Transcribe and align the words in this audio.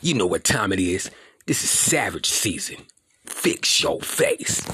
You 0.00 0.14
know 0.14 0.26
what 0.26 0.44
time 0.44 0.72
it 0.72 0.78
is. 0.78 1.10
This 1.46 1.64
is 1.64 1.70
Savage 1.70 2.30
season. 2.30 2.76
Fix 3.26 3.82
your 3.82 4.00
face. 4.00 4.64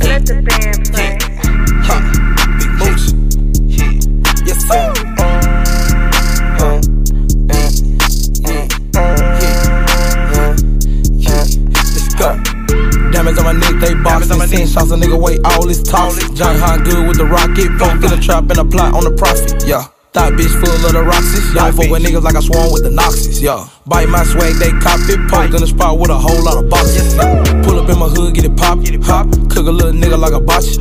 Let 0.00 0.26
the 0.26 0.42
band 0.44 0.84
play. 0.92 1.16
Ha, 1.86 1.96
big 2.58 2.72
moose. 2.78 3.14
Yeah. 3.64 3.92
Yes, 4.44 4.60
sir. 4.68 4.92
Uh, 5.18 5.32
uh, 6.60 6.76
uh, 8.44 8.68
uh, 9.00 9.08
yeah. 11.16 11.44
Let's 11.72 12.14
go. 12.16 12.36
Diamonds 13.12 13.38
on 13.38 13.44
my 13.46 13.52
neck, 13.52 13.80
they 13.80 13.94
boxing. 13.94 14.38
Ten 14.40 14.66
shots, 14.66 14.90
a 14.90 14.96
nigga 14.96 15.18
weigh 15.18 15.38
all 15.42 15.66
his 15.66 15.82
toxic. 15.82 16.34
John 16.34 16.56
Hahn 16.56 16.84
good 16.84 17.08
with 17.08 17.16
the 17.16 17.24
rocket. 17.24 17.78
Folk 17.78 17.94
in 17.94 18.10
the 18.10 18.20
trap 18.22 18.50
and 18.50 18.58
a 18.58 18.64
plot 18.64 18.92
on 18.92 19.04
the 19.04 19.12
profit. 19.16 19.64
Yeah. 19.66 19.88
Thought 20.14 20.34
bitch 20.34 20.54
full 20.62 20.70
of 20.70 20.92
the 20.94 21.02
Roxys. 21.02 21.52
Y'all 21.58 21.72
fuck 21.72 21.90
with 21.90 22.04
niggas 22.04 22.22
like 22.22 22.36
I 22.36 22.40
swarm 22.40 22.70
with 22.70 22.84
the 22.84 22.88
Noxys. 22.88 23.42
Yeah. 23.42 23.66
Bite 23.84 24.08
my 24.08 24.22
swag, 24.22 24.54
they 24.62 24.70
cop 24.78 25.02
it. 25.10 25.18
Poke 25.28 25.50
in 25.50 25.60
the 25.60 25.66
spot 25.66 25.98
with 25.98 26.08
a 26.08 26.14
whole 26.14 26.40
lot 26.40 26.56
of 26.56 26.70
boxes. 26.70 27.18
Pull 27.66 27.80
up 27.80 27.90
in 27.90 27.98
my 27.98 28.06
hood, 28.06 28.32
get 28.32 28.44
it 28.44 28.56
pop. 28.56 28.78
Hop. 29.10 29.26
Cook 29.50 29.66
a 29.66 29.74
little 29.74 29.90
nigga 29.90 30.16
like 30.16 30.32
a 30.32 30.38
botch. 30.38 30.78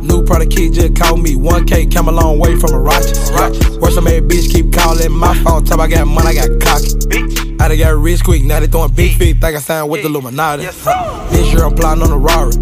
New 0.00 0.24
product 0.24 0.56
kid 0.56 0.72
just 0.72 0.96
called 0.96 1.20
me 1.20 1.36
1K. 1.36 1.92
Came 1.92 2.08
a 2.08 2.12
long 2.12 2.38
way 2.38 2.56
from 2.56 2.72
a 2.72 2.78
Rochester. 2.78 3.78
Worse, 3.80 3.98
I 3.98 4.00
made 4.00 4.24
bitch 4.24 4.50
keep 4.50 4.72
calling 4.72 5.12
my 5.12 5.36
phone. 5.44 5.62
Top 5.66 5.78
I 5.78 5.86
got 5.86 6.06
money, 6.06 6.38
I 6.38 6.48
got 6.48 6.60
cocky. 6.64 7.49
I 7.60 7.68
done 7.68 7.76
got 7.76 7.94
rich 7.96 8.24
quick, 8.24 8.42
now 8.42 8.58
they 8.58 8.66
throwing 8.68 8.90
big 8.94 9.18
feet. 9.18 9.36
Think 9.36 9.54
I 9.54 9.58
signed 9.58 9.90
with 9.90 10.00
the 10.00 10.08
Illuminati. 10.08 10.64
This 10.64 11.52
year 11.52 11.64
I'm 11.64 11.74
plotting 11.74 12.02
on 12.02 12.10
a 12.10 12.16
Rari. 12.16 12.56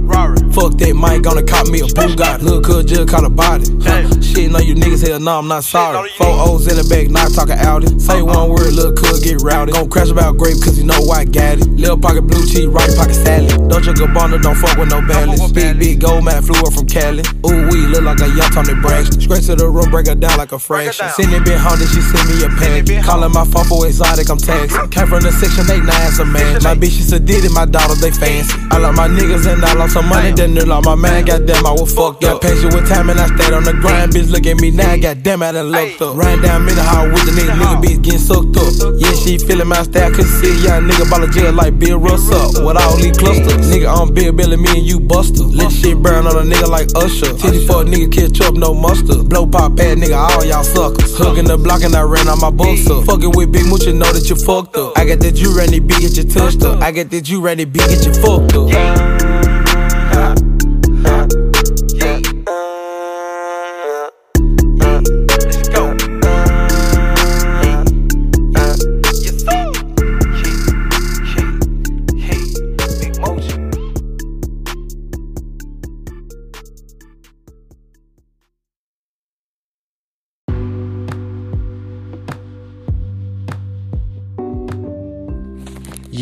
Fuck 0.51 0.75
that 0.83 0.95
Mike, 0.97 1.23
gonna 1.23 1.45
cop 1.45 1.69
me 1.69 1.79
a 1.79 1.85
Bugatti. 1.85 2.43
Little 2.43 2.61
cuz 2.61 2.85
just 2.85 3.09
caught 3.09 3.23
a 3.23 3.31
body. 3.31 3.65
Huh. 3.81 4.11
Shit, 4.21 4.51
no, 4.51 4.59
you 4.59 4.75
niggas 4.75 5.07
hell 5.07 5.21
no, 5.21 5.39
I'm 5.39 5.47
not 5.47 5.63
sorry. 5.63 6.11
Four 6.19 6.27
O's 6.27 6.67
in 6.67 6.75
the 6.75 6.83
back, 6.91 7.11
not 7.11 7.31
talking 7.31 7.55
Audi. 7.55 7.87
Say 8.01 8.23
one 8.23 8.51
word, 8.51 8.75
little 8.75 8.93
cuz 8.93 9.23
get 9.23 9.41
rowdy. 9.41 9.71
Gon' 9.71 9.89
crash 9.89 10.11
about 10.11 10.37
grape, 10.37 10.59
cause 10.59 10.77
you 10.77 10.85
know 10.85 10.99
I 11.15 11.25
got 11.25 11.63
it. 11.63 11.71
Little 11.79 11.97
pocket 11.97 12.23
blue 12.27 12.45
cheese, 12.45 12.67
right 12.67 12.91
pocket 12.99 13.15
salad. 13.15 13.55
Dolce 13.71 13.95
Gabbana, 13.95 14.43
don't 14.43 14.59
fuck 14.59 14.77
with 14.77 14.91
no 14.91 15.01
balance. 15.07 15.47
Big, 15.53 15.79
big 15.79 16.01
gold 16.01 16.25
man 16.25 16.43
flew 16.43 16.59
up 16.59 16.75
from 16.75 16.91
Cali. 16.91 17.23
Ooh, 17.47 17.71
we 17.71 17.87
look 17.87 18.03
like 18.03 18.19
a 18.19 18.29
yacht 18.35 18.57
on 18.57 18.67
the 18.67 18.75
Braxton. 18.83 19.23
Straight 19.23 19.47
to 19.47 19.55
the 19.55 19.71
room, 19.71 19.91
break 19.95 20.09
her 20.09 20.17
down 20.17 20.39
like 20.39 20.51
a 20.51 20.59
fraction. 20.59 21.07
Send 21.15 21.33
it 21.33 21.45
been 21.45 21.59
haunted, 21.59 21.87
she 21.87 22.03
send 22.03 22.27
me 22.27 22.43
a 22.43 22.51
pack. 22.59 22.83
Calling 23.07 23.31
my 23.31 23.47
phone 23.47 23.65
for 23.71 23.87
exotic, 23.87 24.29
I'm 24.29 24.39
taxing. 24.43 24.88
Came 24.91 25.07
from 25.07 25.23
the 25.23 25.33
section 25.33 25.69
8, 25.69 25.85
nine, 25.85 26.11
some 26.13 26.33
man. 26.33 26.63
My 26.63 26.75
bitch, 26.75 26.97
she's 26.97 27.13
a 27.13 27.21
ditty, 27.21 27.49
my 27.53 27.65
daughters, 27.65 28.01
they 28.01 28.11
fancy. 28.11 28.53
I 28.71 28.79
love 28.79 28.95
my 28.95 29.09
niggas 29.09 29.47
and 29.47 29.65
I 29.65 29.75
lost 29.75 29.95
some 29.95 30.09
money, 30.09 30.33
then 30.33 30.55
they 30.55 30.65
lost 30.65 30.87
my 30.87 30.95
man. 30.95 31.25
Goddamn, 31.25 31.67
I 31.67 31.73
was 31.73 31.93
fucked 31.95 32.25
up. 32.25 32.41
Patient 32.41 32.75
with 32.75 32.89
time 32.89 33.11
and 33.11 33.21
I 33.21 33.27
stayed 33.37 33.53
on 33.53 33.65
the 33.65 33.75
grind. 33.75 34.13
Bitch, 34.13 34.31
look 34.31 34.47
at 34.47 34.57
me 34.61 34.71
now, 34.71 34.97
goddamn, 34.97 35.43
I 35.43 35.53
done 35.53 35.69
looked 35.69 36.01
up. 36.03 36.17
Ran 36.17 36.41
down 36.41 36.65
middle 36.65 36.83
hall 36.83 37.07
with 37.07 37.25
the 37.29 37.33
nigga, 37.37 37.55
nigga 37.55 37.77
bitch 37.85 38.03
getting 38.03 38.19
sucked 38.19 38.57
up. 38.57 38.73
Yeah, 38.97 39.13
she 39.13 39.39
feeling 39.39 39.69
my 39.69 39.83
style, 39.85 40.11
could 40.11 40.27
see 40.27 40.57
young 40.65 40.89
nigga 40.89 41.09
ball 41.11 41.23
of 41.23 41.31
jail 41.31 41.53
like 41.53 41.79
Bill 41.79 41.99
Russell. 41.99 42.65
With 42.65 42.81
all 42.81 42.97
these 42.97 43.17
clusters. 43.17 43.69
Nigga 43.69 43.93
on 43.93 44.15
Bill 44.15 44.33
Billy, 44.33 44.57
me 44.57 44.71
and 44.73 44.87
you 44.87 45.01
buster. 45.01 45.45
Let 45.45 45.71
shit 45.71 46.01
burn 46.01 46.27
on 46.27 46.35
a 46.35 46.43
nigga 46.49 46.69
like 46.69 46.89
Usher. 46.97 47.37
Titty 47.37 47.67
fuck 47.67 47.87
nigga, 47.87 48.09
catch 48.09 48.41
up, 48.41 48.55
no 48.55 48.73
mustard. 48.73 49.29
Blow 49.29 49.47
pop 49.47 49.77
pad, 49.77 49.99
nigga, 49.99 50.17
all 50.17 50.45
y'all 50.45 50.65
suckers. 50.65 51.17
Hugging 51.19 51.47
the 51.47 51.59
block 51.59 51.83
and 51.83 51.95
I 51.95 52.03
ran 52.03 52.29
on 52.29 52.41
my 52.41 52.51
buster. 52.51 53.03
Fucking 53.03 53.33
with 53.37 53.53
Big 53.53 53.67
Mooch, 53.67 53.85
you 53.85 53.93
know 53.93 54.11
that 54.13 54.29
you 54.31 54.37
fucked 54.37 54.77
up. 54.77 54.78
I 54.79 55.05
got 55.05 55.19
that 55.21 55.41
you 55.41 55.51
it 55.73 55.87
big, 55.87 56.01
get 56.01 56.17
you 56.17 56.25
touched 56.25 56.63
up. 56.63 56.81
I 56.83 56.93
got 56.93 57.11
that 57.11 57.29
you 57.29 57.41
it 57.59 57.73
big, 57.73 57.83
get 57.83 58.07
you 58.07 58.15
fucked 58.15 58.55
up. 58.55 59.28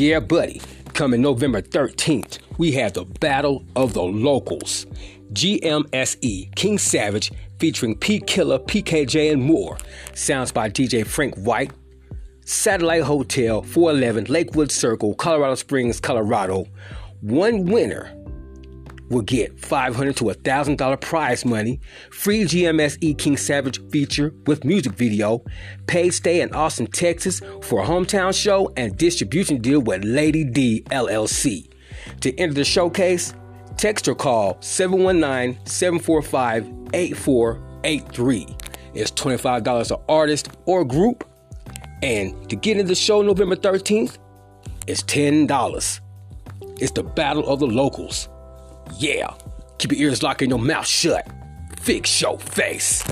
Yeah, 0.06 0.21
buddy. 0.21 0.61
Coming 0.94 1.21
November 1.21 1.61
13th, 1.61 2.39
we 2.59 2.71
have 2.71 2.93
the 2.93 3.05
Battle 3.05 3.65
of 3.75 3.93
the 3.93 4.05
Locals. 4.05 4.87
GMSE, 5.33 6.55
King 6.55 6.78
Savage, 6.78 7.33
featuring 7.59 7.99
P 7.99 8.21
Killer, 8.21 8.61
PKJ, 8.61 9.33
and 9.33 9.43
more. 9.43 9.77
Sounds 10.15 10.53
by 10.53 10.71
DJ 10.71 11.05
Frank 11.05 11.34
White. 11.34 11.72
Satellite 12.44 13.03
Hotel, 13.03 13.62
411 13.62 14.33
Lakewood 14.33 14.71
Circle, 14.71 15.17
Colorado 15.17 15.56
Springs, 15.56 15.99
Colorado. 15.99 16.67
One 17.21 17.65
winner 17.65 18.17
will 19.09 19.22
get 19.22 19.59
500 19.59 20.17
to 20.17 20.25
$1,000 20.25 21.00
prize 21.00 21.44
money, 21.44 21.81
free 22.11 22.43
GMS 22.43 22.99
E 23.00 23.15
King 23.15 23.37
Savage 23.37 23.81
feature 23.91 24.33
with 24.47 24.65
music 24.65 24.93
video, 24.93 25.44
paid 25.87 26.11
stay 26.11 26.41
in 26.41 26.55
Austin, 26.55 26.87
Texas 26.87 27.41
for 27.62 27.83
a 27.83 27.87
hometown 27.87 28.34
show, 28.34 28.72
and 28.77 28.97
distribution 28.97 29.61
deal 29.61 29.81
with 29.81 30.05
Lady 30.05 30.44
D 30.44 30.83
LLC. 30.91 31.71
To 32.21 32.34
enter 32.39 32.55
the 32.55 32.65
showcase, 32.65 33.34
text 33.77 34.09
or 34.09 34.15
call 34.15 34.56
719 34.61 35.65
745 35.67 36.67
8483. 36.94 38.56
It's 38.94 39.11
$25 39.11 39.91
an 39.91 40.03
artist 40.09 40.49
or 40.65 40.84
group, 40.84 41.25
and 42.03 42.49
to 42.49 42.56
get 42.56 42.77
into 42.77 42.88
the 42.88 42.94
show 42.94 43.23
November 43.23 43.56
13th, 43.56 44.19
it's 44.87 45.03
$10. 45.03 46.00
It's 46.78 46.93
the 46.93 47.03
Battle 47.03 47.47
of 47.49 47.59
the 47.61 47.67
Locals. 47.67 48.28
Yeah. 48.95 49.35
Keep 49.79 49.93
your 49.93 50.09
ears 50.09 50.23
locked 50.23 50.43
and 50.43 50.51
your 50.51 50.59
mouth 50.59 50.87
shut. 50.87 51.27
Fix 51.81 52.21
your 52.21 52.39
face. 52.39 53.03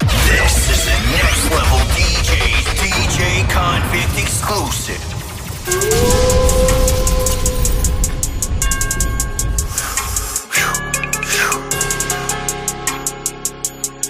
This 0.00 0.70
is 0.70 0.84
the 0.84 0.98
next 1.12 1.50
level 1.50 1.78
DJ, 1.94 2.38
DJ 2.80 3.44
Konvict 3.50 4.18
exclusive. 4.20 5.00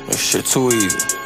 This 0.07 0.21
shit 0.21 0.47
too 0.47 0.69
easy. 0.71 1.20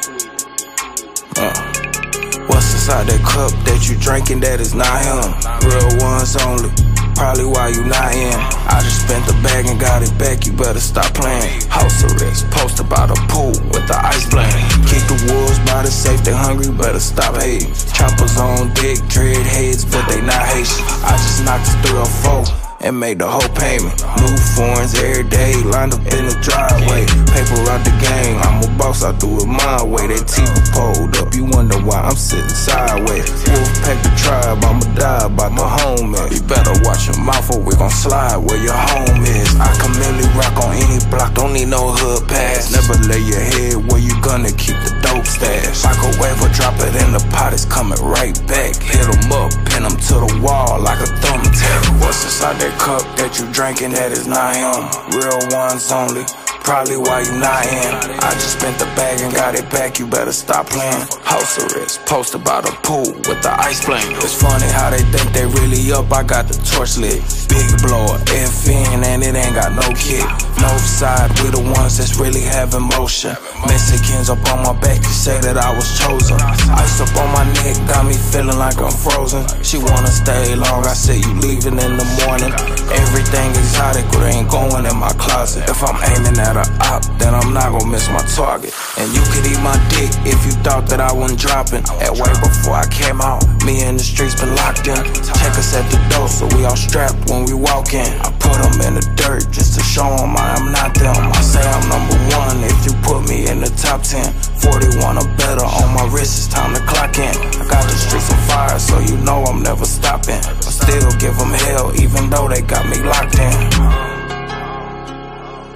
Inside 2.73 3.07
that 3.09 3.21
cup 3.21 3.53
that 3.69 3.89
you 3.89 3.97
drinking 3.99 4.41
that 4.41 4.61
is 4.61 4.75
not 4.75 4.97
him? 5.05 5.37
Real 5.69 5.93
ones 6.01 6.37
only. 6.41 6.71
Probably 7.15 7.47
why 7.47 7.69
you 7.69 7.85
not 7.85 8.11
in. 8.15 8.35
I 8.67 8.81
just 8.83 9.07
spent 9.07 9.25
the 9.27 9.35
bag 9.45 9.67
and 9.67 9.79
got 9.79 10.03
it 10.03 10.11
back. 10.19 10.47
You 10.47 10.53
better 10.53 10.81
stop 10.81 11.13
playing. 11.15 11.61
House 11.69 12.03
arrest, 12.05 12.51
posted 12.51 12.89
by 12.89 13.07
the 13.07 13.15
pool 13.29 13.55
with 13.71 13.87
the 13.87 13.99
ice 13.99 14.29
blame. 14.31 14.51
Keep 14.89 15.05
the 15.07 15.19
wolves 15.31 15.59
by 15.61 15.83
the 15.83 15.93
safe. 15.93 16.25
They 16.25 16.33
hungry, 16.33 16.73
better 16.73 17.01
stop 17.01 17.37
hating. 17.37 17.73
Choppers 17.93 18.37
on 18.37 18.73
dick, 18.75 18.99
dread 19.09 19.47
heads, 19.47 19.85
but 19.85 20.07
they 20.09 20.21
not 20.21 20.43
Haitian. 20.43 20.85
I 21.05 21.15
just 21.21 21.45
knocked 21.45 21.69
three 21.87 21.99
or 21.99 22.11
four 22.23 22.64
and 22.85 23.01
made 23.01 23.19
the 23.19 23.27
whole 23.27 23.49
payment. 23.57 23.97
New 24.21 24.37
foreigns 24.53 24.93
every 25.01 25.25
day, 25.25 25.57
lined 25.65 25.97
up 25.97 26.05
in 26.05 26.29
the 26.29 26.37
driveway. 26.45 27.09
Paper 27.33 27.65
out 27.73 27.81
the 27.81 27.95
game, 27.97 28.37
I'm 28.45 28.61
a 28.61 28.69
boss, 28.77 29.03
I 29.03 29.17
do 29.17 29.41
it 29.41 29.49
my 29.49 29.81
way. 29.83 30.07
That 30.13 30.29
TV 30.29 30.53
pulled 30.77 31.17
up, 31.17 31.33
you 31.33 31.49
wonder 31.49 31.81
why 31.81 32.05
I'm 32.05 32.15
sitting 32.15 32.45
sideways. 32.53 33.25
Wolf 33.49 33.73
pack 33.81 33.99
the 34.05 34.13
tribe, 34.21 34.61
I'ma 34.61 34.85
die 34.95 35.29
by 35.33 35.49
my 35.49 35.65
home. 35.65 36.13
You 36.29 36.45
better 36.45 36.77
watch 36.85 37.09
your 37.09 37.17
mouth 37.25 37.49
or 37.57 37.65
we 37.65 37.73
gon' 37.75 37.91
slide 37.91 38.37
where 38.37 38.61
your 38.61 38.77
home 38.77 39.25
is. 39.25 39.49
I 39.57 39.73
can 39.81 39.93
merely 39.97 40.29
rock 40.37 40.55
on 40.61 40.77
any 40.77 41.01
block, 41.09 41.33
don't 41.35 41.57
need 41.57 41.73
no 41.73 41.89
hood 41.89 42.29
pass. 42.29 42.69
Never 42.69 43.01
lay 43.09 43.25
your 43.25 43.41
head 43.41 43.81
where 43.89 44.01
you 44.01 44.13
gonna 44.21 44.53
keep 44.53 44.77
the 44.85 44.93
dope 45.15 45.27
stash. 45.27 45.85
Microwave 45.85 46.43
or 46.43 46.49
drop 46.51 46.75
it 46.81 46.95
in 47.03 47.13
the 47.13 47.25
pot, 47.31 47.53
it's 47.53 47.65
coming 47.65 47.99
right 48.03 48.35
back. 48.47 48.75
Hit 48.77 49.07
'em 49.07 49.33
up, 49.33 49.51
pin 49.67 49.85
'em 49.85 49.97
to 50.09 50.15
the 50.25 50.41
wall 50.43 50.81
like 50.81 51.01
a 51.01 51.11
thumbtack. 51.23 52.01
What's 52.01 52.25
inside 52.25 52.59
that 52.61 52.79
cup 52.79 53.03
that 53.17 53.39
you 53.39 53.47
drinking 53.53 53.93
that 53.93 54.13
is 54.13 54.27
not 54.27 54.57
him? 54.57 54.83
Real 55.15 55.41
ones 55.51 55.91
only. 55.93 56.27
Probably 56.65 56.97
why 56.97 57.21
you 57.21 57.37
not 57.45 57.61
in. 57.69 57.93
I 58.25 58.33
just 58.41 58.59
spent 58.59 58.79
the 58.79 58.87
bag 58.97 59.21
and 59.21 59.35
got 59.35 59.55
it 59.55 59.69
back. 59.69 59.99
You 59.99 60.07
better 60.07 60.33
stop 60.33 60.65
playing. 60.65 61.05
House 61.21 61.61
arrest, 61.61 62.01
posted 62.07 62.43
by 62.43 62.63
the 62.63 62.73
pool 62.81 63.05
with 63.29 63.43
the 63.45 63.53
ice 63.61 63.85
flame. 63.85 64.17
It's 64.25 64.33
funny 64.33 64.65
how 64.73 64.89
they 64.89 65.05
think 65.13 65.29
they 65.37 65.45
really 65.45 65.93
up. 65.93 66.11
I 66.11 66.23
got 66.23 66.49
the 66.49 66.57
torch 66.65 66.97
lit. 66.97 67.21
Big 67.53 67.69
blower, 67.85 68.17
FN, 68.33 69.05
and 69.05 69.23
it 69.23 69.37
ain't 69.37 69.55
got 69.55 69.77
no 69.77 69.85
kick. 69.93 70.25
North 70.57 70.81
side, 70.81 71.29
we 71.45 71.53
the 71.53 71.61
ones 71.61 72.01
that's 72.01 72.17
really 72.17 72.41
having 72.41 72.89
motion. 72.97 73.37
Mexicans 73.69 74.33
up 74.33 74.41
on 74.49 74.65
my 74.65 74.73
back, 74.81 75.05
you 75.05 75.13
say 75.13 75.37
that 75.45 75.61
I 75.61 75.69
was 75.77 75.87
chosen. 76.01 76.41
Ice 76.41 76.99
up 77.05 77.13
on 77.21 77.29
my 77.37 77.45
neck, 77.61 77.77
got 77.87 78.09
me 78.09 78.17
feeling 78.17 78.57
like 78.57 78.81
I'm 78.81 78.91
frozen. 78.91 79.45
She 79.61 79.77
wanna 79.77 80.09
stay 80.09 80.57
long, 80.57 80.83
I 80.89 80.97
say 80.97 81.21
you 81.21 81.33
leaving 81.45 81.77
in 81.77 82.01
the 82.01 82.09
morning. 82.25 82.57
Everything 82.89 83.53
exotic, 83.53 84.09
but 84.09 84.25
ain't 84.33 84.49
going 84.49 84.89
in 84.89 84.97
my 84.97 85.13
closet. 85.21 85.69
If 85.69 85.85
I'm 85.85 86.01
aiming 86.01 86.41
at 86.41 86.54
got 86.55 86.71
a 86.71 86.95
op, 86.95 87.03
then 87.19 87.35
I'm 87.35 87.53
not 87.53 87.75
gonna 87.75 87.91
miss 87.91 88.07
my 88.09 88.23
target. 88.39 88.71
And 88.97 89.11
you 89.11 89.21
could 89.35 89.43
eat 89.43 89.59
my 89.61 89.75
dick 89.91 90.09
if 90.23 90.39
you 90.47 90.55
thought 90.63 90.87
that 90.89 91.03
I 91.03 91.11
wasn't 91.13 91.43
dropping. 91.43 91.83
At 91.99 92.15
way 92.15 92.31
before 92.39 92.79
I 92.79 92.87
came 92.87 93.21
out, 93.21 93.43
me 93.67 93.83
and 93.83 93.99
the 93.99 94.07
streets 94.07 94.39
been 94.39 94.55
locked 94.55 94.87
in. 94.87 95.03
Check 95.27 95.55
us 95.59 95.75
at 95.75 95.85
the 95.91 95.99
door, 96.15 96.31
so 96.31 96.47
we 96.55 96.65
all 96.65 96.79
strapped 96.79 97.19
when 97.29 97.45
we 97.45 97.55
walk 97.59 97.93
in. 97.93 98.07
I 98.23 98.31
put 98.39 98.55
them 98.63 98.79
in 98.87 98.95
the 98.95 99.05
dirt 99.19 99.51
just 99.51 99.75
to 99.75 99.83
show 99.83 100.07
them 100.15 100.39
I 100.39 100.55
am 100.55 100.71
not 100.71 100.95
them. 100.95 101.19
I 101.19 101.43
say 101.43 101.61
I'm 101.61 101.85
number 101.91 102.15
one 102.39 102.63
if 102.63 102.79
you 102.87 102.95
put 103.03 103.27
me 103.27 103.51
in 103.51 103.59
the 103.61 103.71
top 103.75 104.07
10. 104.07 104.23
41 104.63 105.19
or 105.19 105.29
better 105.35 105.67
on 105.67 105.91
my 105.93 106.07
wrist, 106.15 106.39
it's 106.39 106.49
time 106.55 106.73
to 106.73 106.81
clock 106.87 107.19
in. 107.19 107.35
I 107.35 107.67
got 107.67 107.83
the 107.91 107.99
streets 107.99 108.31
on 108.31 108.39
fire, 108.47 108.79
so 108.79 109.03
you 109.03 109.19
know 109.27 109.43
I'm 109.45 109.61
never 109.61 109.85
stopping. 109.85 110.39
I 110.39 110.71
still 110.71 111.11
give 111.19 111.35
them 111.35 111.51
hell, 111.67 111.91
even 111.99 112.31
though 112.31 112.47
they 112.47 112.63
got 112.63 112.87
me 112.87 113.03
locked 113.03 113.43
in. 113.43 113.53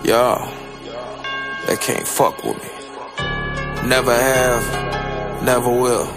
Yeah, 0.07 0.39
they 1.69 1.77
can't 1.77 2.09
fuck 2.09 2.43
with 2.45 2.57
me. 2.57 2.71
Never 3.87 4.15
have, 4.15 5.45
never 5.45 5.69
will. 5.69 6.11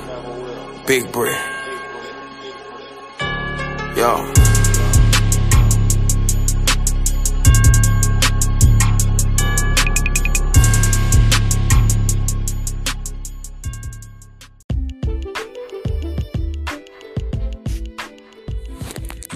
Big 0.87 1.11
brick. 1.11 1.37
Yo. 3.97 4.40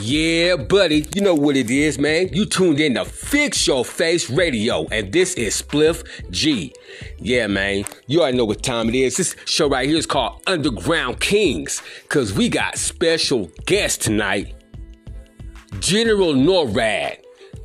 Yeah, 0.08 0.58
buddy, 0.58 1.08
you 1.16 1.22
know 1.24 1.34
what 1.34 1.58
it 1.58 1.72
is, 1.72 1.98
man. 1.98 2.30
You 2.32 2.46
tuned 2.46 2.80
in 2.80 2.94
to 2.94 3.06
Fix 3.06 3.66
Your 3.66 3.84
Face 3.84 4.30
Radio, 4.30 4.86
and 4.92 5.12
this 5.12 5.34
is 5.34 5.60
Spliff 5.60 6.04
G. 6.30 6.72
Yeah, 7.18 7.48
man, 7.48 7.86
you 8.06 8.22
already 8.22 8.38
know 8.38 8.46
what 8.46 8.62
time 8.62 8.88
it 8.88 8.94
is. 8.94 9.18
This 9.18 9.36
show 9.46 9.68
right 9.68 9.90
here 9.90 9.98
is 9.98 10.06
called 10.06 10.44
Underground 10.46 11.22
Kings, 11.22 11.82
because 12.04 12.34
we 12.34 12.50
got 12.50 12.78
special 12.78 13.50
guests 13.66 14.06
tonight 14.06 14.54
General 15.80 16.36
NORAD, 16.36 17.18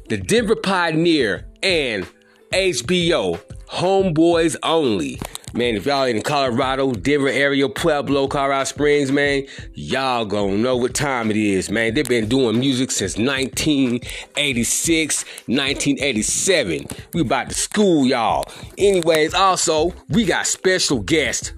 the 0.09 0.17
Denver 0.17 0.57
Pioneer, 0.57 1.47
and 1.63 2.07
HBO, 2.55 3.39
Homeboys 3.69 4.57
Only. 4.63 5.21
Man, 5.53 5.75
if 5.75 5.85
y'all 5.85 6.05
in 6.05 6.23
Colorado, 6.23 6.93
Denver 6.93 7.29
area, 7.29 7.69
Pueblo, 7.69 8.29
Colorado 8.29 8.65
Springs, 8.65 9.11
man, 9.11 9.43
y'all 9.75 10.25
gonna 10.25 10.57
know 10.57 10.77
what 10.77 10.95
time 10.95 11.29
it 11.29 11.37
is, 11.37 11.71
man. 11.71 11.93
They've 11.93 12.07
been 12.07 12.29
doing 12.29 12.61
music 12.61 12.93
since 12.93 13.17
1986, 13.17 15.25
1987. 15.47 16.87
We 17.15 17.23
about 17.23 17.49
to 17.49 17.55
school 17.55 18.07
y'all. 18.07 18.45
Anyways, 18.79 19.35
also, 19.35 19.93
we 20.09 20.25
got 20.25 20.47
special 20.47 21.01
guest, 21.01 21.55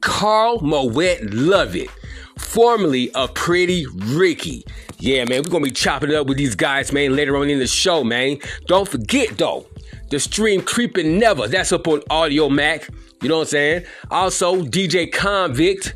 Carl 0.00 0.58
Mowet 0.58 1.20
Lovett, 1.32 1.88
formerly 2.36 3.12
of 3.12 3.32
Pretty 3.34 3.86
Ricky. 3.94 4.64
Yeah, 4.98 5.24
man, 5.24 5.42
we're 5.44 5.50
gonna 5.50 5.64
be 5.64 5.70
chopping 5.70 6.10
it 6.10 6.16
up 6.16 6.26
with 6.26 6.36
these 6.36 6.56
guys, 6.56 6.92
man, 6.92 7.14
later 7.14 7.36
on 7.36 7.48
in 7.48 7.60
the 7.60 7.68
show, 7.68 8.02
man. 8.02 8.38
Don't 8.66 8.88
forget 8.88 9.38
though, 9.38 9.66
the 10.10 10.20
stream 10.20 10.60
Creeping 10.60 11.18
Never. 11.18 11.48
That's 11.48 11.72
up 11.72 11.88
on 11.88 12.00
Audiomack. 12.02 12.88
You 13.22 13.28
know 13.28 13.38
what 13.38 13.42
I'm 13.42 13.48
saying? 13.48 13.84
Also, 14.10 14.62
DJ 14.62 15.10
Konvict, 15.10 15.92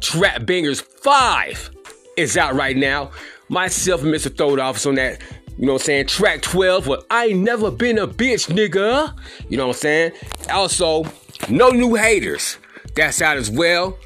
Trap 0.00 0.46
Bangers 0.46 0.80
5 0.80 1.70
is 2.16 2.36
out 2.36 2.54
right 2.54 2.76
now. 2.76 3.10
Myself 3.48 4.02
and 4.02 4.12
Mr. 4.12 4.36
Throwed 4.36 4.58
Office 4.58 4.86
on 4.86 4.96
that, 4.96 5.22
you 5.56 5.66
know 5.66 5.72
what 5.72 5.82
I'm 5.82 5.86
saying? 5.86 6.06
Track 6.06 6.42
12 6.42 6.86
with 6.86 7.04
I 7.10 7.26
Ain't 7.26 7.40
Never 7.40 7.70
Been 7.70 7.98
a 7.98 8.06
Bitch, 8.06 8.48
nigga. 8.48 9.16
You 9.48 9.56
know 9.56 9.68
what 9.68 9.76
I'm 9.76 9.80
saying? 9.80 10.12
Also, 10.50 11.04
No 11.48 11.70
New 11.70 11.94
Haters. 11.94 12.58
That's 12.94 13.22
out 13.22 13.36
as 13.36 13.50
well. 13.50 13.96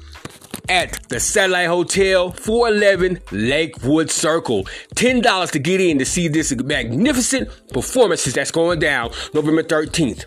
at 0.69 1.09
the 1.09 1.21
Satellite 1.21 1.69
Hotel, 1.69 2.33
411 2.33 3.21
Lakewood 3.33 4.11
Circle. 4.11 4.65
$10 4.95 5.51
to 5.51 5.59
get 5.59 5.81
in 5.81 5.99
to 5.99 6.05
see 6.05 6.29
this 6.29 6.55
magnificent 6.55 7.49
performances 7.73 8.35
that's 8.35 8.51
going 8.51 8.79
down 8.79 9.11
November 9.35 9.63
13th. 9.63 10.25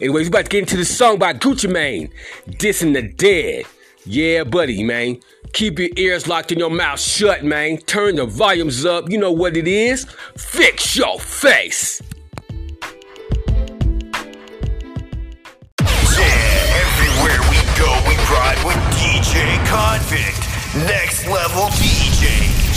Anyways, 0.00 0.26
we're 0.26 0.28
about 0.28 0.44
to 0.46 0.50
get 0.50 0.60
into 0.60 0.76
the 0.76 0.84
song 0.84 1.18
by 1.18 1.34
Gucci 1.34 1.70
Mane, 1.70 2.10
Dissing 2.48 2.94
the 2.94 3.02
Dead. 3.02 3.66
Yeah, 4.06 4.44
buddy, 4.44 4.82
man. 4.82 5.20
Keep 5.52 5.78
your 5.78 5.90
ears 5.96 6.26
locked 6.26 6.52
and 6.52 6.60
your 6.60 6.70
mouth 6.70 7.00
shut, 7.00 7.44
man. 7.44 7.76
Turn 7.78 8.16
the 8.16 8.24
volumes 8.24 8.86
up. 8.86 9.10
You 9.10 9.18
know 9.18 9.32
what 9.32 9.56
it 9.56 9.68
is. 9.68 10.06
Fix 10.36 10.96
your 10.96 11.20
face. 11.20 12.00
Ride 18.30 18.62
with 18.64 18.76
DJ 18.94 19.56
Konvict. 19.66 20.86
Next 20.86 21.26
level 21.26 21.66
DJs. 21.74 22.69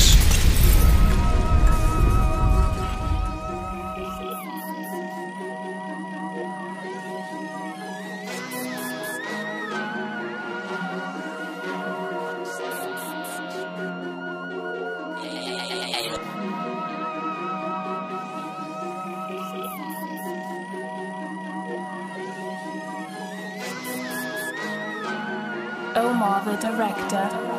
Director. 26.63 27.52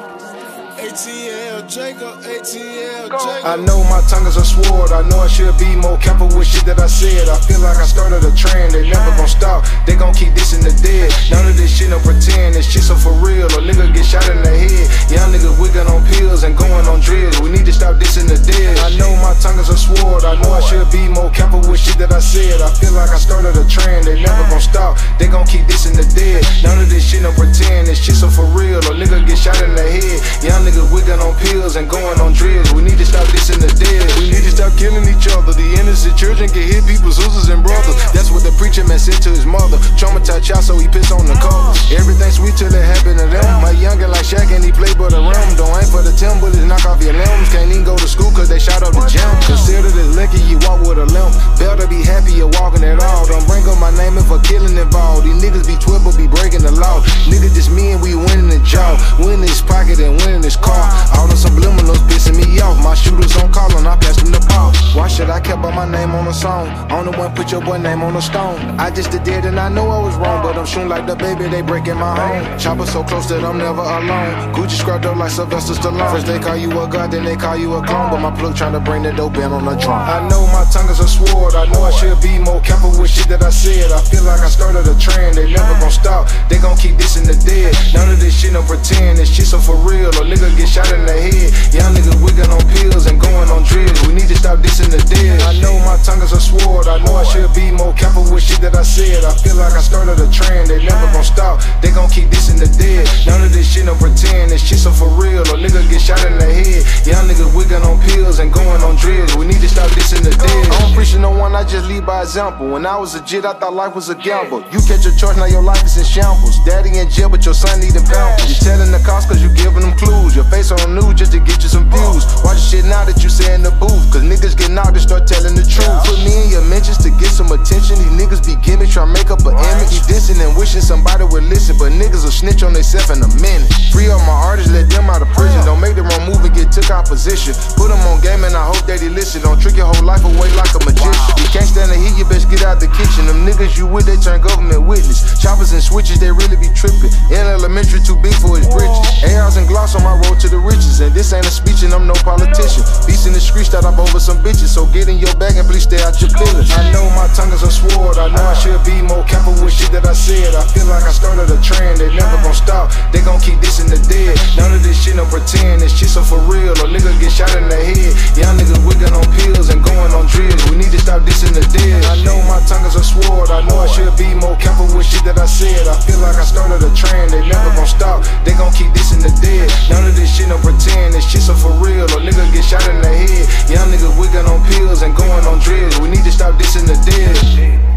ATL 0.84 1.64
Jacob, 1.64 2.20
ATL 2.28 3.08
I 3.40 3.56
know 3.56 3.80
my 3.88 4.04
tongue 4.04 4.26
is 4.28 4.36
a 4.36 4.44
sword. 4.44 4.92
I 4.92 5.00
know 5.08 5.16
I 5.24 5.28
should 5.28 5.56
be 5.56 5.72
more 5.80 5.96
careful 5.96 6.28
with 6.36 6.44
shit 6.44 6.68
that 6.68 6.76
I 6.76 6.88
said. 6.88 7.24
I 7.24 7.40
feel 7.40 7.60
like 7.64 7.80
I 7.80 7.88
started 7.88 8.20
a 8.20 8.28
trend. 8.36 8.76
They 8.76 8.84
never 8.84 9.16
gon' 9.16 9.28
stop. 9.28 9.64
They 9.88 9.96
gon' 9.96 10.12
keep 10.12 10.36
this 10.36 10.52
in 10.52 10.60
the 10.60 10.76
dead. 10.84 11.08
None 11.32 11.48
of 11.48 11.56
this 11.56 11.72
shit 11.72 11.88
no 11.88 11.96
pretend. 12.04 12.52
This 12.52 12.68
shit 12.68 12.84
so 12.84 12.92
for 12.96 13.16
real. 13.24 13.48
A 13.56 13.64
nigga 13.64 13.88
get 13.96 14.04
shot 14.04 14.28
in 14.28 14.44
the 14.44 14.52
head. 14.52 14.84
Young 15.08 15.32
nigga 15.32 15.56
wiggin' 15.56 15.88
on 15.88 16.04
pills 16.04 16.44
and 16.44 16.52
going 16.52 16.84
on 16.84 17.00
drills. 17.00 17.40
We 17.40 17.48
need 17.48 17.64
to 17.64 17.72
stop 17.72 17.96
this 17.96 18.20
in 18.20 18.28
the 18.28 18.36
dead. 18.36 18.76
I 18.84 18.92
know 19.00 19.08
my 19.24 19.32
tongue 19.40 19.56
is 19.56 19.72
a 19.72 19.78
sword. 19.80 20.24
I 20.28 20.36
know 20.36 20.52
I 20.52 20.60
should 20.68 20.84
be 20.92 21.08
more 21.08 21.32
careful 21.32 21.64
with 21.64 21.80
shit 21.80 21.96
that 21.96 22.12
I 22.12 22.20
said. 22.20 22.60
I 22.60 22.68
feel 22.76 22.92
like 22.92 23.08
I 23.08 23.16
started 23.16 23.56
a 23.56 23.64
trend. 23.64 24.04
They 24.04 24.20
never 24.20 24.44
gon' 24.52 24.60
stop. 24.60 25.00
They 25.16 25.32
gon' 25.32 25.48
keep 25.48 25.64
this 25.64 25.88
in 25.88 25.96
the 25.96 26.04
dead. 26.12 26.44
None 26.60 26.76
of 26.76 26.92
this 26.92 27.08
shit 27.08 27.24
no 27.24 27.32
pretend. 27.32 27.88
This 27.88 28.04
shit 28.04 28.16
so 28.16 28.28
for 28.28 28.44
real. 28.52 28.84
A 28.84 28.92
nigga 28.92 29.24
get 29.24 29.38
shot 29.38 29.56
in 29.64 29.72
the 29.72 29.86
head. 29.86 30.18
Young 30.42 30.60
nigga 30.66 30.73
wigging 30.90 31.22
on 31.22 31.36
pills 31.38 31.76
and 31.76 31.86
going 31.86 32.18
on 32.18 32.32
drills. 32.34 32.72
We 32.74 32.82
need 32.82 32.98
to 32.98 33.06
stop 33.06 33.26
this 33.30 33.50
in 33.50 33.62
the 33.62 33.70
dead. 33.78 34.02
We 34.18 34.34
need 34.34 34.42
to 34.42 34.50
stop 34.50 34.74
killing 34.74 35.06
each 35.06 35.30
other. 35.30 35.54
The 35.54 35.68
innocent 35.78 36.18
children 36.18 36.50
get 36.50 36.66
hit, 36.66 36.82
people's 36.90 37.22
sisters 37.22 37.52
and 37.54 37.62
brothers. 37.62 37.94
That's 38.10 38.34
what 38.34 38.42
the 38.42 38.50
preacher 38.58 38.82
man 38.82 38.98
said 38.98 39.22
to 39.22 39.30
his 39.30 39.46
mother. 39.46 39.78
Traumatized 39.94 40.42
child, 40.42 40.64
so 40.64 40.74
he 40.78 40.88
pissed 40.88 41.12
on 41.14 41.26
the 41.26 41.38
car. 41.38 41.70
Everything 41.94 42.30
sweet 42.34 42.58
till 42.58 42.72
it 42.74 42.82
happened 42.82 43.22
to 43.22 43.26
them. 43.30 43.46
My 43.62 43.70
youngin' 43.76 44.10
like 44.10 44.26
Shaq 44.26 44.50
and 44.50 44.64
he 44.64 44.72
play 44.72 44.90
but 44.98 45.14
a 45.14 45.20
rim. 45.22 45.48
Don't 45.54 45.70
aim 45.78 45.88
for 45.92 46.02
the 46.02 46.10
10 46.10 46.40
bullets, 46.40 46.58
knock 46.66 46.82
off 46.88 46.98
your 46.98 47.14
limbs. 47.14 47.48
Can't 47.54 47.70
even 47.70 47.84
go 47.84 47.94
to 47.94 48.08
school 48.08 48.34
cause 48.34 48.48
they 48.48 48.58
shot 48.58 48.82
up 48.82 48.96
the 48.96 49.06
gym. 49.06 49.28
Considered 49.46 49.94
as 49.94 50.10
lucky 50.16 50.42
you 50.48 50.58
walk 50.66 50.82
with 50.82 50.98
a 50.98 51.06
limp. 51.06 51.30
Better 51.60 51.86
be 51.86 52.02
happy 52.02 52.34
you're 52.34 52.50
walking 52.58 52.82
at 52.82 52.98
all. 52.98 53.26
Don't 53.28 53.46
bring 53.46 53.62
up 53.68 53.78
my 53.78 53.92
name 53.94 54.18
if 54.18 54.30
a 54.32 54.40
killing 54.42 54.74
involved. 54.74 55.28
These 55.28 55.38
niggas 55.38 55.66
be 55.68 55.76
12 55.78 56.02
but 56.02 56.16
be 56.16 56.26
breaking 56.26 56.66
the 56.66 56.72
law. 56.72 57.04
Nigga, 57.30 57.52
just 57.52 57.70
me 57.70 57.92
and 57.92 58.00
we 58.02 58.16
winning 58.16 58.48
the 58.48 58.58
job. 58.64 58.98
Winning 59.20 59.46
his 59.46 59.62
pocket 59.62 60.00
and 60.00 60.16
winning 60.24 60.42
his 60.42 60.56
car. 60.64 60.84
All 61.16 61.28
the 61.28 61.36
subliminals 61.36 62.00
pissing 62.08 62.36
me 62.40 62.60
off. 62.60 62.80
My 62.82 62.94
shooters 62.94 63.36
on 63.36 63.52
call 63.52 63.70
and 63.76 63.86
I 63.86 63.96
pass 63.96 64.16
them 64.16 64.32
the 64.32 64.40
ball. 64.48 64.72
Why 64.96 65.08
should 65.08 65.28
I 65.28 65.40
kept 65.40 65.60
my 65.60 65.86
name 65.90 66.14
on 66.14 66.26
a 66.28 66.32
song? 66.32 66.68
On 66.90 67.04
the 67.04 67.12
one, 67.12 67.34
put 67.34 67.50
your 67.52 67.60
boy 67.60 67.78
name 67.78 68.02
on 68.02 68.16
a 68.16 68.22
stone. 68.22 68.58
I 68.78 68.90
just 68.90 69.10
did 69.10 69.26
it 69.26 69.44
and 69.44 69.58
I 69.58 69.68
know 69.68 69.90
I 69.90 69.98
was 69.98 70.14
wrong, 70.16 70.42
but 70.42 70.56
I'm 70.56 70.64
shooting 70.64 70.88
like 70.88 71.06
the 71.06 71.16
baby, 71.16 71.48
they 71.48 71.62
breaking 71.62 71.98
my 71.98 72.14
home. 72.14 72.58
Chopper 72.58 72.86
so 72.86 73.02
close 73.02 73.28
that 73.28 73.44
I'm 73.44 73.58
never 73.58 73.82
alone. 73.82 74.54
Gucci 74.54 74.78
scrubbed 74.78 75.04
up 75.06 75.16
like 75.16 75.30
Sylvester 75.30 75.74
Stallone. 75.74 76.10
First 76.12 76.26
they 76.26 76.38
call 76.38 76.56
you 76.56 76.70
a 76.80 76.86
god, 76.88 77.10
then 77.10 77.24
they 77.24 77.36
call 77.36 77.56
you 77.56 77.74
a 77.74 77.82
clone. 77.84 78.10
But 78.10 78.20
my 78.20 78.30
plug 78.38 78.56
trying 78.56 78.72
to 78.72 78.80
bring 78.80 79.02
the 79.02 79.12
dope 79.12 79.36
in 79.36 79.50
on 79.50 79.64
the 79.64 79.74
drum. 79.74 79.98
I 79.98 80.22
know 80.28 80.46
my 80.54 80.64
tongue 80.70 80.88
is 80.88 81.00
a 81.00 81.08
sword. 81.08 81.54
I 81.54 81.66
know 81.66 81.82
I 81.82 81.90
should 81.90 82.20
be 82.22 82.38
more 82.38 82.60
careful 82.62 82.94
with 82.94 83.10
shit 83.10 83.26
that 83.28 83.42
I 83.42 83.50
said. 83.50 83.90
I 83.90 84.00
feel 84.00 84.22
like 84.22 84.40
I 84.40 84.48
started 84.48 84.86
a 84.86 84.94
trend. 84.98 85.36
They 85.36 85.50
never 85.50 85.74
gon' 85.82 85.90
stop. 85.90 86.30
They 86.48 86.58
gon' 86.58 86.78
keep 86.78 86.96
this 86.96 87.18
in 87.18 87.26
the 87.26 87.34
dead. 87.34 87.74
None 87.94 88.14
of 88.14 88.20
this 88.20 88.38
shit 88.38 88.52
no 88.52 88.62
pretend. 88.62 89.18
This 89.18 89.34
shit 89.34 89.46
so 89.46 89.58
for 89.58 89.74
real. 89.82 90.10
A 90.14 90.22
nigga 90.22 90.53
get 90.54 90.68
shot 90.68 90.90
in 90.92 91.04
the 91.06 91.14
head. 91.14 91.50
Young 91.74 91.94
niggas 91.94 92.18
wigging 92.22 92.50
on 92.50 92.62
pills 92.78 93.06
and 93.06 93.20
going 93.20 93.50
on 93.50 93.62
drills. 93.66 93.98
We 94.06 94.14
need 94.14 94.28
to 94.30 94.38
stop 94.38 94.62
this 94.62 94.80
in 94.80 94.90
the 94.90 95.02
dead. 95.10 95.42
I 95.42 95.58
know 95.60 95.74
my 95.82 95.98
tongue 96.06 96.22
is 96.22 96.32
a 96.32 96.40
sword. 96.40 96.86
I 96.86 96.98
know 97.02 97.14
I 97.14 97.24
should 97.24 97.52
be 97.54 97.70
more 97.70 97.92
careful 97.94 98.24
with 98.30 98.42
shit 98.42 98.60
that 98.62 98.74
I 98.74 98.82
said. 98.82 99.24
I 99.24 99.34
feel 99.42 99.56
like 99.56 99.74
I 99.74 99.82
started 99.82 100.18
a 100.22 100.28
trend. 100.30 100.70
They 100.70 100.82
never 100.84 101.06
gon' 101.12 101.24
stop. 101.24 101.60
They 101.82 101.90
gon' 101.90 102.10
keep 102.10 102.30
this 102.30 102.50
in 102.50 102.56
the 102.56 102.70
dead. 102.78 103.06
None 103.26 103.42
of 103.42 103.52
this 103.52 103.66
shit 103.66 103.84
no 103.86 103.94
pretend. 103.94 104.50
This 104.50 104.62
shit 104.62 104.78
so 104.78 104.90
for 104.90 105.10
real. 105.18 105.42
A 105.42 105.56
nigga 105.58 105.82
get 105.90 106.00
shot 106.00 106.22
in 106.24 106.38
the 106.38 106.46
head. 106.46 106.82
Young 107.06 107.26
niggas 107.26 107.50
wigging 107.54 107.82
on 107.82 108.00
pills 108.00 108.38
and 108.38 108.52
going 108.52 108.82
on 108.82 108.96
drills. 108.96 109.34
We 109.36 109.46
need 109.46 109.60
to 109.60 109.68
stop 109.68 109.90
this 109.92 110.12
in 110.12 110.22
the 110.22 110.30
dead. 110.30 110.66
Uh-huh. 110.70 110.74
I 110.74 110.80
don't 110.86 110.94
preach 110.94 111.12
to 111.12 111.18
no 111.18 111.30
one. 111.30 111.54
I 111.54 111.64
just 111.64 111.86
lead 111.86 112.06
by 112.06 112.22
example. 112.22 112.68
When 112.68 112.86
I 112.86 112.96
was 112.96 113.14
a 113.14 113.22
jit, 113.22 113.44
I 113.44 113.54
thought 113.54 113.74
life 113.74 113.94
was 113.94 114.08
a 114.08 114.14
gamble. 114.14 114.62
You 114.70 114.80
catch 114.82 115.06
a 115.06 115.14
charge, 115.16 115.36
now 115.36 115.46
your 115.46 115.62
life 115.62 115.82
is 115.84 115.96
in 115.96 116.04
shambles. 116.04 116.58
Daddy 116.64 116.98
in 116.98 117.08
jail, 117.08 117.28
but 117.28 117.44
your 117.44 117.54
son 117.54 117.80
needing 117.80 118.04
pampers. 118.04 118.48
You 118.48 118.56
telling 118.58 118.90
the 118.90 119.02
cops 119.04 119.26
cause 119.26 119.42
you 119.42 119.48
giving 119.54 119.82
them 119.82 119.96
clues. 119.96 120.34
Your 120.34 120.43
face 120.50 120.70
on 120.70 120.94
news 120.94 121.14
just 121.14 121.32
to 121.32 121.40
get 121.40 121.62
you 121.62 121.68
some 121.68 121.88
views. 121.90 122.24
Watch 122.44 122.60
the 122.60 122.66
shit 122.68 122.84
now 122.84 123.04
that 123.04 123.22
you 123.22 123.30
say 123.30 123.54
in 123.54 123.62
the 123.62 123.72
booth. 123.76 124.02
Cause 124.12 124.22
niggas 124.22 124.56
get 124.56 124.70
knocked 124.70 124.96
and 124.96 125.04
start 125.04 125.26
telling 125.26 125.54
the 125.54 125.64
truth. 125.64 125.90
Put 126.04 126.18
me 126.24 126.32
in 126.44 126.48
your 126.50 126.64
mentions 126.66 126.98
to 127.04 127.10
get 127.16 127.30
some 127.30 127.50
attention. 127.52 127.98
These 128.00 128.14
niggas 128.14 128.42
be 128.44 128.56
gimmicks, 128.60 128.94
try 128.94 129.04
to 129.04 129.12
make 129.12 129.30
up 129.30 129.44
an 129.44 129.56
image. 129.56 130.04
Dissing 130.08 130.40
and 130.40 130.56
wishing 130.56 130.84
somebody 130.84 131.24
would 131.24 131.44
listen. 131.46 131.76
But 131.78 131.92
niggas 131.94 132.24
will 132.24 132.34
snitch 132.34 132.62
on 132.62 132.72
themselves 132.72 133.10
in 133.10 133.22
a 133.22 133.30
minute. 133.40 133.68
Free 133.92 134.10
up 134.10 134.20
my 134.28 134.34
artists, 134.34 134.72
let 134.72 134.90
them 134.90 135.08
out 135.08 135.22
of 135.22 135.30
prison. 135.32 135.60
Don't 135.64 135.80
make 135.80 135.94
the 135.94 136.04
wrong 136.04 136.26
move 136.28 136.42
and 136.44 136.54
get 136.54 136.72
took 136.72 136.90
out 136.90 137.06
position. 137.06 137.54
Put 137.76 137.88
them 137.88 138.00
on 138.10 138.20
game 138.20 138.44
and 138.44 138.54
I 138.54 138.64
hope 138.66 138.84
that 138.86 139.00
he 139.00 139.08
listen. 139.08 139.42
Don't 139.42 139.60
trick 139.60 139.76
your 139.76 139.86
whole 139.86 140.04
life 140.04 140.24
away 140.24 140.50
like 140.58 140.72
a 140.74 140.80
magician. 140.82 141.34
You 141.38 141.48
can't 141.50 141.68
stand 141.68 141.90
the 141.90 141.98
heat, 141.98 142.18
you 142.18 142.26
best 142.26 142.50
get 142.50 142.62
out 142.66 142.80
the 142.80 142.90
kitchen. 142.90 143.26
Them 143.26 143.46
niggas 143.46 143.78
you 143.78 143.86
with, 143.86 144.06
they 144.06 144.16
turn 144.16 144.40
government 144.40 144.82
witness. 144.82 145.22
Choppers 145.40 145.72
and 145.72 145.82
switches, 145.82 146.18
they 146.18 146.30
really 146.30 146.56
be 146.56 146.70
tripping. 146.74 147.12
In 147.30 147.44
elementary, 147.46 148.00
too 148.00 148.16
big 148.18 148.34
for 148.42 148.58
his 148.58 148.66
bridges. 148.66 148.98
ARs 149.30 149.56
and 149.56 149.66
gloss 149.68 149.94
on 149.94 150.02
my 150.02 150.14
road 150.26 150.33
to 150.40 150.48
the 150.48 150.58
riches. 150.58 151.00
And 151.00 151.12
this 151.14 151.32
ain't 151.32 151.46
a 151.46 151.50
speech 151.50 151.82
and 151.82 151.92
I'm 151.92 152.06
no 152.06 152.14
politician. 152.26 152.82
Beats 153.06 153.26
in 153.26 153.32
the 153.32 153.40
streets 153.40 153.70
that 153.70 153.84
up 153.84 153.98
over 153.98 154.18
some 154.18 154.38
bitches. 154.38 154.72
So 154.74 154.86
get 154.86 155.08
in 155.08 155.18
your 155.18 155.34
bag 155.36 155.56
and 155.56 155.66
please 155.68 155.84
stay 155.84 156.00
out 156.02 156.18
your 156.20 156.30
feelings. 156.30 156.70
I 156.72 156.90
know 156.92 157.06
my 157.14 157.28
tongue 157.34 157.52
is 157.52 157.62
a 157.62 157.70
sword. 157.70 158.18
I 158.18 158.28
know 158.30 158.42
I 158.42 158.54
should 158.54 158.80
be 158.84 159.02
more 159.02 159.24
careful 159.24 159.54
with 159.62 159.74
shit 159.74 159.90
that 159.92 160.06
I 160.06 160.14
said. 160.14 160.54
I 160.54 160.64
feel 160.72 160.86
like 160.86 161.04
I 161.04 161.12
started 161.12 161.50
a 161.50 161.58
trend. 161.60 162.00
They 162.00 162.10
never 162.14 162.38
gon' 162.42 162.54
stop. 162.54 162.90
They 163.12 163.20
gon' 163.20 163.40
keep 163.40 163.60
this 163.60 163.80
in 163.80 163.88
the 163.90 164.00
dead. 164.08 164.34
None 164.56 164.72
of 164.72 164.82
this 164.82 164.96
shit 164.96 165.16
no 165.16 165.24
pretend. 165.26 165.82
This 165.82 165.94
shit 165.94 166.10
so 166.10 166.22
for 166.22 166.40
real. 166.46 166.72
A 166.72 166.86
nigga 166.88 167.12
get 167.20 167.32
shot 167.32 167.52
in 167.56 167.68
the 167.68 167.78
head. 167.78 168.12
Young 168.38 168.56
niggas 168.56 168.80
wiggin' 168.86 169.14
on 169.14 169.26
pills 169.38 169.68
and 169.70 169.82
going 169.84 170.12
on 170.14 170.26
drills. 170.30 170.62
We 170.70 170.76
need 170.78 170.92
to 170.94 171.00
stop 171.00 171.22
this 171.24 171.44
in 171.44 171.52
the 171.52 171.64
dead. 171.74 172.04
I 172.06 172.18
know 172.24 172.38
my 172.48 172.60
tongue 172.64 172.84
is 172.86 172.96
a 172.96 173.04
sword. 173.04 173.50
I 173.50 173.60
know 173.66 173.78
I 173.80 173.88
should 173.88 174.14
be 174.16 174.32
more 174.34 174.56
careful 174.56 174.88
with 174.96 175.06
shit 175.06 175.24
that 175.24 175.38
I 175.38 175.46
said. 175.46 175.86
I 175.86 175.96
feel 176.02 176.18
like 176.20 176.36
I 176.36 176.44
started 176.44 176.80
a 176.82 176.90
trend. 176.94 177.30
They 177.32 177.42
never 177.46 177.70
gon' 177.76 177.86
stop. 177.86 178.24
They 178.44 178.54
gon' 178.54 178.72
keep 178.72 178.92
this 178.94 179.12
in 179.12 179.20
the 179.20 179.32
dead. 179.42 179.68
None 179.90 180.06
of 180.08 180.16
this 180.16 180.23
shit 180.30 180.48
no 180.48 180.58
pretend. 180.58 181.14
This 181.14 181.28
shit 181.28 181.42
so 181.42 181.54
for 181.54 181.72
real. 181.82 182.04
A 182.04 182.20
nigga 182.22 182.44
get 182.52 182.64
shot 182.64 182.86
in 182.88 183.00
the 183.00 183.08
head. 183.08 183.70
Young 183.70 183.90
niggas 183.90 184.18
wiggin' 184.18 184.46
on 184.46 184.64
pills 184.68 185.02
and 185.02 185.14
going 185.14 185.44
on 185.44 185.58
drills. 185.60 185.98
We 186.00 186.08
need 186.08 186.24
to 186.24 186.32
stop 186.32 186.58
this 186.58 186.76
in 186.76 186.86
the 186.86 186.96
dead. 187.04 187.93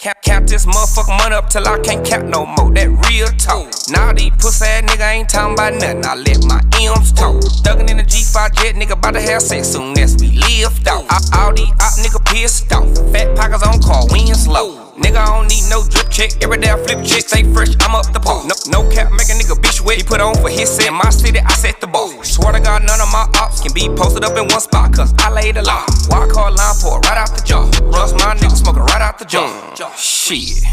Count, 0.00 0.16
count 0.22 0.48
this 0.48 0.64
motherfucking 0.64 1.18
money 1.18 1.34
up 1.34 1.50
till 1.50 1.68
I 1.68 1.78
can't 1.80 2.06
count 2.06 2.28
no 2.28 2.46
more. 2.46 2.72
That 2.72 2.88
real 2.88 3.28
talk. 3.36 3.68
Now 3.90 4.14
these 4.14 4.32
pussy 4.38 4.64
ass 4.64 4.88
nigga 4.88 5.12
ain't 5.12 5.28
talking 5.28 5.52
about 5.52 5.74
nothing. 5.74 6.06
I 6.06 6.14
let 6.14 6.42
my 6.46 6.60
M's 6.80 7.12
talk. 7.12 7.36
Thuggin' 7.60 7.90
in 7.90 7.98
the 7.98 8.04
G5 8.04 8.54
jet, 8.54 8.76
nigga 8.76 8.92
about 8.92 9.12
to 9.12 9.20
have 9.20 9.42
sex 9.42 9.68
soon 9.68 9.98
as 9.98 10.16
we 10.16 10.30
lift 10.40 10.88
off. 10.88 11.04
All, 11.34 11.48
all 11.48 11.52
these 11.52 11.68
op 11.68 12.00
nigga 12.00 12.24
pissed 12.32 12.72
off. 12.72 12.88
Fat 13.12 13.36
pockets 13.36 13.62
on 13.62 13.82
car, 13.82 14.06
wind 14.08 14.34
slow. 14.34 14.89
Nigga, 15.00 15.16
I 15.16 15.26
don't 15.32 15.48
need 15.48 15.64
no 15.68 15.82
drip 15.88 16.10
check. 16.10 16.30
Every 16.42 16.58
day 16.58 16.70
I 16.70 16.76
flip 16.76 17.04
check, 17.04 17.24
stay 17.28 17.44
fresh, 17.52 17.72
I'm 17.80 17.94
up 17.94 18.12
the 18.12 18.20
pole. 18.20 18.44
No, 18.44 18.54
no 18.68 18.88
cap, 18.90 19.10
make 19.12 19.28
a 19.28 19.36
nigga 19.36 19.56
bitch 19.56 19.80
wet. 19.80 19.96
He 19.96 20.02
put 20.04 20.20
on 20.20 20.34
for 20.36 20.50
his 20.50 20.68
set. 20.68 20.88
In 20.88 20.94
my 20.94 21.10
city, 21.10 21.40
I 21.40 21.52
set 21.54 21.80
the 21.80 21.86
ball. 21.86 22.10
Swear 22.22 22.52
to 22.52 22.60
God, 22.60 22.84
none 22.84 23.00
of 23.00 23.10
my 23.10 23.26
ops 23.40 23.60
can 23.60 23.72
be 23.72 23.88
posted 23.88 24.24
up 24.24 24.36
in 24.36 24.46
one 24.48 24.60
spot, 24.60 24.92
cause 24.92 25.14
I 25.18 25.30
laid 25.30 25.56
a 25.56 25.62
lot. 25.62 25.88
Wild 26.08 26.30
card 26.32 26.54
line 26.54 26.74
pour 26.80 27.00
right 27.00 27.18
out 27.18 27.32
the 27.34 27.42
jaw. 27.42 27.64
Rust 27.88 28.14
my 28.16 28.34
nigga 28.36 28.56
smoking 28.56 28.82
right 28.82 29.02
out 29.02 29.18
the 29.18 29.24
jaw. 29.24 29.48
Shit. 29.96 30.64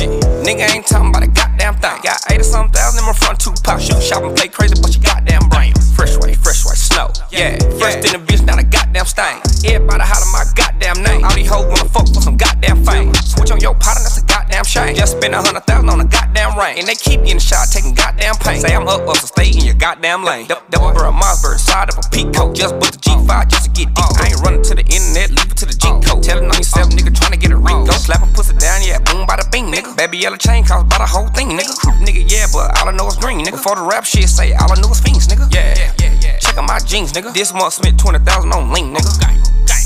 Shit. 0.00 0.08
Nigga 0.48 0.64
ain't 0.72 0.86
talking 0.88 1.12
about 1.12 1.22
a 1.22 1.28
goddamn 1.28 1.76
thing. 1.76 2.00
Got 2.00 2.24
80 2.32 2.42
something 2.42 2.72
thousand 2.72 3.00
in 3.00 3.04
my 3.04 3.12
front 3.12 3.38
two 3.38 3.52
pop. 3.60 3.76
Shoot, 3.80 4.00
shop 4.00 4.24
and 4.24 4.32
play 4.32 4.48
crazy, 4.48 4.72
but 4.80 4.96
you 4.96 5.02
goddamn 5.04 5.44
brain. 5.52 5.74
Fresh 5.92 6.16
way, 6.24 6.32
fresh 6.32 6.64
way, 6.64 6.72
snow. 6.72 7.12
Yeah, 7.28 7.60
first 7.76 8.00
in 8.08 8.16
the 8.16 8.20
bitch, 8.24 8.40
not 8.46 8.56
a 8.58 8.64
goddamn 8.64 9.04
stain. 9.04 9.44
Everybody 9.68 10.00
holler 10.00 10.32
my 10.32 10.48
goddamn 10.56 11.04
name. 11.04 11.20
All 11.20 11.36
these 11.36 11.52
hoes 11.52 11.68
wanna 11.68 11.84
fuck 11.84 12.08
for 12.08 12.24
some 12.24 12.38
goddamn 12.40 12.80
fame. 12.80 13.12
Switch 13.12 13.52
on 13.52 13.60
your 13.60 13.76
partner, 13.76 14.08
that's 14.08 14.16
a 14.16 14.24
goddamn 14.24 14.64
shame. 14.64 14.96
Just 14.96 15.20
spend 15.20 15.34
a 15.34 15.42
hundred 15.44 15.68
thousand 15.68 15.92
on 15.92 16.00
a 16.00 16.08
goddamn 16.08 16.56
ring. 16.56 16.80
And 16.80 16.88
they 16.88 16.96
keep 16.96 17.20
getting 17.20 17.36
shot, 17.38 17.68
taking 17.68 17.92
goddamn 17.92 18.40
pain. 18.40 18.64
Say 18.64 18.72
I'm 18.72 18.88
up, 18.88 19.04
up, 19.04 19.20
so 19.20 19.28
stay 19.28 19.52
in 19.52 19.68
your 19.68 19.76
goddamn 19.76 20.24
lane. 20.24 20.48
Dou- 20.48 20.64
Double 20.72 20.96
barrel 20.96 21.12
Mossberg, 21.12 21.60
side 21.60 21.92
up 21.92 22.00
a 22.00 22.08
peak 22.08 22.32
coat. 22.32 22.56
Just 22.56 22.72
book 22.80 22.88
the 22.88 23.00
G5 23.04 23.52
just 23.52 23.68
to 23.68 23.70
get 23.76 23.92
deep. 23.92 24.16
I 24.16 24.32
ain't 24.32 24.40
running 24.40 24.64
to 24.64 24.74
the 24.74 24.86
internet, 24.88 25.28
leave 25.28 25.52
it 25.52 25.60
to 25.60 25.66
the 25.68 25.76
G 25.76 25.84
code. 26.00 26.08
Oh. 26.08 26.20
Tellin' 26.24 26.48
on 26.48 26.56
yourself, 26.56 26.88
nigga, 26.88 27.12
trying 27.12 27.36
to 27.36 27.40
get 27.40 27.52
a 27.52 27.60
oh. 27.60 27.84
Rico. 27.84 27.92
Slap 27.92 28.19
Baby 30.00 30.16
yellow 30.16 30.38
chain 30.38 30.64
cost 30.64 30.88
by 30.88 30.96
the 30.96 31.04
whole 31.04 31.28
thing, 31.28 31.50
nigga. 31.50 31.76
Nigga, 32.00 32.24
yeah, 32.24 32.48
but 32.56 32.72
all 32.80 32.88
I 32.88 32.92
know 32.96 33.06
is 33.08 33.20
green, 33.20 33.44
nigga. 33.44 33.60
Before 33.60 33.76
the 33.76 33.82
rap 33.82 34.06
shit, 34.06 34.30
say 34.30 34.54
all 34.54 34.72
I 34.72 34.80
know 34.80 34.88
is 34.88 34.98
fiends, 34.98 35.28
nigga. 35.28 35.44
Yeah, 35.52 35.76
yeah, 35.76 35.92
yeah, 36.00 36.16
yeah. 36.24 36.38
Check 36.38 36.56
out 36.56 36.64
my 36.66 36.78
jeans, 36.78 37.12
nigga. 37.12 37.34
This 37.34 37.52
month 37.52 37.74
spent 37.74 38.00
20,000 38.00 38.50
on 38.50 38.72
lean, 38.72 38.96
nigga. 38.96 39.12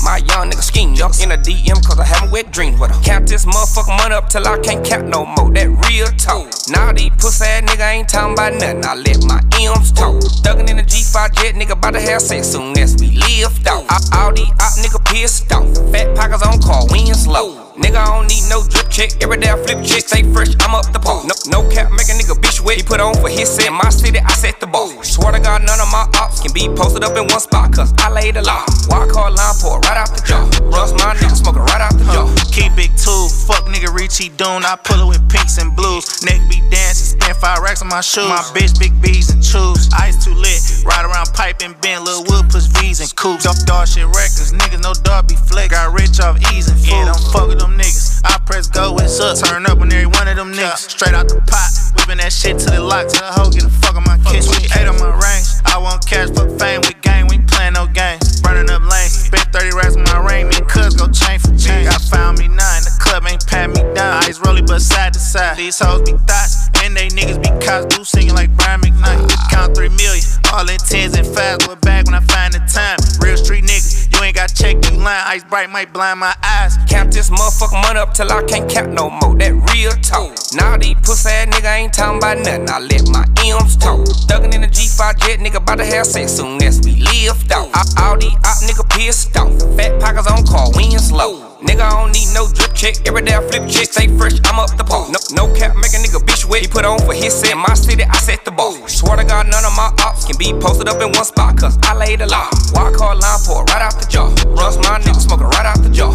My 0.07 0.23
young 0.23 0.51
nigga 0.51 0.63
scheme, 0.63 0.95
jump 0.95 1.15
in 1.19 1.33
a 1.33 1.37
DM 1.37 1.83
cause 1.83 1.99
I 1.99 2.05
haven't 2.05 2.31
wet 2.31 2.49
dreams 2.49 2.79
with 2.79 2.95
her. 2.95 3.01
Count 3.03 3.27
this 3.27 3.43
motherfucking 3.43 3.97
money 3.97 4.15
up 4.15 4.29
till 4.29 4.47
I 4.47 4.57
can't 4.59 4.85
count 4.85 5.09
no 5.09 5.25
more. 5.25 5.51
That 5.51 5.67
real 5.67 6.07
talk. 6.15 6.47
Now 6.71 6.93
these 6.93 7.11
pussy 7.19 7.43
ass 7.43 7.67
nigga 7.67 7.83
ain't 7.83 8.07
talking 8.07 8.39
about 8.39 8.53
nothing. 8.53 8.85
I 8.87 8.95
let 8.95 9.19
my 9.27 9.43
M's 9.59 9.91
talk. 9.91 10.15
Thuggin' 10.47 10.69
in 10.69 10.77
the 10.77 10.83
G5 10.83 11.35
jet, 11.35 11.55
nigga 11.55 11.75
about 11.75 11.91
to 11.91 11.99
have 11.99 12.21
sex 12.21 12.47
soon 12.47 12.79
as 12.79 12.95
we 13.01 13.19
lift 13.19 13.67
off. 13.67 13.83
All, 13.91 14.27
all 14.27 14.31
these 14.31 14.47
op 14.63 14.79
nigga 14.79 15.03
pissed 15.11 15.51
off. 15.51 15.67
Fat 15.91 16.15
pockets 16.15 16.47
on 16.47 16.61
car, 16.61 16.87
wind 16.89 17.13
slow. 17.17 17.64
Nigga, 17.75 17.99
I 17.99 18.07
don't 18.07 18.27
need 18.31 18.47
no 18.47 18.63
drip 18.63 18.87
check. 18.89 19.11
Every 19.21 19.35
day 19.35 19.51
I 19.51 19.59
flip 19.59 19.83
check, 19.83 20.07
stay 20.07 20.23
fresh, 20.31 20.55
I'm 20.63 20.73
up 20.73 20.87
the 20.95 20.99
pole. 20.99 21.27
No, 21.27 21.35
no 21.51 21.59
cap, 21.67 21.91
make 21.91 22.07
a 22.07 22.15
nigga 22.15 22.39
bitch 22.39 22.63
wet. 22.63 22.77
He 22.77 22.83
put 22.83 23.01
on 23.03 23.15
for 23.19 23.27
his 23.27 23.51
set. 23.51 23.67
In 23.67 23.73
my 23.73 23.89
city, 23.89 24.19
I 24.19 24.31
set 24.31 24.59
the 24.61 24.67
ball. 24.67 24.87
Swear 25.03 25.33
to 25.33 25.39
God, 25.39 25.59
none 25.67 25.79
of 25.83 25.91
my 25.91 26.07
ops 26.15 26.39
can 26.39 26.53
be 26.53 26.71
posted 26.71 27.03
up 27.03 27.17
in 27.19 27.27
one 27.27 27.43
spot, 27.43 27.73
cause 27.75 27.91
I 27.99 28.09
laid 28.09 28.37
a 28.37 28.43
lot. 28.43 28.63
Walk 28.87 29.11
hard 29.11 29.35
line 29.35 29.55
pour 29.59 29.79
right 29.91 29.99
out 29.99 30.07
the 30.15 30.23
jaw. 30.23 30.47
Rust 30.71 30.95
my 30.95 31.15
nigga 31.19 31.35
smoking 31.35 31.67
right 31.67 31.83
out 31.83 31.99
the 31.99 32.07
jaw. 32.15 32.31
Keep 32.55 32.79
it 32.79 32.95
two, 32.95 33.27
Fuck 33.43 33.67
nigga 33.67 33.91
Richie 33.93 34.29
Doon. 34.29 34.63
I 34.63 34.79
pull 34.79 35.03
it 35.03 35.07
with 35.11 35.27
pinks 35.29 35.59
and 35.59 35.75
blues. 35.75 36.23
Neck 36.23 36.39
be 36.47 36.63
dancing, 36.71 37.19
spend 37.19 37.35
five 37.37 37.59
racks 37.59 37.81
on 37.81 37.89
my 37.89 37.99
shoes. 37.99 38.31
My 38.31 38.39
bitch 38.55 38.79
big 38.79 38.95
B's 39.01 39.29
and 39.29 39.43
choose. 39.43 39.91
Ice 39.99 40.23
too 40.23 40.33
lit. 40.33 40.63
Ride 40.87 41.03
around 41.03 41.27
pipe 41.35 41.59
and 41.61 41.75
bend. 41.81 42.05
Lil 42.05 42.23
Wood 42.23 42.47
plus 42.47 42.67
V's 42.79 43.01
and 43.03 43.11
coops. 43.15 43.43
Dog, 43.43 43.59
dog 43.67 43.87
shit 43.87 44.07
records. 44.07 44.53
Niggas 44.55 44.81
no 44.81 44.93
dog 45.03 45.27
be 45.27 45.35
flex. 45.35 45.75
Got 45.75 45.91
rich 45.91 46.19
off 46.23 46.39
ease 46.53 46.71
and 46.71 46.79
food. 46.79 46.95
Yeah, 46.95 47.11
don't 47.11 47.21
fuck 47.35 47.47
with 47.49 47.64
them 47.65 47.77
niggas. 47.77 48.21
I 48.23 48.37
press 48.45 48.67
go, 48.67 48.97
it's 48.97 49.19
up. 49.19 49.37
Turn 49.37 49.65
up 49.65 49.81
on 49.81 49.91
every 49.91 50.05
one 50.05 50.27
of 50.27 50.35
them 50.35 50.53
niggas. 50.53 50.89
Straight 50.93 51.13
out 51.13 51.27
the 51.27 51.41
pot. 51.41 51.69
Whipping 51.97 52.17
that 52.21 52.31
shit 52.31 52.59
to 52.59 52.69
the 52.69 52.81
lock. 52.81 53.09
Tell 53.09 53.25
the 53.25 53.33
hoe 53.33 53.49
get 53.49 53.63
the 53.63 53.73
fuck 53.81 53.95
on 53.95 54.03
my 54.05 54.17
kitchen. 54.29 54.53
Eight 54.77 54.87
on 54.87 54.97
my 55.01 55.09
range. 55.09 55.47
I 55.65 55.77
want 55.81 56.05
cash, 56.05 56.29
fuck 56.31 56.49
fame. 56.59 56.81
We 56.85 56.93
gang, 57.01 57.27
we 57.27 57.41
ain't 57.41 57.49
playing 57.49 57.73
no 57.73 57.87
games. 57.87 58.41
Running 58.45 58.69
up 58.69 58.85
lanes. 58.85 59.29
Spent 59.29 59.49
30 59.49 59.75
racks 59.75 59.95
on 59.97 60.05
my 60.05 60.21
ring. 60.21 60.47
Me 60.49 60.57
and 60.61 60.67
cuz 60.67 60.95
go 60.95 61.09
chain 61.09 61.39
for 61.39 61.53
chain. 61.57 61.87
I 61.87 61.97
found 61.97 62.37
me 62.37 62.47
nine. 62.47 62.81
The 62.85 62.93
club 63.01 63.25
ain't 63.25 63.45
pat 63.47 63.69
me 63.69 63.81
down. 63.93 64.23
Ice 64.25 64.39
rolling 64.39 64.65
but 64.65 64.81
side 64.81 65.13
to 65.13 65.19
side. 65.19 65.57
These 65.57 65.79
hoes 65.79 66.05
be 66.05 66.13
thoughts. 66.29 66.69
And 66.83 66.95
they 66.95 67.09
niggas 67.09 67.41
be 67.41 67.49
cops. 67.65 67.89
Do 67.95 68.03
singing 68.03 68.35
like 68.35 68.53
Brian 68.55 68.81
McKnight. 68.81 69.31
Count 69.49 69.75
three 69.75 69.89
million. 69.89 70.23
All 70.53 70.67
in 70.69 70.77
tens 70.77 71.17
and 71.17 71.25
fives. 71.25 71.67
We're 71.67 71.81
back 71.81 72.05
when 72.05 72.13
I 72.13 72.21
find 72.21 72.53
the 72.53 72.61
time. 72.69 72.99
Real 73.19 73.37
street 73.37 73.65
nigga. 73.65 74.04
Ain't 74.25 74.35
got 74.35 74.55
check, 74.55 74.83
you 74.85 74.97
line. 74.97 75.21
Ice 75.27 75.43
bright 75.43 75.69
might 75.69 75.93
blind 75.93 76.19
my 76.19 76.35
eyes. 76.41 76.77
Count 76.89 77.13
this 77.13 77.29
motherfucking 77.29 77.79
money 77.83 77.99
up 77.99 78.15
till 78.15 78.31
I 78.31 78.41
can't 78.41 78.67
count 78.67 78.91
no 78.91 79.11
more. 79.11 79.35
That 79.37 79.53
real 79.69 79.91
talk. 80.01 80.33
Now 80.55 80.77
these 80.77 80.95
pussy 81.03 81.29
ass 81.29 81.45
nigga 81.53 81.77
ain't 81.77 81.93
talking 81.93 82.17
about 82.17 82.39
nothing. 82.39 82.67
I 82.67 82.79
let 82.79 83.07
my 83.09 83.23
M's 83.45 83.77
talk. 83.77 83.99
Thuggin' 84.25 84.55
in 84.55 84.61
the 84.61 84.67
G5 84.67 85.19
jet, 85.19 85.37
nigga 85.37 85.57
about 85.57 85.77
to 85.77 85.85
have 85.85 86.07
sex 86.07 86.31
soon 86.31 86.59
as 86.63 86.81
we 86.83 86.95
lift 86.95 87.51
off. 87.51 87.69
All, 87.99 88.17
these 88.17 88.33
op 88.33 88.65
nigga 88.65 88.89
pissed 88.89 89.37
off. 89.37 89.53
Fat 89.77 90.01
pockets 90.01 90.25
on 90.25 90.43
call, 90.43 90.71
wind 90.73 90.99
slow. 90.99 91.54
Nigga, 91.61 91.87
I 91.87 91.89
don't 91.89 92.11
need 92.11 92.33
no 92.33 92.51
drip 92.51 92.73
check. 92.73 93.07
Every 93.07 93.21
day 93.21 93.33
I 93.33 93.41
flip 93.47 93.69
check, 93.69 93.87
stay 93.87 94.07
fresh, 94.17 94.33
I'm 94.45 94.59
up 94.59 94.75
the 94.75 94.83
pole. 94.83 95.07
No, 95.07 95.19
no 95.31 95.53
cap, 95.55 95.75
make 95.75 95.93
a 95.93 95.99
nigga 96.03 96.19
bitch 96.19 96.45
wet. 96.45 96.61
He 96.61 96.67
put 96.67 96.83
on 96.83 96.99
for 96.99 97.13
his 97.13 97.33
set. 97.33 97.51
In 97.51 97.59
my 97.59 97.73
city, 97.73 98.03
I 98.03 98.17
set 98.17 98.43
the 98.43 98.51
ball. 98.51 98.75
Swear 98.87 99.17
to 99.17 99.23
God, 99.23 99.47
none 99.47 99.63
of 99.63 99.75
my 99.75 99.91
ops 100.03 100.25
can 100.25 100.37
be 100.37 100.51
posted 100.59 100.89
up 100.89 101.01
in 101.01 101.11
one 101.11 101.25
spot, 101.25 101.57
cause 101.57 101.77
I 101.83 101.95
laid 101.95 102.21
a 102.21 102.27
lot. 102.27 102.51
Walk 102.73 102.95
hard 102.97 103.19
line 103.19 103.39
pour 103.45 103.63
right 103.65 103.81
out 103.81 103.95
the 103.99 104.07
jaw. 104.09 104.27
Runs 104.51 104.77
my 104.77 104.99
nigga 104.99 105.21
smoking 105.21 105.47
right 105.47 105.65
out 105.65 105.81
the 105.81 105.89
jaw. 105.89 106.11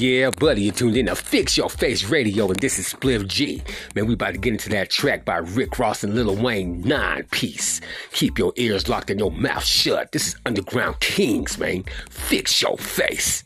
Yeah, 0.00 0.30
buddy, 0.30 0.62
you 0.62 0.72
tuned 0.72 0.96
in 0.96 1.06
to 1.06 1.14
Fix 1.14 1.56
Your 1.58 1.68
Face 1.68 2.04
Radio, 2.04 2.48
and 2.48 2.58
this 2.58 2.78
is 2.78 2.90
Spliff 2.90 3.26
G. 3.26 3.62
Man, 3.94 4.06
we 4.06 4.14
about 4.14 4.32
to 4.32 4.38
get 4.38 4.54
into 4.54 4.70
that 4.70 4.88
track 4.88 5.26
by 5.26 5.36
Rick 5.36 5.78
Ross 5.78 6.02
and 6.02 6.14
Lil 6.14 6.34
Wayne, 6.36 6.80
Nine 6.80 7.24
Piece. 7.30 7.82
Keep 8.12 8.38
your 8.38 8.54
ears 8.56 8.88
locked 8.88 9.10
and 9.10 9.20
your 9.20 9.30
mouth 9.30 9.62
shut. 9.62 10.12
This 10.12 10.28
is 10.28 10.36
Underground 10.46 11.00
Kings, 11.00 11.58
man. 11.58 11.84
Fix 12.08 12.62
your 12.62 12.78
face. 12.78 13.44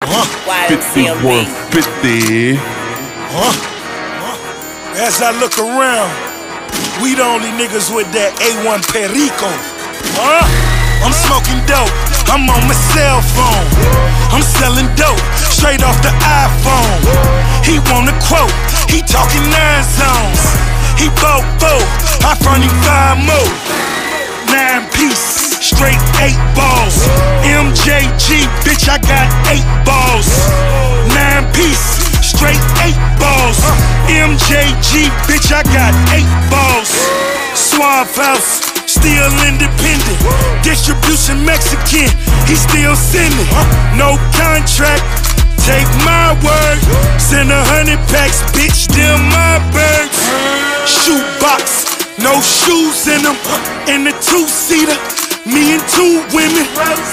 5150. 0.00 2.56
As 4.96 5.20
I 5.20 5.38
look 5.38 5.58
around, 5.58 6.10
we 7.02 7.14
the 7.14 7.24
only 7.24 7.50
niggas 7.62 7.94
with 7.94 8.10
that 8.14 8.32
A1 8.40 8.90
Perico. 8.90 9.52
Huh? 10.16 10.46
I'm 11.04 11.12
smoking 11.12 11.60
dope. 11.66 12.15
I'm 12.28 12.48
on 12.50 12.62
my 12.66 12.76
cell 12.94 13.22
phone. 13.22 13.68
I'm 14.34 14.42
selling 14.42 14.88
dope 14.96 15.20
straight 15.50 15.82
off 15.82 15.96
the 16.02 16.12
iPhone. 16.22 17.00
He 17.64 17.78
want 17.90 18.10
a 18.10 18.16
quote. 18.22 18.52
He 18.90 19.02
talking 19.02 19.42
nine 19.50 19.84
zones. 19.84 20.42
He 21.00 21.08
bought 21.20 21.44
four. 21.58 21.82
I 22.26 22.34
front 22.42 22.62
him 22.64 22.74
five 22.84 23.18
more. 23.24 23.50
Nine 24.50 24.86
piece, 24.94 25.58
straight 25.60 25.98
eight 26.22 26.38
balls. 26.54 26.96
MJG, 27.42 28.46
bitch, 28.62 28.88
I 28.88 28.98
got 29.02 29.28
eight 29.50 29.66
balls. 29.84 30.28
Nine 31.14 31.44
piece, 31.52 31.98
straight 32.22 32.62
eight 32.86 32.98
balls. 33.18 33.58
MJG, 34.06 35.10
bitch, 35.26 35.50
I 35.50 35.62
got 35.74 35.92
eight 36.14 36.30
balls. 36.50 36.90
Suave 37.54 38.14
House, 38.14 38.75
still 38.96 39.28
independent. 39.44 40.18
Distribution 40.64 41.44
Mexican, 41.44 42.08
he 42.48 42.56
still 42.56 42.96
sending. 42.96 43.48
No 43.94 44.16
contract, 44.32 45.04
take 45.60 45.88
my 46.02 46.32
word. 46.40 46.78
Send 47.20 47.52
a 47.52 47.62
hundred 47.76 48.00
packs, 48.08 48.40
bitch, 48.56 48.88
them 48.96 49.20
my 49.28 49.60
birds. 49.70 50.16
Shoebox, 50.88 51.86
no 52.18 52.40
shoes 52.40 53.04
in 53.06 53.22
them. 53.22 53.36
In 53.86 54.08
the 54.08 54.14
two 54.24 54.46
seater, 54.48 54.96
me 55.44 55.76
and 55.76 55.84
two 55.92 56.24
women. 56.32 56.66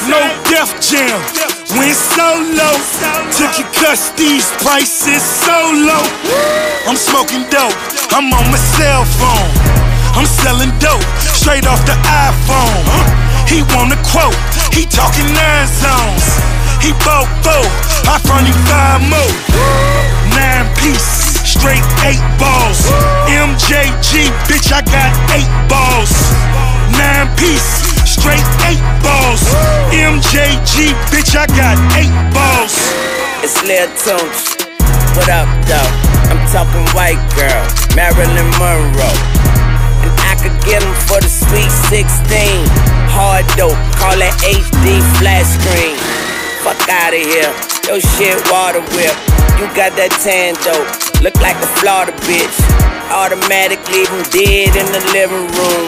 No 0.07 0.21
Def 0.47 0.71
Jam, 0.79 1.19
went 1.75 1.97
solo. 2.15 2.69
Took 3.35 3.59
your 3.59 3.69
cuss, 3.81 4.11
these 4.15 4.47
prices 4.63 5.21
so 5.21 5.57
low. 5.73 6.05
I'm 6.87 6.97
smoking 6.97 7.43
dope, 7.49 7.75
I'm 8.13 8.31
on 8.31 8.45
my 8.51 8.61
cell 8.77 9.03
phone. 9.19 9.72
I'm 10.13 10.25
selling 10.25 10.71
dope 10.77 11.03
straight 11.19 11.65
off 11.65 11.81
the 11.85 11.97
iPhone. 12.05 12.85
He 13.49 13.61
want 13.73 13.93
a 13.93 13.99
quote, 14.05 14.37
he 14.71 14.85
talking 14.85 15.27
nine 15.33 15.67
zones. 15.67 16.25
He 16.81 16.91
bought 17.03 17.29
four, 17.41 17.65
I 18.07 18.19
front 18.21 18.47
him 18.47 18.57
five 18.69 19.01
more. 19.09 19.33
Nine 20.35 20.67
piece, 20.77 21.41
straight 21.43 21.83
eight 22.05 22.23
balls. 22.37 22.79
MJG, 23.27 24.29
bitch, 24.45 24.71
I 24.71 24.81
got 24.85 25.11
eight 25.33 25.49
balls. 25.67 26.13
Nine 26.93 27.27
piece, 27.35 27.83
straight 28.05 28.45
eight 28.69 28.83
balls. 29.01 29.41
MJG, 29.91 30.93
bitch, 31.09 31.35
I 31.35 31.47
got 31.57 31.77
eight 31.97 32.13
balls. 32.33 32.75
It's 33.43 33.59
Lil 33.63 33.87
Tunes. 33.99 34.55
What 35.15 35.29
up, 35.29 35.47
though? 35.67 35.91
I'm 36.31 36.41
talking 36.51 36.85
white 36.95 37.21
girl, 37.35 37.63
Marilyn 37.95 38.49
Monroe. 38.57 39.72
And 40.03 40.11
I 40.27 40.35
could 40.35 40.57
get 40.67 40.83
'em 40.83 40.95
for 41.07 41.19
the 41.23 41.31
sweet 41.31 41.71
16. 41.89 42.67
Hard 43.15 43.45
dope, 43.55 43.79
call 43.99 44.19
it 44.19 44.35
HD 44.43 44.99
flat 45.17 45.45
screen. 45.47 45.97
Fuck 46.63 46.79
out 46.89 47.13
of 47.13 47.23
here. 47.23 47.51
Yo 47.87 47.99
shit, 47.99 48.37
water 48.51 48.83
whip. 48.95 49.15
You 49.59 49.67
got 49.75 49.95
that 49.99 50.11
tan 50.23 50.55
dope. 50.63 50.87
Look 51.23 51.35
like 51.41 51.57
a 51.59 51.69
Florida 51.79 52.13
bitch. 52.27 52.57
Automatic, 53.11 53.79
leave 53.89 54.11
leave 54.11 54.11
'em 54.11 54.23
dead 54.31 54.75
in 54.75 54.87
the 54.91 55.03
living 55.11 55.47
room. 55.57 55.87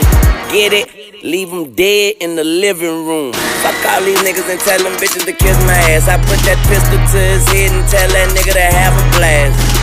Get 0.51 0.73
it? 0.73 0.88
Leave 1.23 1.51
Leave 1.51 1.51
'em 1.54 1.65
dead 1.73 2.15
in 2.19 2.36
the 2.36 2.43
living 2.43 3.08
room. 3.08 3.34
Fuck 3.63 3.75
all 3.91 4.01
these 4.01 4.19
niggas 4.19 4.47
and 4.47 4.60
tell 4.60 4.80
them 4.84 4.95
bitches 4.97 5.25
to 5.25 5.34
kiss 5.34 5.58
my 5.65 5.73
ass. 5.91 6.08
I 6.08 6.17
put 6.17 6.39
that 6.47 6.60
pistol 6.69 6.99
to 7.12 7.19
his 7.34 7.45
head 7.49 7.71
and 7.71 7.89
tell 7.89 8.10
that 8.10 8.30
nigga 8.36 8.54
to 8.54 8.67
have 8.80 8.93
a 8.93 9.17
blast. 9.17 9.74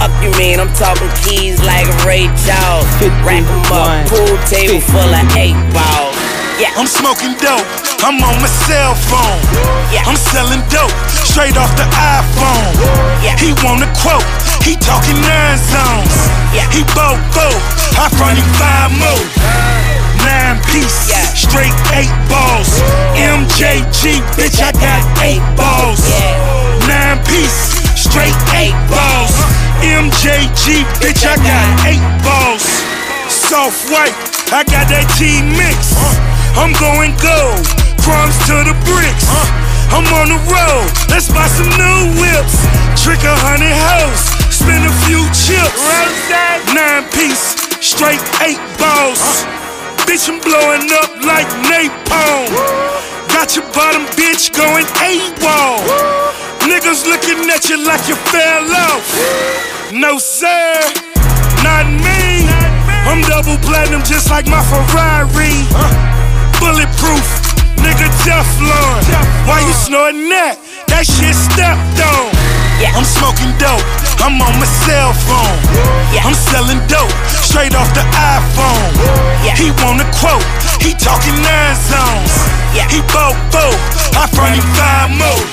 Fuck 0.00 0.16
you 0.24 0.32
mean? 0.40 0.56
I'm 0.58 0.72
talking 0.80 1.12
keys 1.20 1.60
like 1.60 1.84
Ray 2.08 2.24
Charles. 2.40 2.88
Rack 3.20 3.44
'em 3.44 3.60
up, 3.68 4.08
pool 4.08 4.32
table 4.48 4.80
full 4.80 5.12
of 5.12 5.36
eight 5.36 5.60
balls. 5.76 6.16
Yeah. 6.56 6.72
I'm 6.80 6.88
smoking 6.88 7.36
dope, 7.36 7.68
I'm 8.00 8.16
on 8.24 8.36
my 8.40 8.48
cell 8.64 8.94
phone. 8.96 9.40
Yeah. 9.92 10.08
I'm 10.08 10.16
selling 10.16 10.64
dope 10.72 10.92
straight 11.24 11.56
off 11.60 11.72
the 11.76 11.84
iPhone. 11.84 12.72
Yeah. 13.20 13.36
He 13.36 13.52
want 13.60 13.84
a 13.84 13.90
quote, 14.00 14.24
he 14.64 14.72
talking 14.76 15.20
nine 15.20 15.58
zones. 15.68 16.16
Yeah. 16.56 16.64
He 16.72 16.82
bought 16.96 17.20
four, 17.36 17.52
I 18.00 18.08
front 18.16 18.40
him 18.40 18.48
five 18.56 18.92
more. 18.96 19.24
Nine 20.24 20.60
piece, 20.72 21.12
Yeah. 21.12 21.28
straight 21.34 21.76
eight 21.92 22.12
balls. 22.32 22.72
MJG, 23.16 24.24
bitch, 24.36 24.60
I 24.64 24.72
got 24.72 25.04
eight 25.20 25.44
balls. 25.56 26.00
Yeah. 26.08 26.88
Nine 26.88 27.18
piece, 27.28 27.60
straight 27.96 28.36
eight 28.56 28.76
balls. 28.88 29.32
MJG, 29.80 30.84
bitch, 31.00 31.24
I 31.24 31.36
got 31.40 31.64
eight 31.88 32.04
balls. 32.20 32.64
Soft 33.32 33.88
white, 33.88 34.12
I 34.52 34.60
got 34.68 34.92
that 34.92 35.08
T 35.16 35.40
mix. 35.56 35.96
I'm 36.52 36.76
going 36.76 37.16
gold, 37.16 37.64
crumbs 38.04 38.36
to 38.52 38.60
the 38.68 38.76
bricks. 38.84 39.24
I'm 39.88 40.04
on 40.20 40.28
the 40.28 40.40
road, 40.52 40.86
let's 41.08 41.32
buy 41.32 41.48
some 41.48 41.72
new 41.80 42.12
whips. 42.20 42.60
Trick 43.00 43.24
a 43.24 43.32
hundred 43.40 43.72
hoes, 43.72 44.20
spend 44.52 44.84
a 44.84 44.94
few 45.08 45.24
chips. 45.32 45.80
Nine 46.76 47.08
piece, 47.16 47.56
straight 47.80 48.20
eight 48.44 48.60
balls. 48.76 49.42
Bitch, 50.04 50.28
I'm 50.28 50.38
blowing 50.44 50.92
up 51.00 51.10
like 51.24 51.48
napalm. 51.66 52.52
Got 53.32 53.56
your 53.56 53.64
bottom 53.72 54.04
bitch 54.12 54.52
going 54.52 54.84
AWOL. 55.00 56.39
Niggas 56.70 57.04
looking 57.04 57.50
at 57.50 57.68
you 57.68 57.84
like 57.84 58.06
you 58.06 58.14
fell 58.30 58.70
off. 58.70 59.02
No, 59.92 60.18
sir, 60.18 60.78
not 61.66 61.84
me. 61.90 62.46
I'm 63.10 63.22
double 63.22 63.58
platinum 63.58 64.02
just 64.04 64.30
like 64.30 64.46
my 64.46 64.62
Ferrari. 64.70 65.66
Bulletproof, 66.62 67.26
nigga 67.82 68.06
Teflon. 68.22 69.02
Why 69.48 69.60
you 69.66 69.74
snorting 69.74 70.28
that? 70.30 70.58
That 70.86 71.06
shit 71.06 71.34
stepped 71.34 71.98
on. 72.06 72.39
Yeah. 72.80 72.96
I'm 72.96 73.04
smoking 73.04 73.52
dope, 73.60 73.84
I'm 74.24 74.40
on 74.40 74.56
my 74.56 74.64
cell 74.88 75.12
phone. 75.12 75.60
Yeah. 76.16 76.24
I'm 76.24 76.32
selling 76.32 76.80
dope 76.88 77.12
straight 77.28 77.76
off 77.76 77.92
the 77.92 78.04
iPhone. 78.16 78.92
Yeah. 79.44 79.54
He 79.60 79.68
want 79.84 80.00
a 80.00 80.08
quote, 80.16 80.42
he 80.80 80.96
talking 80.96 81.36
nine 81.44 81.76
zones. 81.76 82.32
Yeah. 82.72 82.88
He 82.88 83.04
four, 83.12 83.74
I 84.16 84.24
front 84.32 84.56
him 84.56 84.64
five 84.80 85.12
more. 85.12 85.44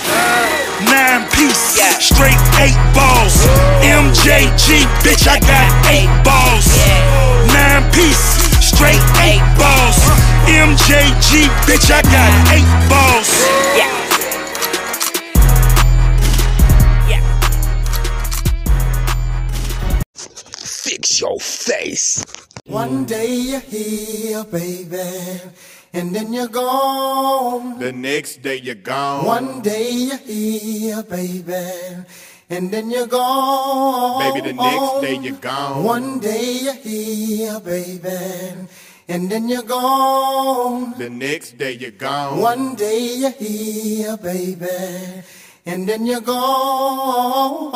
Nine 0.87 1.27
piece, 1.35 1.75
Yeah. 1.75 1.99
straight 1.99 2.39
eight 2.63 2.79
balls. 2.95 3.35
MJG, 3.83 4.87
bitch, 5.03 5.27
I 5.27 5.39
got 5.43 5.67
eight 5.91 6.09
balls. 6.23 6.67
Yeah. 6.79 7.51
Nine 7.51 7.83
piece, 7.91 8.39
straight 8.63 9.03
eight 9.19 9.43
balls. 9.59 9.99
MJG, 10.47 11.49
bitch, 11.67 11.91
I 11.91 12.01
got 12.07 12.31
eight 12.55 12.71
balls. 12.87 13.36
Your 20.87 21.39
face. 21.39 22.23
One 22.65 23.05
day 23.05 23.35
you're 23.35 23.59
here, 23.59 24.43
baby, 24.45 25.41
and 25.93 26.15
then 26.15 26.31
you're 26.33 26.47
gone. 26.47 27.79
The 27.79 27.91
next 27.91 28.41
day 28.41 28.55
you're 28.55 28.75
gone. 28.75 29.25
One 29.25 29.61
day 29.61 29.91
you're 29.91 30.17
here, 30.17 31.03
baby, 31.03 32.05
and 32.49 32.71
then 32.71 32.89
you're 32.91 33.07
gone. 33.07 34.33
Baby, 34.33 34.47
the 34.47 34.53
next 34.53 35.01
day 35.01 35.15
you're 35.15 35.35
gone. 35.35 35.83
One 35.83 36.19
day 36.19 36.59
you're 36.63 36.73
here, 36.73 37.59
baby, 37.59 38.67
and 39.07 39.29
then 39.29 39.49
you're 39.49 39.63
gone. 39.63 40.93
The 40.97 41.09
next 41.09 41.57
day 41.57 41.73
you're 41.73 41.91
gone. 41.91 42.39
One 42.39 42.75
day 42.75 43.15
you're 43.15 43.31
here, 43.31 44.17
baby, 44.17 44.67
and 45.67 45.87
then 45.87 46.05
you're 46.05 46.21
gone. 46.21 47.73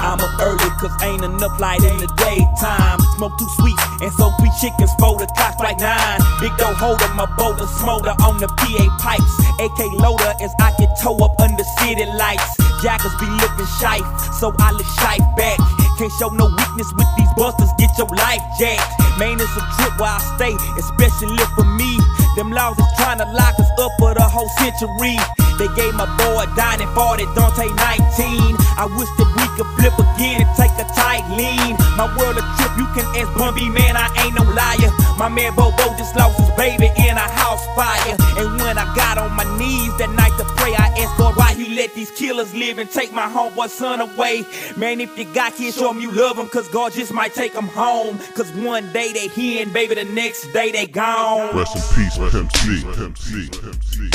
I'm 0.00 0.18
up 0.18 0.40
early 0.40 0.70
cause 0.80 0.90
ain't 1.02 1.24
enough 1.24 1.60
light 1.60 1.82
in 1.84 1.96
the 1.98 2.08
daytime. 2.18 2.98
Smoke 3.16 3.38
too 3.38 3.48
sweet 3.58 3.78
and 4.02 4.12
so 4.12 4.30
chickens 4.60 4.92
for 5.00 5.16
the 5.16 5.26
clock 5.36 5.58
like 5.58 5.80
nine. 5.80 6.20
Big 6.40 6.52
dough 6.60 6.76
holder, 6.76 7.08
my 7.16 7.24
boulder 7.40 7.66
smolder 7.80 8.12
on 8.20 8.36
the 8.38 8.48
PA 8.48 8.84
pipes. 9.00 9.34
AK 9.56 9.80
loader 9.96 10.34
as 10.44 10.52
I 10.60 10.76
get 10.78 10.92
toe 11.00 11.16
up 11.24 11.40
under 11.40 11.64
city 11.80 12.04
lights. 12.04 12.60
Jackers 12.84 13.14
be 13.16 13.26
living 13.26 13.70
shife, 13.80 14.04
so 14.36 14.52
I 14.58 14.72
look 14.72 14.86
shife 15.00 15.24
back. 15.36 15.58
Can't 15.96 16.12
show 16.20 16.28
no 16.28 16.46
weakness 16.48 16.92
with 16.96 17.08
these 17.16 17.32
busters, 17.36 17.72
get 17.78 17.90
your 17.96 18.08
life 18.08 18.40
jacked. 18.58 18.88
Man, 19.18 19.40
it's 19.40 19.52
a 19.56 19.64
trip 19.76 19.96
where 20.00 20.12
I 20.12 20.20
stay, 20.36 20.54
especially 20.76 21.44
for 21.56 21.64
me. 21.64 21.96
Them 22.36 22.50
laws 22.50 22.78
is 22.78 22.86
trying 22.96 23.18
to 23.18 23.26
lock 23.26 23.58
us 23.58 23.70
up 23.78 23.92
for 23.98 24.14
the 24.14 24.22
whole 24.22 24.48
century. 24.60 25.18
They 25.58 25.68
gave 25.76 25.92
my 25.92 26.08
boy 26.16 26.46
a 26.46 26.48
Donnie 26.56 26.88
40, 26.94 27.26
Dante 27.36 27.68
19. 27.68 28.56
I 28.80 28.88
wish 28.96 29.10
that 29.18 29.28
we 29.34 29.44
could 29.58 29.68
flip 29.76 29.92
again 29.98 30.46
and 30.46 30.50
take 30.56 30.72
a 30.80 30.86
tight 30.94 31.26
lean. 31.36 31.76
My 31.98 32.08
world 32.16 32.38
a 32.38 32.44
trip, 32.56 32.72
you 32.78 32.86
can 32.96 33.04
ask 33.18 33.28
Bun 33.36 33.52
B, 33.52 33.68
man, 33.68 33.92
I 33.98 34.08
ain't 34.24 34.34
no 34.38 34.46
liar. 34.46 34.88
My 35.20 35.28
man 35.28 35.54
Bobo 35.54 35.76
just 35.98 36.16
lost 36.16 36.40
his 36.40 36.50
baby 36.52 36.86
in 36.96 37.14
a 37.14 37.28
house 37.36 37.66
fire. 37.76 38.16
And 38.38 38.58
when 38.58 38.78
I 38.78 38.86
got 38.96 39.18
on 39.18 39.36
my 39.36 39.44
knees 39.58 39.94
that 39.98 40.08
night 40.08 40.32
to 40.38 40.44
pray, 40.56 40.72
I 40.74 40.86
asked 40.96 41.18
God 41.18 41.36
why 41.36 41.52
he 41.52 41.74
let 41.76 41.94
these 41.94 42.10
killers 42.10 42.54
live 42.54 42.78
and 42.78 42.90
take 42.90 43.12
my 43.12 43.28
homeboy 43.28 43.68
son 43.68 44.00
away. 44.00 44.46
Man, 44.78 44.98
if 44.98 45.18
you 45.18 45.26
got 45.34 45.54
kids, 45.54 45.76
show 45.76 45.92
them 45.92 46.00
you 46.00 46.10
love 46.10 46.38
them, 46.38 46.48
cause 46.48 46.70
God 46.70 46.92
just 46.92 47.12
might 47.12 47.34
take 47.34 47.52
them 47.52 47.68
home. 47.68 48.18
Cause 48.34 48.50
one 48.52 48.90
day 48.94 49.12
they 49.12 49.28
here 49.28 49.62
and 49.62 49.70
baby, 49.74 49.94
the 49.94 50.04
next 50.04 50.50
day 50.54 50.72
they 50.72 50.86
gone. 50.86 51.54
Rest 51.54 51.76
in 51.76 52.02
peace, 52.02 52.16
Pimp 52.16 52.56
C. 52.56 52.82
Pimp 52.82 53.18
C. 53.18 53.48
Pimp 53.60 53.84
C. 53.84 54.10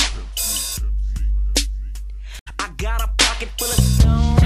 I 2.57 2.69
got 2.77 3.03
a 3.03 3.11
pocket 3.19 3.49
full 3.59 3.67
of 3.67 3.75
stones. 3.75 4.44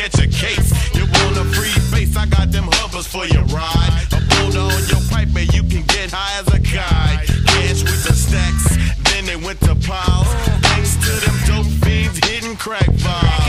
Catch 0.00 0.18
a 0.18 0.28
case. 0.28 0.70
You 0.94 1.02
want 1.02 1.36
a 1.36 1.44
free 1.54 1.76
face, 1.92 2.16
I 2.16 2.26
got 2.26 2.50
them 2.50 2.68
hovers 2.72 3.06
for 3.06 3.26
your 3.26 3.44
ride. 3.52 4.06
A 4.12 4.20
boulder 4.32 4.60
on 4.60 4.82
your 4.88 5.02
pipe, 5.10 5.28
and 5.36 5.52
you 5.52 5.62
can 5.62 5.84
get 5.86 6.10
high 6.10 6.40
as 6.40 6.48
a 6.48 6.60
kite. 6.60 7.26
Cash 7.46 7.82
with 7.82 8.04
the 8.04 8.14
stacks, 8.14 8.66
then 9.10 9.26
they 9.26 9.36
went 9.36 9.60
to 9.60 9.74
piles. 9.74 10.28
Thanks 10.68 10.96
to 11.04 11.12
them 11.24 11.36
dope 11.46 11.72
fiends 11.84 12.18
hitting 12.26 12.56
crack 12.56 12.86
Back 13.04 13.39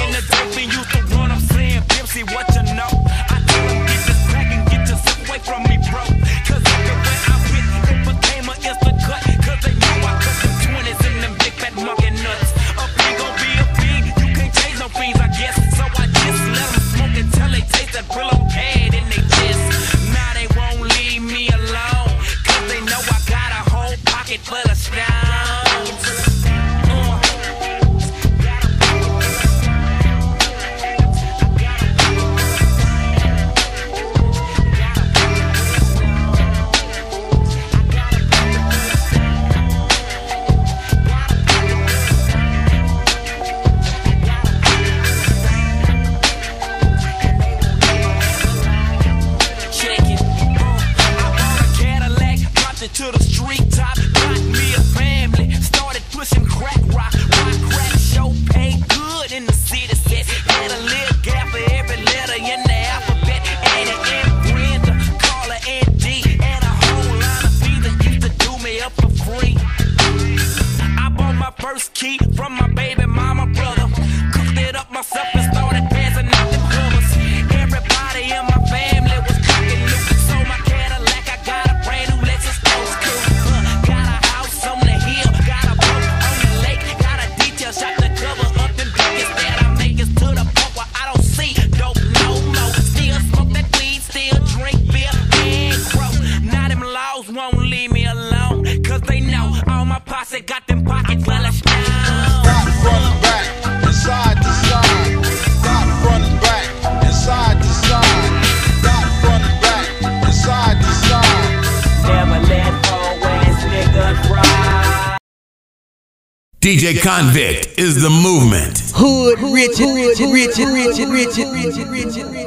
DJ 116.72 116.94
Konvict 117.02 117.78
is 117.78 118.02
the 118.02 118.10
movement. 118.10 118.80
Hood, 118.96 119.40
rich, 119.52 119.78
rich, 119.78 120.20
rich, 120.24 120.56
rich, 120.56 120.96
rich, 120.96 121.36
rich, 121.36 121.76
rich, 121.92 122.16
rich, 122.32 122.41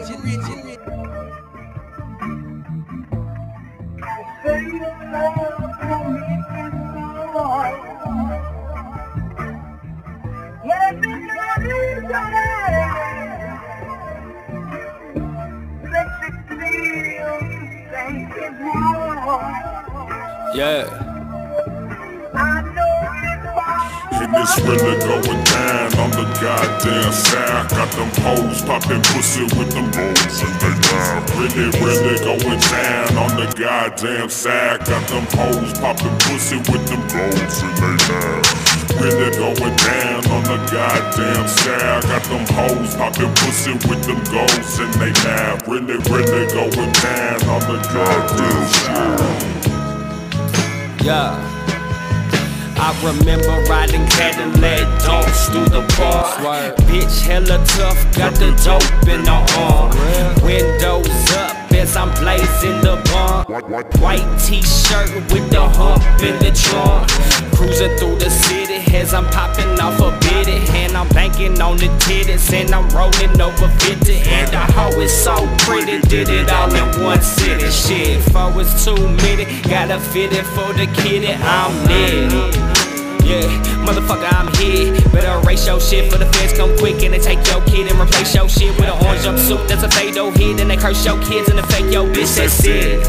Hella 57.55 57.67
tough, 57.67 58.17
got 58.17 58.35
the 58.35 58.51
dope 58.64 59.09
in 59.09 59.23
the 59.23 59.31
arm. 59.31 59.90
Windows 60.43 61.33
up 61.35 61.73
as 61.73 61.97
I'm 61.97 62.11
blazing 62.21 62.81
the 62.81 63.01
bar. 63.12 63.45
White 64.01 64.27
t-shirt 64.40 65.14
with 65.33 65.51
the 65.51 65.62
hump 65.62 66.03
in 66.23 66.38
the 66.40 66.51
trunk. 66.51 67.09
Cruising 67.55 67.97
through 67.99 68.17
the 68.19 68.31
city 68.31 68.83
as 68.97 69.14
I'm 69.14 69.27
popping 69.27 69.79
off 69.79 70.01
a 70.01 70.11
bitty. 70.21 70.67
And 70.79 70.97
I'm 70.97 71.09
banking 71.11 71.61
on 71.61 71.77
the 71.77 71.88
titties 72.03 72.53
and 72.53 72.75
I'm 72.75 72.88
rolling 72.88 73.40
over 73.40 73.69
50. 73.87 74.17
And 74.31 74.51
the 74.51 74.59
hoe 74.59 75.01
is 75.01 75.12
so 75.12 75.37
pretty, 75.59 76.01
did 76.09 76.29
it 76.29 76.51
all 76.51 76.75
in 76.75 77.05
one 77.05 77.23
city. 77.23 77.71
Shit, 77.71 78.23
four 78.33 78.61
is 78.61 78.85
too 78.85 78.97
many, 79.23 79.45
gotta 79.62 80.01
fit 80.01 80.33
it 80.33 80.47
for 80.47 80.73
the 80.73 80.87
kitty. 81.03 81.33
I'm 81.33 81.73
lit. 81.87 82.55
Yeah, 83.25 83.74
motherfucker, 83.85 84.27
I'm 84.33 84.49
here. 84.57 84.92
Better 85.12 85.40
erase 85.44 85.66
your 85.66 85.81
shit 85.81 86.11
for 86.11 86.18
the 86.18 86.27
feds 86.33 86.57
come 86.57 86.77
quick 86.79 87.03
and 87.05 87.12
they 87.12 87.18
take 87.18 87.47
your 87.47 87.62
kid 87.64 87.90
and 87.90 88.01
replace 88.01 88.35
your 88.35 88.49
shit 88.49 88.73
with 88.81 88.88
an 88.88 88.99
orange 89.05 89.23
jumpsuit 89.23 89.68
that's 89.68 89.83
a 89.83 89.90
fatal 89.90 90.31
hit. 90.33 90.61
And 90.61 90.70
they 90.70 90.77
curse 90.77 91.05
your 91.05 91.20
kids 91.23 91.49
and 91.49 91.59
they 91.59 91.66
fake 91.68 91.92
your 91.92 92.07
bitch, 92.09 92.37
that's 92.37 92.64
it. 92.64 93.05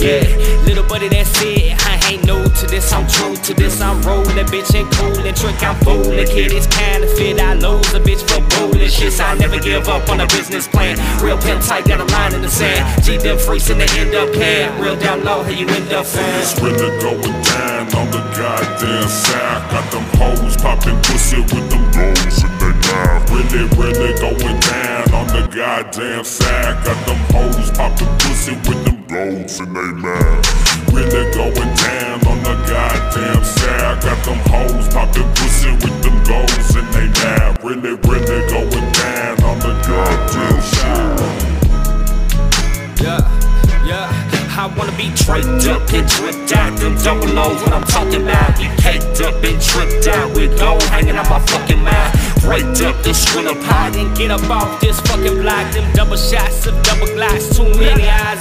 Yeah, 0.00 0.24
little 0.64 0.84
buddy, 0.88 1.08
that's 1.08 1.28
it. 1.42 1.76
I 1.84 2.00
ain't 2.08 2.24
new 2.24 2.42
to 2.42 2.66
this, 2.66 2.90
I'm 2.90 3.06
true 3.06 3.36
to 3.36 3.52
this. 3.52 3.82
I'm 3.82 4.00
rolling, 4.02 4.46
bitch, 4.48 4.72
and 4.72 4.90
cool 4.96 5.12
and 5.12 5.36
trick, 5.36 5.62
I'm 5.62 5.76
fooling. 5.84 6.26
Kid, 6.26 6.52
it's 6.52 6.66
counterfeit. 6.66 7.38
I 7.38 7.52
lose 7.54 7.92
a 7.92 8.00
bitch 8.00 8.24
for 8.24 8.40
bullying 8.56 8.88
shit. 8.88 9.20
I 9.20 9.36
never 9.36 9.58
give 9.58 9.88
up 9.88 10.08
on 10.08 10.20
a 10.20 10.26
business 10.28 10.66
plan. 10.66 10.96
Real 11.22 11.36
pimp 11.36 11.62
tight, 11.62 11.84
got 11.86 12.00
a 12.00 12.04
line 12.12 12.34
in 12.34 12.40
the 12.40 12.48
sand. 12.48 13.04
G 13.04 13.18
them 13.18 13.36
freaks 13.36 13.68
and 13.68 13.80
they 13.80 13.88
end 14.00 14.14
up 14.14 14.32
paying. 14.32 14.72
Real 14.80 14.96
down 14.96 15.22
low, 15.22 15.42
how 15.42 15.50
you 15.50 15.66
end 15.68 15.92
up 15.92 16.06
fan. 16.06 16.40
It's 16.40 16.58
really 16.62 16.88
going 17.02 17.42
down 17.42 17.94
on 17.94 18.10
the 18.10 18.19
goddamn 18.40 19.08
side. 19.08 19.70
Got 19.70 19.86
them 19.92 20.06
hoes 20.16 20.56
popping 20.56 20.96
pussy 21.04 21.40
with 21.52 21.68
them 21.68 21.84
goals 21.92 22.40
in 22.40 22.52
they 22.58 22.72
mouth. 22.88 23.28
Really, 23.28 23.68
really 23.76 24.12
going 24.16 24.60
down 24.60 25.12
on 25.12 25.26
the 25.28 25.44
goddamn 25.52 26.24
side. 26.24 26.82
Got 26.84 26.98
them 27.06 27.20
hoes 27.32 27.70
popping 27.76 28.12
pussy 28.20 28.54
with 28.64 28.80
them 28.84 28.98
goals 29.12 29.60
in 29.60 29.72
they 29.74 29.92
mouth. 29.92 30.44
Really 30.92 31.24
going 31.36 31.72
down 31.84 32.18
on 32.26 32.38
the 32.42 32.56
goddamn 32.64 33.44
side. 33.44 34.00
Got 34.02 34.24
them 34.24 34.40
hoes 34.48 34.88
popping 34.88 35.28
pussy 35.36 35.72
with 35.84 35.96
them 36.02 36.16
goals 36.24 36.72
in 36.80 36.86
they 36.96 37.08
mouth. 37.20 37.62
Really, 37.62 37.94
really 38.08 38.40
going 38.48 38.92
down 38.96 39.36
on 39.44 39.58
the 39.60 39.72
goddamn. 39.84 40.40
Yeah, 43.00 43.20
yeah. 43.20 43.49
I 44.52 44.66
wanna 44.76 44.92
be 44.96 45.08
draped 45.14 45.66
up 45.70 45.82
and 45.92 46.06
dripped 46.08 46.52
out. 46.52 46.76
Them 46.78 46.96
double 47.02 47.38
O's 47.38 47.62
what 47.62 47.72
I'm 47.72 47.84
talking 47.84 48.22
about. 48.22 48.58
We 48.58 48.66
caked 48.82 49.20
up 49.22 49.42
and 49.42 49.60
tripped 49.62 50.08
out. 50.08 50.34
With 50.34 50.58
gold 50.58 50.82
hanging 50.90 51.16
out 51.16 51.30
my 51.30 51.38
fucking 51.46 51.82
mouth. 51.82 52.44
Raked 52.44 52.82
up 52.82 52.96
the 53.02 53.10
skrilla 53.10 53.54
pot 53.64 53.94
and 53.96 54.16
get 54.16 54.30
up 54.30 54.42
off 54.50 54.80
this 54.80 55.00
fucking 55.00 55.40
block. 55.42 55.72
Them 55.72 55.86
double 55.94 56.16
shots 56.16 56.66
of 56.66 56.74
double 56.82 57.06
glass. 57.14 57.56
Too 57.56 57.68
many 57.78 58.08
eyes, 58.08 58.39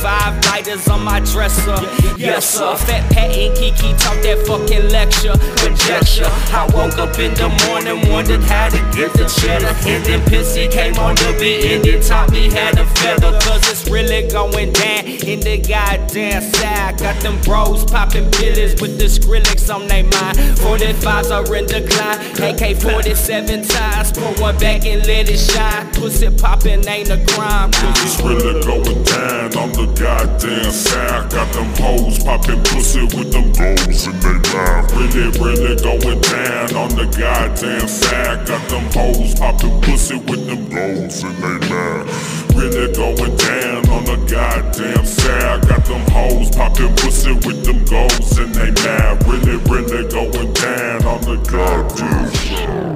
25 0.00 0.44
lighters 0.46 0.88
on 0.88 1.04
my 1.04 1.20
dresser. 1.20 1.76
Yes, 2.16 2.48
sir. 2.48 2.74
Fat 2.76 3.12
Pat 3.12 3.36
and 3.36 3.54
Kiki 3.54 3.92
talk 4.00 4.16
that 4.24 4.40
fucking 4.46 4.88
lecture. 4.88 5.36
Conjecture. 5.60 6.24
I 6.56 6.64
woke 6.72 6.96
up 6.96 7.18
in 7.18 7.34
the 7.34 7.48
morning, 7.68 8.08
wondered 8.08 8.40
how 8.44 8.70
to 8.70 8.80
get 8.96 9.12
the 9.12 9.28
cheddar. 9.28 9.76
And 9.84 10.04
then 10.04 10.20
Pissy 10.24 10.72
came 10.72 10.96
on 10.96 11.16
the 11.16 11.36
beat 11.38 11.64
and 11.66 11.84
then 11.84 12.00
taught 12.00 12.30
me 12.32 12.48
how 12.48 12.70
to 12.70 12.86
feather. 13.00 13.38
Cause 13.40 13.68
it's 13.68 13.90
really 13.90 14.26
going 14.28 14.72
down 14.72 15.04
in 15.04 15.40
the 15.40 15.58
goddamn 15.60 16.42
side. 16.42 16.98
Got 16.98 17.20
them 17.20 17.38
bros 17.42 17.84
popping 17.84 18.30
pillies 18.30 18.80
with 18.80 18.98
the 18.98 19.04
Skrillex 19.04 19.68
on 19.68 19.86
their 19.86 20.04
mind. 20.04 20.38
45s 20.64 21.28
are 21.28 21.54
in 21.54 21.66
decline. 21.66 22.20
AK 22.40 22.80
47 22.80 23.68
times. 23.68 24.12
Pour 24.12 24.32
one 24.40 24.56
back 24.56 24.86
and 24.86 25.04
let 25.06 25.28
it 25.28 25.38
shine. 25.38 25.92
Pussy 25.92 26.30
popping 26.30 26.88
ain't 26.88 27.10
a 27.10 27.20
crime. 27.34 27.70
It's 28.00 28.18
really 28.22 28.64
going 28.64 29.04
down 29.04 29.56
on 29.56 29.72
the 29.72 29.89
goddamn 29.94 30.70
side. 30.70 31.30
Got 31.30 31.52
them 31.52 31.70
hoes 31.76 32.22
popping 32.22 32.62
pussy 32.64 33.02
with 33.02 33.32
them 33.32 33.52
goals 33.52 34.06
in 34.06 34.18
they 34.20 34.38
mouth. 34.52 34.92
Really, 34.92 35.30
really 35.38 35.76
going 35.82 36.20
down 36.20 36.74
on 36.76 36.90
the 36.96 37.06
goddamn 37.16 37.88
side. 37.88 38.46
Got 38.46 38.68
them 38.68 38.84
hoes 38.92 39.34
popping 39.34 39.80
pussy 39.82 40.16
with 40.16 40.46
them 40.46 40.68
goals 40.68 41.22
in 41.24 41.34
they 41.40 41.68
mouth. 41.68 42.54
Really 42.54 42.92
going 42.92 43.36
down 43.36 43.88
on 43.90 44.04
the 44.04 44.16
goddamn 44.30 45.06
side. 45.06 45.68
Got 45.68 45.84
them 45.84 46.04
hoes 46.10 46.50
popping 46.50 46.94
pussy 46.96 47.32
with 47.32 47.64
them 47.64 47.84
goals 47.84 48.38
in 48.38 48.52
they 48.52 48.70
mouth. 48.82 49.26
Really, 49.26 49.56
really 49.70 50.08
going 50.08 50.52
down 50.54 51.04
on 51.04 51.20
the 51.22 51.36
goddamn 51.50 52.30
side. 52.34 52.90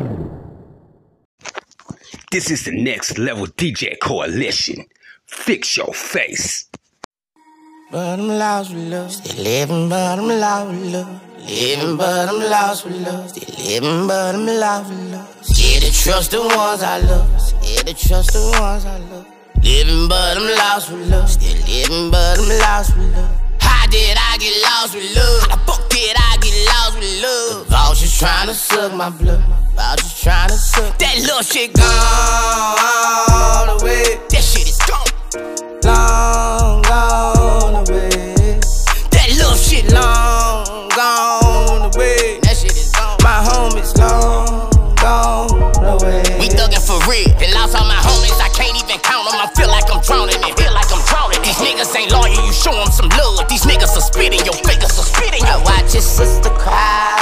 This 2.31 2.51
is 2.51 2.65
the 2.65 2.73
next 2.73 3.17
level 3.17 3.47
DJ 3.47 3.99
coalition. 4.01 4.87
Fix 5.27 5.77
your 5.77 5.95
face. 5.95 6.69
But 7.95 8.19
I'm 8.19 8.27
lost 8.27 8.75
with 8.75 8.89
love. 8.91 9.13
Still 9.13 9.45
living, 9.45 9.89
but 9.89 10.19
I'm 10.19 10.27
lost 10.27 10.69
with 10.69 10.93
love. 10.93 11.21
Living, 11.47 11.97
but 11.97 12.29
I'm 12.29 12.41
lost 12.51 12.85
with 12.87 13.07
love. 13.07 13.29
Still 13.29 13.55
living, 13.65 14.09
but 14.09 14.35
I'm 14.35 14.47
lost 14.47 14.91
with 14.91 15.13
love. 15.13 15.29
Scared 15.43 15.85
to 15.85 15.93
trust 15.93 16.33
the 16.33 16.41
ones 16.41 16.83
I 16.83 16.99
love. 16.99 17.41
Scared 17.41 17.87
to 17.87 17.95
trust 17.95 18.33
the 18.33 18.41
ones 18.59 18.85
I 18.85 18.99
love. 18.99 19.29
Living, 19.63 20.09
but 20.09 20.37
I'm 20.37 20.43
lost 20.59 20.91
with 20.91 21.09
love. 21.09 21.31
Still 21.31 21.55
living, 21.55 22.11
but 22.11 22.37
I'm 22.41 22.49
lost 22.59 22.97
with 22.97 23.15
love. 23.15 23.31
How 23.61 23.87
did 23.87 24.19
I 24.19 24.39
get 24.39 24.61
lost 24.61 24.97
with 24.97 25.15
love? 25.15 25.43
How 25.43 25.55
the 25.55 25.63
fuck 25.63 25.89
did 25.89 26.17
I 26.19 26.37
get 26.43 26.67
lost 26.67 26.99
with 26.99 27.23
love? 27.23 27.67
Vultures 27.69 28.19
trying 28.19 28.49
to 28.49 28.55
suck 28.55 28.93
my 28.93 29.11
blood. 29.11 29.41
Vultures 29.77 30.21
trying 30.21 30.49
to 30.49 30.57
suck. 30.57 30.99
That 30.99 31.15
little 31.21 31.43
shit 31.43 31.73
gone 31.75 31.87
away. 33.79 34.19
That 34.31 34.43
shit 34.43 34.67
is 34.67 34.83
gone. 34.83 35.07
Long 35.85 36.83
gone. 36.83 37.44
That 39.55 39.63
shit 39.63 39.87
long 39.95 40.91
gone 40.99 41.95
away. 41.95 42.43
That 42.43 42.59
shit 42.59 42.75
is 42.75 42.91
gone. 42.91 43.23
My 43.23 43.39
home 43.39 43.79
is 43.79 43.95
long 43.95 44.67
gone 44.99 45.47
away. 45.79 46.27
We 46.43 46.51
thuggin' 46.51 46.83
for 46.83 46.99
real. 47.07 47.31
And 47.39 47.55
lost 47.55 47.79
all 47.79 47.87
my 47.87 48.03
homies. 48.03 48.35
I 48.43 48.51
can't 48.51 48.75
even 48.75 48.99
count 48.99 49.31
them. 49.31 49.39
I 49.39 49.47
feel 49.55 49.71
like 49.71 49.87
I'm 49.95 50.03
drowning 50.03 50.43
in. 50.43 50.51
Feel 50.59 50.75
like 50.75 50.91
I'm 50.91 50.99
drowning. 51.07 51.39
These 51.47 51.63
niggas 51.63 51.87
ain't 51.95 52.11
loyal. 52.11 52.35
You 52.35 52.51
show 52.51 52.75
them 52.75 52.91
some 52.91 53.07
love. 53.15 53.47
These 53.47 53.63
niggas 53.63 53.95
are 53.95 54.03
spitting 54.03 54.43
your 54.43 54.59
fingers 54.67 54.99
are 54.99 55.07
spitting 55.07 55.47
your. 55.47 55.55
I 55.55 55.63
watch 55.63 55.95
your 55.95 56.03
sister 56.03 56.51
cry. 56.59 57.15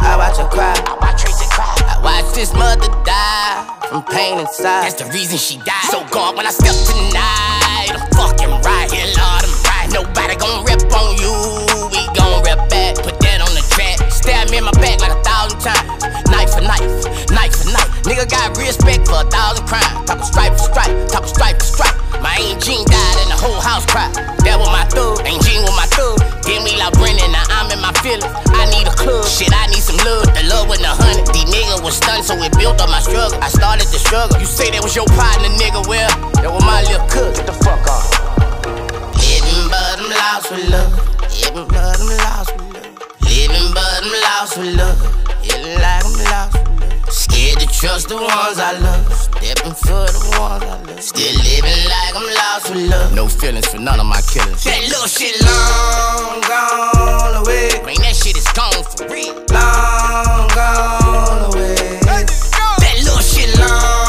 I 0.00 0.16
watch 0.16 0.40
her 0.40 0.48
cry. 0.48 0.72
I 0.88 0.96
watch 1.04 1.20
Tracy 1.20 1.44
cry. 1.52 1.68
I 1.84 2.00
watch 2.00 2.32
this 2.32 2.56
mother 2.56 2.88
die 3.04 3.60
from 3.92 4.08
pain 4.08 4.40
inside. 4.40 4.88
That's 4.88 4.96
the 4.96 5.04
reason 5.12 5.36
she 5.36 5.60
died. 5.68 5.92
So 5.92 6.00
God, 6.08 6.32
when 6.32 6.48
I 6.48 6.52
step 6.56 6.72
tonight, 6.88 7.92
I'm 7.92 8.08
fucking 8.16 8.56
right. 8.64 8.88
Yeah, 8.88 9.12
Lord, 9.20 9.44
I'm 9.44 9.52
right. 9.68 9.88
Nobody 9.92 10.32
gon' 10.40 10.64
rip 10.64 10.80
on 10.96 11.20
you. 11.20 11.73
Rip 12.54 12.70
back. 12.70 12.94
Put 13.02 13.18
that 13.18 13.42
on 13.42 13.50
the 13.50 13.64
track. 13.74 13.98
Stab 14.12 14.50
me 14.50 14.58
in 14.58 14.64
my 14.64 14.74
back 14.78 15.02
like 15.02 15.10
a 15.10 15.22
thousand 15.26 15.58
times. 15.58 15.90
Knife 16.30 16.54
for 16.54 16.62
knife, 16.62 16.86
knife 17.34 17.50
for 17.50 17.70
knife. 17.74 17.90
Nigga 18.06 18.30
got 18.30 18.54
respect 18.54 19.10
for 19.10 19.18
a 19.18 19.26
thousand 19.26 19.66
crimes. 19.66 20.06
Talk 20.06 20.22
stripe 20.22 20.54
for 20.54 20.70
stripe, 20.70 20.94
talk 21.10 21.26
stripe 21.26 21.58
for 21.58 21.66
stripe. 21.66 21.96
My 22.22 22.38
Aunt 22.38 22.62
Jean 22.62 22.86
died 22.86 23.16
and 23.26 23.30
the 23.34 23.38
whole 23.38 23.58
house 23.58 23.84
cried. 23.90 24.14
That 24.46 24.56
was 24.56 24.70
my 24.70 24.86
thug, 24.86 25.18
Aunt 25.26 25.42
Jean 25.42 25.66
was 25.66 25.74
my 25.74 25.88
thug. 25.90 26.22
Give 26.46 26.62
me 26.62 26.78
like 26.78 26.94
Brennan, 26.94 27.32
now 27.34 27.44
I'm 27.58 27.68
in 27.74 27.80
my 27.82 27.92
feelings. 28.00 28.30
I 28.54 28.70
need 28.70 28.86
a 28.86 28.94
club, 28.94 29.26
shit, 29.26 29.50
I 29.50 29.66
need 29.68 29.82
some 29.82 29.98
love. 30.06 30.30
The 30.30 30.46
love 30.46 30.70
with 30.70 30.80
the 30.80 30.94
honey. 30.94 31.26
These 31.34 31.50
niggas 31.50 31.82
was 31.82 31.98
stunned, 31.98 32.24
so 32.24 32.38
it 32.38 32.54
built 32.54 32.78
up 32.78 32.88
my 32.88 33.02
struggle. 33.02 33.36
I 33.42 33.50
started 33.50 33.90
the 33.90 33.98
struggle. 33.98 34.38
You 34.38 34.46
say 34.46 34.70
that 34.70 34.80
was 34.80 34.94
your 34.94 35.10
partner, 35.10 35.50
nigga. 35.58 35.82
Well, 35.90 36.08
that 36.38 36.48
was 36.48 36.62
my 36.62 36.86
little 36.86 37.02
cook. 37.10 37.34
Get 37.34 37.50
the 37.50 37.56
fuck 37.66 37.82
off. 37.90 38.08
Living, 39.18 39.68
but 39.68 39.98
I'm 39.98 40.06
lost 40.08 40.54
with 40.54 40.70
love. 40.70 41.13
Living, 41.34 41.66
but 41.68 41.98
I'm 41.98 42.06
lost 42.22 42.54
with 42.54 42.74
love. 42.74 42.94
Living, 43.22 43.68
but 43.74 43.90
I'm 43.98 44.08
lost 44.22 44.56
with 44.58 44.74
love. 44.76 45.00
Feeling 45.42 45.78
like 45.80 46.04
I'm 46.04 46.12
lost 46.30 46.54
with 46.54 46.80
love. 46.80 47.12
Scared 47.12 47.58
to 47.60 47.66
trust 47.66 48.08
the 48.08 48.16
ones 48.16 48.58
I 48.58 48.78
love. 48.78 49.12
Stepping 49.12 49.74
for 49.74 50.06
the 50.14 50.36
ones 50.38 50.62
I 50.62 50.80
love. 50.86 51.02
Still 51.02 51.34
living 51.42 51.82
like 51.90 52.14
I'm 52.14 52.26
lost 52.34 52.70
with 52.70 52.88
love. 52.88 53.12
No 53.14 53.26
feelings 53.26 53.66
for 53.66 53.78
none 53.78 53.98
of 53.98 54.06
my 54.06 54.20
killers. 54.30 54.62
That 54.64 54.82
little 54.86 55.08
shit 55.08 55.34
long 55.42 56.40
gone 56.46 57.34
away. 57.42 57.82
Man, 57.84 57.98
that 58.06 58.14
shit 58.14 58.36
is 58.36 58.46
gone 58.54 58.84
for 58.84 59.08
real. 59.12 59.34
Long 59.50 60.48
gone 60.54 61.52
away. 61.52 61.98
That 62.06 62.96
little 63.02 63.20
shit 63.20 63.58
long 63.58 64.03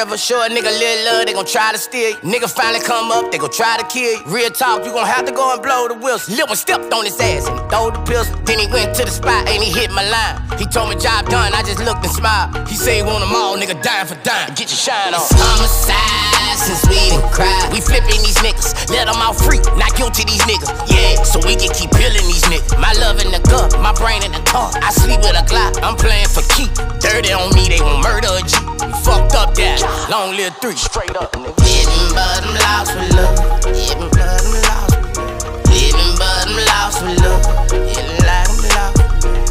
river, 0.00 0.16
sure 0.16 0.48
nigga 0.48 0.72
little 0.80 1.04
love, 1.12 1.26
they 1.26 1.32
gon' 1.32 1.44
try 1.44 1.72
to 1.72 1.78
steal 1.78 2.10
you. 2.10 2.16
Nigga 2.24 2.48
finally 2.48 2.82
come 2.82 3.12
up, 3.12 3.30
they 3.30 3.38
gon' 3.38 3.50
try 3.50 3.76
to 3.76 3.84
kill 3.86 4.12
you. 4.16 4.24
Real 4.26 4.50
talk, 4.50 4.84
you 4.84 4.92
gon' 4.92 5.06
have 5.06 5.26
to 5.26 5.32
go 5.32 5.52
and 5.52 5.62
blow 5.62 5.88
the 5.88 5.94
wheels. 5.94 6.28
Lil 6.28 6.46
one 6.46 6.56
stepped 6.56 6.92
on 6.92 7.04
his 7.04 7.20
ass 7.20 7.46
and 7.46 7.58
he 7.60 7.64
throw 7.68 7.90
the 7.90 8.00
pills. 8.08 8.28
Then 8.44 8.58
he 8.58 8.66
went 8.68 8.94
to 8.96 9.04
the 9.04 9.10
spot 9.10 9.48
and 9.48 9.62
he 9.62 9.70
hit 9.70 9.90
my 9.90 10.06
line. 10.08 10.36
He 10.58 10.64
told 10.66 10.88
me 10.88 10.96
job 10.96 11.28
done, 11.28 11.52
I 11.52 11.62
just 11.62 11.80
looked 11.80 12.04
and 12.04 12.12
smiled. 12.12 12.68
He 12.68 12.76
say 12.76 12.96
he 12.96 13.02
want 13.02 13.20
them 13.20 13.34
all, 13.34 13.56
nigga 13.56 13.76
dime 13.82 14.06
for 14.06 14.16
dime. 14.24 14.54
Get 14.54 14.72
your 14.72 14.80
shine 14.80 15.12
on. 15.12 15.20
Homicide 15.20 16.40
since 16.60 16.84
we 16.88 16.96
didn't 17.08 17.24
cry. 17.32 17.68
We 17.72 17.80
flipping 17.80 18.20
these 18.20 18.36
niggas, 18.44 18.90
let 18.92 19.08
them 19.08 19.16
out 19.20 19.36
free. 19.36 19.60
Not 19.80 19.96
guilty 19.96 20.24
these 20.24 20.44
niggas, 20.44 20.70
yeah. 20.92 21.22
So 21.24 21.40
we 21.40 21.56
can 21.56 21.72
keep 21.72 21.90
peeling 21.96 22.26
these 22.28 22.44
niggas. 22.52 22.76
My 22.78 22.92
love 23.00 23.20
in 23.24 23.32
the 23.32 23.40
cup, 23.48 23.72
my 23.80 23.92
brain 23.96 24.22
in 24.22 24.32
the 24.32 24.44
car. 24.44 24.70
I 24.76 24.92
sleep 24.92 25.20
with 25.20 25.36
a 25.36 25.44
Glock, 25.48 25.80
I'm 25.82 25.96
playing 25.96 26.28
for 26.28 26.44
keep. 26.54 26.70
Dirty 27.00 27.32
on 27.32 27.50
me, 27.56 27.68
they 27.68 27.80
won't 27.80 28.04
murder 28.04 28.28
a 28.30 28.42
G. 28.44 28.54
You 28.84 28.94
fucked 29.00 29.34
up 29.34 29.54
that, 29.56 29.80
long 30.10 30.36
live 30.36 30.56
three. 30.60 30.76
Straight 30.76 31.16
up, 31.16 31.32
nigga. 31.32 31.56
Living 31.60 32.08
but 32.14 32.42
I'm 32.42 32.54
lost 32.54 32.94
with 32.94 33.14
love. 33.14 33.36
Living 33.64 34.10
but 34.10 34.28
I'm 34.28 34.46
lost 34.66 34.96
with 35.00 35.16
love. 35.18 35.64
Living 35.70 36.12
but 36.18 36.46
I'm 36.46 36.56
lost 36.70 37.02
with 37.02 37.18
love. 37.22 37.42
Feeling 37.70 38.22
like 38.26 38.48
I'm 38.50 38.60
lost. 38.74 38.96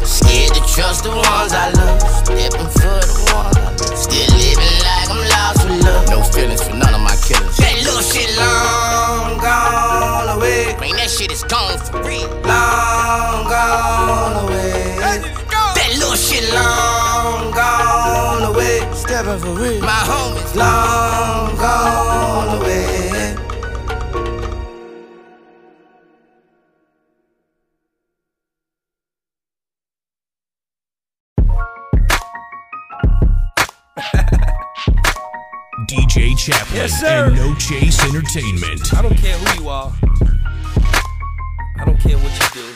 Scared 0.06 0.54
to 0.54 0.62
trust 0.66 1.04
the 1.04 1.10
ones 1.10 1.52
I 1.52 1.70
love. 1.78 2.00
Stepping 2.24 2.70
for 2.78 3.00
the 3.00 3.16
ones 3.34 3.56
I 3.56 3.70
love. 3.70 3.96
Still 3.96 4.30
living 4.36 4.76
like 4.86 5.08
I'm 5.10 5.22
lost 5.28 5.60
with 5.68 5.84
love. 5.84 6.04
No 6.08 6.22
feelings 6.32 6.62
for 6.62 6.74
none 6.74 6.94
of 6.94 7.00
my 7.00 7.16
killers. 7.26 7.56
That 7.56 7.76
little 7.84 8.02
shit 8.02 8.30
long 8.36 9.38
gone 9.38 10.28
away. 10.36 10.76
Man, 10.80 10.96
that 10.96 11.10
shit 11.10 11.30
is 11.32 11.44
gone 11.44 11.78
for 11.78 12.02
real. 12.02 12.28
Long 12.44 13.48
gone 13.48 14.44
away. 14.44 14.96
That 15.00 15.90
little 15.98 16.16
shit 16.16 16.44
long 16.54 16.89
away. 19.26 19.38
Stepping 19.38 19.54
for 19.54 19.60
real. 19.60 19.80
My 19.80 20.02
homies 20.08 20.54
long 20.56 21.56
gone 21.56 22.58
away. 22.60 23.36
DJ 35.88 36.36
Chaplin 36.38 36.76
Yes, 36.76 36.92
sir. 37.00 37.26
and 37.26 37.36
No 37.36 37.54
Chase 37.56 38.02
Entertainment. 38.04 38.94
I 38.94 39.02
don't 39.02 39.16
care 39.16 39.36
who 39.38 39.62
you 39.62 39.68
are. 39.68 39.92
I 41.78 41.84
don't 41.84 41.98
care 42.00 42.18
what 42.18 42.32
you 42.54 42.62
do. 42.62 42.74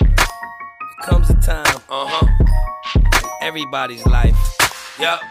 There 0.00 1.08
comes 1.08 1.30
a 1.30 1.34
time. 1.34 1.64
Uh 1.88 2.06
huh. 2.08 2.26
In 2.94 3.28
everybody's 3.46 4.04
life. 4.06 4.36
Yup. 5.00 5.22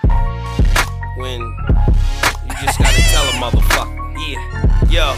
When 1.15 1.41
you 1.41 2.53
just 2.60 2.79
gotta 2.79 3.01
tell 3.12 3.23
a 3.23 3.34
motherfucker. 3.34 4.15
Yeah. 4.17 4.89
Yo, 4.89 5.13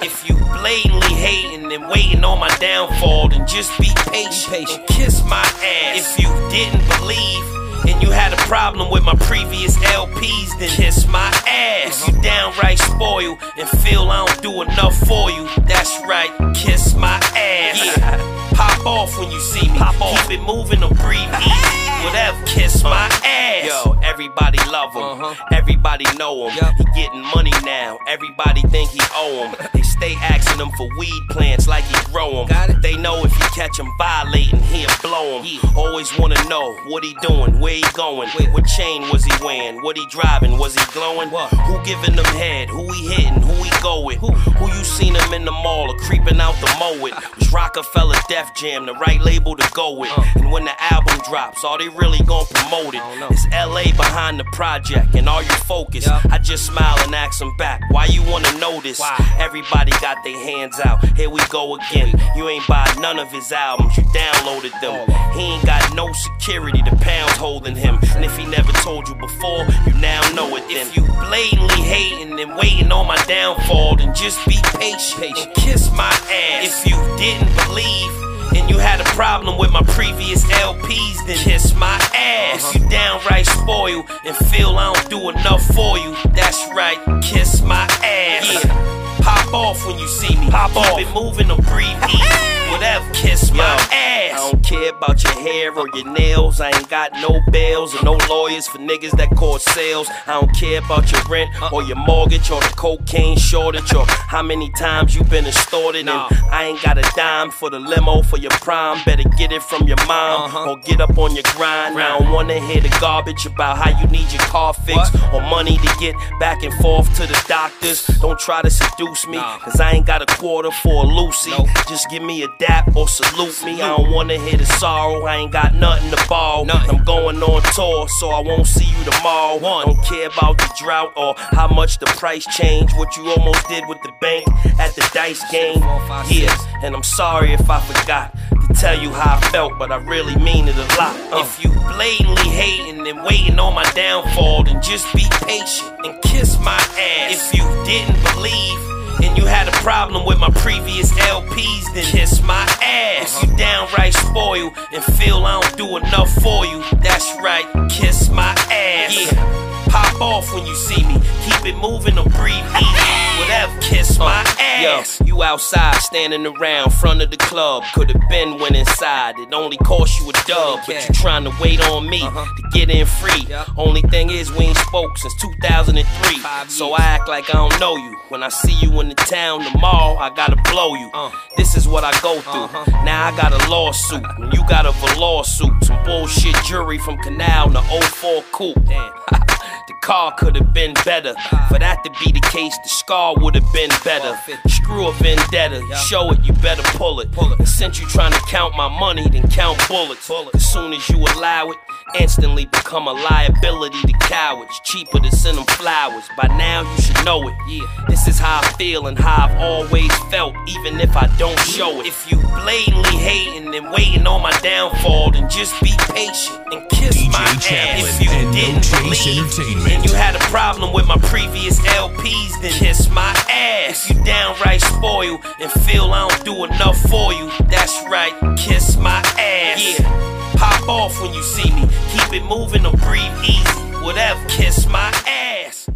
if 0.00 0.28
you 0.28 0.36
blatantly 0.36 1.12
hating 1.12 1.72
and 1.72 1.88
waiting 1.88 2.22
on 2.22 2.38
my 2.38 2.48
downfall, 2.60 3.30
then 3.30 3.44
just 3.48 3.76
be 3.80 3.90
patient, 4.12 4.70
and 4.70 4.86
kiss 4.86 5.24
my 5.24 5.42
ass. 5.42 6.16
If 6.16 6.20
you 6.20 6.28
didn't 6.50 6.86
believe 7.00 7.44
and 7.88 8.00
you 8.00 8.12
had 8.12 8.32
a 8.32 8.36
problem 8.46 8.92
with 8.92 9.02
my 9.02 9.16
previous 9.16 9.76
LPs, 9.78 10.56
then 10.60 10.68
kiss 10.68 11.08
my 11.08 11.26
ass. 11.48 12.06
If 12.06 12.14
you 12.14 12.22
downright 12.22 12.78
spoil 12.78 13.36
and 13.58 13.68
feel 13.80 14.02
I 14.02 14.24
don't 14.24 14.40
do 14.40 14.62
enough 14.62 14.96
for 15.08 15.32
you, 15.32 15.48
that's 15.66 16.00
right, 16.06 16.30
kiss 16.54 16.94
my 16.94 17.16
ass. 17.34 17.98
Yeah. 17.98 18.35
Pop 18.56 18.86
off 18.86 19.18
when 19.18 19.30
you 19.30 19.40
see 19.40 19.68
me. 19.68 19.78
Pop 19.78 20.00
off. 20.00 20.28
Keep 20.28 20.40
it 20.40 20.42
moving 20.42 20.82
or 20.82 20.90
breathe 20.94 21.28
easy. 21.44 21.86
Whatever, 22.04 22.46
kiss 22.46 22.84
uh-huh. 22.84 22.90
my 22.90 23.26
ass. 23.26 23.66
Yo, 23.66 23.98
everybody 24.02 24.58
love 24.70 24.94
him. 24.94 25.02
Uh-huh. 25.02 25.34
Everybody 25.52 26.04
know 26.16 26.48
him. 26.48 26.74
He 26.78 26.84
getting 26.94 27.22
money 27.34 27.52
now. 27.64 27.98
Everybody 28.06 28.62
think 28.62 28.90
he 28.90 29.00
owe 29.14 29.44
him. 29.44 29.68
They 29.74 29.82
stay 29.82 30.14
asking 30.14 30.60
him 30.60 30.70
for 30.76 30.88
weed 30.98 31.22
plants 31.30 31.66
like 31.68 31.84
he 31.84 32.12
grow 32.12 32.46
them. 32.46 32.80
They 32.80 32.96
know 32.96 33.24
if 33.24 33.32
you 33.32 33.46
catch 33.54 33.78
him 33.78 33.88
violating, 33.98 34.60
he'll 34.60 34.88
blow 35.02 35.42
him. 35.42 35.60
Always 35.76 36.16
wanna 36.18 36.42
know 36.48 36.74
what 36.86 37.04
he 37.04 37.14
doing, 37.22 37.58
where 37.60 37.74
he 37.74 37.84
going, 37.94 38.30
Wait. 38.38 38.52
what 38.52 38.66
chain 38.66 39.02
was 39.10 39.24
he 39.24 39.32
wearing, 39.44 39.82
what 39.82 39.96
he 39.96 40.06
driving, 40.06 40.58
was 40.58 40.74
he 40.74 40.92
glowing? 40.92 41.30
What? 41.30 41.50
Who 41.50 41.82
giving 41.84 42.16
them 42.16 42.24
head, 42.26 42.68
who 42.68 42.90
he 42.92 43.08
hitting, 43.08 43.42
who 43.42 43.62
he 43.62 43.70
go 43.82 44.04
with, 44.04 44.18
who 44.18 44.66
you 44.66 44.84
seen 44.84 45.14
him 45.14 45.32
in 45.32 45.44
the 45.44 45.52
mall 45.52 45.90
or 45.90 45.96
creeping 45.98 46.40
out 46.40 46.54
the 46.60 46.74
mow 46.78 47.02
with? 47.02 47.14
Was 47.38 47.52
Roc-A-Fella 47.52 48.14
Def 48.46 48.54
Jam 48.54 48.86
the 48.86 48.94
right 48.94 49.20
label 49.20 49.56
to 49.56 49.70
go 49.72 49.92
with? 49.92 50.10
Uh. 50.16 50.24
And 50.36 50.52
when 50.52 50.64
the 50.64 50.82
album 50.82 51.18
drops, 51.28 51.64
are 51.64 51.78
they 51.78 51.88
really 51.88 52.18
gonna 52.24 52.46
promote 52.46 52.94
it? 52.94 53.02
It's 53.30 53.46
LA 53.46 53.96
behind 53.96 54.38
the 54.38 54.44
project, 54.52 55.14
and 55.14 55.28
are 55.28 55.42
you 55.42 55.48
focused? 55.66 56.08
I 56.08 56.38
just 56.38 56.66
smile 56.66 56.96
and 57.00 57.14
ask 57.14 57.38
them 57.38 57.56
back, 57.56 57.82
why 57.90 58.06
you 58.06 58.22
wanna 58.22 58.52
know 58.58 58.80
this? 58.80 59.00
Everybody 59.38 59.92
got 60.00 60.22
their 60.24 60.38
hands 60.38 60.78
out, 60.80 61.04
here 61.16 61.30
we 61.30 61.40
go 61.48 61.76
again. 61.76 62.14
You 62.36 62.48
ain't 62.48 62.66
buy 62.68 62.86
none 62.98 63.18
of 63.18 63.30
his 63.32 63.50
albums, 63.52 63.96
you 63.96 64.04
downloaded 64.04 64.78
them. 64.80 65.08
He 65.36 65.42
ain't 65.42 65.66
got 65.66 65.94
no 65.94 66.12
security, 66.12 66.82
the 66.82 66.96
pound's 66.96 67.36
holding 67.36 67.74
him. 67.74 67.98
And 68.14 68.24
if 68.24 68.36
he 68.36 68.46
never 68.46 68.72
told 68.84 69.08
you 69.08 69.14
before, 69.14 69.66
you 69.86 69.94
now 69.94 70.20
know 70.34 70.54
it 70.56 70.68
then. 70.68 70.86
If 70.86 70.96
you 70.96 71.02
blatantly 71.04 71.82
hating 71.82 72.38
and 72.38 72.56
waiting 72.56 72.92
on 72.92 73.06
my 73.06 73.16
downfall, 73.24 73.96
then 73.96 74.14
just 74.14 74.44
be 74.46 74.58
patient 74.78 75.36
and 75.36 75.54
kiss 75.54 75.90
my 75.92 76.12
ass. 76.30 76.84
If 76.84 76.86
you 76.86 76.96
didn't 77.16 77.54
believe 77.66 78.26
and 78.56 78.70
you 78.70 78.78
had 78.78 79.00
a 79.00 79.04
problem 79.04 79.58
with 79.58 79.70
my 79.70 79.82
previous 79.82 80.44
LPs, 80.44 81.26
then 81.26 81.36
kiss 81.36 81.74
my 81.74 81.98
ass. 82.14 82.74
You 82.74 82.88
downright 82.88 83.46
spoil 83.46 84.04
and 84.24 84.36
feel 84.48 84.70
I 84.70 84.92
don't 84.92 85.10
do 85.10 85.28
enough 85.30 85.62
for 85.74 85.98
you. 85.98 86.16
That's 86.32 86.62
right, 86.74 86.98
kiss 87.22 87.60
my 87.62 87.86
ass. 88.02 88.64
Yeah. 88.64 88.96
Pop 89.20 89.45
off 89.52 89.86
when 89.86 89.98
you 89.98 90.08
see 90.08 90.36
me. 90.36 90.50
Pop 90.50 90.70
Keep 90.70 90.78
off. 90.78 91.00
it 91.00 91.14
moving 91.14 91.50
or 91.50 91.58
breathe 91.58 91.96
easy. 92.08 92.46
Whatever, 92.70 93.10
kiss 93.14 93.52
my 93.52 93.64
ass. 93.64 94.16
I 94.36 94.50
don't 94.50 94.62
care 94.62 94.90
about 94.90 95.22
your 95.24 95.32
hair 95.32 95.72
or 95.72 95.88
your 95.94 96.12
nails. 96.12 96.60
I 96.60 96.68
ain't 96.68 96.88
got 96.90 97.12
no 97.14 97.40
bails 97.50 97.94
or 97.94 98.02
no 98.04 98.18
lawyers 98.28 98.66
for 98.66 98.78
niggas 98.78 99.12
that 99.12 99.30
cause 99.30 99.64
sales. 99.64 100.08
I 100.26 100.38
don't 100.38 100.54
care 100.54 100.84
about 100.84 101.10
your 101.10 101.22
rent 101.28 101.50
uh. 101.62 101.70
or 101.72 101.82
your 101.84 101.96
mortgage 101.96 102.50
or 102.50 102.60
the 102.60 102.74
cocaine 102.76 103.38
shortage 103.38 103.94
or 103.94 104.04
how 104.06 104.42
many 104.42 104.70
times 104.72 105.14
you 105.14 105.24
been 105.24 105.46
extorted. 105.46 106.00
And 106.00 106.10
I 106.10 106.64
ain't 106.64 106.82
got 106.82 106.98
a 106.98 107.12
dime 107.16 107.50
for 107.50 107.70
the 107.70 107.78
limo 107.78 108.22
for 108.22 108.36
your 108.38 108.50
prime. 108.50 109.02
Better 109.06 109.26
get 109.38 109.52
it 109.52 109.62
from 109.62 109.86
your 109.86 109.98
mom 110.06 110.42
uh-huh. 110.42 110.70
or 110.70 110.76
get 110.78 111.00
up 111.00 111.16
on 111.16 111.34
your 111.34 111.44
grind. 111.54 111.98
I 111.98 112.18
don't 112.18 112.30
wanna 112.30 112.60
hear 112.60 112.82
the 112.82 112.94
garbage 113.00 113.46
about 113.46 113.78
how 113.78 113.98
you 113.98 114.06
need 114.08 114.30
your 114.30 114.42
car 114.42 114.74
fixed 114.74 115.14
or 115.32 115.40
money 115.42 115.78
to 115.78 115.96
get 115.98 116.14
back 116.38 116.62
and 116.62 116.74
forth 116.82 117.08
to 117.16 117.26
the 117.26 117.44
doctors. 117.48 118.06
Don't 118.20 118.38
try 118.38 118.60
to 118.60 118.70
seduce 118.70 119.26
me, 119.26 119.35
cause 119.38 119.80
I 119.80 119.92
ain't 119.92 120.06
got 120.06 120.22
a 120.22 120.26
quarter 120.36 120.70
for 120.70 121.04
a 121.04 121.06
Lucy. 121.06 121.52
Just 121.88 122.10
give 122.10 122.22
me 122.22 122.42
a 122.42 122.48
dap 122.58 122.94
or 122.96 123.08
salute 123.08 123.64
me. 123.64 123.80
I 123.82 123.96
don't 123.96 124.10
wanna 124.10 124.38
hear 124.38 124.56
the 124.56 124.66
sorrow, 124.66 125.24
I 125.24 125.36
ain't 125.36 125.52
got 125.52 125.74
nothing 125.74 126.10
to 126.10 126.28
borrow. 126.28 126.66
I'm 126.68 127.04
going 127.04 127.42
on 127.42 127.62
tour, 127.74 128.08
so 128.08 128.30
I 128.30 128.40
won't 128.40 128.66
see 128.66 128.84
you 128.84 129.04
tomorrow. 129.04 129.56
I 129.56 129.84
don't 129.84 130.02
care 130.04 130.28
about 130.28 130.58
the 130.58 130.70
drought 130.78 131.12
or 131.16 131.34
how 131.36 131.68
much 131.68 131.98
the 131.98 132.06
price 132.06 132.46
change. 132.56 132.92
What 132.94 133.16
you 133.16 133.28
almost 133.30 133.66
did 133.68 133.84
with 133.88 133.98
the 134.02 134.12
bank 134.20 134.46
at 134.78 134.94
the 134.94 135.08
dice 135.12 135.42
game. 135.50 135.80
Yeah, 136.28 136.56
and 136.82 136.94
I'm 136.94 137.02
sorry 137.02 137.52
if 137.52 137.68
I 137.68 137.80
forgot 137.80 138.34
to 138.66 138.74
tell 138.74 139.00
you 139.00 139.10
how 139.10 139.36
I 139.36 139.40
felt, 139.50 139.78
but 139.78 139.92
I 139.92 139.96
really 139.96 140.36
mean 140.36 140.68
it 140.68 140.76
a 140.76 140.98
lot. 140.98 141.16
If 141.44 141.62
you 141.62 141.70
blatantly 141.70 142.48
hating 142.50 143.06
and 143.06 143.22
waiting 143.22 143.58
on 143.58 143.74
my 143.74 143.84
downfall, 143.92 144.64
then 144.64 144.82
just 144.82 145.12
be 145.14 145.24
patient 145.42 145.94
and 146.04 146.20
kiss 146.22 146.58
my 146.60 146.78
ass. 146.98 147.52
If 147.52 147.58
you 147.58 147.64
didn't 147.84 148.22
believe 148.34 148.95
and 149.22 149.36
you 149.36 149.46
had 149.46 149.68
a 149.68 149.72
problem 149.82 150.26
with 150.26 150.38
my 150.38 150.50
previous 150.50 151.10
LPs, 151.12 151.94
then 151.94 152.04
kiss 152.04 152.42
my 152.42 152.66
ass. 152.82 153.42
You 153.42 153.56
downright 153.56 154.14
spoil 154.14 154.72
and 154.92 155.04
feel 155.04 155.44
I 155.44 155.60
don't 155.60 155.76
do 155.76 155.96
enough 155.96 156.32
for 156.42 156.64
you. 156.66 156.82
That's 157.02 157.30
right, 157.42 157.66
kiss 157.90 158.28
my 158.30 158.54
ass. 158.70 159.32
Yeah. 159.32 159.75
Pop 159.88 160.20
off 160.20 160.52
when 160.54 160.66
you 160.66 160.74
see 160.74 161.04
me. 161.04 161.14
Keep 161.44 161.66
it 161.66 161.76
moving 161.76 162.18
or 162.18 162.24
breathe 162.24 162.64
easy. 162.76 163.16
Whatever, 163.40 163.80
kiss 163.80 164.18
uh, 164.18 164.24
my 164.24 164.44
ass. 164.58 165.20
Yo, 165.20 165.26
you 165.26 165.42
outside 165.42 165.96
standing 165.96 166.46
around 166.46 166.92
front 166.92 167.22
of 167.22 167.30
the 167.30 167.36
club. 167.36 167.84
Could 167.94 168.10
have 168.10 168.28
been 168.28 168.58
went 168.58 168.76
inside. 168.76 169.38
It 169.38 169.52
only 169.52 169.76
cost 169.78 170.18
you 170.20 170.28
a 170.28 170.32
dub, 170.46 170.80
but 170.86 171.08
you 171.08 171.14
trying 171.14 171.44
to 171.44 171.52
wait 171.60 171.80
on 171.88 172.08
me 172.08 172.22
uh-huh. 172.22 172.44
to 172.44 172.68
get 172.70 172.90
in 172.90 173.06
free. 173.06 173.46
Only 173.76 174.02
thing 174.02 174.30
is 174.30 174.50
we 174.52 174.66
ain't 174.66 174.76
spoke 174.78 175.16
since 175.18 175.34
2003. 175.40 176.68
So 176.68 176.92
I 176.92 177.00
act 177.00 177.28
like 177.28 177.48
I 177.50 177.54
don't 177.54 177.78
know 177.80 177.96
you. 177.96 178.16
When 178.28 178.42
I 178.42 178.48
see 178.48 178.74
you 178.80 179.00
in 179.00 179.08
the 179.08 179.14
town 179.14 179.64
tomorrow, 179.70 180.16
I 180.16 180.34
gotta 180.34 180.56
blow 180.70 180.94
you. 180.94 181.10
Uh. 181.14 181.30
This 181.56 181.76
is 181.76 181.86
what 181.86 182.04
I 182.04 182.12
go 182.20 182.40
through. 182.40 182.52
Uh-huh. 182.52 183.04
Now 183.04 183.26
I 183.26 183.36
got 183.36 183.52
a 183.52 183.70
lawsuit, 183.70 184.24
and 184.38 184.52
you 184.52 184.66
got 184.68 184.86
a 184.86 184.92
velour 184.92 185.44
suit. 185.44 185.72
Some 185.84 186.02
bullshit 186.04 186.56
jury 186.64 186.98
from 186.98 187.18
Canal 187.18 187.70
to 187.70 187.82
04 187.82 188.42
coupe. 188.52 188.76
The 189.88 189.94
car 190.02 190.34
could 190.38 190.56
have 190.56 190.72
been 190.72 190.94
better. 191.04 191.34
For 191.68 191.78
that 191.78 192.02
to 192.04 192.10
be 192.24 192.32
the 192.32 192.40
case, 192.40 192.76
the 192.82 192.88
scar 192.88 193.34
would 193.38 193.54
have 193.54 193.72
been 193.72 193.90
better. 194.04 194.38
Screw 194.68 195.08
a 195.08 195.12
vendetta, 195.14 195.82
show 195.96 196.30
it, 196.32 196.44
you 196.44 196.52
better 196.54 196.82
pull 196.96 197.20
it. 197.20 197.28
And 197.58 197.68
since 197.68 198.00
you 198.00 198.06
trying 198.06 198.32
to 198.32 198.40
count 198.48 198.74
my 198.76 198.88
money, 198.88 199.28
then 199.28 199.48
count 199.50 199.80
bullets. 199.88 200.30
As 200.54 200.72
soon 200.72 200.92
as 200.92 201.08
you 201.08 201.18
allow 201.18 201.70
it, 201.70 201.76
instantly 202.18 202.66
become 202.66 203.08
a 203.08 203.12
liability 203.12 204.00
to 204.02 204.12
cowards. 204.20 204.80
Cheaper 204.84 205.20
to 205.20 205.30
send 205.34 205.58
them 205.58 205.66
flowers. 205.66 206.24
By 206.36 206.48
now 206.48 206.82
you 206.82 207.02
should 207.02 207.24
know 207.24 207.46
it. 207.48 207.54
Yeah, 207.68 208.04
this 208.08 208.28
is 208.28 208.38
how 208.38 208.60
I 208.62 208.72
feel 208.74 209.06
and 209.06 209.18
how 209.18 209.46
I've 209.46 209.56
always 209.60 210.14
felt, 210.30 210.54
even 210.68 211.00
if 211.00 211.16
I 211.16 211.26
don't 211.38 211.58
show 211.60 212.00
it. 212.00 212.06
If 212.06 212.30
you 212.30 212.38
blatantly 212.38 213.16
hating 213.16 213.74
and 213.74 213.90
waiting 213.90 214.26
on 214.26 214.42
my 214.42 214.52
downfall, 214.60 215.32
then 215.32 215.48
just 215.48 215.80
be 215.82 215.92
patient 216.12 216.58
and 216.72 216.88
kiss 216.90 217.26
my 217.28 217.44
ass. 217.44 217.62
If 217.68 218.20
you 218.20 218.30
didn't 218.52 218.82
Chase 218.82 219.56
believe 219.56 219.90
and 219.90 220.04
you 220.04 220.14
had 220.14 220.36
a 220.36 220.44
problem 220.50 220.92
with 220.92 221.06
my 221.06 221.18
previous 221.18 221.78
LPs, 221.80 222.60
then 222.62 222.72
kiss 222.72 223.08
my 223.10 223.32
ass. 223.50 224.10
If 224.10 224.16
you 224.16 224.24
downright 224.24 224.80
spoil 224.80 225.38
and 225.60 225.70
feel 225.82 226.12
I 226.12 226.28
don't 226.28 226.44
do 226.44 226.64
enough 226.64 226.98
for 227.08 227.32
you, 227.32 227.50
that's 227.68 227.96
right, 228.08 228.34
kiss 228.56 228.96
my 228.96 229.20
ass. 229.38 229.98
Yeah, 229.98 230.45
pop 230.56 230.88
off 230.88 231.20
when 231.20 231.32
you 231.32 231.42
see 231.42 231.70
me. 231.72 231.82
Keep 232.10 232.32
it 232.34 232.44
moving 232.44 232.84
or 232.86 232.92
breathe 232.96 233.32
easy. 233.44 233.80
Whatever, 234.02 234.44
kiss 234.48 234.86
my 234.86 235.12
ass. 235.26 235.88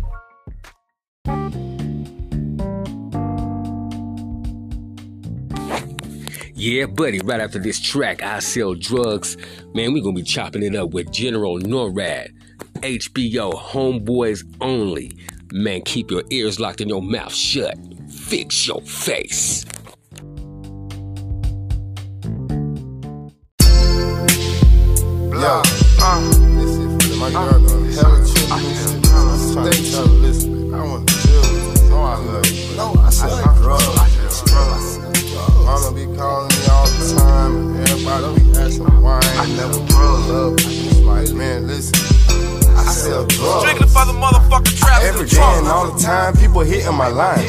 Yeah, 6.54 6.86
buddy, 6.86 7.20
right 7.20 7.40
after 7.40 7.58
this 7.58 7.80
track, 7.80 8.22
I 8.22 8.38
Sell 8.40 8.74
Drugs, 8.74 9.38
man, 9.74 9.94
we 9.94 10.02
gonna 10.02 10.14
be 10.14 10.22
chopping 10.22 10.62
it 10.62 10.76
up 10.76 10.90
with 10.90 11.11
General 11.11 11.58
NORAD, 11.58 12.32
HBO, 12.82 13.54
Homeboys 13.54 14.44
Only. 14.61 15.11
Man, 15.52 15.80
keep 15.82 16.11
your 16.11 16.22
ears 16.30 16.61
locked 16.61 16.82
and 16.82 16.90
your 16.90 17.00
mouth 17.00 17.34
shut. 17.34 17.78
Fix 18.11 18.68
your 18.68 18.82
face. 18.82 19.64
Yo, 25.41 25.62
uh. 26.03 26.20
this 26.61 26.76
is 26.76 27.09
for 27.09 27.16
my 27.16 27.30
girl, 27.30 27.59
though. 27.61 27.84
Hella 27.97 28.20
chill. 28.28 28.45
Stay 29.41 29.91
chill. 29.91 30.05
Listen, 30.20 30.74
I 30.74 30.84
want 30.84 31.09
to 31.09 31.14
chill 31.16 31.41
with 31.41 31.82
you. 31.82 31.88
Know 31.88 32.03
I 32.03 32.16
love 32.16 32.47
you. 32.47 32.76
No, 32.76 32.93
I 33.01 33.09
said 33.09 33.43
drugs. 33.57 34.45
Mama 35.64 35.93
be 35.97 36.05
calling 36.14 36.49
me 36.53 36.66
all 36.68 36.86
the 36.93 37.16
time, 37.16 37.57
and 37.57 37.88
everybody 37.88 38.45
be 38.45 38.53
asking 38.59 39.01
why 39.01 39.20
I 39.22 39.47
ain't 39.47 39.57
never 39.57 39.80
pull 39.88 40.53
up. 40.53 40.61
It's 40.61 41.01
like, 41.01 41.32
man, 41.32 41.66
listen. 41.66 41.97
I 42.76 42.84
sell 42.93 43.24
drugs. 43.24 43.64
Strictly 43.64 43.88
for 43.88 44.05
the 44.05 44.12
motherfucking 44.12 44.76
trap. 44.78 45.03
Every 45.05 45.26
day 45.26 45.41
and 45.41 45.68
all 45.68 45.91
the 45.91 45.99
time, 45.99 46.36
people 46.36 46.61
hitting 46.61 46.95
my 46.95 47.09
line. 47.09 47.49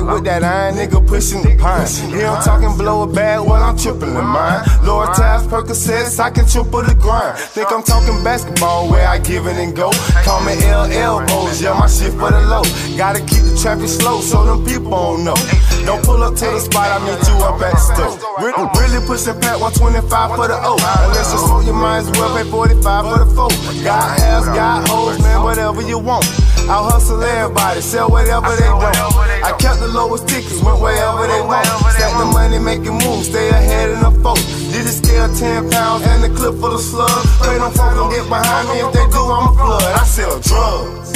With 0.00 0.24
that 0.24 0.42
iron 0.42 0.76
nigga 0.76 1.06
pushing 1.06 1.42
the 1.42 1.56
pine. 1.56 1.86
He 1.86 2.24
I'm 2.24 2.42
talking 2.42 2.76
blow 2.76 3.02
a 3.02 3.06
bag 3.06 3.40
while 3.40 3.62
I'm 3.62 3.76
tripping 3.76 4.14
the 4.14 4.22
mine. 4.22 4.64
Lower 4.82 5.12
tabs, 5.14 5.46
Percocets, 5.46 6.18
I 6.18 6.30
can 6.30 6.46
triple 6.46 6.82
the 6.82 6.94
grind. 6.94 7.38
Think 7.38 7.70
I'm 7.70 7.82
talking 7.82 8.22
basketball 8.24 8.88
where 8.88 9.06
I 9.06 9.18
give 9.18 9.46
it 9.46 9.56
and 9.56 9.76
go. 9.76 9.90
Call 10.24 10.40
me 10.44 10.56
L 10.64 10.84
elbows, 10.90 11.60
yeah, 11.60 11.74
my 11.78 11.86
shit 11.86 12.12
for 12.12 12.30
the 12.30 12.40
low. 12.48 12.64
Gotta 12.96 13.20
keep 13.20 13.44
the 13.44 13.58
traffic 13.60 13.88
slow 13.88 14.20
so 14.20 14.44
them 14.44 14.64
people 14.64 14.90
don't 14.90 15.24
know. 15.24 15.36
Don't 15.84 16.04
pull 16.04 16.22
up 16.22 16.34
to 16.36 16.46
the 16.46 16.60
spot, 16.60 16.88
I 16.88 16.98
meet 17.04 17.20
you 17.28 17.36
up 17.44 17.60
at 17.60 17.72
the 17.72 17.82
store. 17.92 18.14
Really, 18.40 18.64
really 18.80 19.00
pushing 19.06 19.38
Pat 19.40 19.60
125 19.60 20.36
for 20.36 20.48
the 20.48 20.56
O. 20.64 20.80
Unless 20.80 21.32
you 21.32 21.38
smoke, 21.44 21.66
you 21.66 21.72
might 21.72 22.04
as 22.04 22.10
well 22.16 22.32
pay 22.36 22.48
45 22.48 22.80
for 23.04 23.18
the 23.24 23.28
four. 23.36 23.50
Got 23.84 24.20
ass, 24.20 24.46
got 24.56 24.88
hoes, 24.88 25.20
man, 25.20 25.42
whatever 25.42 25.82
you 25.82 25.98
want. 25.98 26.24
I'll 26.70 26.86
hustle 26.86 27.20
everybody, 27.20 27.80
sell 27.80 28.08
whatever 28.08 28.54
they 28.54 28.70
want. 28.70 28.94
I 29.42 29.50
kept 29.58 29.80
the 29.80 29.88
lowest 29.88 30.28
tickets, 30.28 30.62
went 30.62 30.78
wherever 30.78 31.26
they 31.26 31.42
want. 31.42 31.66
Stack 31.66 32.14
the 32.14 32.30
money, 32.30 32.62
making 32.62 32.94
moves, 33.02 33.26
stay 33.26 33.50
ahead 33.50 33.90
in 33.90 33.98
the 33.98 34.14
folks. 34.22 34.46
Did 34.70 34.86
it 34.86 34.94
scale 34.94 35.26
10 35.34 35.68
pounds 35.68 36.06
and 36.06 36.22
the 36.22 36.30
clip 36.30 36.54
for 36.62 36.70
the 36.70 36.78
them 36.78 37.74
folks 37.74 37.94
don't 37.98 38.10
get 38.14 38.22
behind 38.30 38.70
me, 38.70 38.86
if 38.86 38.94
they 38.94 39.02
do, 39.10 39.18
I'm 39.18 39.50
a 39.50 39.52
flood. 39.58 39.82
I 39.82 40.04
sell 40.06 40.38
drugs. 40.38 41.10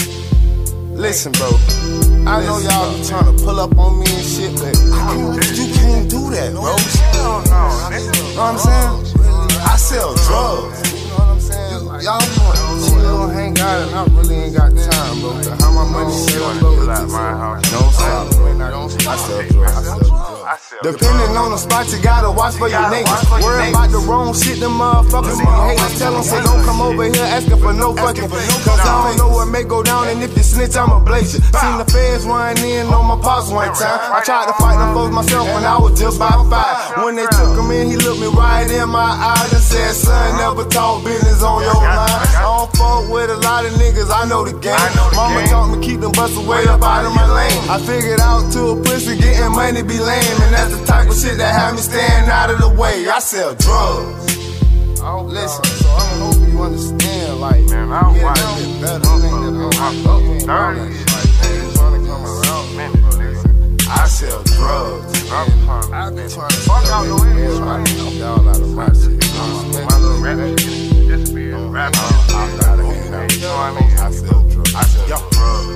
Listen, 0.90 1.30
bro. 1.38 1.46
I 2.26 2.42
know 2.42 2.58
y'all 2.58 2.90
be 2.90 3.06
trying 3.06 3.30
to 3.30 3.44
pull 3.44 3.60
up 3.60 3.78
on 3.78 4.00
me 4.00 4.10
and 4.10 4.26
shit, 4.26 4.50
but 4.58 4.74
I 4.74 5.06
can't, 5.14 5.54
you 5.54 5.70
can't 5.70 6.10
do 6.10 6.34
that, 6.34 6.50
bro. 6.50 6.74
You 6.74 7.22
know 7.22 7.46
what 7.46 8.42
I'm 8.42 8.58
saying? 8.58 9.62
I 9.62 9.76
sell 9.78 10.18
drugs. 10.26 10.82
You 10.82 11.06
know 11.10 11.14
what 11.14 11.30
I'm 11.30 11.38
saying? 11.38 11.86
Y'all 12.02 12.18
chill, 13.14 13.28
hang 13.28 13.58
out, 13.58 13.86
and 13.86 13.94
I 13.94 14.04
really 14.16 14.36
ain't 14.36 14.56
got 14.56 14.70
time, 14.70 15.20
bro. 15.20 15.32
How 15.60 15.72
my 15.72 15.84
money 15.90 16.12
still 16.12 16.52
low. 16.62 16.74
Don't 16.84 17.92
stop. 17.92 18.34
I 19.06 19.16
sell 19.16 19.42
drugs. 19.48 19.76
I 19.76 19.80
sell 19.82 19.98
drugs. 20.00 20.34
Depending 20.82 21.36
on 21.36 21.50
the 21.50 21.56
spot, 21.56 21.88
you 21.92 22.02
gotta 22.02 22.30
watch 22.30 22.54
for 22.56 22.68
your 22.68 22.90
neighbors. 22.90 23.24
Worry 23.40 23.70
about 23.70 23.90
the 23.90 23.98
wrong 23.98 24.34
shit, 24.34 24.60
them 24.60 24.76
motherfuckers 24.78 25.38
be 25.38 25.46
haters. 25.46 25.98
Tell 25.98 26.12
them, 26.12 26.22
say, 26.22 26.42
don't 26.42 26.62
come 26.64 26.80
over 26.82 27.04
here 27.04 27.24
asking 27.24 27.58
for 27.58 27.72
no 27.72 27.94
fucking. 27.96 28.28
Cause 28.28 28.80
I 28.80 29.08
don't 29.08 29.16
know 29.16 29.28
what 29.32 29.46
may 29.48 29.64
go 29.64 29.82
down, 29.82 30.08
and 30.08 30.22
if 30.22 30.36
you 30.36 30.42
snitch, 30.42 30.76
I'ma 30.76 31.00
blaze 31.00 31.32
you. 31.34 31.40
Seen 31.40 31.78
the 31.78 31.86
feds 31.88 32.24
run 32.26 32.58
in 32.58 32.86
on 32.92 33.06
my 33.06 33.16
pops 33.22 33.50
one 33.50 33.72
time. 33.72 33.98
I 34.12 34.20
tried 34.24 34.46
to 34.46 34.54
fight 34.60 34.76
them 34.76 34.92
folks 34.94 35.14
myself 35.14 35.48
when 35.48 35.64
I 35.64 35.78
was 35.78 35.98
just 35.98 36.16
about 36.16 36.50
five. 36.50 37.04
When 37.04 37.16
they 37.16 37.26
took 37.32 37.56
him 37.56 37.70
in, 37.70 37.88
he 37.88 37.96
looked 37.96 38.20
me 38.20 38.28
right 38.28 38.68
in 38.68 38.88
my 38.90 39.12
eyes 39.32 39.52
and 39.52 39.62
said, 39.62 39.92
son, 39.94 40.36
never 40.36 40.68
talk 40.68 41.04
business 41.04 41.42
on 41.42 41.62
your 41.62 41.74
line. 41.80 42.33
I 42.64 42.66
don't 42.66 42.76
fuck 42.80 43.12
with 43.12 43.28
a 43.28 43.36
lot 43.44 43.66
of 43.66 43.72
niggas, 43.72 44.08
I 44.08 44.24
know 44.26 44.42
the 44.42 44.56
game. 44.56 44.72
Mama 45.12 45.46
taught 45.48 45.68
me 45.68 45.84
keep 45.84 46.00
them 46.00 46.12
busts 46.12 46.38
way 46.48 46.64
up 46.64 46.80
out 46.80 47.04
of 47.04 47.14
my 47.14 47.28
lane. 47.28 47.60
I 47.68 47.76
figured 47.76 48.20
out 48.20 48.50
to 48.52 48.72
a 48.72 48.76
pussy 48.82 49.20
getting 49.20 49.52
money 49.52 49.82
be 49.82 50.00
lame, 50.00 50.24
and 50.40 50.54
that's 50.54 50.72
the 50.72 50.80
type 50.86 51.10
of 51.10 51.14
shit 51.14 51.36
that 51.36 51.52
have 51.52 51.74
me 51.74 51.82
staying 51.82 52.24
out 52.24 52.48
of 52.48 52.58
the 52.60 52.70
way. 52.70 53.04
I 53.06 53.18
sell 53.18 53.54
drugs. 53.54 54.32
Listen, 55.28 55.64
so 55.76 55.88
I 55.92 56.08
hope 56.24 56.40
you 56.40 56.56
understand, 56.62 57.40
like, 57.40 57.68
man, 57.68 57.92
I 57.92 58.00
don't 58.00 58.22
want 58.22 58.36
to 58.40 58.48
get 58.56 58.80
better. 58.80 59.12
I'm 59.12 60.08
up 60.08 60.24
30. 60.24 60.48
Like, 60.48 60.88
man, 60.88 60.88
you 61.60 61.68
trying 61.76 62.00
to 62.00 62.08
come 62.08 62.24
around 62.24 62.64
minute, 62.80 63.44
I 63.92 64.08
sell 64.08 64.40
drugs. 64.56 65.12
Been 65.12 65.28
trying 65.28 66.16
to 66.16 66.56
fuck 66.64 66.88
out 66.88 67.04
the 67.04 67.12
way. 67.12 67.28
I 67.44 67.84
know 68.00 68.08
y'all 68.16 68.48
out 68.48 68.56
of 68.56 68.72
my 68.72 68.88
shit. 68.96 69.20
My 69.36 70.00
little 70.00 70.16
rap 70.24 70.40
shit, 70.58 70.93
just 71.54 71.72
rapper. 71.72 71.98
I'm 72.34 72.60
out 72.60 72.80
of 72.80 72.86
here 72.86 73.10
now. 73.10 73.22
You 73.22 73.40
know 73.40 73.54
what 73.54 73.64
I 73.64 73.80
mean? 73.80 73.98
I 73.98 74.10
sell 74.10 74.42
drugs. 74.48 74.74
I 74.74 74.82
sell 74.84 75.30
drugs. 75.30 75.68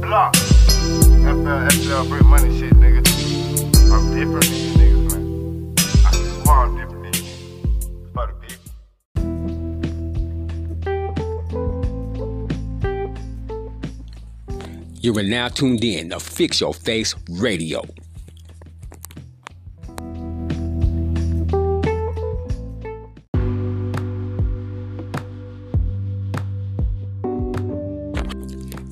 Block. 0.00 0.36
FL, 0.36 1.60
FL, 1.70 2.02
bring 2.08 2.26
money 2.26 2.58
shit, 2.58 2.74
nigga. 2.74 3.00
I'm 3.92 4.04
different 4.14 4.44
than 4.44 4.58
you 4.60 4.72
niggas, 4.80 5.04
man. 5.12 5.24
I 6.04 6.08
swear 6.42 6.56
I'm 6.56 6.76
different 6.76 7.02
than 7.04 7.14
you. 7.14 7.30
For 8.12 8.26
the 8.26 8.34
people. 8.42 8.70
You 15.00 15.10
are 15.18 15.22
now 15.22 15.48
tuned 15.48 15.84
in 15.84 16.10
to 16.10 16.20
Fix 16.20 16.60
Your 16.60 16.74
Face 16.74 17.14
Radio. 17.28 17.82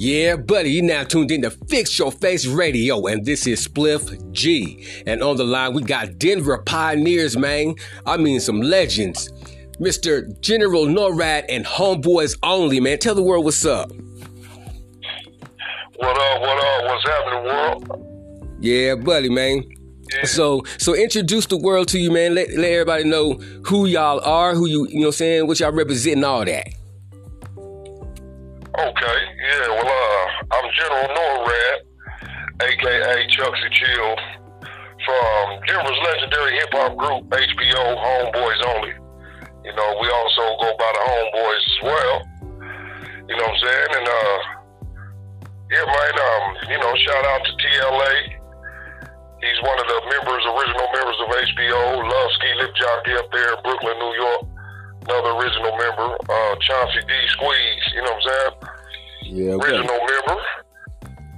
Yeah, 0.01 0.36
buddy, 0.36 0.70
you 0.70 0.80
now 0.80 1.05
tuned 1.05 1.30
in 1.30 1.42
to 1.42 1.51
Fix 1.51 1.98
Your 1.98 2.11
Face 2.11 2.46
Radio, 2.46 3.05
and 3.05 3.22
this 3.22 3.46
is 3.46 3.68
Spliff 3.68 4.32
G. 4.32 4.82
And 5.05 5.22
on 5.22 5.36
the 5.36 5.44
line, 5.44 5.74
we 5.74 5.82
got 5.82 6.18
Denver 6.18 6.57
pioneers, 6.57 7.36
man. 7.36 7.74
I 8.07 8.16
mean, 8.16 8.40
some 8.40 8.62
legends. 8.62 9.30
Mr. 9.78 10.40
General 10.40 10.86
NORAD 10.86 11.44
and 11.51 11.66
Homeboys 11.66 12.38
Only, 12.42 12.80
man. 12.80 12.98
Tell 12.98 13.14
the 13.14 13.22
world 13.22 13.44
what's 13.44 13.66
up. 13.66 13.90
What 15.96 16.16
up, 16.16 16.40
what 16.40 16.64
up, 16.64 16.84
what's 16.84 17.07
happening, 17.07 17.44
world? 17.44 18.57
Yeah, 18.61 18.94
buddy, 18.94 19.28
man. 19.28 19.64
So, 20.24 20.62
so 20.78 20.94
introduce 20.94 21.44
the 21.44 21.59
world 21.59 21.88
to 21.88 21.98
you, 21.98 22.11
man. 22.11 22.34
Let, 22.34 22.48
let 22.55 22.72
everybody 22.72 23.05
know 23.05 23.34
who 23.66 23.84
y'all 23.84 24.20
are, 24.20 24.55
who 24.55 24.66
you, 24.66 24.88
you 24.88 24.94
know, 24.94 25.01
what 25.01 25.07
I'm 25.09 25.12
saying 25.12 25.46
what 25.46 25.61
y'all 25.61 25.72
represent, 25.72 26.16
and 26.16 26.24
all 26.24 26.46
that. 26.46 26.79
Okay, 28.70 29.18
yeah, 29.42 29.66
well, 29.66 29.82
uh, 29.82 30.54
I'm 30.54 30.70
General 30.78 31.10
NORAD, 31.10 31.78
aka 32.62 33.26
Chucksy 33.26 33.68
Chill, 33.74 34.14
from 35.02 35.58
Denver's 35.66 35.98
legendary 36.06 36.54
hip 36.54 36.70
hop 36.70 36.96
group, 36.96 37.26
HBO, 37.34 37.82
Homeboys 37.98 38.62
Only. 38.70 38.94
You 39.66 39.74
know, 39.74 39.98
we 40.00 40.06
also 40.06 40.54
go 40.62 40.70
by 40.78 40.86
the 40.86 41.02
Homeboys 41.02 41.64
as 41.66 41.78
well. 41.82 42.16
You 43.26 43.36
know 43.42 43.42
what 43.42 43.58
I'm 43.58 43.66
saying? 43.66 43.90
And, 43.90 44.06
uh, 44.06 44.38
yeah, 45.74 45.84
man, 45.90 46.14
um, 46.22 46.44
you 46.70 46.78
know, 46.78 46.94
shout 46.94 47.24
out 47.26 47.42
to 47.42 47.52
TLA. 47.58 48.14
He's 49.42 49.60
one 49.66 49.78
of 49.82 49.86
the 49.90 49.98
members, 50.14 50.46
original 50.46 50.86
members 50.94 51.18
of 51.18 51.26
HBO. 51.26 52.06
Love 52.06 52.30
Ski 52.38 52.54
Lip 52.54 52.70
Jockey 52.78 53.12
up 53.18 53.32
there 53.32 53.50
in 53.50 53.62
Brooklyn, 53.64 53.98
New 53.98 54.14
York. 54.14 54.42
Another 55.03 55.30
original 55.36 55.76
member, 55.76 56.16
uh, 56.28 56.55
Chauncey 56.61 57.01
D. 57.07 57.12
Squeeze. 57.28 57.92
You 57.94 58.03
know 58.03 58.12
what 58.12 58.16
I'm 58.16 58.22
saying? 58.28 58.55
Yeah, 59.22 59.53
okay. 59.53 59.68
Original 59.68 60.01
member, 60.01 60.40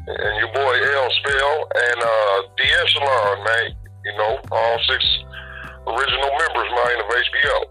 and 0.06 0.38
your 0.38 0.52
boy 0.54 0.74
L 0.80 1.10
Spell 1.20 1.68
and 1.74 2.02
uh, 2.02 2.42
D 2.56 2.62
Echelon, 2.64 3.44
man. 3.44 3.74
You 4.04 4.12
know, 4.18 4.38
all 4.50 4.78
six 4.88 5.04
original 5.86 6.30
members, 6.38 6.70
man, 6.70 7.00
of 7.00 7.06
HBO. 7.10 7.64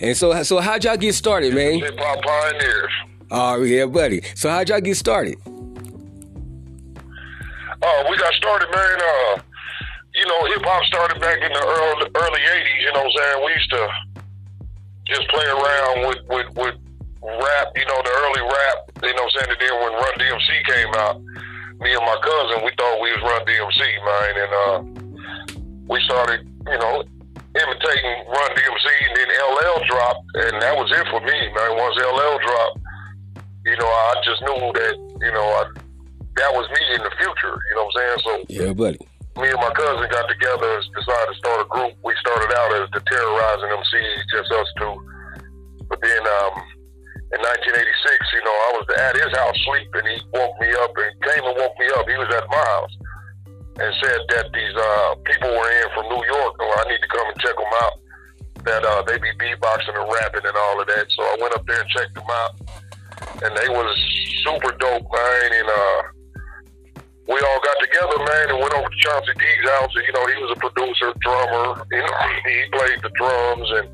And 0.00 0.16
so, 0.16 0.42
so 0.42 0.58
how'd 0.60 0.82
y'all 0.84 0.96
get 0.96 1.14
started, 1.14 1.54
man? 1.54 1.78
Hip 1.80 1.98
hop 1.98 2.22
pioneers. 2.22 2.92
Oh 3.30 3.62
yeah, 3.62 3.86
buddy. 3.86 4.22
So 4.34 4.50
how'd 4.50 4.68
y'all 4.68 4.80
get 4.80 4.96
started? 4.96 5.36
Uh, 5.46 5.50
we 8.08 8.16
got 8.16 8.32
started, 8.34 8.68
man. 8.70 9.00
Uh, 9.00 9.38
you 10.14 10.26
know, 10.26 10.44
hip 10.46 10.64
hop 10.64 10.84
started 10.84 11.20
back 11.20 11.42
in 11.42 11.52
the 11.52 11.58
early 11.58 12.08
early 12.14 12.40
'80s. 12.40 12.80
You 12.80 12.92
know 12.92 13.02
what 13.02 13.06
I'm 13.06 13.12
saying? 13.16 13.44
We 13.44 13.52
used 13.52 13.70
to 13.70 13.88
just 15.06 15.28
play 15.28 15.46
around 15.46 16.08
with 16.08 16.20
with 16.28 16.48
with 16.56 16.76
rap. 17.22 17.66
You 17.76 17.86
know, 17.86 18.00
the 18.04 18.12
early 18.24 18.44
rap. 18.44 18.78
You 19.02 19.12
know 19.12 19.24
what 19.24 19.32
I'm 19.32 19.36
saying? 19.36 19.50
And 19.52 19.60
then 19.60 19.74
when 19.80 19.92
Run 19.92 20.14
DMC 20.20 20.48
came 20.64 20.92
out, 20.96 21.16
me 21.80 21.92
and 21.92 22.04
my 22.04 22.18
cousin, 22.22 22.64
we 22.64 22.72
thought 22.78 23.00
we 23.00 23.12
was 23.12 23.22
Run 23.24 23.42
DMC, 23.44 23.80
man, 24.04 24.32
and 24.40 24.52
uh, 24.64 24.78
we 25.88 26.00
started, 26.08 26.40
you 26.66 26.78
know, 26.78 27.04
imitating 27.52 28.16
Run 28.28 28.50
DMC. 28.56 28.86
And 29.08 29.14
then 29.16 29.28
LL 29.28 29.78
dropped, 29.84 30.24
and 30.34 30.62
that 30.62 30.74
was 30.76 30.88
it 30.92 31.06
for 31.12 31.20
me, 31.20 31.38
man. 31.52 31.76
Once 31.76 31.96
LL 32.00 32.38
dropped, 32.40 32.78
you 33.66 33.76
know, 33.76 33.86
I 33.88 34.14
just 34.24 34.40
knew 34.42 34.72
that, 34.72 34.94
you 35.20 35.32
know, 35.32 35.44
I, 35.44 35.64
that 36.36 36.50
was 36.52 36.68
me 36.70 36.94
in 36.94 37.02
the 37.02 37.12
future. 37.18 37.56
You 37.70 37.76
know 37.76 37.84
what 37.84 38.00
I'm 38.00 38.18
saying? 38.18 38.46
So 38.48 38.64
Yeah, 38.64 38.72
buddy. 38.72 38.98
Me 39.42 39.50
and 39.50 39.58
my 39.58 39.72
cousin 39.74 40.06
got 40.10 40.30
together 40.30 40.68
and 40.78 40.84
decided 40.94 41.28
to 41.34 41.38
start 41.42 41.66
a 41.66 41.68
group. 41.68 41.92
We 42.06 42.14
started 42.22 42.54
out 42.54 42.70
as 42.78 42.86
the 42.94 43.02
Terrorizing 43.02 43.70
MCs, 43.74 44.22
just 44.30 44.50
us 44.52 44.70
two. 44.78 44.94
But 45.90 45.98
then 45.98 46.22
um, 46.22 46.54
in 47.34 47.40
1986, 47.42 48.38
you 48.38 48.42
know, 48.46 48.54
I 48.54 48.70
was 48.78 48.86
at 48.94 49.18
his 49.18 49.32
house 49.34 49.58
sleeping. 49.66 50.06
He 50.06 50.18
woke 50.38 50.54
me 50.62 50.70
up 50.78 50.94
and 50.94 51.10
came 51.26 51.44
and 51.50 51.56
woke 51.58 51.74
me 51.82 51.86
up. 51.98 52.06
He 52.06 52.14
was 52.14 52.30
at 52.30 52.46
my 52.46 52.62
house 52.62 52.94
and 53.82 53.90
said 53.98 54.20
that 54.38 54.46
these 54.54 54.76
uh, 54.78 55.18
people 55.26 55.50
were 55.50 55.70
in 55.82 55.86
from 55.98 56.06
New 56.14 56.22
York. 56.22 56.54
and 56.62 56.70
I 56.70 56.82
need 56.94 57.02
to 57.02 57.10
come 57.10 57.26
and 57.26 57.38
check 57.42 57.56
them 57.58 57.74
out. 57.82 57.96
That 58.70 58.82
uh, 58.86 59.02
they 59.02 59.18
be 59.18 59.34
beatboxing 59.34 59.98
and 59.98 60.08
rapping 60.14 60.46
and 60.46 60.56
all 60.56 60.78
of 60.78 60.86
that. 60.86 61.06
So 61.10 61.20
I 61.26 61.34
went 61.42 61.58
up 61.58 61.66
there 61.66 61.82
and 61.82 61.90
checked 61.90 62.14
them 62.14 62.30
out, 62.30 62.52
and 63.42 63.50
they 63.50 63.68
was 63.68 63.90
super 64.46 64.72
dope, 64.78 65.10
man. 65.10 65.50
And 65.58 65.68
uh, 65.68 66.00
we 67.26 67.40
all 67.40 67.60
got 67.64 67.76
together, 67.80 68.18
man, 68.20 68.46
and 68.52 68.58
went 68.60 68.74
over 68.74 68.88
to 68.88 68.98
Chauncey 69.00 69.32
D's 69.40 69.64
house. 69.80 69.92
And, 69.96 70.04
you 70.04 70.12
know, 70.12 70.24
he 70.28 70.36
was 70.44 70.50
a 70.52 70.60
producer, 70.60 71.08
drummer. 71.24 71.80
You 71.88 72.02
know, 72.04 72.16
he 72.48 72.56
played 72.72 73.00
the 73.00 73.12
drums, 73.16 73.68
and 73.80 73.86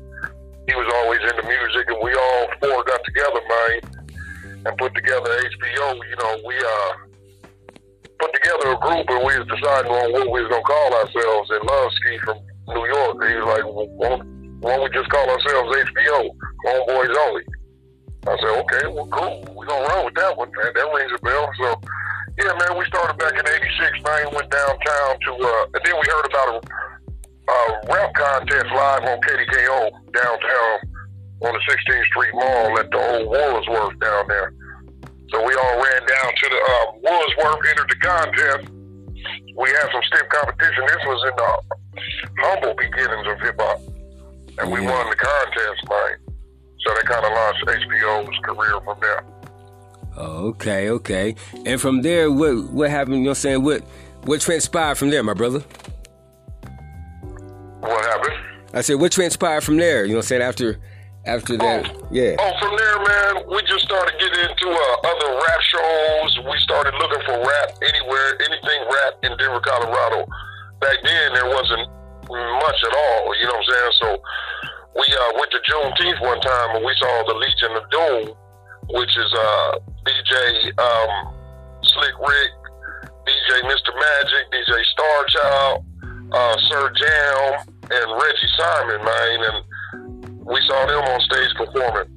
he 0.67 0.75
was 0.75 0.87
always 0.99 1.21
into 1.23 1.43
music. 1.47 1.85
And 1.87 1.99
we 2.03 2.11
all 2.11 2.43
four 2.59 2.83
got 2.83 2.99
together, 3.07 3.41
man, 3.47 4.67
and 4.67 4.73
put 4.77 4.93
together 4.95 5.31
HBO. 5.31 5.95
You 5.95 6.17
know, 6.19 6.33
we 6.43 6.55
uh 6.59 6.91
put 8.19 8.33
together 8.35 8.75
a 8.75 8.79
group, 8.83 9.07
and 9.09 9.23
we 9.25 9.33
was 9.39 9.47
deciding 9.47 9.91
on 9.91 10.11
what 10.11 10.29
we 10.29 10.43
was 10.43 10.49
gonna 10.51 10.67
call 10.67 10.89
ourselves. 10.93 11.49
And 11.55 11.63
Love 11.65 11.89
Ski 12.03 12.17
from 12.19 12.37
New 12.67 12.85
York, 12.85 13.15
he 13.25 13.33
was 13.39 13.47
like, 13.47 13.63
well, 13.65 13.87
why 13.97 14.09
don't- 14.09 14.83
we 14.83 14.89
just 14.93 15.09
call 15.09 15.27
ourselves 15.27 15.75
HBO, 15.75 16.29
Homeboys 16.67 17.15
Only? 17.17 17.43
I 18.27 18.37
said, 18.37 18.53
okay, 18.61 18.85
well, 18.93 19.07
cool. 19.07 19.41
We're 19.55 19.65
to 19.65 19.73
run 19.73 20.05
with 20.05 20.13
that 20.13 20.37
one, 20.37 20.51
man. 20.53 20.71
That 20.75 20.93
rings 20.93 21.11
a 21.17 21.21
bell. 21.25 21.49
So, 21.57 21.81
yeah, 22.41 22.57
man, 22.57 22.77
we 22.77 22.85
started 22.85 23.17
back 23.17 23.37
in 23.37 23.45
86, 23.45 24.01
man. 24.01 24.33
Went 24.33 24.49
downtown 24.49 25.11
to, 25.21 25.31
uh, 25.37 25.65
and 25.77 25.81
then 25.85 25.93
we 25.93 26.05
heard 26.09 26.25
about 26.25 26.47
a, 26.49 26.57
a 26.57 27.59
rap 27.85 28.13
contest 28.15 28.65
live 28.73 29.03
on 29.05 29.21
KDKO 29.21 29.89
downtown 30.13 30.75
on 31.45 31.53
the 31.53 31.61
16th 31.69 32.05
Street 32.05 32.33
Mall 32.33 32.79
at 32.79 32.89
the 32.89 32.97
old 32.97 33.29
Woolsworth 33.29 33.99
down 33.99 34.27
there. 34.27 34.53
So 35.29 35.45
we 35.45 35.53
all 35.53 35.75
ran 35.77 36.01
down 36.01 36.29
to 36.33 36.45
the 36.49 36.59
uh, 36.59 36.85
Woolsworth, 37.05 37.61
entered 37.69 37.89
the 37.89 37.99
contest. 38.01 38.69
We 39.55 39.69
had 39.69 39.87
some 39.93 40.01
stiff 40.09 40.27
competition. 40.29 40.85
This 40.87 41.03
was 41.05 41.21
in 41.29 41.35
the 41.37 41.51
humble 42.41 42.73
beginnings 42.73 43.27
of 43.27 43.39
hip 43.41 43.55
hop. 43.59 43.79
And 44.57 44.71
we 44.71 44.81
won 44.81 45.09
the 45.09 45.15
contest, 45.15 45.81
man. 45.89 46.17
So 46.81 46.93
that 46.93 47.05
kind 47.05 47.25
of 47.25 47.31
launched 47.31 47.65
HBO's 47.65 48.37
career 48.43 48.81
from 48.81 48.97
there. 48.99 49.23
Oh, 50.21 50.53
okay, 50.53 50.91
okay. 50.91 51.33
And 51.65 51.81
from 51.81 52.03
there, 52.03 52.29
what 52.29 52.69
what 52.69 52.91
happened? 52.91 53.17
You 53.17 53.21
know, 53.23 53.29
what 53.33 53.41
I'm 53.41 53.41
saying 53.41 53.63
what 53.63 53.81
what 54.29 54.39
transpired 54.39 54.99
from 54.99 55.09
there, 55.09 55.23
my 55.23 55.33
brother? 55.33 55.65
What 57.81 58.05
happened? 58.05 58.37
I 58.71 58.81
said, 58.81 59.01
what 59.01 59.11
transpired 59.11 59.63
from 59.63 59.77
there? 59.77 60.05
You 60.05 60.13
know, 60.13 60.21
what 60.21 60.25
I'm 60.25 60.29
saying 60.29 60.41
after 60.43 60.77
after 61.25 61.57
that, 61.57 61.89
yeah. 62.13 62.37
Oh, 62.37 62.53
from 62.61 62.77
there, 62.77 62.97
man, 63.01 63.49
we 63.49 63.65
just 63.65 63.81
started 63.85 64.13
getting 64.21 64.45
into 64.45 64.69
uh, 64.69 65.09
other 65.09 65.29
rap 65.41 65.61
shows. 65.65 66.31
We 66.45 66.57
started 66.69 66.93
looking 67.01 67.25
for 67.25 67.41
rap 67.41 67.69
anywhere, 67.81 68.29
anything 68.45 68.81
rap 68.93 69.13
in 69.25 69.37
Denver, 69.41 69.61
Colorado. 69.65 70.29
Back 70.81 70.97
then, 71.01 71.33
there 71.33 71.49
wasn't 71.49 71.89
much 72.29 72.79
at 72.85 72.93
all. 72.93 73.33
You 73.41 73.49
know 73.49 73.57
what 73.57 73.65
I'm 73.65 73.73
saying? 73.73 73.93
So 74.05 74.09
we 75.01 75.05
uh, 75.09 75.31
went 75.41 75.49
to 75.49 75.59
Juneteenth 75.65 76.21
one 76.21 76.41
time 76.41 76.77
and 76.77 76.85
we 76.85 76.93
saw 77.01 77.09
the 77.25 77.33
Legion 77.41 77.73
of 77.73 77.85
Doom, 77.89 78.37
which 79.01 79.17
is 79.17 79.33
uh, 79.33 79.79
DJ 80.05 80.79
um, 80.79 81.33
Slick 81.83 82.15
Rick, 82.19 82.51
DJ 83.25 83.61
Mr. 83.69 83.91
Magic, 83.93 84.43
DJ 84.51 84.83
Star 84.93 85.25
Child, 85.27 85.85
uh, 86.31 86.57
Sir 86.69 86.91
Jam, 86.95 87.65
and 87.91 88.07
Reggie 88.21 88.51
Simon, 88.57 89.05
man. 89.05 89.39
And 89.45 90.45
we 90.45 90.59
saw 90.67 90.85
them 90.87 91.03
on 91.05 91.21
stage 91.21 91.53
performing. 91.55 92.09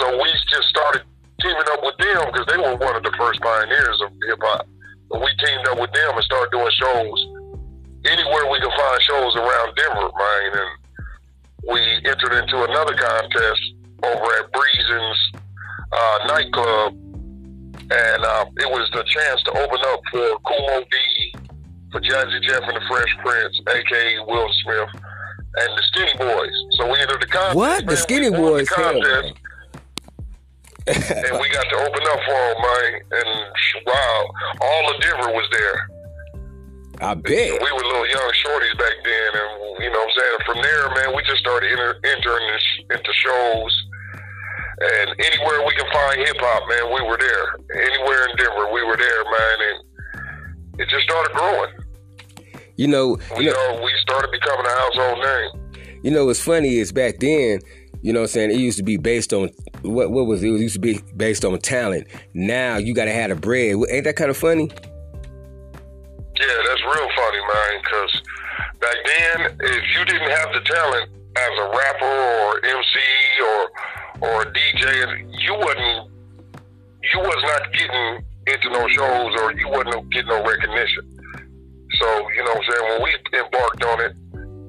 So 0.00 0.22
we 0.22 0.28
just 0.50 0.68
started 0.68 1.02
teaming 1.40 1.68
up 1.72 1.82
with 1.82 1.96
them 1.98 2.32
because 2.32 2.46
they 2.46 2.56
were 2.56 2.76
one 2.76 2.96
of 2.96 3.02
the 3.02 3.12
first 3.18 3.40
pioneers 3.40 4.00
of 4.02 4.10
hip 4.28 4.38
hop. 4.42 4.66
We 5.12 5.28
teamed 5.44 5.68
up 5.68 5.78
with 5.78 5.92
them 5.92 6.16
and 6.16 6.24
started 6.24 6.50
doing 6.52 6.72
shows 6.80 7.32
anywhere 8.06 8.50
we 8.50 8.58
could 8.60 8.72
find 8.72 9.02
shows 9.02 9.36
around 9.36 9.74
Denver, 9.76 10.10
man. 10.16 10.50
And 10.58 10.70
we 11.68 11.80
entered 12.08 12.34
into 12.34 12.64
another 12.64 12.94
contest 12.94 13.62
over 14.02 14.28
at 14.40 14.50
Breezen's 14.52 15.41
uh, 15.92 16.18
nightclub, 16.26 16.94
and 17.90 18.24
uh, 18.24 18.44
it 18.56 18.70
was 18.70 18.88
the 18.92 19.04
chance 19.04 19.42
to 19.44 19.50
open 19.52 19.78
up 19.86 20.00
for 20.10 20.38
Kumo 20.48 20.80
D, 20.90 21.34
for 21.92 22.00
Jazzy 22.00 22.40
Jeff 22.42 22.62
and 22.62 22.76
the 22.76 22.84
Fresh 22.88 23.16
Prince, 23.24 23.60
aka 23.68 24.18
Will 24.26 24.48
Smith, 24.64 24.88
and 25.56 25.70
the 25.76 25.82
Skinny 25.92 26.14
Boys. 26.18 26.54
So 26.78 26.90
we 26.90 26.98
entered 26.98 27.20
the 27.20 27.26
contest. 27.26 27.56
What? 27.56 27.86
The. 27.86 27.96
Skinny 27.96 28.30
We 28.30 28.36
Boys? 28.36 28.68
The 28.68 28.74
contest, 28.74 29.34
and 30.86 31.40
we 31.40 31.48
got 31.50 31.68
to 31.68 31.76
open 31.76 32.02
up 32.08 32.20
for 32.26 32.40
them, 32.40 32.58
man. 32.62 33.00
And 33.12 33.28
wow, 33.86 34.30
all 34.60 34.92
the 34.92 34.98
Denver 35.00 35.32
was 35.32 35.48
there. 35.52 35.88
I 37.00 37.14
bet. 37.14 37.60
We 37.60 37.72
were 37.72 37.82
little 37.82 38.06
young 38.06 38.30
shorties 38.46 38.78
back 38.78 38.94
then, 39.04 39.30
and 39.34 39.82
you 39.82 39.90
know 39.90 39.98
what 39.98 40.08
I'm 40.08 40.16
saying? 40.16 40.38
From 40.46 40.62
there, 40.62 40.88
man, 40.94 41.16
we 41.16 41.22
just 41.24 41.40
started 41.40 41.72
enter, 41.72 41.98
entering 42.04 42.46
this, 42.52 42.64
into 42.96 43.12
shows. 43.12 43.82
And 44.82 45.10
anywhere 45.20 45.64
we 45.66 45.72
can 45.74 45.86
find 45.92 46.18
hip 46.26 46.36
hop, 46.40 46.68
man, 46.68 46.92
we 46.92 47.00
were 47.08 47.16
there. 47.16 47.84
Anywhere 47.86 48.26
in 48.28 48.36
Denver, 48.36 48.66
we 48.72 48.82
were 48.82 48.96
there, 48.96 49.24
man. 49.24 49.56
And 49.68 50.80
it 50.80 50.88
just 50.88 51.04
started 51.04 51.32
growing. 51.34 51.70
You 52.76 52.88
know, 52.88 53.18
We, 53.36 53.44
you 53.46 53.52
know, 53.52 53.80
we 53.84 53.92
started 54.00 54.30
becoming 54.32 54.66
a 54.66 54.70
household 54.70 55.18
name. 55.20 56.00
you 56.02 56.10
know 56.10 56.26
what's 56.26 56.40
funny 56.40 56.78
is 56.78 56.90
back 56.90 57.18
then, 57.20 57.60
you 58.00 58.12
know 58.12 58.20
what 58.20 58.30
I'm 58.30 58.32
saying, 58.32 58.50
it 58.50 58.56
used 58.56 58.78
to 58.78 58.82
be 58.82 58.96
based 58.96 59.32
on 59.32 59.50
what 59.82 60.10
what 60.10 60.26
was 60.26 60.42
it? 60.42 60.48
It 60.48 60.58
used 60.60 60.74
to 60.74 60.80
be 60.80 61.00
based 61.16 61.44
on 61.44 61.56
talent. 61.60 62.08
Now 62.34 62.78
you 62.78 62.94
gotta 62.94 63.12
have 63.12 63.30
the 63.30 63.36
bread. 63.36 63.76
Ain't 63.90 64.04
that 64.04 64.16
kind 64.16 64.30
of 64.30 64.36
funny? 64.36 64.68
Yeah, 66.40 66.58
that's 66.66 66.82
real 66.82 67.08
funny, 67.14 67.38
man, 67.38 67.82
because 67.84 68.22
back 68.80 68.96
then, 69.06 69.56
if 69.60 69.84
you 69.94 70.04
didn't 70.06 70.30
have 70.30 70.52
the 70.54 70.60
talent 70.64 71.10
as 71.36 71.58
a 71.58 71.66
rapper 71.70 72.04
or 72.04 72.64
MC 72.64 73.00
or 73.40 73.70
or 74.22 74.44
DJ, 74.52 75.42
you 75.42 75.54
wasn't 75.54 76.10
you 77.12 77.18
was 77.18 77.42
not 77.42 77.72
getting 77.72 78.24
into 78.46 78.70
no 78.70 78.86
shows 78.88 79.32
or 79.40 79.52
you 79.52 79.68
wasn't 79.68 80.10
getting 80.10 80.28
no 80.28 80.42
recognition. 80.44 81.08
So, 82.00 82.06
you 82.30 82.44
know 82.44 82.54
what 82.54 82.64
I'm 82.64 82.72
saying, 82.72 82.84
when 82.88 83.02
we 83.02 83.38
embarked 83.38 83.84
on 83.84 84.00
it, 84.00 84.12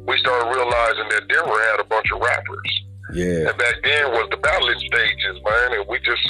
we 0.06 0.18
started 0.18 0.50
realizing 0.52 1.08
that 1.10 1.28
Denver 1.30 1.60
had 1.72 1.80
a 1.80 1.86
bunch 1.86 2.12
of 2.12 2.20
rappers. 2.20 2.70
Yeah. 3.14 3.50
And 3.50 3.58
back 3.58 3.76
then 3.84 4.12
was 4.12 4.28
the 4.30 4.38
battling 4.38 4.80
stages, 4.80 5.40
man, 5.46 5.80
and 5.80 5.86
we 5.88 6.00
just 6.00 6.22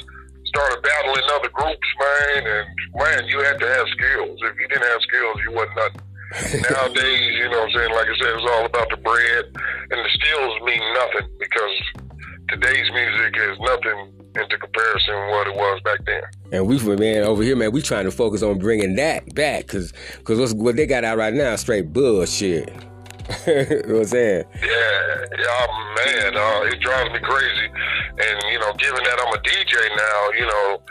started 0.45 0.83
battling 0.83 1.23
other 1.33 1.49
groups, 1.49 1.87
man, 1.99 2.45
and 2.45 2.67
man, 2.95 3.25
you 3.27 3.39
had 3.39 3.59
to 3.59 3.67
have 3.67 3.87
skills. 3.89 4.39
If 4.43 4.59
you 4.59 4.67
didn't 4.67 4.85
have 4.85 5.01
skills, 5.01 5.37
you 5.47 5.51
wasn't 5.53 5.75
nothing. 5.77 6.01
Nowadays, 6.33 7.31
you 7.37 7.49
know 7.49 7.59
what 7.59 7.69
I'm 7.69 7.71
saying, 7.71 7.93
like 7.93 8.07
I 8.09 8.15
said, 8.17 8.33
it's 8.33 8.51
all 8.51 8.65
about 8.65 8.89
the 8.89 8.97
bread, 8.97 9.45
and 9.91 9.99
the 9.99 10.09
skills 10.13 10.61
mean 10.63 10.81
nothing 10.93 11.29
because 11.37 11.75
today's 12.49 12.89
music 12.91 13.35
is 13.37 13.59
nothing 13.59 14.13
into 14.35 14.57
comparison 14.57 15.15
what 15.29 15.47
it 15.47 15.55
was 15.55 15.81
back 15.81 15.99
then. 16.05 16.23
And 16.51 16.67
we, 16.67 16.79
man, 16.95 17.23
over 17.23 17.43
here, 17.43 17.55
man, 17.55 17.71
we 17.71 17.81
trying 17.83 18.05
to 18.05 18.11
focus 18.11 18.41
on 18.41 18.57
bringing 18.57 18.95
that 18.95 19.35
back, 19.35 19.67
cause, 19.67 19.93
cause 20.23 20.39
what's, 20.39 20.53
what 20.53 20.75
they 20.75 20.87
got 20.87 21.03
out 21.03 21.19
right 21.19 21.33
now, 21.33 21.53
is 21.53 21.61
straight 21.61 21.93
bullshit. 21.93 22.69
you 23.47 23.53
know 23.53 23.65
what 23.65 23.99
I'm 23.99 24.05
saying? 24.05 24.43
Yeah, 24.61 25.25
yeah, 25.37 25.67
man, 25.95 26.35
uh, 26.35 26.61
it 26.65 26.79
drives 26.81 27.11
me 27.13 27.19
crazy. 27.19 27.67
And 28.19 28.43
you 28.51 28.59
know, 28.59 28.73
given 28.73 29.03
that 29.03 29.19
I'm 29.21 29.33
a 29.33 29.41
DJ 29.41 29.73
now, 29.95 30.29
you 30.37 30.45
know, 30.45 30.81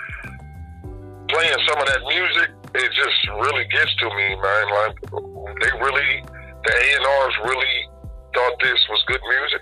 playing 1.28 1.58
some 1.68 1.78
of 1.78 1.86
that 1.86 2.02
music, 2.08 2.50
it 2.74 2.92
just 2.92 3.28
really 3.40 3.64
gets 3.66 3.94
to 3.96 4.06
me, 4.06 4.36
man. 4.36 4.66
Like 4.70 5.00
they 5.60 5.72
really, 5.80 6.24
the 6.64 6.72
A 6.72 6.96
and 6.96 7.06
R's 7.06 7.34
really 7.44 7.88
thought 8.34 8.52
this 8.62 8.80
was 8.88 9.04
good 9.06 9.20
music. 9.28 9.60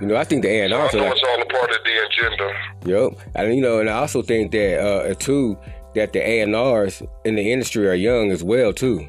You 0.00 0.06
know, 0.06 0.16
I 0.16 0.24
think 0.24 0.42
the 0.42 0.48
A 0.48 0.64
and 0.64 0.72
So 0.72 0.98
I 0.98 1.02
know 1.02 1.12
it's 1.12 1.22
all 1.28 1.42
a 1.42 1.46
part 1.46 1.70
of 1.70 1.78
the 1.84 2.06
agenda. 2.06 2.52
Yep, 2.86 3.34
and 3.36 3.54
you 3.54 3.60
know, 3.60 3.80
and 3.80 3.90
I 3.90 3.98
also 3.98 4.22
think 4.22 4.50
that 4.52 4.80
uh, 4.80 5.14
too 5.14 5.58
that 5.94 6.12
the 6.12 6.26
A 6.26 6.40
and 6.40 6.54
R's 6.56 7.02
in 7.24 7.34
the 7.34 7.52
industry 7.52 7.86
are 7.88 7.94
young 7.94 8.30
as 8.30 8.42
well 8.42 8.72
too. 8.72 9.06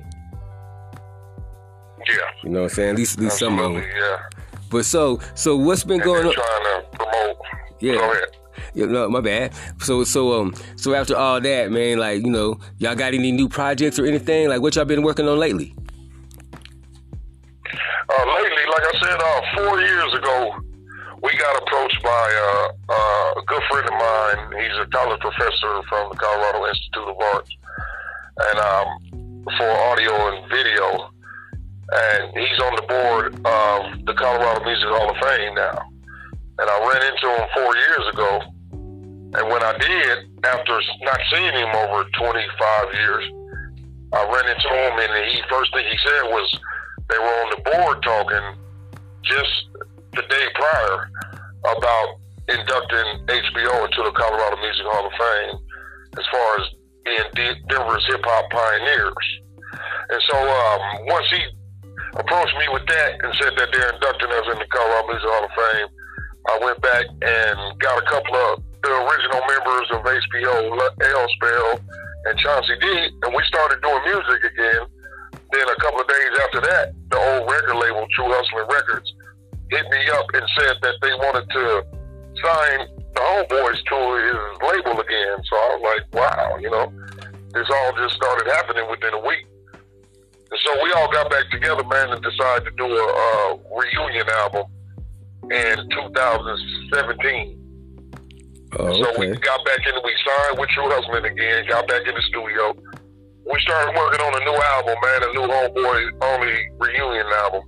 Yeah. 2.08 2.16
You 2.44 2.50
know 2.50 2.62
what 2.64 2.72
I'm 2.72 2.76
saying? 2.76 2.90
At 2.92 2.96
least, 2.98 3.18
at 3.18 3.24
least 3.24 3.38
some 3.40 3.60
of 3.60 3.74
them. 3.74 3.84
Yeah. 3.84 4.18
But 4.70 4.86
so, 4.86 5.20
so 5.36 5.56
what's 5.56 5.84
been 5.84 6.02
And 6.02 6.04
going 6.04 6.26
on? 6.28 6.34
trying 6.34 6.64
to 6.64 6.86
promote. 6.94 7.38
Yeah. 7.80 7.94
Go 7.94 8.12
ahead. 8.12 8.38
No, 8.76 9.10
my 9.10 9.22
bad. 9.22 9.54
So, 9.80 10.04
so, 10.04 10.40
um, 10.40 10.54
so 10.76 10.94
after 10.94 11.16
all 11.16 11.42
that, 11.42 11.72
man, 11.72 11.98
like, 11.98 12.24
you 12.24 12.32
know, 12.32 12.60
y'all 12.78 12.96
got 12.96 13.14
any 13.14 13.32
new 13.32 13.50
projects 13.50 14.00
or 14.00 14.06
anything? 14.06 14.50
Like, 14.50 14.62
what 14.62 14.76
y'all 14.76 14.86
been 14.86 15.04
working 15.04 15.28
on 15.28 15.38
lately? 15.38 15.76
Uh, 18.10 18.26
lately, 18.36 18.66
like 18.68 18.84
I 18.84 19.00
said, 19.00 19.22
uh, 19.22 19.42
four 19.56 19.80
years 19.80 20.14
ago, 20.14 20.56
we 21.24 21.38
got 21.38 21.62
approached 21.62 22.02
by 22.04 22.10
uh, 22.10 22.72
uh, 22.90 23.40
a 23.40 23.44
good 23.46 23.62
friend 23.70 23.88
of 23.88 23.94
mine. 23.94 24.62
He's 24.62 24.78
a 24.80 24.86
college 24.88 25.20
professor 25.22 25.82
from 25.88 26.10
the 26.10 26.18
Colorado 26.18 26.68
Institute 26.68 27.08
of 27.08 27.18
Arts, 27.34 27.50
and 28.52 28.60
um, 28.60 29.46
for 29.58 29.70
audio 29.70 30.14
and 30.30 30.50
video, 30.50 31.12
and 31.94 32.38
he's 32.38 32.60
on 32.60 32.76
the 32.76 32.82
board 32.90 33.34
of 33.46 34.06
the 34.06 34.14
Colorado 34.14 34.66
Music 34.66 34.90
Hall 34.90 35.10
of 35.10 35.18
Fame 35.18 35.56
now. 35.56 35.91
And 36.62 36.70
I 36.70 36.78
ran 36.78 37.02
into 37.10 37.26
him 37.26 37.46
four 37.58 37.72
years 37.74 38.06
ago, 38.14 38.32
and 39.34 39.50
when 39.50 39.64
I 39.66 39.74
did, 39.82 40.30
after 40.46 40.78
not 41.02 41.20
seeing 41.34 41.58
him 41.58 41.74
over 41.74 42.06
25 42.22 42.94
years, 42.94 43.26
I 44.14 44.22
ran 44.30 44.46
into 44.46 44.70
him, 44.70 44.94
and 45.02 45.26
he 45.26 45.42
first 45.50 45.74
thing 45.74 45.90
he 45.90 45.98
said 46.06 46.30
was 46.30 46.46
they 47.10 47.18
were 47.18 47.38
on 47.42 47.50
the 47.50 47.62
board 47.66 47.98
talking 48.04 48.46
just 49.24 49.54
the 50.14 50.22
day 50.22 50.46
prior 50.54 51.10
about 51.66 52.08
inducting 52.46 53.10
HBO 53.26 53.86
into 53.88 54.04
the 54.06 54.14
Colorado 54.14 54.62
Music 54.62 54.86
Hall 54.86 55.08
of 55.08 55.14
Fame 55.18 55.58
as 56.20 56.26
far 56.30 56.50
as 56.62 56.66
being 57.34 57.56
Denver's 57.70 58.06
hip 58.06 58.22
hop 58.22 58.52
pioneers. 58.52 59.28
And 60.14 60.22
so 60.30 60.38
um, 60.38 60.82
once 61.08 61.26
he 61.32 61.42
approached 62.20 62.54
me 62.60 62.68
with 62.70 62.86
that 62.86 63.18
and 63.24 63.34
said 63.42 63.54
that 63.58 63.70
they're 63.72 63.94
inducting 63.94 64.30
us 64.30 64.46
in 64.52 64.60
the 64.60 64.68
Colorado 64.70 65.08
Music 65.08 65.26
Hall 65.26 65.46
of 65.46 65.52
Fame, 65.58 65.88
I 66.48 66.60
went 66.62 66.82
back 66.82 67.06
and 67.22 67.80
got 67.80 68.02
a 68.02 68.06
couple 68.10 68.36
of 68.36 68.64
the 68.82 68.90
original 68.90 69.42
members 69.46 69.88
of 69.94 70.02
HBO, 70.02 70.74
L 70.74 71.28
Spell 71.38 71.80
and 72.26 72.40
Chauncey 72.40 72.76
D, 72.82 72.88
and 73.24 73.34
we 73.34 73.44
started 73.46 73.82
doing 73.82 74.02
music 74.06 74.42
again. 74.44 74.86
Then 75.52 75.68
a 75.70 75.76
couple 75.82 76.02
of 76.02 76.08
days 76.08 76.34
after 76.46 76.62
that, 76.62 76.94
the 77.12 77.18
old 77.18 77.52
record 77.52 77.76
label, 77.76 78.08
True 78.16 78.30
Hustling 78.30 78.70
Records, 78.72 79.14
hit 79.70 79.86
me 79.90 80.10
up 80.10 80.26
and 80.34 80.46
said 80.58 80.76
that 80.82 80.96
they 81.02 81.14
wanted 81.14 81.46
to 81.50 81.66
sign 82.42 82.88
the 83.14 83.22
Homeboys 83.22 83.80
to 83.86 83.98
his 84.18 84.42
label 84.66 85.00
again. 85.02 85.38
So 85.46 85.54
I 85.56 85.68
was 85.76 85.82
like, 85.84 86.04
wow, 86.16 86.58
you 86.58 86.72
know, 86.72 86.92
this 87.54 87.68
all 87.70 87.94
just 87.98 88.16
started 88.16 88.48
happening 88.48 88.90
within 88.90 89.14
a 89.14 89.20
week. 89.28 89.46
And 89.74 90.60
so 90.64 90.84
we 90.84 90.92
all 90.94 91.12
got 91.12 91.30
back 91.30 91.52
together, 91.52 91.84
man, 91.84 92.12
and 92.12 92.24
decided 92.24 92.66
to 92.66 92.72
do 92.72 92.88
a, 92.88 93.06
uh 93.06 93.58
reunion 93.76 94.28
album 94.30 94.66
in 95.50 95.90
2017. 95.90 97.58
Oh, 98.80 98.94
So 98.94 99.10
okay. 99.12 99.32
we 99.32 99.38
got 99.38 99.66
back 99.66 99.80
in, 99.86 99.94
we 100.04 100.14
signed 100.26 100.60
with 100.60 100.70
True 100.70 100.90
Hustling 100.90 101.26
again, 101.26 101.66
got 101.68 101.88
back 101.88 102.08
in 102.08 102.16
the 102.16 102.22
studio. 102.22 102.76
We 103.44 103.60
started 103.62 103.98
working 103.98 104.22
on 104.22 104.34
a 104.36 104.44
new 104.46 104.56
album, 104.78 104.96
man, 105.02 105.24
a 105.24 105.34
new 105.34 105.48
Homeboy 105.50 106.00
Only 106.22 106.56
reunion 106.80 107.28
album. 107.44 107.64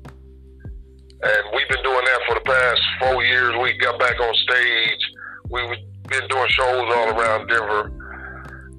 And 1.24 1.44
we've 1.56 1.68
been 1.68 1.84
doing 1.84 2.06
that 2.06 2.22
for 2.28 2.36
the 2.36 2.46
past 2.46 2.82
four 3.00 3.24
years. 3.24 3.56
We 3.62 3.74
got 3.80 4.00
back 4.00 4.20
on 4.20 4.34
stage. 4.36 5.04
We've 5.50 5.78
been 6.10 6.28
doing 6.28 6.50
shows 6.50 6.88
all 6.94 7.10
around 7.10 7.48
Denver. 7.48 7.92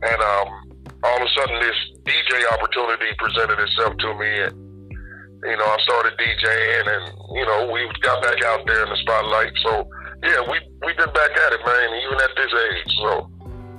And 0.03 0.21
um, 0.21 0.49
all 1.03 1.17
of 1.17 1.23
a 1.23 1.41
sudden, 1.41 1.61
this 1.61 1.77
DJ 2.05 2.53
opportunity 2.53 3.07
presented 3.19 3.59
itself 3.59 3.97
to 3.99 4.15
me. 4.15 4.41
And, 4.41 4.64
you 5.45 5.57
know, 5.57 5.65
I 5.65 5.77
started 5.83 6.13
DJing 6.19 6.87
and, 6.97 7.19
you 7.37 7.45
know, 7.47 7.71
we 7.73 7.89
got 8.01 8.23
back 8.23 8.43
out 8.45 8.67
there 8.67 8.83
in 8.85 8.91
the 8.91 8.97
spotlight. 8.97 9.53
So, 9.63 9.89
yeah, 10.23 10.41
we, 10.51 10.59
we've 10.87 10.97
been 10.97 11.13
back 11.13 11.31
at 11.31 11.53
it, 11.53 11.61
man, 11.67 12.03
even 12.03 12.19
at 12.21 12.31
this 12.37 12.53
age. 12.73 12.95
So, 12.99 13.31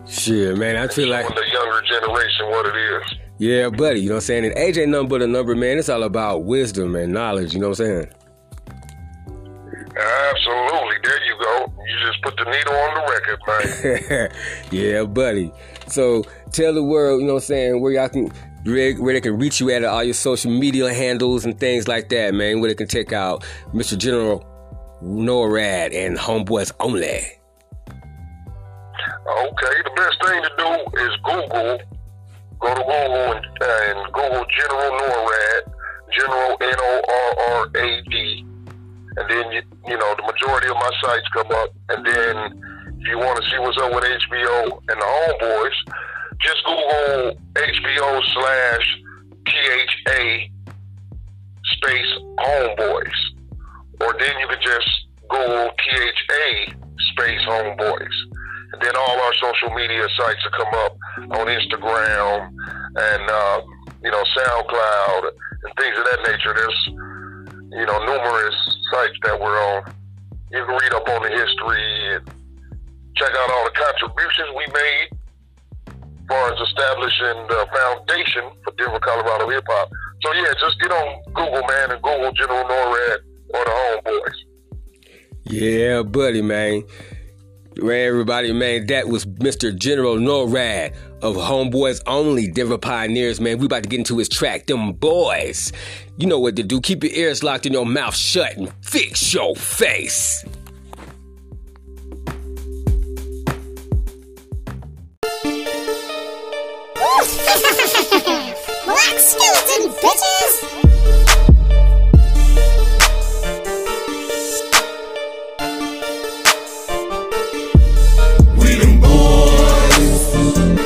Shit, 0.08 0.58
man, 0.58 0.76
I 0.76 0.88
feel 0.88 1.10
like 1.10 1.28
the 1.28 1.44
younger 1.52 1.82
generation 1.88 2.46
what 2.52 2.68
it 2.68 2.76
is. 2.78 3.18
yeah, 3.40 3.70
buddy. 3.70 4.02
You 4.02 4.10
know 4.10 4.16
what 4.16 4.24
I'm 4.24 4.26
saying? 4.28 4.46
And 4.46 4.56
AJ 4.56 4.84
ain't 4.84 4.90
nothing 4.92 5.08
but 5.08 5.24
a 5.24 5.28
number, 5.28 5.56
man. 5.56 5.80
It's 5.80 5.90
all 5.90 6.04
about 6.04 6.44
wisdom 6.44 6.96
and 6.96 7.12
knowledge. 7.12 7.56
You 7.56 7.60
know 7.60 7.70
what 7.70 7.80
I'm 7.80 7.86
saying? 7.86 8.08
Absolutely. 9.98 10.98
There 11.04 11.24
you 11.26 11.36
go. 11.42 11.74
You 11.88 12.08
just 12.08 12.22
put 12.22 12.38
the 12.38 12.44
needle 12.46 12.74
on 12.74 12.94
the 12.94 13.02
record, 13.12 13.40
man. 13.48 14.32
yeah, 14.72 15.04
buddy. 15.04 15.52
So 15.88 16.24
tell 16.52 16.74
the 16.74 16.84
world, 16.84 17.22
you 17.22 17.28
know 17.28 17.36
what 17.36 17.44
I'm 17.44 17.48
saying, 17.48 17.82
where 17.82 17.94
y'all 17.94 18.10
can 18.10 18.32
where, 18.66 19.14
they 19.14 19.22
can 19.22 19.38
reach 19.38 19.60
you 19.60 19.70
at 19.70 19.84
all 19.84 20.04
your 20.04 20.14
social 20.14 20.50
media 20.52 20.92
handles 20.92 21.46
and 21.46 21.60
things 21.60 21.88
like 21.88 22.10
that, 22.10 22.34
man. 22.34 22.62
Where 22.62 22.70
they 22.70 22.76
can 22.76 22.88
check 22.88 23.14
out 23.14 23.46
Mr. 23.74 23.96
General 23.98 24.44
NORAD 25.04 25.94
and 25.94 26.18
Homeboys 26.18 26.72
Only. 26.80 27.06
Okay, 27.06 27.38
the 29.84 29.92
best 29.96 30.18
thing 30.26 30.42
to 30.42 30.50
do 30.58 30.70
is 31.02 31.16
Google. 31.24 31.80
Go 32.60 32.74
to 32.74 32.82
Google 32.82 33.34
and, 33.34 33.46
and 33.62 34.14
Google 34.14 34.46
General 34.58 34.92
NORAD, 34.98 35.62
General 36.18 36.58
N 36.62 36.80
O 36.80 37.02
R 37.08 37.36
R 37.58 37.68
A 37.76 38.02
D, 38.10 38.46
and 39.18 39.30
then 39.30 39.52
you, 39.52 39.62
you 39.88 39.98
know 39.98 40.16
the 40.18 40.24
majority 40.24 40.70
of 40.70 40.76
my 40.76 40.92
sites 41.04 41.28
come 41.34 41.52
up. 41.52 41.70
And 41.90 42.06
then 42.06 42.38
if 43.00 43.08
you 43.08 43.18
want 43.20 43.44
to 43.44 43.50
see 43.50 43.60
what's 43.60 43.78
up 43.78 43.94
with 43.94 44.04
HBO 44.04 44.80
and 44.90 45.02
the 45.02 45.06
Homeboys, 45.06 45.78
just 46.42 46.64
Google 46.66 47.38
HBO 47.54 48.22
slash 48.34 49.02
THA 49.46 50.48
space 51.64 52.12
Homeboys, 52.40 53.20
or 54.02 54.16
then 54.20 54.40
you 54.40 54.48
can 54.48 54.62
just 54.62 54.90
Google 55.30 55.70
THA 55.70 56.74
space 57.12 57.42
Homeboys. 57.48 58.16
And 58.74 58.82
then 58.82 58.96
all 58.96 59.20
our 59.22 59.34
social 59.36 59.70
media 59.76 60.08
sites 60.18 60.44
will 60.44 60.66
come 60.66 60.74
up 60.74 60.98
on 61.40 61.48
Instagram 61.48 62.50
and, 62.98 63.30
uh, 63.30 63.62
you 64.04 64.12
know, 64.12 64.24
SoundCloud 64.38 65.32
and 65.64 65.74
things 65.80 65.98
of 65.98 66.04
that 66.04 66.20
nature. 66.28 66.54
There's, 66.54 66.86
you 67.72 67.86
know, 67.86 68.00
numerous 68.06 68.56
sites 68.92 69.18
that 69.24 69.40
we're 69.40 69.58
on. 69.58 69.94
You 70.52 70.66
can 70.66 70.76
read 70.76 70.94
up 70.94 71.08
on 71.08 71.22
the 71.24 71.30
history 71.30 72.16
and 72.16 72.28
check 73.16 73.32
out 73.32 73.50
all 73.52 73.64
the 73.64 73.72
contributions 73.72 74.50
we 74.58 74.66
made 74.74 75.08
far 76.28 76.54
as 76.54 76.60
establishing 76.60 77.48
the 77.48 77.68
foundation 77.74 78.44
for 78.64 78.74
Denver, 78.78 79.00
Colorado 79.00 79.50
hip 79.50 79.66
hop. 79.68 79.90
So, 80.22 80.34
yeah, 80.34 80.54
just 80.60 80.80
get 80.80 80.92
on 80.92 81.24
Google, 81.34 81.62
man, 81.68 81.92
and 81.92 82.02
Google 82.02 82.32
General 82.34 82.64
NORAD 82.66 83.18
or 83.54 83.66
the 83.66 83.72
Homeboys. 83.72 84.36
Yeah, 85.44 86.02
buddy, 86.02 86.42
man. 86.42 86.84
Right, 87.78 88.04
everybody, 88.04 88.54
man, 88.54 88.88
that 88.88 89.10
was 89.10 89.26
Mr. 89.26 89.76
General 89.76 90.16
NORAD 90.16 90.96
of 91.22 91.36
Homeboys 91.36 92.02
Only, 92.08 92.50
Denver 92.50 92.78
Pioneers, 92.78 93.42
man. 93.42 93.58
We 93.58 93.66
about 93.66 93.84
to 93.84 93.90
get 93.90 94.00
into 94.00 94.18
his 94.18 94.30
track, 94.30 94.68
Them 94.68 94.94
Boys. 94.94 95.74
You 96.18 96.28
know 96.28 96.40
what 96.40 96.56
to 96.56 96.64
do. 96.64 96.80
Keep 96.80 97.04
your 97.04 97.12
ears 97.14 97.44
locked 97.44 97.66
and 97.66 97.76
your 97.76 97.86
mouth 97.86 98.16
shut 98.16 98.56
and 98.56 98.72
fix 98.82 99.34
your 99.34 99.56
face. 99.58 100.46
Black 108.16 109.20
skeleton, 109.20 109.92
bitches! 110.00 110.54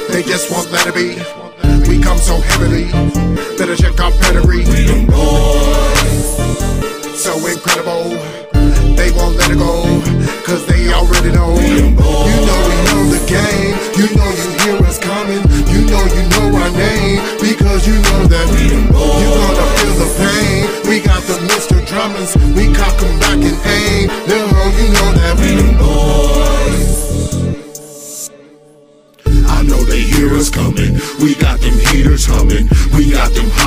They 0.10 0.24
just 0.24 0.50
won't 0.50 0.72
let 0.72 0.88
it 0.88 0.96
be. 0.96 1.22
We 1.88 2.02
come 2.02 2.18
so 2.18 2.38
heavily. 2.38 2.86
Better 3.58 3.76
check 3.76 4.00
our 4.00 4.10
pedigree. 4.10 4.66
We 4.66 4.86
them 4.88 5.06
boys. 5.06 6.36
So 7.14 7.38
incredible. 7.46 8.10
They 8.96 9.12
won't 9.12 9.36
let 9.36 9.52
it 9.52 9.60
go. 9.60 9.84
Cause 10.48 10.66
they 10.66 10.92
already 10.92 11.32
know. 11.32 11.54
You 11.54 11.92
know 11.92 12.26
we 12.26 12.76
know 12.90 13.04
the 13.14 13.22
game. 13.28 13.78
You 13.96 14.16
know 14.18 14.39
you 17.90 17.98
know 18.06 18.22
that 18.34 18.48
you're 19.22 19.36
gonna 19.38 19.68
feel 19.78 19.96
the 20.02 20.10
pain. 20.22 20.90
We 20.90 21.00
got 21.00 21.22
the 21.24 21.38
Mr. 21.52 21.76
Drummers. 21.90 22.32
We 22.56 22.72
cock 22.74 23.02
'em 23.02 23.20
back 23.20 23.42
and 23.50 23.60
aim. 23.78 24.06
Little 24.30 24.70
you 24.80 24.88
know 24.96 25.10
that 25.20 25.34
we 25.42 25.50
them 25.56 26.29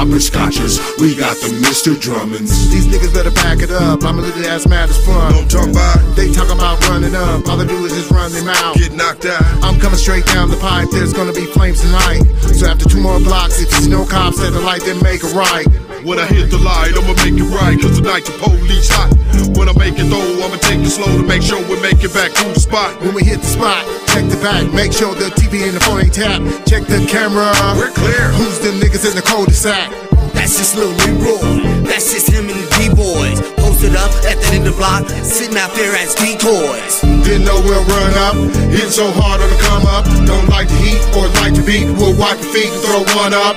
them 0.09 0.19
hopperscotchers. 0.19 1.01
We 1.01 1.15
got 1.15 1.37
the 1.39 1.49
Mr. 1.63 1.99
Drummonds. 1.99 2.71
These 2.71 2.87
niggas 2.87 3.15
better 3.15 3.31
back 3.31 3.61
it 3.61 3.71
up. 3.71 4.05
I'm 4.05 4.19
a 4.19 4.23
little 4.23 4.45
ass 4.47 4.67
mad 4.67 4.89
as 4.89 4.99
fun. 5.05 5.33
Don't 5.33 5.51
talk 5.51 5.69
about. 5.69 6.17
They 6.17 6.31
talking 6.33 6.57
about 6.57 6.81
running 6.89 7.15
up. 7.15 7.47
All 7.49 7.57
they 7.57 7.67
do 7.67 7.85
is 7.85 7.93
just 7.93 8.11
run 8.11 8.33
their 8.33 8.45
mouth. 8.45 8.77
Get 8.77 8.93
knocked 8.93 9.25
out. 9.25 9.43
I'm 9.63 9.79
coming 9.81 9.99
straight 9.99 10.27
down 10.27 10.51
the 10.51 10.57
pipe. 10.57 10.89
There's 10.91 11.13
gonna 11.13 11.33
be 11.33 11.47
flames 11.47 11.81
tonight. 11.81 12.23
So 12.55 12.67
after 12.67 12.89
two 12.89 13.01
more 13.01 13.19
blocks, 13.21 13.61
if 13.61 13.71
you 13.71 13.87
see 13.87 13.91
no 13.91 14.05
cops 14.05 14.41
at 14.43 14.53
the 14.53 14.61
light, 14.61 14.83
then 14.83 15.03
make 15.03 15.23
it 15.23 15.33
right. 15.35 15.67
When 16.03 16.19
I 16.19 16.27
hit 16.27 16.51
the 16.51 16.59
light, 16.59 16.99
I'ma 16.99 17.15
make 17.23 17.39
it 17.39 17.47
right, 17.55 17.79
cause 17.79 18.03
tonight 18.03 18.27
the 18.27 18.35
police 18.43 18.91
hot. 18.91 19.15
When 19.55 19.71
I 19.71 19.75
make 19.79 20.03
it 20.03 20.11
though, 20.11 20.43
I'ma 20.43 20.59
take 20.59 20.83
it 20.83 20.91
slow 20.91 21.07
to 21.07 21.23
make 21.23 21.47
sure 21.47 21.63
we 21.71 21.79
make 21.79 22.03
it 22.03 22.11
back 22.11 22.35
to 22.43 22.51
the 22.51 22.59
spot. 22.59 22.99
When 23.07 23.15
we 23.15 23.23
hit 23.23 23.39
the 23.39 23.47
spot, 23.47 23.87
check 24.11 24.27
the 24.27 24.35
back, 24.43 24.67
make 24.75 24.91
sure 24.91 25.15
the 25.15 25.31
TV 25.39 25.63
and 25.63 25.79
the 25.79 25.83
phone 25.87 26.03
ain't 26.03 26.11
tapped. 26.11 26.43
Check 26.67 26.91
the 26.91 26.99
camera. 27.07 27.55
We're 27.79 27.95
clear. 27.95 28.35
Who's 28.35 28.59
them 28.67 28.83
niggas 28.83 29.07
in 29.07 29.15
the 29.15 29.23
cul-de-sac? 29.23 29.95
That's 30.35 30.59
just 30.59 30.75
Lil 30.75 30.91
Leroy. 31.07 31.87
That's 31.87 32.11
just 32.11 32.27
him 32.27 32.51
and 32.51 32.59
the 32.59 32.67
D-boys. 32.83 33.39
Posted 33.63 33.95
up 33.95 34.11
at 34.27 34.43
the 34.43 34.59
end 34.59 34.67
of 34.67 34.75
the 34.75 34.79
block, 34.83 35.07
sitting 35.23 35.55
out 35.55 35.71
there 35.79 35.95
as 35.95 36.19
decoys. 36.19 36.99
Didn't 37.23 37.47
know 37.47 37.63
we'll 37.63 37.87
run 37.87 38.15
up. 38.19 38.35
Hit 38.75 38.91
so 38.91 39.07
hard 39.15 39.39
on 39.39 39.47
the 39.47 39.61
come 39.71 39.87
up. 39.87 40.03
Don't 40.27 40.51
like 40.51 40.67
the 40.67 40.79
heat 40.83 41.03
or 41.15 41.31
like 41.39 41.55
the 41.55 41.63
beat. 41.63 41.87
We'll 41.95 42.19
wipe 42.19 42.43
your 42.43 42.51
feet 42.51 42.75
and 42.75 42.83
throw 42.83 43.07
one 43.15 43.39
up. 43.39 43.55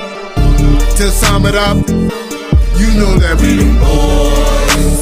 To 1.01 1.11
sum 1.11 1.45
it 1.45 1.55
up, 1.55 1.75
you 2.77 2.91
know 2.99 3.17
that 3.19 3.39
we 3.39 3.57
them 3.57 3.75
boys. 3.79 4.99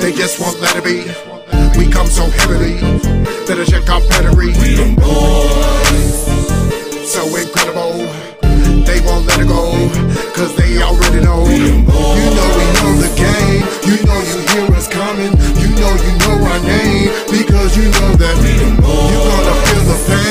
They 0.00 0.12
just 0.12 0.40
won't 0.40 0.60
let 0.60 0.76
it 0.76 0.84
be. 0.84 1.04
We 1.78 1.90
come 1.90 2.06
so 2.06 2.24
heavily. 2.28 2.80
Better 3.46 3.64
check 3.64 3.88
our 3.88 4.00
pedigree. 4.00 4.52
We 4.60 4.76
them 4.76 4.94
boys. 4.96 6.28
So 7.08 7.24
incredible. 7.36 8.04
They 8.84 9.00
won't 9.06 9.26
let 9.26 9.40
it 9.40 9.48
go. 9.48 9.72
Cause 10.34 10.54
they 10.56 10.80
already 10.82 11.20
know. 11.24 11.44
You 11.48 11.84
know 12.36 12.48
we 12.58 12.66
know 12.76 12.92
the 13.00 13.10
game. 13.16 13.62
You 13.88 13.96
know 14.04 14.18
you 14.20 14.38
hear 14.52 14.66
us 14.76 14.88
coming. 14.88 15.32
You 15.62 15.70
know 15.80 15.92
you 16.04 16.12
know 16.20 16.36
our 16.48 16.60
name. 16.60 17.10
Because 17.30 17.76
you 17.76 17.86
know 17.96 18.10
that 18.20 18.36
you're 18.40 18.76
gonna 18.76 19.54
feel 19.66 19.84
the 19.88 19.98
pain. 20.06 20.29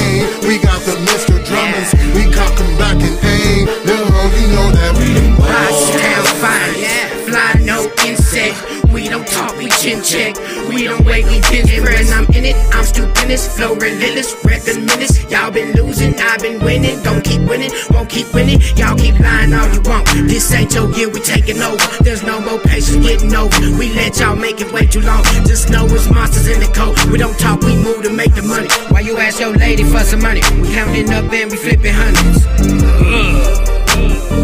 Chin 9.79 10.03
check. 10.03 10.35
We 10.67 10.83
don't 10.83 11.05
wait, 11.05 11.25
we 11.25 11.39
pinch 11.39 11.71
and 11.71 12.09
I'm 12.11 12.25
in 12.35 12.43
it, 12.43 12.55
I'm 12.75 12.83
stupendous, 12.83 13.55
flow 13.55 13.75
relentless, 13.75 14.35
reppin' 14.43 14.85
minutes. 14.85 15.23
Y'all 15.31 15.51
been 15.51 15.71
losing, 15.73 16.13
I've 16.19 16.41
been 16.41 16.59
winning. 16.63 17.01
Don't 17.01 17.23
keep 17.23 17.41
winning, 17.47 17.71
won't 17.91 18.09
keep 18.09 18.33
winning. 18.33 18.59
Y'all 18.75 18.97
keep 18.97 19.17
lying 19.19 19.53
all 19.53 19.71
you 19.71 19.81
want. 19.81 20.05
This 20.27 20.51
ain't 20.53 20.73
your 20.75 20.91
year, 20.91 21.09
we 21.09 21.21
taking 21.21 21.61
over. 21.61 21.79
There's 22.03 22.23
no 22.23 22.41
more 22.41 22.59
patience 22.59 23.05
getting 23.05 23.33
over. 23.33 23.57
We 23.79 23.93
let 23.93 24.19
y'all 24.19 24.35
make 24.35 24.59
it 24.59 24.71
way 24.73 24.85
too 24.85 25.01
long. 25.01 25.23
Just 25.47 25.69
know 25.69 25.85
it's 25.85 26.09
monsters 26.09 26.47
in 26.47 26.59
the 26.59 26.71
coat. 26.75 26.99
We 27.05 27.17
don't 27.17 27.37
talk, 27.39 27.61
we 27.61 27.75
move 27.75 28.03
to 28.03 28.11
make 28.11 28.35
the 28.35 28.43
money. 28.43 28.67
Why 28.89 28.99
you 28.99 29.17
ask 29.17 29.39
your 29.39 29.55
lady 29.55 29.83
for 29.83 29.99
some 29.99 30.21
money, 30.21 30.41
we 30.59 30.73
counting 30.73 31.09
up 31.11 31.31
and 31.31 31.49
we 31.51 31.57
flipping 31.57 31.93
hundreds. 31.93 33.78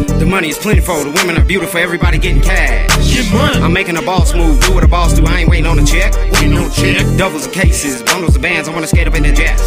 The 0.08 0.26
money 0.26 0.49
is 0.49 0.58
plentiful, 0.58 1.03
the 1.03 1.12
women 1.12 1.38
are 1.38 1.45
beautiful, 1.45 1.80
everybody 1.80 2.18
getting 2.18 2.41
cash. 2.41 2.89
I'm 3.62 3.74
making 3.74 3.97
a 3.97 4.01
boss 4.01 4.34
move, 4.34 4.60
do 4.66 4.74
what 4.74 4.84
a 4.84 4.88
boss 4.88 5.14
do, 5.14 5.26
I 5.26 5.41
ain't 5.41 5.49
waiting 5.49 5.66
on 5.66 5.78
a 5.80 5.86
check. 5.86 6.14
Waiting 6.34 6.58
on 6.58 6.66
a 6.66 6.74
check. 6.74 7.06
Doubles 7.18 7.47
of 7.47 7.53
cases, 7.53 8.01
bundles 8.03 8.36
of 8.36 8.41
bands, 8.41 8.70
I 8.70 8.74
wanna 8.74 8.88
skate 8.88 9.08
up 9.08 9.16
in 9.16 9.24
the 9.24 9.32
jet. 9.32 9.60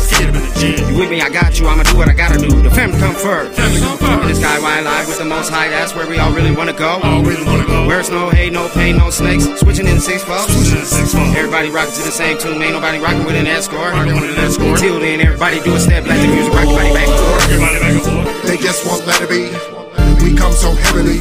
You 0.60 0.96
with 0.98 1.10
me, 1.10 1.20
I 1.20 1.28
got 1.28 1.58
you, 1.58 1.66
I'ma 1.66 1.82
do 1.84 1.96
what 1.96 2.08
I 2.08 2.12
gotta 2.12 2.38
do. 2.38 2.48
The 2.62 2.70
family 2.70 2.98
come 2.98 3.14
first. 3.14 3.58
In 3.58 4.28
the 4.28 4.34
sky 4.34 4.58
wide 4.60 4.84
live 4.84 5.06
with 5.06 5.18
the 5.18 5.24
most 5.24 5.50
high, 5.50 5.68
that's 5.68 5.94
where 5.94 6.06
we 6.06 6.18
all 6.18 6.32
really 6.32 6.54
wanna 6.54 6.72
go. 6.72 6.98
Where's 7.86 8.10
no 8.10 8.30
hate, 8.30 8.52
no 8.52 8.68
pain, 8.68 8.96
no 8.96 9.10
snakes, 9.10 9.44
switching 9.60 9.86
in 9.86 10.00
six 10.00 10.24
folks. 10.24 10.50
Everybody 11.36 11.70
rocking 11.70 11.94
to 11.94 12.02
the 12.02 12.10
same 12.10 12.38
tune, 12.38 12.62
ain't 12.62 12.72
nobody 12.72 12.98
rocking 12.98 13.24
with 13.24 13.36
an 13.36 13.46
escort. 13.46 13.94
Until 13.94 15.00
then, 15.00 15.20
everybody 15.20 15.60
do 15.60 15.74
a 15.74 15.80
step, 15.80 16.06
let 16.06 16.20
the 16.20 16.28
music 16.28 16.52
rock 16.52 16.66
your 16.66 16.76
body 16.76 16.94
back 16.94 17.08
and 17.08 18.02
forth. 18.02 18.42
They 18.42 18.56
just 18.56 18.86
won't 18.86 19.06
let 19.06 19.22
it 19.22 19.28
be. 19.28 19.77
Come 20.38 20.52
so 20.52 20.70
heavily. 20.72 21.18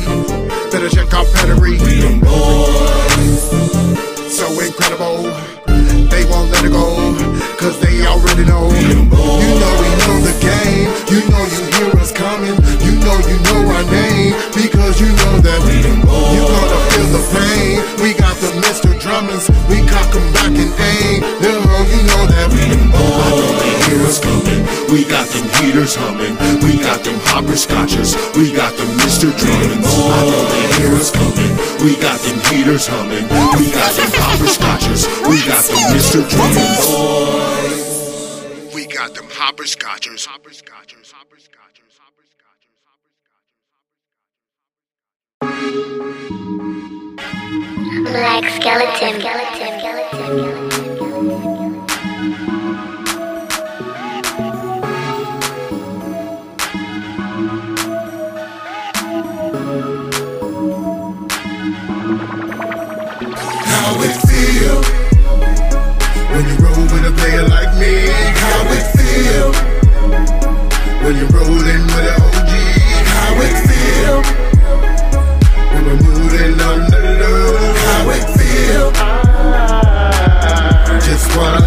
Better 0.70 0.90
check 0.90 1.12
our 1.14 1.26
pedigree. 1.34 1.80
We 1.82 2.02
them 2.06 2.20
boys. 2.22 3.42
So 4.30 4.46
incredible. 4.62 5.26
They 6.14 6.24
won't 6.30 6.52
let 6.54 6.64
it 6.64 6.72
go. 6.72 6.86
Cause 7.58 7.80
they 7.80 8.06
already 8.06 8.46
know. 8.46 8.70
You 8.70 9.10
know 9.10 9.74
we 9.82 9.90
know 10.06 10.18
the 10.22 10.36
game. 10.38 10.88
You 11.10 11.20
know 11.34 11.44
you 11.50 11.62
hear 11.74 11.90
us 11.98 12.12
coming. 12.12 12.56
You 12.86 12.94
know 13.02 13.18
you 13.26 13.38
know 13.50 13.60
our 13.74 13.86
name. 13.90 14.38
Because 14.54 15.02
you 15.02 15.10
know 15.10 15.34
that 15.42 15.60
we 15.66 15.82
them 15.82 16.02
boys. 16.06 16.38
You 16.38 16.42
gonna 16.46 16.80
feel 16.94 17.10
the 17.18 17.24
pain. 17.34 17.74
We 18.02 18.14
got 18.14 18.38
the 18.38 18.54
Mr. 18.62 18.94
Drummers. 19.02 19.50
We 19.68 19.82
cock 19.90 20.14
'em 20.14 20.26
back 20.34 20.54
and 20.54 20.72
aim. 20.94 21.26
Little 21.42 21.84
you 21.90 22.02
know 22.06 22.24
that 22.34 22.48
we 22.54 22.62
them 22.70 22.92
boys. 22.94 23.02
I 23.02 23.30
know 23.34 23.52
they 23.60 23.74
hear 23.90 24.06
us 24.06 24.20
coming. 24.20 24.37
We 24.90 25.04
got 25.04 25.28
them 25.28 25.44
heaters 25.60 25.96
humming. 25.96 26.36
We 26.64 26.80
got 26.80 27.04
them 27.04 27.20
hopperscotchers. 27.20 28.16
We 28.38 28.54
got 28.56 28.74
them 28.78 28.88
Mr. 29.04 29.36
Drummonds. 29.36 29.84
I 29.84 30.24
know 30.24 30.48
they 30.48 30.64
hear 30.80 30.96
us 30.96 31.12
coming. 31.12 31.52
We 31.84 31.96
got 32.00 32.20
them 32.22 32.40
heaters 32.48 32.88
humming. 32.88 33.24
We 33.60 33.68
got 33.72 33.92
them 34.00 34.12
hopperscotchers. 34.16 35.04
We 35.28 35.44
got 35.44 35.66
them 35.66 35.92
Mr. 35.92 36.24
Drummonds. 36.30 36.88
We 38.74 38.88
got 38.88 39.14
them 39.14 39.26
hopperscotchers. 39.28 40.26
Hopperscotchers. 40.26 41.14
Black 48.04 48.50
skeleton. 48.50 49.20
skeleton. 49.20 49.80
skeleton. 49.80 50.67
Feel 69.18 69.52
when 71.04 71.14
you're 71.18 71.34
rolling 71.38 71.84
with 71.94 72.12
an 72.12 72.22
OG? 72.26 72.52
How 73.14 73.42
it 73.48 73.58
feel 73.68 74.18
when 75.72 75.84
we're 75.88 76.02
moving 76.08 76.56
on 76.70 76.80
the 76.92 77.00
low? 77.22 77.74
How 77.88 78.10
it 78.18 78.26
feel? 78.38 78.88
Just 81.08 81.28
wanna 81.36 81.67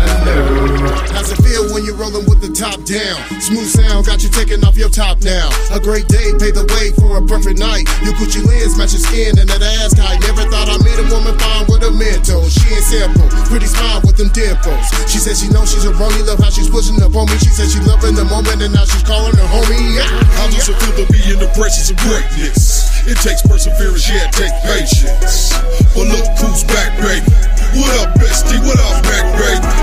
you're 1.91 1.99
rolling 1.99 2.23
with 2.31 2.39
the 2.39 2.55
top 2.55 2.79
down? 2.87 3.19
Smooth 3.43 3.67
sound 3.67 4.07
got 4.07 4.23
you 4.23 4.31
taking 4.31 4.63
off 4.63 4.79
your 4.79 4.89
top 4.89 5.19
now. 5.27 5.51
A 5.75 5.83
great 5.83 6.07
day 6.07 6.31
paved 6.39 6.55
the 6.55 6.63
way 6.79 6.95
for 6.95 7.19
a 7.19 7.23
perfect 7.27 7.59
night. 7.59 7.83
You 8.07 8.15
put 8.15 8.31
your 8.31 8.47
Gucci 8.47 8.63
lens 8.63 8.79
match 8.79 8.95
your 8.95 9.03
skin 9.03 9.35
and 9.35 9.51
that 9.51 9.59
ass 9.59 9.99
tight. 9.99 10.23
Never 10.23 10.47
thought 10.47 10.71
I'd 10.71 10.79
meet 10.87 10.95
a 11.03 11.07
woman 11.11 11.35
fine 11.35 11.67
with 11.67 11.83
a 11.83 11.91
mental. 11.91 12.47
She 12.47 12.63
ain't 12.71 12.87
simple, 12.87 13.27
pretty 13.51 13.67
smile 13.67 13.99
with 14.07 14.15
them 14.15 14.31
dimples. 14.31 14.87
She 15.11 15.19
said 15.19 15.35
she 15.35 15.51
knows 15.51 15.75
she's 15.75 15.83
a 15.83 15.91
rollie, 15.99 16.23
love 16.23 16.39
how 16.39 16.55
she's 16.55 16.71
pushing 16.71 17.03
up 17.03 17.11
on 17.19 17.27
me. 17.27 17.37
She 17.43 17.51
said 17.51 17.67
she 17.67 17.83
loving 17.83 18.15
the 18.15 18.27
moment 18.31 18.63
and 18.63 18.71
now 18.71 18.87
she's 18.87 19.03
calling 19.03 19.35
her 19.35 19.49
homie. 19.51 19.99
Yeah. 19.99 20.07
How 20.39 20.47
does 20.47 20.71
it 20.71 20.79
feel 20.79 20.95
to 20.95 21.07
be 21.11 21.19
in 21.27 21.43
the 21.43 21.51
presence 21.59 21.91
of 21.91 21.99
greatness? 22.07 22.87
It 23.03 23.19
takes 23.19 23.43
perseverance, 23.43 24.07
yeah, 24.07 24.31
it 24.31 24.35
takes 24.39 24.59
patience. 24.63 25.59
But 25.91 26.07
look 26.07 26.27
who's 26.39 26.63
back, 26.71 26.95
baby. 27.03 27.27
What 27.75 27.91
up, 27.99 28.15
bestie? 28.15 28.63
What 28.63 28.79
up, 28.79 29.03
back, 29.03 29.27
baby? 29.43 29.80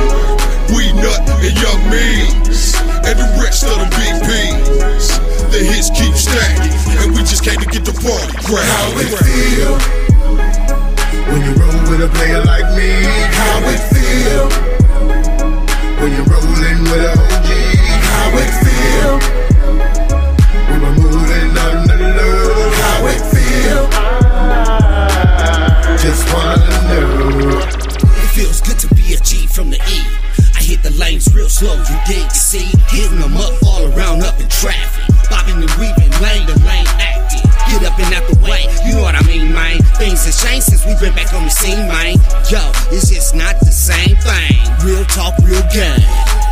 The 3.54 3.78
them 3.78 3.90
big 3.92 4.16
beans. 4.28 5.08
The 5.52 5.64
hits 5.64 5.90
keep 5.90 6.16
stacking, 6.16 6.74
and 7.00 7.16
we 7.16 7.20
just 7.20 7.44
came 7.44 7.60
to 7.60 7.66
get 7.66 7.86
the 7.86 7.94
party 7.94 8.38
crowd. 8.46 8.66
How 8.66 9.00
it 9.00 9.08
feel 9.24 10.07
since 41.46 41.62
we've 41.64 41.76
been 41.76 41.88
back 41.88 42.08
on 42.08 42.16
the 42.18 42.18
scene, 42.18 42.18
man. 42.18 42.18
Yo, 42.50 42.62
it's 42.96 43.10
just 43.10 43.36
not 43.36 43.60
the 43.60 43.72
same 43.72 44.16
thing. 44.18 44.58
Real 44.86 45.06
talk, 45.06 45.38
real 45.44 45.62
game. 45.74 46.02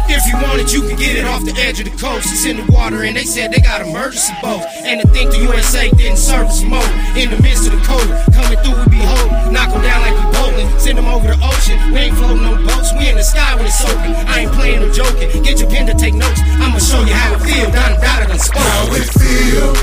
If 0.08 0.22
you 0.30 0.38
want 0.38 0.62
it, 0.62 0.72
you 0.72 0.86
can 0.86 0.98
get 0.98 1.18
it 1.18 1.26
off 1.26 1.44
the 1.44 1.56
edge 1.58 1.80
of 1.80 1.90
the 1.90 1.98
coast. 1.98 2.30
It's 2.30 2.46
in 2.46 2.58
the 2.58 2.68
water, 2.72 3.02
and 3.02 3.18
they 3.18 3.26
said 3.26 3.52
they 3.52 3.60
got 3.60 3.82
emergency 3.82 4.34
boats. 4.42 4.66
And 4.86 5.02
to 5.02 5.08
think 5.10 5.32
the 5.32 5.42
USA 5.50 5.90
didn't 5.90 6.18
service 6.18 6.62
mode. 6.62 6.86
In 7.18 7.32
the 7.32 7.42
midst 7.42 7.66
of 7.66 7.74
the 7.74 7.82
cold, 7.82 8.06
coming 8.30 8.60
through, 8.62 8.78
we 8.86 9.02
be 9.02 9.02
holding. 9.02 9.54
Knock 9.54 9.74
them 9.74 9.82
down 9.82 10.02
like 10.06 10.14
we 10.14 10.26
bowling. 10.38 10.70
Send 10.78 10.98
them 11.00 11.10
over 11.10 11.34
the 11.34 11.40
ocean. 11.42 11.78
We 11.92 12.06
ain't 12.06 12.18
floating 12.18 12.46
on 12.46 12.62
boats, 12.66 12.94
we 12.94 13.10
in 13.10 13.18
the 13.18 13.26
sky 13.26 13.56
when 13.56 13.66
it's 13.66 13.82
open. 13.82 14.14
I 14.30 14.46
ain't 14.46 14.54
playing 14.54 14.84
or 14.84 14.92
joking. 14.94 15.42
Get 15.42 15.60
your 15.60 15.70
pen 15.70 15.88
to 15.88 15.96
take 15.98 16.14
notes. 16.14 16.40
I'ma 16.62 16.78
show 16.78 17.02
you 17.02 17.14
how 17.14 17.34
it 17.34 17.42
feel. 17.42 17.72
Down 17.74 17.98
and 17.98 18.02
down 18.02 18.30
and 18.30 18.42
spoke. 18.42 18.62
How 18.62 18.86
it 18.94 19.10
feel 19.10 19.74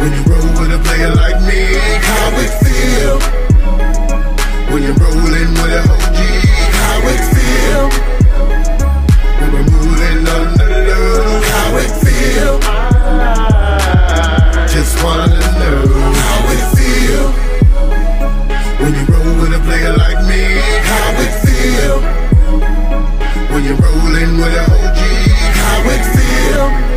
when 0.00 0.08
you 0.16 0.22
roll 0.24 0.48
with 0.56 0.72
a 0.72 0.80
player 0.80 1.12
like 1.12 1.36
me? 1.44 1.76
How 2.00 2.32
it 2.40 2.52
feel 2.64 3.49
when 4.72 4.82
you're 4.84 4.94
rolling 4.94 5.50
with 5.58 5.78
a 5.78 5.82
OG? 5.90 6.18
How 6.78 7.08
it 7.12 7.22
feel 7.34 7.84
when 9.38 9.50
we're 9.52 9.68
moving 9.74 10.20
on 10.34 10.46
the 10.58 10.66
low? 10.88 11.40
How 11.54 11.76
it 11.82 11.92
feel? 12.02 12.54
Just 14.68 15.02
wanna 15.02 15.26
know 15.58 15.80
how 16.22 16.52
it 16.54 16.64
feel 16.76 17.26
when 18.80 18.92
you 18.94 19.04
roll 19.12 19.34
with 19.40 19.58
a 19.58 19.60
player 19.66 19.94
like 19.96 20.20
me. 20.30 20.42
How 20.90 21.22
it 21.24 21.34
feel 21.44 21.96
when 23.52 23.64
you're 23.64 23.76
rolling 23.76 24.32
with 24.38 24.54
a 24.54 24.64
OG? 24.78 25.00
How 25.58 25.90
it 25.94 26.04
feel? 26.14 26.89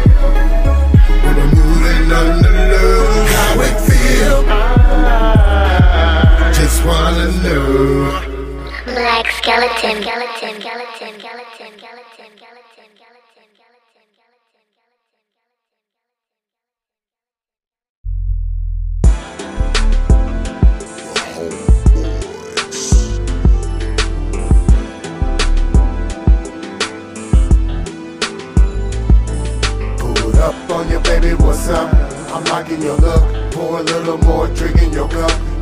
Skeleton. 9.44 10.02
skeleton, 10.02 10.62
skeleton, 10.62 11.20
skeleton, 11.20 11.74
up 30.40 30.70
on 30.72 30.90
your 30.90 31.00
baby, 31.02 31.34
what's 31.36 31.70
up? 31.70 31.94
I'm 32.34 32.44
liking 32.46 32.82
your 32.82 32.98
look. 32.98 33.54
Pour 33.54 33.80
a 33.80 33.84
little 33.84 34.18
more 34.20 34.48
drink 34.50 34.82
in 34.82 34.92
your 34.92 35.08
cup. 35.08 35.53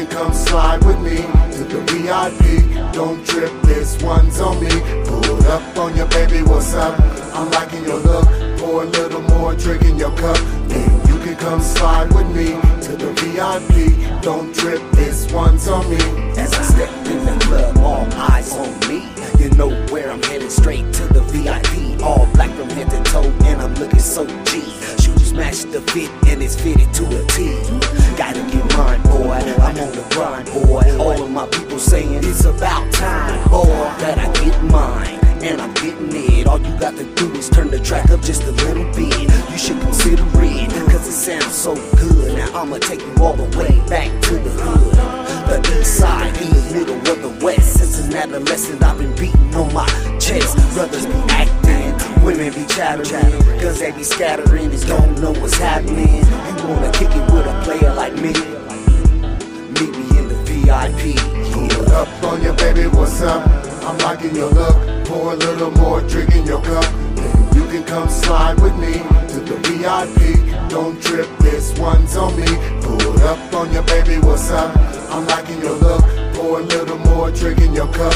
Can 0.00 0.08
come 0.08 0.32
slide 0.32 0.82
with 0.84 0.98
me 1.00 1.16
to 1.52 1.64
the 1.64 1.80
VIP. 1.92 2.94
Don't 2.94 3.22
trip, 3.26 3.52
this 3.64 4.02
one's 4.02 4.40
on 4.40 4.58
me. 4.58 4.70
Pull 5.04 5.44
up 5.44 5.76
on 5.76 5.94
your 5.94 6.06
baby, 6.06 6.40
what's 6.42 6.72
up? 6.72 6.98
I'm 7.34 7.50
liking 7.50 7.84
your 7.84 7.98
look. 7.98 8.26
Pour 8.58 8.84
a 8.84 8.86
little 8.86 9.20
more 9.20 9.54
drink 9.54 9.82
in 9.82 9.98
your 9.98 10.16
cup. 10.16 10.38
And 10.70 11.06
you 11.06 11.18
can 11.18 11.36
come 11.36 11.60
slide 11.60 12.10
with 12.14 12.34
me 12.34 12.52
to 12.80 12.96
the 12.96 13.12
VIP. 13.20 14.22
Don't 14.22 14.54
trip, 14.54 14.80
this 14.92 15.30
one's 15.34 15.68
on 15.68 15.84
me. 15.90 15.98
As 16.38 16.54
I 16.54 16.62
step 16.62 16.88
in 17.06 17.22
the 17.26 17.38
club, 17.44 17.76
all 17.80 18.06
eyes 18.32 18.56
on 18.56 18.72
me. 18.88 19.06
You 19.38 19.50
know 19.50 19.68
where 19.92 20.10
I'm 20.10 20.22
headed, 20.22 20.50
straight 20.50 20.90
to 20.94 21.12
the 21.12 21.20
VIP. 21.20 22.02
All 22.02 22.24
black 22.32 22.48
from 22.56 22.70
head 22.70 22.88
to 22.88 23.02
toe, 23.02 23.30
and 23.44 23.60
I'm 23.60 23.74
looking 23.74 23.98
so 23.98 24.26
G. 24.44 24.62
Shoes 25.30 25.36
match 25.36 25.62
the 25.72 25.80
fit, 25.92 26.10
and 26.28 26.42
it's 26.42 26.56
fitted 26.60 26.92
to 26.94 27.04
a 27.04 27.26
T. 27.28 27.52
Gotta 28.16 28.42
get 28.50 28.64
mine, 28.76 29.02
boy. 29.02 29.32
I'm 29.32 29.78
on 29.78 29.92
the 29.92 30.04
grind, 30.10 30.46
boy. 30.46 30.98
All 30.98 31.22
of 31.22 31.30
my 31.30 31.46
people 31.46 31.78
saying 31.78 32.24
it's 32.24 32.44
about 32.44 32.92
time, 32.92 33.48
boy, 33.48 33.66
that 34.00 34.18
I 34.18 34.32
get 34.44 34.62
mine. 34.64 35.18
And 35.42 35.60
I'm 35.60 35.72
getting 35.74 36.10
it. 36.12 36.46
All 36.46 36.58
you 36.58 36.78
got 36.78 36.96
to 36.96 37.04
do 37.14 37.32
is 37.32 37.48
turn 37.48 37.70
the 37.70 37.78
track 37.78 38.10
up 38.10 38.20
just 38.22 38.42
a 38.44 38.52
little 38.52 38.84
bit. 38.92 39.30
You 39.50 39.58
should 39.58 39.80
consider 39.80 40.24
it, 40.34 40.70
cause 40.90 41.06
it 41.06 41.12
sounds 41.12 41.54
so 41.54 41.74
good. 41.96 42.36
Now 42.36 42.62
I'ma 42.62 42.78
take 42.78 43.00
you 43.00 43.14
all 43.20 43.34
the 43.34 43.48
way 43.56 43.80
back 43.88 44.10
to 44.22 44.34
the 44.34 44.50
hood. 44.50 44.94
The 45.48 45.80
east 45.80 45.98
side, 45.98 46.36
in 46.42 46.50
the 46.50 46.78
middle 46.78 46.96
of 46.96 47.22
the 47.22 47.44
west. 47.44 47.78
Since 47.78 48.06
an 48.06 48.14
adolescent, 48.14 48.82
I've 48.82 48.98
been 48.98 49.14
beating 49.16 49.54
on 49.54 49.72
my 49.72 49.86
chest. 50.18 50.56
Brothers 50.74 51.06
be 51.06 51.12
acting, 51.28 51.89
women 52.22 52.52
be 52.52 52.64
chattering. 52.66 53.32
Cause 53.60 53.78
they 53.78 53.92
be 53.92 54.02
scattering 54.02 54.72
and 54.72 54.86
don't 54.86 55.20
know 55.20 55.32
what's 55.32 55.58
happening. 55.58 56.16
You 56.16 56.68
wanna 56.68 56.90
kick 56.92 57.10
it 57.10 57.32
with 57.32 57.46
a 57.46 57.60
player 57.64 57.92
like 57.94 58.14
me? 58.14 58.32
Meet 59.76 59.92
me 59.98 60.18
in 60.18 60.28
the 60.28 60.38
VIP. 60.46 61.16
Pull 61.72 61.92
up 61.92 62.08
on 62.24 62.42
your 62.42 62.54
baby, 62.54 62.86
what's 62.86 63.20
up? 63.22 63.46
I'm 63.84 63.98
liking 63.98 64.34
your 64.34 64.50
look. 64.50 65.06
Pour 65.06 65.32
a 65.32 65.36
little 65.36 65.70
more 65.72 66.00
drink 66.02 66.34
in 66.34 66.46
your 66.46 66.62
cup. 66.62 66.84
You 67.54 67.66
can 67.66 67.84
come 67.84 68.08
slide 68.08 68.60
with 68.60 68.76
me 68.76 68.94
to 69.32 69.40
the 69.40 69.56
VIP. 69.66 70.70
Don't 70.70 71.00
trip, 71.02 71.28
this 71.40 71.78
one's 71.78 72.16
on 72.16 72.34
me. 72.38 72.46
Pull 72.82 73.20
up 73.24 73.54
on 73.54 73.72
your 73.72 73.82
baby, 73.82 74.18
what's 74.18 74.50
up? 74.50 74.76
I'm 75.10 75.26
liking 75.26 75.60
your 75.60 75.76
look. 75.76 76.04
Pour 76.34 76.60
a 76.60 76.62
little 76.62 76.98
more 76.98 77.30
drink 77.30 77.60
in 77.60 77.74
your 77.74 77.92
cup. 77.92 78.14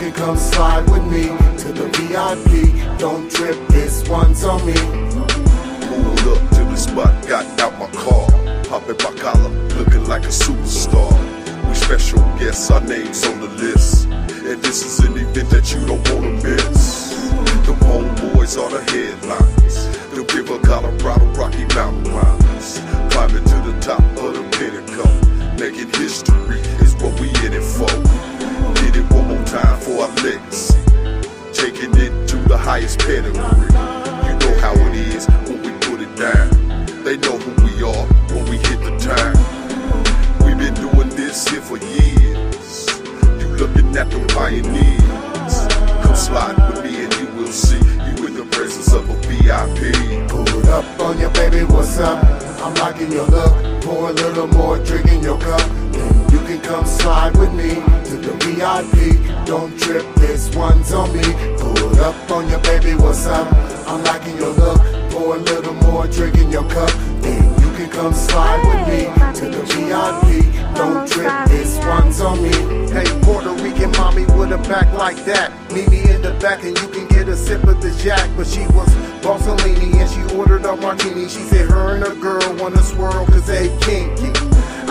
Can 0.00 0.12
come 0.12 0.36
slide 0.36 0.88
with 0.90 1.04
me 1.12 1.24
to 1.58 1.72
the 1.72 1.86
VIP. 1.98 2.98
Don't 2.98 3.30
trip, 3.30 3.56
this 3.68 4.08
one's 4.08 4.42
on 4.44 4.64
me. 4.64 4.72
Pulled 4.72 6.26
up 6.32 6.40
to 6.56 6.64
the 6.64 6.76
spot, 6.76 7.12
got 7.28 7.44
out 7.60 7.78
my 7.78 7.86
car, 7.88 8.26
popping 8.64 8.96
my 8.96 9.12
collar, 9.20 9.50
looking 9.76 10.06
like 10.06 10.24
a 10.24 10.32
superstar. 10.32 11.12
We 11.68 11.74
special 11.74 12.20
guests, 12.38 12.70
our 12.70 12.80
names 12.80 13.26
on 13.26 13.40
the 13.40 13.48
list, 13.48 14.06
and 14.06 14.62
this 14.62 14.82
is 14.86 15.00
an 15.06 15.18
event 15.18 15.50
that 15.50 15.70
you 15.70 15.84
don't 15.86 16.08
wanna 16.08 16.32
miss. 16.48 17.10
The 17.66 17.76
homeboys 17.84 18.56
are 18.56 18.70
the 18.70 18.82
headlines. 18.90 19.76
The 20.14 20.22
River 20.34 20.58
Colorado 20.60 21.26
Rocky 21.38 21.66
Mountain 21.74 22.14
Lions, 22.14 22.80
climbing 23.12 23.44
to 23.44 23.58
the 23.68 23.78
top 23.82 24.00
of 24.24 24.32
the 24.32 24.44
pinnacle. 24.56 25.12
Making 25.60 25.92
history 26.00 26.60
is 26.80 26.94
what 26.96 27.20
we 27.20 27.28
in 27.44 27.52
it 27.52 27.62
for. 27.62 28.39
Time 29.50 29.80
for 29.80 30.02
our 30.02 30.14
legacy, 30.22 30.78
taking 31.52 31.90
it 31.98 32.28
to 32.28 32.36
the 32.46 32.56
highest 32.56 33.00
pedigree. 33.00 33.34
You 33.34 34.34
know 34.38 34.54
how 34.60 34.74
it 34.86 34.94
is 34.94 35.26
when 35.26 35.60
we 35.62 35.72
put 35.80 36.00
it 36.00 36.14
down. 36.14 36.48
They 37.02 37.16
know 37.16 37.36
who 37.36 37.50
we 37.66 37.82
are 37.82 38.06
when 38.30 38.44
we 38.48 38.58
hit 38.58 38.78
the 38.78 38.94
town. 39.02 39.34
We've 40.46 40.56
been 40.56 40.74
doing 40.74 41.08
this 41.16 41.48
here 41.48 41.60
for 41.60 41.78
years. 41.78 42.86
You 43.40 43.48
looking 43.58 43.96
at 43.96 44.08
the 44.10 44.24
pioneers. 44.38 45.56
Come 46.04 46.14
slide 46.14 46.56
with 46.70 46.84
me 46.84 47.02
and 47.06 47.14
you 47.14 47.26
will 47.34 47.50
see 47.50 47.82
you 48.06 48.26
in 48.28 48.34
the 48.34 48.46
presence 48.52 48.92
of 48.92 49.10
a 49.10 49.16
VIP. 49.26 50.28
Pull 50.28 50.68
up 50.68 50.84
on 51.00 51.18
your 51.18 51.30
baby, 51.30 51.64
what's 51.64 51.98
up? 51.98 52.22
I'm 52.62 52.74
liking 52.74 53.10
your 53.10 53.26
look. 53.26 53.82
Pour 53.82 54.10
a 54.10 54.12
little 54.12 54.46
more 54.46 54.78
drink 54.78 55.08
in 55.08 55.24
your 55.24 55.40
cup. 55.40 55.68
And 55.70 56.32
you 56.32 56.38
can 56.38 56.60
come 56.60 56.86
slide 56.86 57.36
with 57.36 57.52
me 57.52 57.74
to 58.04 58.16
the 58.16 58.32
VIP. 58.44 59.29
Don't 59.50 59.76
trip, 59.80 60.06
this 60.14 60.54
one's 60.54 60.92
on 60.92 61.12
me. 61.12 61.24
Pull 61.58 61.98
up 61.98 62.30
on 62.30 62.48
your 62.48 62.60
baby, 62.60 62.94
what's 62.94 63.26
up? 63.26 63.52
I'm 63.88 64.00
liking 64.04 64.36
your 64.36 64.52
look. 64.52 64.80
Pour 65.10 65.34
a 65.34 65.38
little 65.40 65.74
more 65.74 66.06
drink 66.06 66.36
in 66.36 66.52
your 66.52 66.62
cup. 66.70 66.88
And 67.24 67.60
you 67.60 67.68
can 67.72 67.90
come 67.90 68.14
slide 68.14 68.62
with 68.62 68.86
me 68.86 69.06
to 69.40 69.50
the 69.50 69.64
VIP. 69.74 70.76
Don't 70.76 71.04
trip, 71.10 71.32
this 71.48 71.78
one's 71.78 72.20
on 72.20 72.40
me. 72.40 72.50
Hey, 72.92 73.04
Puerto 73.22 73.52
Rican 73.54 73.90
mommy 73.98 74.24
with 74.38 74.52
a 74.52 74.58
back 74.68 74.86
like 74.92 75.24
that. 75.24 75.50
Meet 75.72 75.90
me 75.90 76.08
in 76.08 76.22
the 76.22 76.30
back 76.34 76.62
and 76.62 76.78
you 76.80 76.86
can 76.86 77.08
get 77.08 77.28
a 77.28 77.36
sip 77.36 77.64
of 77.64 77.82
the 77.82 77.90
jack. 78.04 78.30
But 78.36 78.46
she 78.46 78.68
was 78.68 78.88
Bossolini 79.20 79.92
and 79.96 80.08
she 80.08 80.36
ordered 80.36 80.64
a 80.64 80.76
martini. 80.76 81.24
She 81.24 81.40
said 81.40 81.68
her 81.68 81.96
and 81.96 82.04
her 82.04 82.14
girl 82.14 82.54
wanna 82.54 82.84
swirl 82.84 83.26
cause 83.26 83.48
they 83.48 83.66
kinky. 83.80 84.30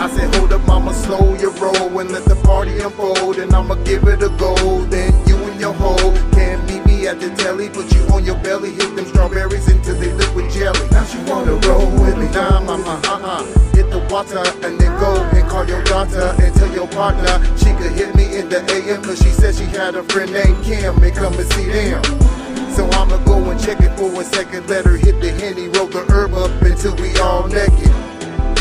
I 0.00 0.08
said, 0.08 0.34
hold 0.36 0.50
up, 0.50 0.66
mama, 0.66 0.94
slow 0.94 1.36
your 1.36 1.50
roll 1.60 2.00
and 2.00 2.10
let 2.10 2.24
the 2.24 2.34
party 2.36 2.78
unfold. 2.78 3.36
And 3.36 3.52
I'ma 3.52 3.74
give 3.84 4.04
it 4.04 4.22
a 4.22 4.30
go. 4.30 4.54
Then 4.86 5.12
you 5.28 5.36
and 5.36 5.60
your 5.60 5.74
hoe 5.74 6.16
can 6.32 6.64
meet 6.64 6.86
me 6.86 7.06
at 7.06 7.20
the 7.20 7.28
telly. 7.36 7.68
Put 7.68 7.92
you 7.92 8.00
on 8.08 8.24
your 8.24 8.36
belly, 8.36 8.70
hit 8.70 8.96
them 8.96 9.04
strawberries 9.04 9.68
until 9.68 9.96
they 9.96 10.10
liquid 10.14 10.50
jelly. 10.50 10.88
Now 10.90 11.04
she 11.04 11.18
wanna 11.30 11.52
roll 11.68 11.90
with 12.00 12.16
me. 12.16 12.28
Nah, 12.32 12.60
mama, 12.60 12.98
uh-uh. 13.04 13.44
Hit 13.76 13.90
the 13.90 13.98
water 14.10 14.42
and 14.64 14.80
then 14.80 14.98
go 14.98 15.12
and 15.36 15.46
call 15.50 15.68
your 15.68 15.84
daughter 15.84 16.34
and 16.40 16.54
tell 16.54 16.72
your 16.72 16.88
partner 16.88 17.36
she 17.58 17.68
could 17.76 17.92
hit 17.92 18.14
me 18.14 18.38
in 18.38 18.48
the 18.48 18.64
AM. 18.72 19.02
Cause 19.02 19.18
she 19.22 19.28
said 19.28 19.54
she 19.54 19.64
had 19.64 19.96
a 19.96 20.02
friend 20.04 20.32
named 20.32 20.64
Kim 20.64 20.96
and 21.02 21.14
come 21.14 21.34
and 21.34 21.52
see 21.52 21.66
them. 21.66 22.02
So 22.72 22.88
I'ma 22.96 23.18
go 23.26 23.36
and 23.50 23.60
check 23.60 23.80
it 23.80 23.94
for 23.98 24.08
a 24.18 24.24
second. 24.24 24.66
Let 24.66 24.86
her 24.86 24.96
hit 24.96 25.20
the 25.20 25.30
henny, 25.30 25.68
roll 25.68 25.88
the 25.88 26.10
herb 26.10 26.32
up 26.32 26.50
until 26.62 26.96
we 26.96 27.14
all 27.18 27.46
naked. 27.48 28.09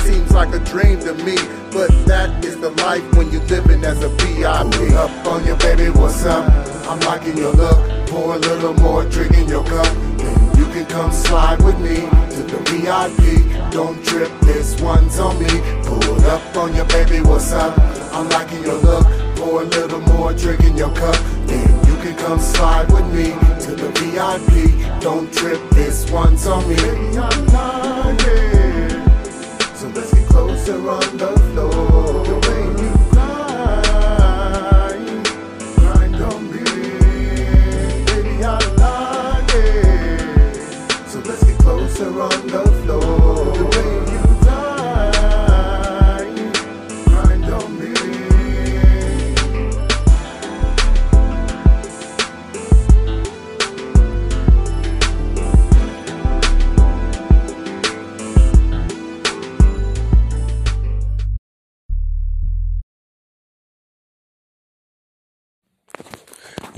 Seems 0.10 0.32
like 0.32 0.56
a 0.56 0.60
dream 0.66 1.00
to 1.02 1.14
me, 1.24 1.36
but 1.72 1.92
that 2.08 2.44
is 2.44 2.58
the 2.58 2.72
life 2.82 3.06
when 3.14 3.32
you're 3.32 3.44
living 3.44 3.84
as 3.84 4.02
a 4.02 4.10
VIP. 4.10 4.92
Up 4.96 5.28
on 5.28 5.46
your 5.46 5.56
baby, 5.58 5.92
what's 5.92 6.26
up? 6.26 6.50
I'm 6.90 7.00
liking 7.02 7.38
your 7.38 7.54
look. 7.54 7.78
Pour 8.08 8.34
a 8.34 8.40
little 8.40 8.74
more 8.74 9.06
drink 9.06 9.38
in 9.38 9.48
your 9.48 9.64
cup. 9.64 9.86
Then 10.18 10.58
you 10.58 10.66
can 10.74 10.88
come 10.88 11.12
slide 11.12 11.62
with 11.62 11.80
me 11.80 11.98
to 12.34 12.42
the 12.42 12.58
VIP. 12.72 13.72
Don't 13.72 14.04
trip, 14.04 14.32
this 14.42 14.82
one's 14.82 15.20
on 15.20 15.38
me. 15.38 15.62
Pull 15.84 16.26
up 16.26 16.58
on 16.58 16.74
your 16.74 16.86
baby, 16.86 17.22
what's 17.22 17.52
up? 17.54 17.78
I'm 18.12 18.28
liking 18.30 18.64
your 18.64 18.82
look. 18.82 19.06
Pour 19.36 19.62
a 19.62 19.66
little 19.66 20.02
more 20.18 20.34
drink 20.34 20.62
in 20.62 20.76
your 20.76 20.92
cup. 20.96 21.24
Then 21.46 21.70
you 21.86 21.96
can 22.02 22.18
come 22.18 22.40
slide 22.40 22.92
with 22.92 23.06
me 23.14 23.38
to 23.64 23.76
the 23.76 23.90
VIP. 24.00 25.02
Don't 25.02 25.32
trip, 25.32 25.62
this 25.70 26.10
one's 26.10 26.48
on 26.48 26.68
me. 26.68 28.59
Closer 30.40 30.90
on 30.90 31.18
the 31.18 31.28
floor. 31.52 31.89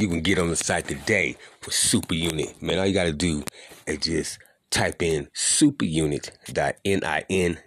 You 0.02 0.08
can 0.08 0.22
get 0.22 0.40
on 0.40 0.50
the 0.50 0.56
site 0.56 0.88
today 0.88 1.36
for 1.60 1.70
Super 1.70 2.16
Unit. 2.16 2.60
Man, 2.60 2.80
all 2.80 2.88
you 2.88 2.94
got 2.96 3.04
to 3.04 3.14
do 3.14 3.44
is 3.86 4.00
just 4.00 4.40
type 4.72 5.04
in 5.04 5.28
superunit.ning. 5.36 7.58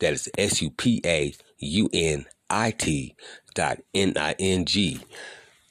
That 0.00 0.12
is 0.14 0.30
S 0.38 0.62
U 0.62 0.70
P 0.70 1.02
A 1.04 1.34
U 1.58 1.90
N 1.92 2.24
I 2.48 2.70
T 2.70 3.14
dot 3.54 3.80
N 3.92 4.14
I 4.16 4.34
N 4.38 4.64
G. 4.64 4.98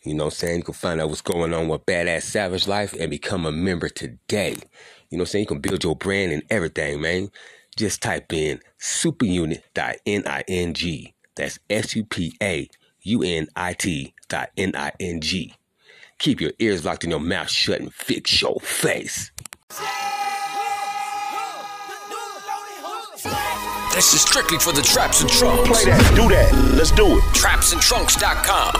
You 0.04 0.14
know 0.14 0.26
what 0.26 0.34
I'm 0.34 0.38
saying? 0.38 0.58
You 0.58 0.64
can 0.66 0.76
find 0.76 1.02
out 1.02 1.10
what's 1.10 1.22
going 1.22 1.52
on 1.52 1.68
with 1.68 1.84
Badass 1.88 2.22
Savage 2.22 2.68
Life 2.68 2.94
and 2.94 3.10
become 3.10 3.48
a 3.48 3.52
member 3.52 3.90
today. 3.90 4.56
You 5.10 5.18
know 5.18 5.22
what 5.22 5.22
I'm 5.22 5.26
saying? 5.26 5.46
You 5.46 5.48
can 5.48 5.62
build 5.62 5.84
your 5.84 5.96
brand 5.96 6.32
and 6.32 6.44
everything, 6.52 7.02
man. 7.02 7.32
Just 7.76 8.04
type 8.04 8.32
in 8.32 8.60
superunit.ning. 8.80 11.14
That's 11.36 11.58
S 11.72 11.96
U 11.96 12.06
P 12.06 12.38
A 12.40 12.70
U 13.02 13.24
N 13.24 13.48
I 13.56 13.74
T 13.74 14.14
dot 14.28 14.52
N 14.56 14.76
I 14.76 14.92
N 15.00 15.22
G. 15.22 15.56
Keep 16.20 16.42
your 16.42 16.52
ears 16.58 16.84
locked 16.84 17.04
and 17.04 17.12
your 17.12 17.20
mouth 17.20 17.50
shut 17.50 17.80
and 17.80 17.94
fix 17.94 18.42
your 18.42 18.60
face. 18.62 19.32
This 23.94 24.14
is 24.14 24.22
strictly 24.22 24.58
for 24.58 24.74
the 24.74 24.82
traps 24.82 25.22
and 25.22 25.30
trunks. 25.30 25.70
Play 25.70 25.86
that. 25.86 26.02
Do 26.18 26.30
that. 26.30 26.54
Let's 26.74 26.90
do 26.92 27.06
it. 27.18 27.24
Trapsandtrunks.com. 27.38 28.74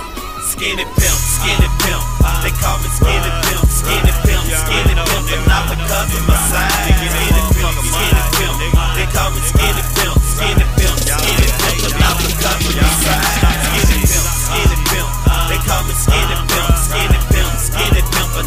Skinny 0.50 0.86
pimp, 0.98 1.18
skinny 1.38 1.70
pimp. 1.86 2.02
They 2.42 2.54
call 2.58 2.78
me 2.82 2.90
skinny 2.90 3.32
pimp, 3.46 3.66
skinny 3.70 4.14
pimp, 4.26 4.42
skinny 4.46 4.94
pimp, 4.98 5.26
but 5.30 5.42
not 5.46 5.70
because 5.70 6.10
of 6.18 6.24
my 6.26 6.38
size. 6.38 6.74
Skinny 6.90 7.42
pimp, 7.54 7.78
skinny 7.86 8.24
pimp. 8.34 8.58
They 8.98 9.08
call 9.14 9.30
me 9.34 9.42
skinny 9.46 9.84
pimp, 9.94 10.18
skinny 10.26 10.66
pimp, 10.74 10.96
skinny 11.06 11.50
pimp, 11.54 11.78
but 11.86 11.94
not 12.02 12.16
because 12.18 12.62
of 12.66 12.74
my 12.82 12.90
size. 12.98 13.30
Skinny 13.78 14.06
pimp, 14.10 14.26
skinny 14.26 14.78
pimp. 14.90 15.10
They 15.50 15.60
call 15.66 15.82
me 15.86 15.94
skinny 15.94 16.18
skinny 16.18 16.38
pimp, 16.50 16.57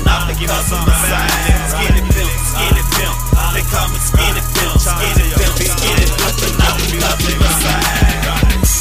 not 0.05 0.31
because 0.31 0.71
of 0.71 0.83
my 0.87 0.95
size. 0.95 1.75
Skinny 1.75 2.03
pimp, 2.07 2.31
skinny 2.47 2.83
pimp. 2.95 3.17
They 3.55 3.65
call 3.67 3.89
me 3.91 3.99
skinny 3.99 4.43
pimp, 4.55 4.79
skinny 4.79 5.27
pimp, 5.35 5.55
skinny 5.59 6.07
pimp, 6.07 6.55
not 6.59 6.75
because 6.79 7.23
of 7.27 7.37
my 7.41 7.51
size. 7.59 8.11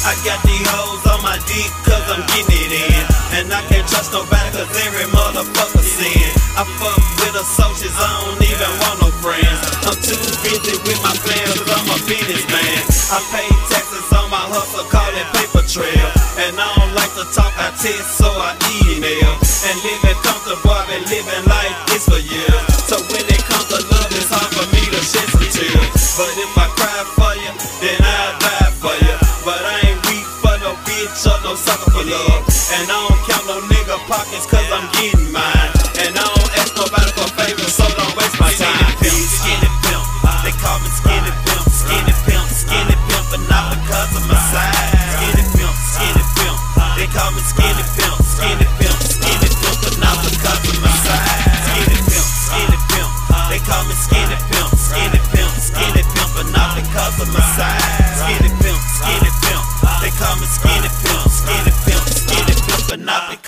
I 0.06 0.16
got 0.24 0.40
these 0.46 0.64
hoes 0.70 1.04
on 1.12 1.20
my 1.22 1.36
dick 1.44 1.70
cause 1.84 2.06
I'm 2.08 2.24
getting 2.32 2.56
it 2.56 2.72
in. 2.72 3.04
And 3.36 3.46
I 3.52 3.62
can't 3.68 3.86
trust 3.86 4.12
nobody 4.12 4.48
cause 4.54 4.72
every 4.86 5.06
motherfucker 5.12 5.84
sin. 5.84 6.30
I 6.56 6.64
fuck 6.80 6.98
with 7.20 7.36
associates, 7.36 7.94
I 7.98 8.08
don't 8.24 8.40
even 8.42 8.72
want 8.80 8.96
no 9.04 9.08
friends. 9.20 9.60
I'm 9.86 9.98
too 10.00 10.18
busy 10.42 10.74
with 10.88 11.00
my 11.04 11.14
plans 11.20 11.52
cause 11.52 11.70
I'm 11.70 11.86
a 11.90 11.98
businessman. 12.08 12.80
I 13.12 13.18
pay 13.34 13.48
taxes 13.68 14.08
on 14.14 14.30
my 14.30 14.42
hustle, 14.50 14.86
call 14.88 15.10
it 15.14 15.28
paper 15.36 15.62
trail. 15.68 16.08
And 16.42 16.56
I 16.56 16.64
don't 16.64 16.78
like 16.78 16.79
to 17.20 17.34
talk, 17.36 17.52
I 17.60 17.68
text, 17.76 18.16
so 18.16 18.28
I 18.32 18.56
email. 18.88 19.32
And 19.68 19.76
living 19.84 20.20
comfortable, 20.24 20.72
I've 20.72 20.88
been 20.88 21.04
living 21.04 21.44
like 21.44 21.76
this 21.92 22.08
for 22.08 22.16
years. 22.16 22.64
So 22.88 22.96
when 23.12 23.24
it 23.28 23.42
comes 23.44 23.68
to 23.68 23.78
love, 23.92 24.08
it's 24.16 24.32
hard 24.32 24.48
for 24.56 24.64
me 24.72 24.82
to 24.88 25.00
shed 25.04 25.28
some 25.28 25.48
tears. 25.52 26.16
But 26.16 26.32
if 26.32 26.52
I 26.56 26.66
cry 26.80 27.00
for 27.16 27.32
you, 27.36 27.52
then 27.84 28.00
I'll 28.00 28.34
die 28.40 28.72
for 28.80 28.96
you. 29.04 29.16
But 29.44 29.60
I 29.60 29.92
ain't 29.92 30.00
weak 30.08 30.24
for 30.40 30.56
no 30.64 30.72
bitch 30.88 31.20
or 31.28 31.36
no 31.44 31.52
sucker 31.60 31.92
for 31.92 32.04
love. 32.08 32.42
And 32.80 32.88
I 32.88 32.96
don't 32.96 33.20
count 33.28 33.44
no 33.52 33.56
nigga 33.68 34.00
pockets 34.08 34.46
cause 34.48 34.64
I'm 34.72 34.88
getting 34.96 35.19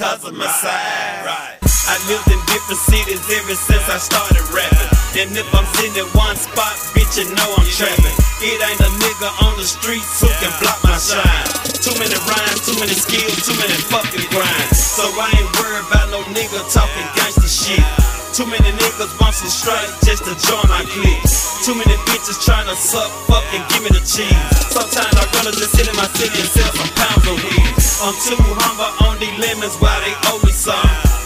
because 0.03 0.27
of 0.27 0.35
my 0.35 0.51
size. 0.51 1.63
I 1.87 1.95
lived 2.11 2.27
in 2.27 2.41
different 2.51 2.83
cities 2.91 3.23
ever 3.23 3.55
since 3.55 3.87
I 3.87 4.03
started 4.03 4.43
rapping. 4.51 4.91
And 5.15 5.31
if 5.31 5.47
I'm 5.55 5.63
sitting 5.79 5.95
in 5.95 6.11
one 6.19 6.35
spot, 6.35 6.75
bitch, 6.91 7.23
you 7.23 7.31
know 7.31 7.47
I'm 7.55 7.71
trapping. 7.71 8.19
It 8.43 8.59
ain't 8.59 8.83
a 8.83 8.91
nigga 8.99 9.31
on 9.47 9.55
the 9.55 9.63
streets 9.63 10.19
who 10.19 10.27
can 10.43 10.51
block 10.59 10.83
my 10.83 10.99
shine. 10.99 11.47
Too 11.79 11.95
many 12.03 12.19
rhymes, 12.19 12.67
too 12.67 12.75
many 12.83 12.99
skills, 12.99 13.47
too 13.47 13.55
many 13.63 13.79
fucking 13.95 14.27
grinds. 14.35 14.75
So 14.75 15.07
I 15.07 15.31
ain't 15.39 15.51
worried 15.63 15.87
about 15.87 16.11
no 16.11 16.27
nigga 16.35 16.59
talking 16.75 17.07
gangster 17.15 17.47
shit. 17.47 17.87
Too 18.35 18.51
many 18.51 18.75
niggas 18.75 19.15
want 19.23 19.39
some 19.39 19.55
stripes 19.55 20.03
just 20.03 20.27
to 20.27 20.35
join 20.35 20.67
my 20.67 20.83
clique. 20.83 21.23
Too 21.63 21.79
many 21.79 21.95
bitches 22.11 22.43
trying 22.43 22.67
to 22.67 22.75
suck, 22.75 23.07
fuck, 23.31 23.47
and 23.55 23.63
give 23.71 23.87
me 23.87 23.95
the 23.95 24.03
cheese. 24.03 24.35
Sometimes 24.67 25.15
I 25.15 25.31
rather 25.31 25.55
just 25.55 25.79
sit 25.79 25.87
in 25.87 25.95
my 25.95 26.11
city 26.19 26.43
and 26.43 26.51
sell 26.51 26.73
some 26.75 26.91
pounds 26.99 27.23
of 27.23 27.39
weed. 27.39 27.71
I'm 28.03 28.17
too 28.19 28.41
humble 28.59 29.02
on 29.23 29.41
lemons 29.41 29.77
while 29.79 30.01
they 30.03 30.15
owe 30.31 30.41
me 30.43 30.53
some. 30.53 30.75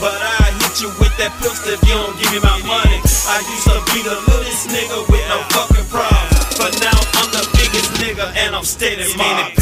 But 0.01 0.17
I 0.21 0.53
hit 0.61 0.81
you 0.83 0.89
with 1.01 1.15
that 1.17 1.33
pistol 1.41 1.73
if 1.73 1.81
you 1.89 1.97
don't 1.97 2.17
give 2.21 2.33
me 2.33 2.41
my 2.41 2.61
money. 2.69 3.01
I 3.01 3.41
used 3.49 3.69
to 3.73 3.81
be 3.93 4.05
the 4.05 4.17
littlest 4.29 4.69
nigga 4.69 5.09
with 5.09 5.25
no 5.29 5.41
fucking 5.57 5.89
problems. 5.89 6.57
But 6.61 6.77
now 6.81 6.99
I'm 7.17 7.31
the 7.33 7.45
biggest 7.57 7.97
nigga 7.97 8.29
and 8.37 8.55
I'm 8.55 8.65
steady 8.65 9.05
Skinny 9.05 9.57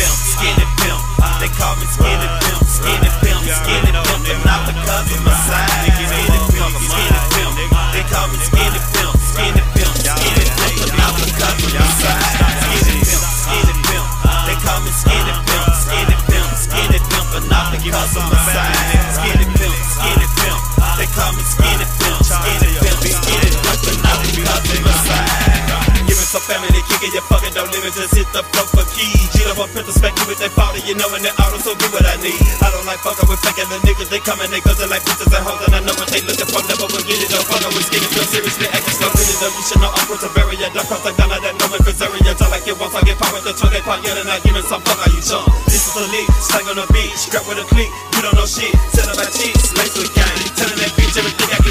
kicking 27.05 27.20
your 27.20 27.26
fucking 27.28 27.52
don't 27.52 27.68
limit, 27.68 27.92
just 27.92 28.16
hit 28.16 28.24
the 28.32 28.40
flow 28.40 28.64
for 28.72 28.84
keys. 28.96 29.28
Get 29.36 29.52
up 29.52 29.61
on 29.61 29.68
perspective 29.68 30.24
with 30.24 30.40
that 30.40 30.52
father, 30.57 30.80
you 30.88 30.96
know, 30.96 31.09
and 31.12 31.24
that 31.24 31.36
auto, 31.36 31.61
so 31.61 31.76
do 31.76 31.84
what 31.92 32.05
I 32.09 32.16
need. 32.24 32.40
I 32.64 32.72
don't 32.72 32.86
like 32.88 33.00
fucking 33.05 33.28
with 33.28 33.40
faking 33.44 33.68
the 33.68 33.78
niggas, 33.84 34.09
they 34.09 34.24
coming, 34.24 34.48
they 34.48 34.64
guzzling 34.64 34.88
like 34.88 35.05
bitches 35.05 35.28
and 35.28 35.44
hoes, 35.44 35.61
and 35.68 35.74
I 35.76 35.80
know 35.84 35.92
what 36.00 36.09
they 36.09 36.24
looking 36.24 36.48
for, 36.48 36.64
never 36.64 36.88
will 36.88 37.05
get 37.05 37.20
it, 37.20 37.28
don't 37.28 37.44
fucking 37.44 37.72
with 37.76 37.84
skinny 37.84 38.09
pimp, 38.09 38.28
seriously, 38.32 38.68
acting 38.72 38.96
so 38.96 39.07
really 39.12 39.36
though, 39.36 39.52
you 39.52 39.64
should 39.68 39.80
know 39.84 39.92
I'm 39.92 40.05
from 40.09 40.18
Bavaria, 40.24 40.68
don't 40.72 40.86
cross 40.88 41.05
down 41.05 41.28
like 41.28 41.44
that, 41.44 41.55
no 41.61 41.66
one 41.68 41.82
for 41.84 41.92
area, 41.92 42.32
talk 42.32 42.48
like 42.48 42.64
it 42.64 42.76
once 42.80 42.94
I 42.96 43.00
get 43.05 43.20
power, 43.20 43.40
the 43.44 43.52
tongue, 43.52 43.74
they 43.74 43.84
pop, 43.84 44.00
yeah, 44.00 44.16
and 44.16 44.30
I 44.30 44.40
give 44.40 44.57
me 44.57 44.64
some 44.64 44.80
fuck, 44.80 45.00
are 45.05 45.12
you 45.12 45.20
chump? 45.20 45.44
This 45.68 45.84
is 45.84 45.94
a 46.00 46.05
lead, 46.09 46.28
slang 46.40 46.66
on 46.72 46.76
the 46.80 46.86
beat, 46.88 47.12
scrap 47.20 47.44
with 47.44 47.61
a 47.61 47.66
click, 47.68 47.90
you 48.16 48.20
don't 48.24 48.32
know 48.32 48.48
shit, 48.48 48.72
set 48.96 49.05
up 49.12 49.20
my 49.20 49.28
cheeks, 49.28 49.76
lace 49.76 49.92
with 49.92 50.12
gang, 50.16 50.40
telling 50.57 50.80
that 50.80 50.92
bitch 50.96 51.14
everything 51.20 51.50
I 51.52 51.63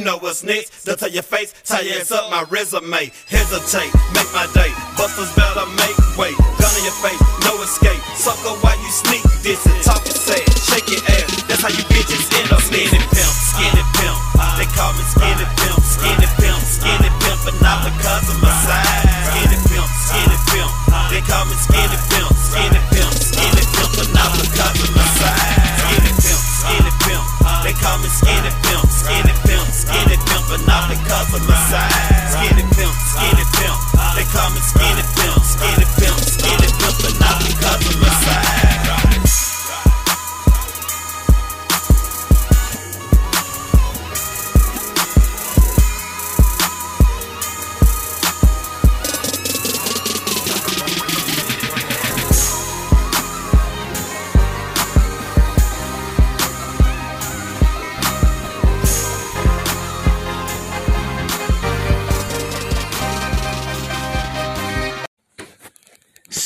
know 0.00 0.18
what's 0.18 0.42
next, 0.42 0.84
don't 0.84 0.98
tell 0.98 1.10
your 1.10 1.22
face, 1.22 1.54
tie 1.64 1.80
your 1.80 2.00
ass 2.00 2.10
up, 2.12 2.30
my 2.30 2.44
resume, 2.50 3.10
hesitate, 3.28 3.92
make 4.14 4.30
my 4.32 4.48
day, 4.54 4.72
busters 4.96 5.32
better 5.36 5.66
make 5.76 5.96
way, 6.16 6.32
gun 6.58 6.72
in 6.78 6.84
your 6.84 6.96
face, 7.04 7.20
no 7.44 7.60
escape, 7.62 8.00
sucker 8.16 8.54
while 8.64 8.78
you 8.80 8.90
sneak 8.90 9.22
this? 9.42 9.64
And 9.66 9.82
talk 9.84 10.04
and 10.04 10.16
say, 10.16 10.40
shake 10.64 10.88
your 10.88 11.04
ass, 11.04 11.42
That's 11.48 11.62
how 11.62 11.68
you 11.68 11.84
bitches 11.92 12.28
end 12.40 12.52
up 12.52 12.60
skinny 12.62 12.88
pimp, 12.88 13.32
skinny 13.52 13.79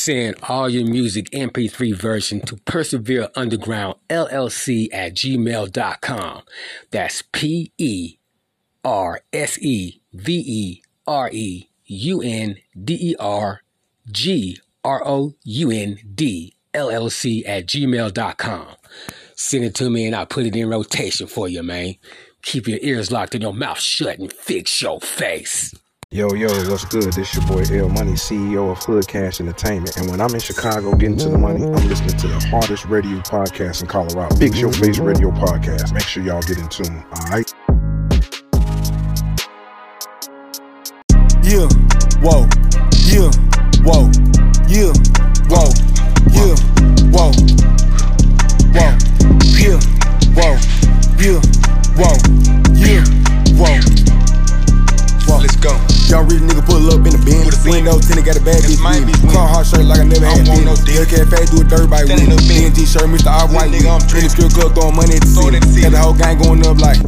Send 0.04 0.36
all 0.42 0.68
your 0.68 0.84
music 0.84 1.30
MP3 1.30 1.94
version 1.96 2.42
to 2.42 2.58
Persevere 2.66 3.30
Underground 3.34 3.94
LLC 4.10 4.90
at 4.92 5.14
gmail.com. 5.14 6.42
That's 6.90 7.22
P 7.32 7.72
E 7.78 8.18
R 8.84 9.22
S 9.32 9.58
E 9.62 10.02
V 10.12 10.44
E 10.46 10.82
R 11.06 11.30
E 11.32 11.70
U 11.86 12.20
N 12.20 12.56
D 12.78 13.12
E 13.12 13.16
R 13.18 13.62
G 14.12 14.60
R 14.84 15.02
O 15.06 15.36
U 15.42 15.70
N 15.70 15.98
D 16.14 16.54
LLC 16.74 17.42
at 17.48 17.66
gmail.com. 17.66 18.66
Send 19.36 19.64
it 19.64 19.74
to 19.76 19.88
me 19.88 20.04
and 20.04 20.14
I'll 20.14 20.26
put 20.26 20.44
it 20.44 20.54
in 20.54 20.68
rotation 20.68 21.28
for 21.28 21.48
you, 21.48 21.62
man. 21.62 21.94
Keep 22.42 22.68
your 22.68 22.78
ears 22.82 23.10
locked 23.10 23.34
and 23.34 23.42
your 23.42 23.54
mouth 23.54 23.80
shut 23.80 24.18
and 24.18 24.30
fix 24.30 24.82
your 24.82 25.00
face. 25.00 25.74
Yo, 26.14 26.32
yo, 26.32 26.46
what's 26.70 26.84
good? 26.84 27.12
This 27.12 27.34
your 27.34 27.44
boy 27.48 27.64
L 27.76 27.88
Money, 27.88 28.12
CEO 28.12 28.70
of 28.70 28.78
Hood 28.84 29.08
Cash 29.08 29.40
Entertainment. 29.40 29.96
And 29.96 30.08
when 30.08 30.20
I'm 30.20 30.32
in 30.32 30.38
Chicago 30.38 30.94
getting 30.94 31.16
to 31.16 31.28
the 31.28 31.36
money, 31.36 31.64
I'm 31.64 31.88
listening 31.88 32.16
to 32.18 32.28
the 32.28 32.38
hardest 32.50 32.84
radio 32.84 33.18
podcast 33.22 33.82
in 33.82 33.88
Colorado. 33.88 34.36
Big 34.36 34.54
Show 34.54 34.70
Face 34.70 35.00
Radio 35.00 35.32
Podcast. 35.32 35.92
Make 35.92 36.04
sure 36.04 36.22
y'all 36.22 36.40
get 36.42 36.58
in 36.58 36.68
tune, 36.68 37.04
alright? 37.18 37.52
Yeah, 41.42 41.66
whoa, 42.22 42.46
yeah, 43.10 43.26
whoa, 43.82 44.06
yeah, 44.70 44.94
whoa, 45.50 45.66
yeah, 46.30 46.54
whoa, 47.10 47.34
whoa, 48.70 48.94
yeah, 49.58 49.80
whoa, 50.30 50.54
yeah, 51.18 51.40
whoa, 51.98 52.14
yeah, 52.78 53.02
whoa, 53.58 53.80
whoa. 53.82 54.03
Y'all 56.14 56.22
read 56.30 56.46
nigga 56.46 56.62
pull 56.62 56.86
up 56.94 57.02
in 57.02 57.10
the 57.10 57.18
bin. 57.26 57.42
Window 57.66 57.98
tinted, 57.98 58.22
got 58.22 58.38
a 58.38 58.44
bad 58.46 58.62
bitch. 58.62 58.78
with. 58.78 59.34
Car 59.34 59.50
hard 59.50 59.66
shirt 59.66 59.82
like 59.82 59.98
I 59.98 60.06
never 60.06 60.22
had 60.22 60.46
been. 60.46 60.62
Hellcat 60.62 61.26
fat, 61.26 61.50
do 61.50 61.58
a 61.58 61.64
dirt 61.66 61.90
bike 61.90 62.06
with 62.06 62.22
me. 62.22 62.38
BNG 62.46 62.86
shirt, 62.86 63.10
Mr. 63.10 63.34
Off 63.34 63.50
White. 63.50 63.74
In 63.74 63.82
the 63.82 64.30
strip 64.30 64.54
club, 64.54 64.78
throwing 64.78 64.94
money 64.94 65.18
at 65.18 65.26
the 65.26 65.34
city. 65.34 65.58
Got 65.82 65.90
the 65.90 65.98
whole 65.98 66.14
gang 66.14 66.38
going 66.38 66.62
up 66.62 66.78
like. 66.78 67.02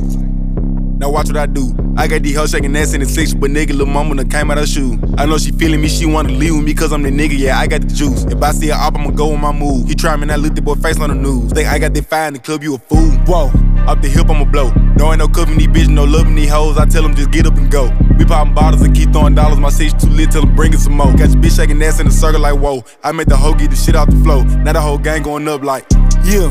Now 0.98 1.14
watch 1.14 1.28
what 1.30 1.36
I 1.36 1.46
do. 1.46 1.70
I 1.96 2.08
got 2.08 2.22
these 2.22 2.34
hoes 2.34 2.50
shaking 2.50 2.74
ass 2.74 2.94
in 2.94 3.00
the 3.00 3.06
six, 3.06 3.32
but 3.32 3.50
nigga, 3.50 3.78
lil' 3.78 3.86
mama 3.86 4.16
done 4.16 4.28
came 4.28 4.50
out 4.50 4.58
her 4.58 4.66
shoe. 4.66 4.98
I 5.16 5.24
know 5.24 5.38
she 5.38 5.52
feeling 5.52 5.80
me, 5.80 5.86
she 5.86 6.04
wanna 6.04 6.30
leave 6.30 6.56
with 6.56 6.64
me 6.64 6.74
cause 6.74 6.90
I'm 6.90 7.02
the 7.02 7.10
nigga, 7.10 7.38
yeah, 7.38 7.60
I 7.60 7.68
got 7.68 7.82
the 7.82 7.94
juice. 7.94 8.24
If 8.24 8.42
I 8.42 8.50
see 8.50 8.68
her 8.68 8.74
up, 8.74 8.96
I'ma 8.96 9.10
go 9.10 9.32
on 9.32 9.40
my 9.40 9.52
move. 9.52 9.86
He 9.86 9.94
try 9.94 10.16
me 10.16 10.22
and 10.22 10.32
I 10.32 10.36
look 10.36 10.56
the 10.56 10.62
boy 10.62 10.74
face 10.74 10.98
on 10.98 11.10
the 11.10 11.14
news. 11.14 11.52
Think 11.52 11.68
I 11.68 11.78
got 11.78 11.94
that 11.94 12.06
fire 12.06 12.26
in 12.26 12.34
the 12.34 12.40
club, 12.40 12.64
you 12.64 12.74
a 12.74 12.78
fool. 12.78 13.10
Whoa, 13.28 13.52
up 13.86 14.02
the 14.02 14.08
hip, 14.08 14.28
I'ma 14.28 14.44
blow. 14.44 14.70
No 14.96 15.10
ain't 15.10 15.18
no 15.18 15.28
covering 15.28 15.58
these 15.58 15.68
bitches, 15.68 15.88
no 15.88 16.04
loving 16.04 16.34
these 16.34 16.50
hoes. 16.50 16.78
I 16.78 16.86
tell 16.86 17.02
them 17.02 17.14
just 17.14 17.30
get 17.30 17.46
up 17.46 17.56
and 17.56 17.70
go. 17.70 17.90
We 18.18 18.24
poppin' 18.24 18.54
bottles 18.54 18.82
and 18.82 18.94
keep 18.94 19.12
throwing 19.12 19.34
dollars. 19.34 19.58
My 19.58 19.70
seat's 19.70 19.94
too 20.02 20.10
lit, 20.10 20.30
tell 20.30 20.42
them 20.42 20.54
bring 20.54 20.72
it 20.72 20.80
some 20.80 20.96
more. 20.96 21.12
Got 21.12 21.30
your 21.30 21.42
bitch 21.42 21.56
shaking 21.56 21.82
ass 21.82 22.00
in 22.00 22.06
a 22.06 22.10
circle 22.10 22.40
like 22.40 22.58
whoa. 22.58 22.84
I 23.02 23.12
made 23.12 23.28
the 23.28 23.36
hoe 23.36 23.54
get 23.54 23.70
the 23.70 23.76
shit 23.76 23.94
off 23.96 24.10
the 24.10 24.16
floor. 24.22 24.44
Now 24.44 24.72
the 24.72 24.80
whole 24.80 24.98
gang 24.98 25.22
going 25.22 25.48
up 25.48 25.62
like, 25.62 25.86
yeah, 26.24 26.50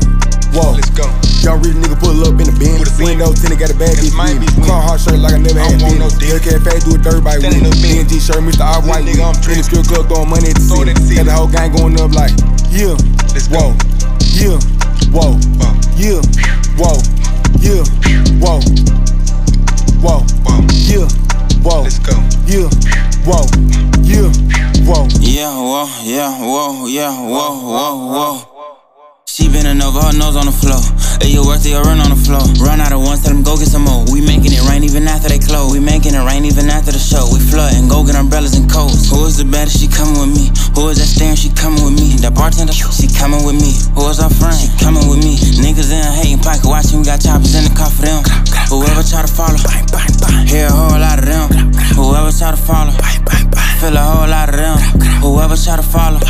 whoa. 0.56 0.72
Let's 0.72 0.90
go. 0.90 1.04
Y'all 1.44 1.60
read 1.62 1.78
nigga 1.78 1.98
pull 2.00 2.16
up 2.26 2.40
in 2.40 2.48
the 2.48 2.56
bin. 2.58 2.80
With 2.80 2.90
a 2.90 3.04
window 3.04 3.30
tinted, 3.30 3.60
got 3.60 3.70
a 3.70 3.78
bad 3.78 3.94
bitch. 4.00 4.10
with 4.10 4.40
me. 4.40 4.66
Car 4.66 4.82
hard 4.82 4.98
shirt 4.98 5.18
like 5.20 5.34
I 5.34 5.38
never 5.38 5.60
had 5.60 5.78
been. 5.78 6.00
Hellcat 6.02 6.64
fat, 6.64 6.82
do 6.82 6.96
a 6.96 6.98
dirt 6.98 7.22
bike 7.22 7.38
with 7.38 7.54
me. 7.54 7.70
BNG 7.84 8.18
shirt, 8.18 8.42
Mr. 8.42 8.66
Off 8.66 8.82
White. 8.88 9.04
Nigga, 9.06 9.22
I'm 9.22 9.36
in 9.50 9.58
the 9.58 9.64
strip 9.66 9.86
club, 9.86 10.08
throwing 10.10 10.30
money 10.30 10.50
at 10.50 10.58
the 10.58 10.64
city. 10.64 10.90
Got 11.14 11.26
the 11.26 11.34
whole 11.36 11.46
gang 11.46 11.70
going 11.70 11.94
up 12.00 12.10
like, 12.16 12.34
yeah, 12.72 12.96
whoa, 13.52 13.76
yeah, 14.34 14.58
whoa, 15.12 15.38
yeah, 15.96 16.20
whoa, 16.76 16.98
yeah, 17.60 17.84
whoa, 18.40 18.60
whoa, 20.00 20.24
yeah, 20.86 21.08
whoa, 21.62 21.82
let's 21.82 21.98
go, 21.98 22.12
yeah, 22.46 22.68
whoa, 23.24 23.44
yeah, 24.02 24.30
whoa. 24.86 25.06
Yeah, 25.20 25.52
whoa, 25.52 25.88
yeah, 26.02 26.30
whoa, 26.38 26.86
yeah, 26.86 27.10
whoa, 27.10 27.54
whoa, 27.60 27.96
whoa. 28.06 28.75
She 29.36 29.52
bending 29.52 29.84
over, 29.84 30.00
her 30.00 30.16
nose 30.16 30.32
on 30.32 30.48
the 30.48 30.56
floor. 30.56 30.80
Hey, 31.20 31.28
you 31.28 31.44
worth 31.44 31.68
it, 31.68 31.76
run 31.76 32.00
on 32.00 32.08
the 32.08 32.16
floor. 32.16 32.40
Run 32.56 32.80
out 32.80 32.96
of 32.96 33.04
one, 33.04 33.20
tell 33.20 33.36
them 33.36 33.44
go 33.44 33.60
get 33.60 33.68
some 33.68 33.84
more. 33.84 34.00
We 34.08 34.24
making 34.24 34.56
it 34.56 34.64
rain 34.64 34.80
even 34.80 35.04
after 35.04 35.28
they 35.28 35.36
close. 35.36 35.76
We 35.76 35.76
making 35.76 36.16
it 36.16 36.24
rain 36.24 36.48
even 36.48 36.72
after 36.72 36.88
the 36.88 36.96
show. 36.96 37.28
We 37.28 37.36
flooding, 37.44 37.84
go 37.84 38.00
get 38.00 38.16
umbrellas 38.16 38.56
and 38.56 38.64
coats. 38.64 39.12
Who 39.12 39.28
is 39.28 39.36
the 39.36 39.44
baddest? 39.44 39.76
She 39.76 39.92
coming 39.92 40.16
with 40.16 40.32
me. 40.32 40.48
Who 40.72 40.88
is 40.88 40.96
that 41.04 41.12
staring? 41.12 41.36
She 41.36 41.52
coming 41.52 41.84
with 41.84 42.00
me. 42.00 42.16
That 42.24 42.32
bartender, 42.32 42.72
she 42.72 43.12
coming 43.12 43.44
with 43.44 43.60
me. 43.60 43.76
Who 43.92 44.08
is 44.08 44.24
our 44.24 44.32
friend? 44.32 44.56
She 44.56 44.72
coming 44.80 45.04
with 45.04 45.20
me. 45.20 45.36
Niggas 45.60 45.92
in 45.92 46.00
a 46.00 46.12
hating, 46.16 46.40
pocket 46.40 46.64
watching. 46.64 47.04
We 47.04 47.12
got 47.12 47.20
choppers 47.20 47.52
in 47.52 47.68
the 47.68 47.76
car 47.76 47.92
for 47.92 48.08
them. 48.08 48.24
Whoever 48.72 49.04
try 49.04 49.20
to 49.20 49.28
follow, 49.28 49.60
hear 50.48 50.64
a 50.64 50.72
whole 50.72 50.96
lot 50.96 51.20
of 51.20 51.28
them. 51.28 51.76
Whoever 51.92 52.32
try 52.32 52.56
to 52.56 52.60
follow, 52.64 52.96
feel 53.84 54.00
a 54.00 54.00
whole 54.00 54.32
lot 54.32 54.48
of 54.48 54.56
them. 54.56 54.80
Whoever 55.20 55.60
try 55.60 55.76
to 55.76 55.84
follow. 55.84 56.24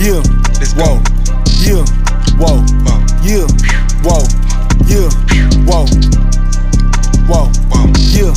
Yeah, 0.00 0.22
whoa, 0.80 0.96
yeah, 1.60 1.84
whoa, 2.40 2.64
yeah, 3.22 3.44
whoa, 4.00 4.24
yeah, 4.88 5.10
whoa, 5.68 5.84
whoa, 7.28 7.52
yeah, 8.08 8.32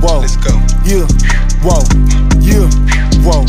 whoa, 0.00 0.20
let's 0.20 0.36
go, 0.36 0.56
yeah, 0.86 1.06
whoa, 1.60 1.84
yeah, 2.40 2.66
whoa, 3.20 3.44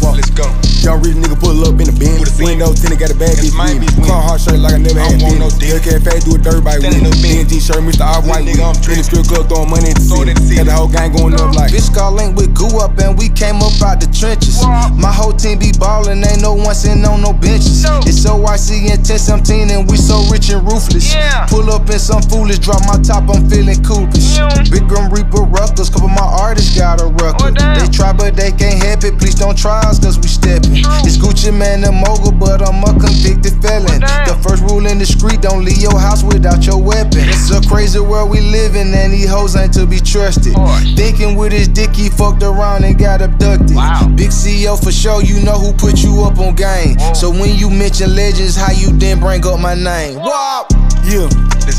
whoa, 0.00 0.16
let's 0.16 0.30
go. 0.30 0.48
Y'all 0.80 0.96
read 0.96 1.12
a 1.14 1.20
nigga 1.20 1.38
pull 1.38 1.60
up 1.68 1.76
in 1.76 1.86
the 1.86 1.96
bin. 2.00 2.16
Window 2.40 2.72
tinted, 2.72 2.98
got 2.98 3.12
a 3.12 3.14
bad 3.14 3.36
bitch. 3.36 3.52
with 3.52 3.84
me. 3.84 4.08
Car 4.08 4.24
hard 4.24 4.40
shirt 4.40 4.58
like 4.58 4.74
I 4.74 4.80
never 4.80 4.98
had 4.98 5.20
been. 5.20 5.44
Hellcat 5.44 6.02
fat, 6.02 6.24
do 6.24 6.34
a 6.34 6.38
dirt 6.40 6.64
bike 6.64 6.80
with 6.80 6.96
me. 6.96 7.12
BNG 7.20 7.60
shirt, 7.60 7.84
Mr. 7.84 8.02
Off 8.02 8.26
White. 8.26 8.48
nigga, 8.48 8.64
I'm 8.64 8.74
In 8.90 8.98
the 8.98 9.04
strip 9.04 9.28
club, 9.28 9.46
throwing 9.46 9.70
money 9.70 9.92
at 9.92 10.00
the 10.00 10.08
city. 10.08 10.32
Got 10.56 10.66
the 10.66 10.74
whole 10.74 10.88
gang 10.88 11.12
going 11.12 11.36
up 11.36 11.54
like. 11.54 11.70
Bitch 11.70 11.92
got 11.94 12.16
linked 12.16 12.34
with 12.34 12.50
goo 12.56 12.80
up 12.80 12.98
and 12.98 13.14
we 13.14 13.28
came 13.28 13.60
up 13.60 13.76
out 13.84 14.00
the 14.00 14.08
trenches. 14.08 14.64
My 14.96 15.12
whole 15.12 15.36
team 15.36 15.60
be 15.60 15.70
ballin', 15.76 16.24
ain't 16.24 16.40
no 16.40 16.56
one 16.56 16.74
sitting 16.74 17.04
on 17.04 17.20
no 17.20 17.36
benches. 17.36 17.84
It's 18.08 18.24
so 18.24 18.40
YC 18.40 18.90
and 18.90 19.04
1017 19.04 19.70
and 19.70 19.84
we 19.84 20.00
so 20.00 20.24
rich 20.32 20.48
and 20.48 20.64
ruthless. 20.64 21.12
Pull 21.52 21.68
up 21.70 21.86
in 21.92 22.00
some 22.00 22.24
foolish, 22.24 22.58
drop 22.58 22.82
my 22.88 22.96
top, 23.04 23.28
I'm 23.28 23.44
feeling 23.46 23.78
coolish. 23.84 24.40
Big 24.72 24.88
Grim 24.88 25.12
Reaper 25.12 25.44
Ruckers, 25.44 25.92
couple 25.92 26.08
my 26.08 26.24
artists 26.24 26.72
got 26.72 27.04
a 27.04 27.06
rucker. 27.20 27.52
Oh, 27.52 27.76
they 27.76 27.86
try 27.92 28.16
but 28.16 28.34
they 28.34 28.50
can't 28.50 28.80
help 28.82 29.04
it, 29.04 29.20
please 29.20 29.36
don't 29.36 29.56
try 29.56 29.89
us 29.90 29.98
cause 29.98 30.16
we 30.18 30.28
steppin'. 30.28 30.78
It's 31.02 31.18
Gucci 31.18 31.50
Mane 31.50 31.82
the 31.82 31.90
mogul, 31.90 32.30
but 32.30 32.62
I'm 32.62 32.78
a 32.86 32.94
convicted 32.94 33.58
felon. 33.60 33.98
The 34.00 34.38
first 34.40 34.62
rule 34.62 34.86
in 34.86 34.98
the 34.98 35.06
street, 35.06 35.42
don't 35.42 35.64
leave 35.64 35.82
your 35.82 35.98
house 35.98 36.22
without 36.22 36.64
your 36.64 36.78
weapon. 36.78 37.26
It's 37.26 37.50
a 37.50 37.60
crazy 37.66 37.98
world 37.98 38.30
we 38.30 38.40
live 38.40 38.76
in, 38.76 38.94
and 38.94 39.12
these 39.12 39.28
hoes 39.28 39.56
ain't 39.56 39.74
to 39.74 39.86
be 39.86 39.98
trusted. 39.98 40.54
Thinking 40.94 41.34
with 41.36 41.50
his 41.52 41.66
dick, 41.66 41.90
he 41.90 42.08
fucked 42.08 42.42
around 42.42 42.84
and 42.84 42.96
got 42.96 43.20
abducted. 43.20 43.74
Big 44.14 44.30
CEO 44.30 44.78
for 44.78 44.92
sure, 44.92 45.22
you 45.22 45.42
know 45.42 45.58
who 45.58 45.72
put 45.74 45.98
you 46.02 46.22
up 46.22 46.38
on 46.38 46.54
game. 46.54 46.94
So 47.14 47.28
when 47.30 47.56
you 47.56 47.68
mention 47.68 48.14
legends, 48.14 48.54
how 48.54 48.70
you 48.70 48.92
then 48.96 49.18
bring 49.18 49.44
up 49.44 49.58
my 49.58 49.74
name? 49.74 50.16
Wow. 50.22 50.66
Yeah, 51.02 51.26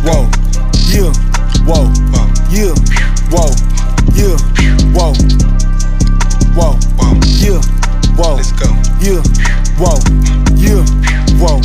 whoa, 0.03 0.27
yeah, 0.91 1.13
whoa, 1.63 1.87
yeah, 2.51 2.73
whoa, 3.31 3.47
yeah, 4.17 4.35
whoa, 4.91 5.13
whoa, 6.57 6.75
yeah, 7.39 7.61
whoa, 8.17 8.35
let's 8.35 8.51
go, 8.51 8.67
yeah, 8.99 9.21
whoa, 9.77 9.97
yeah, 10.57 10.83
whoa, 11.39 11.59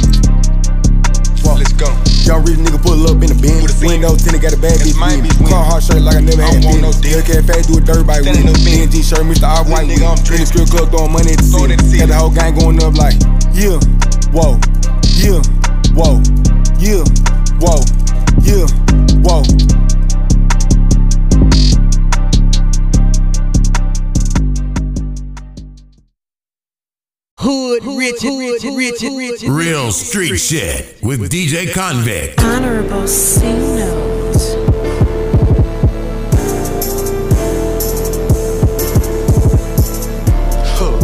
whoa, 1.43 1.55
let's 1.57 1.73
go. 1.73 1.89
Y'all 2.27 2.43
read 2.43 2.59
a 2.59 2.63
nigga 2.63 2.83
pull 2.83 3.07
up 3.07 3.23
in 3.23 3.31
the 3.31 3.39
bin. 3.39 3.63
Window 3.87 4.19
tinted, 4.19 4.43
got 4.43 4.51
a 4.51 4.59
bad 4.59 4.83
bitch. 4.83 4.99
Car 5.47 5.63
hard 5.63 5.79
shirt 5.79 6.03
like 6.03 6.19
I 6.19 6.21
never 6.21 6.43
had 6.43 6.59
been. 6.59 6.83
Hellcat 6.83 7.47
fat, 7.47 7.63
do 7.71 7.79
a 7.79 7.81
dirt 7.81 8.03
bike 8.03 8.27
with 8.27 8.43
me. 8.43 8.51
BNG 8.67 8.99
shirt, 9.07 9.23
Mr. 9.23 9.47
Off 9.47 9.71
White. 9.71 9.87
In 9.87 10.03
the 10.03 10.43
strip 10.43 10.67
club, 10.67 10.91
throwing 10.91 11.15
money 11.15 11.33
at 11.33 11.39
the 11.39 11.47
city. 11.47 11.79
Got 12.03 12.11
the 12.11 12.19
whole 12.19 12.35
gang 12.35 12.59
going 12.59 12.83
up 12.83 12.99
like, 12.99 13.15
yeah, 13.55 13.79
whoa, 14.35 14.59
Yeah, 15.23 15.39
whoa, 15.95 16.19
yeah, 16.83 17.07
whoa, 17.63 17.79
yeah, 18.43 18.67
whoa. 19.23 19.47
Hood, 27.49 27.85
rich, 27.85 28.25
rich, 28.25 28.65
rich, 28.65 29.03
rich, 29.03 29.43
Real 29.49 29.93
street 29.93 30.37
shit 30.37 31.01
with 31.01 31.31
DJ 31.31 31.67
Konvict. 31.67 32.41
Honorable 32.41 33.07
C 33.07 33.45
note. 33.47 34.35
Huh. 40.75 40.99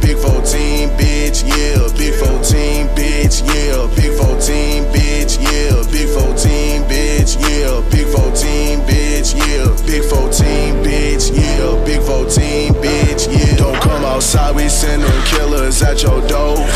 Big 0.00 0.16
14, 0.16 0.90
bitch, 0.90 1.42
yeah. 1.42 1.90
Big 1.98 2.14
14, 2.22 2.86
bitch, 2.94 3.42
yeah. 3.42 3.96
Big 3.96 4.16
14, 4.16 4.84
bitch, 4.94 5.42
yeah. 5.42 5.82
Big 5.90 6.08
14, 6.08 6.84
bitch, 6.84 7.34
yeah. 7.42 7.90
Big 7.90 8.06
14, 8.14 8.78
bitch, 8.86 9.34
yeah. 9.34 9.74
Big 9.84 10.04
14, 10.04 10.84
bitch, 10.84 11.36
yeah. 11.36 11.84
Big 11.84 12.00
14, 12.00 12.74
bitch, 12.74 12.84
yeah. 12.84 12.84
Don't 12.84 12.92
come 12.92 13.03
outside, 14.24 14.56
we 14.56 14.68
send 14.70 15.02
them 15.02 15.24
killers 15.26 15.82
at 15.82 16.02
your 16.02 16.20
door. 16.26 16.56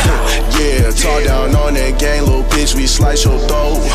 Yeah, 0.59 0.91
talk 0.91 1.23
down 1.25 1.55
on 1.55 1.75
that 1.75 2.01
gang, 2.01 2.23
little 2.25 2.43
bitch, 2.43 2.75
we 2.75 2.87
slice 2.87 3.25
your 3.25 3.39
throat. 3.47 3.79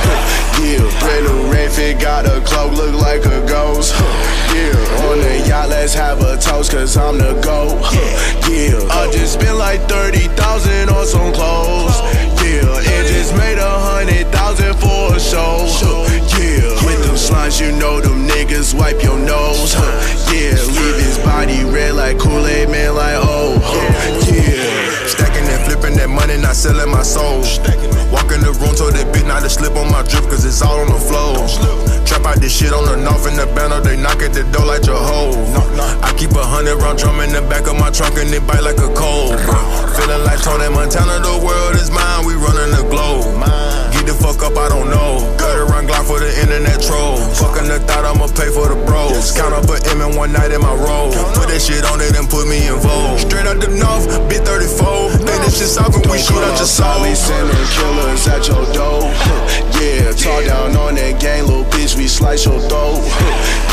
Yeah, 0.63 0.79
brand 1.01 1.25
new 1.25 1.51
red 1.51 1.71
fit, 1.71 1.99
got 1.99 2.25
a 2.25 2.39
cloak, 2.41 2.71
look 2.73 2.95
like 2.95 3.25
a 3.25 3.45
ghost. 3.45 3.93
Yeah, 4.53 5.09
on 5.09 5.17
the 5.19 5.45
yacht, 5.47 5.69
let's 5.69 5.93
have 5.93 6.21
a 6.21 6.37
toast, 6.37 6.71
cause 6.71 6.95
I'm 6.95 7.17
the 7.17 7.33
GOAT. 7.41 7.81
Yeah, 8.49 8.87
I 8.89 9.11
just 9.11 9.33
spent 9.33 9.57
like 9.57 9.81
30,000 9.89 10.89
on 10.89 11.05
some 11.05 11.33
clothes. 11.33 12.32
Yeah, 12.53 12.77
and 12.77 13.07
just 13.07 13.35
made 13.35 13.57
a 13.57 13.79
hundred 13.89 14.27
thousand 14.27 14.75
for 14.75 15.15
a 15.15 15.19
show. 15.19 15.65
Yeah, 16.37 16.85
with 16.85 17.01
them 17.05 17.15
slimes, 17.15 17.59
you 17.59 17.71
know 17.79 17.99
them 17.99 18.27
niggas 18.27 18.77
wipe 18.77 19.01
your 19.01 19.17
nose. 19.17 19.73
Yeah, 20.29 20.53
leave 20.77 20.99
his 21.01 21.17
body 21.19 21.63
red 21.63 21.95
like 21.95 22.19
Kool-Aid, 22.19 22.69
man, 22.69 22.95
like 22.95 23.15
oh. 23.17 23.59
oh. 23.63 24.22
Money, 26.13 26.37
not 26.37 26.55
selling 26.55 26.89
my 26.89 27.01
soul. 27.01 27.41
Walk 28.13 28.29
in 28.29 28.45
the 28.45 28.53
room, 28.61 28.77
told 28.77 28.93
that 28.93 29.09
bitch 29.09 29.27
not 29.27 29.41
to 29.41 29.49
slip 29.49 29.75
on 29.75 29.89
my 29.91 30.05
drip, 30.05 30.29
cause 30.29 30.45
it's 30.45 30.61
all 30.61 30.79
on 30.79 30.87
the 30.87 31.01
floor. 31.01 31.41
Trap 32.05 32.25
out 32.25 32.37
this 32.37 32.53
shit 32.55 32.71
on 32.71 32.85
the 32.85 32.95
north 32.97 33.25
in 33.27 33.35
the 33.35 33.47
banner, 33.57 33.81
they 33.81 33.97
knock 33.97 34.21
at 34.21 34.33
the 34.33 34.43
door 34.53 34.65
like 34.65 34.83
Jehovah. 34.83 35.65
I 36.05 36.13
keep 36.13 36.31
a 36.31 36.45
hundred 36.45 36.77
round 36.77 36.99
drum 36.99 37.19
in 37.21 37.33
the 37.33 37.41
back 37.41 37.65
of 37.67 37.75
my 37.75 37.89
trunk 37.89 38.17
and 38.21 38.29
it 38.29 38.45
bite 38.45 38.61
like 38.61 38.77
a 38.77 38.91
cold. 38.93 39.39
Feeling 39.97 40.23
like 40.23 40.41
Tony 40.45 40.69
Montana, 40.69 41.19
the 41.25 41.35
world 41.41 41.75
is 41.75 41.89
mine, 41.89 42.25
we 42.25 42.37
running 42.37 42.71
the 42.77 42.85
globe. 42.89 43.25
The 44.13 44.21
fuck 44.21 44.45
up, 44.45 44.57
I 44.57 44.69
don't 44.69 44.93
know. 44.93 45.25
Cut 45.41 45.57
around 45.57 45.89
Glock 45.89 46.05
for 46.05 46.19
the 46.21 46.29
internet 46.37 46.77
troll. 46.85 47.17
Fucking 47.17 47.65
the 47.65 47.81
thought 47.89 48.05
I'ma 48.05 48.29
pay 48.29 48.53
for 48.53 48.69
the 48.69 48.77
bros. 48.85 49.33
Count 49.33 49.57
up 49.57 49.65
a 49.65 49.81
M 49.89 50.05
in 50.05 50.13
one 50.15 50.31
night 50.31 50.53
in 50.53 50.61
my 50.61 50.75
roll. 50.77 51.09
Put 51.33 51.49
that 51.49 51.57
shit 51.57 51.81
on 51.89 51.97
it 51.97 52.13
and 52.13 52.29
put 52.29 52.45
me 52.45 52.61
in 52.69 52.77
vogue. 52.77 53.17
Straight 53.17 53.49
out 53.49 53.57
the 53.57 53.73
north, 53.73 54.05
bit 54.29 54.45
34. 54.45 55.17
Think 55.17 55.41
this 55.41 55.57
shit 55.57 55.73
soft 55.73 55.97
and 55.97 56.05
we 56.05 56.21
shoot 56.21 56.37
out 56.45 56.53
your 56.61 56.69
soul. 56.69 57.01
We 57.01 57.17
sending 57.17 57.57
killers 57.73 58.27
at 58.29 58.45
your 58.45 58.61
door. 58.77 59.01
Yeah, 59.83 60.13
talk 60.13 60.45
down 60.45 60.77
on 60.77 60.95
that 60.95 61.19
gang, 61.19 61.43
little 61.43 61.65
bitch, 61.65 61.97
we 61.97 62.07
slice 62.07 62.45
your 62.45 62.59
throat. 62.69 63.03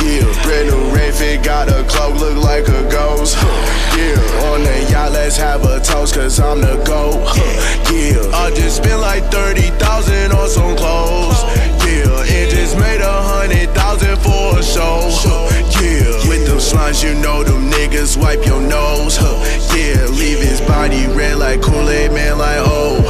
Yeah, 0.02 0.24
brand 0.42 0.70
new 0.72 0.96
red 0.96 1.14
fit, 1.14 1.44
got 1.44 1.68
a 1.68 1.84
cloak, 1.84 2.18
look 2.18 2.42
like 2.42 2.66
a 2.66 2.82
ghost. 2.90 3.36
Yeah, 4.00 4.50
on 4.50 4.62
that 4.64 4.90
yacht, 4.90 5.12
let's 5.12 5.36
have 5.36 5.62
a 5.64 5.78
toast, 5.80 6.14
cause 6.14 6.40
I'm 6.40 6.62
the 6.62 6.82
GOAT. 6.86 7.20
Yeah, 7.92 8.22
I 8.34 8.50
just 8.54 8.78
spent 8.78 9.00
like 9.00 9.24
30,000 9.30 10.29
on 10.32 10.48
some 10.48 10.76
clothes. 10.76 11.42
Yeah, 11.86 12.34
and 12.36 12.50
just 12.50 12.78
made 12.78 13.00
a 13.00 13.22
hundred 13.22 13.70
thousand 13.74 14.16
for 14.18 14.58
a 14.58 14.62
show. 14.62 15.08
Yeah, 15.80 16.28
with 16.28 16.46
them 16.46 16.58
slimes, 16.58 17.02
you 17.02 17.14
know 17.20 17.42
them 17.42 17.70
niggas 17.70 18.16
wipe 18.16 18.44
your 18.44 18.60
nose. 18.60 19.16
Huh. 19.16 19.38
Yeah, 19.74 20.06
leave 20.12 20.40
his 20.40 20.60
body 20.60 21.06
red 21.08 21.38
like 21.38 21.62
Kool-Aid, 21.62 22.12
man, 22.12 22.38
like 22.38 22.60
oh. 22.60 23.00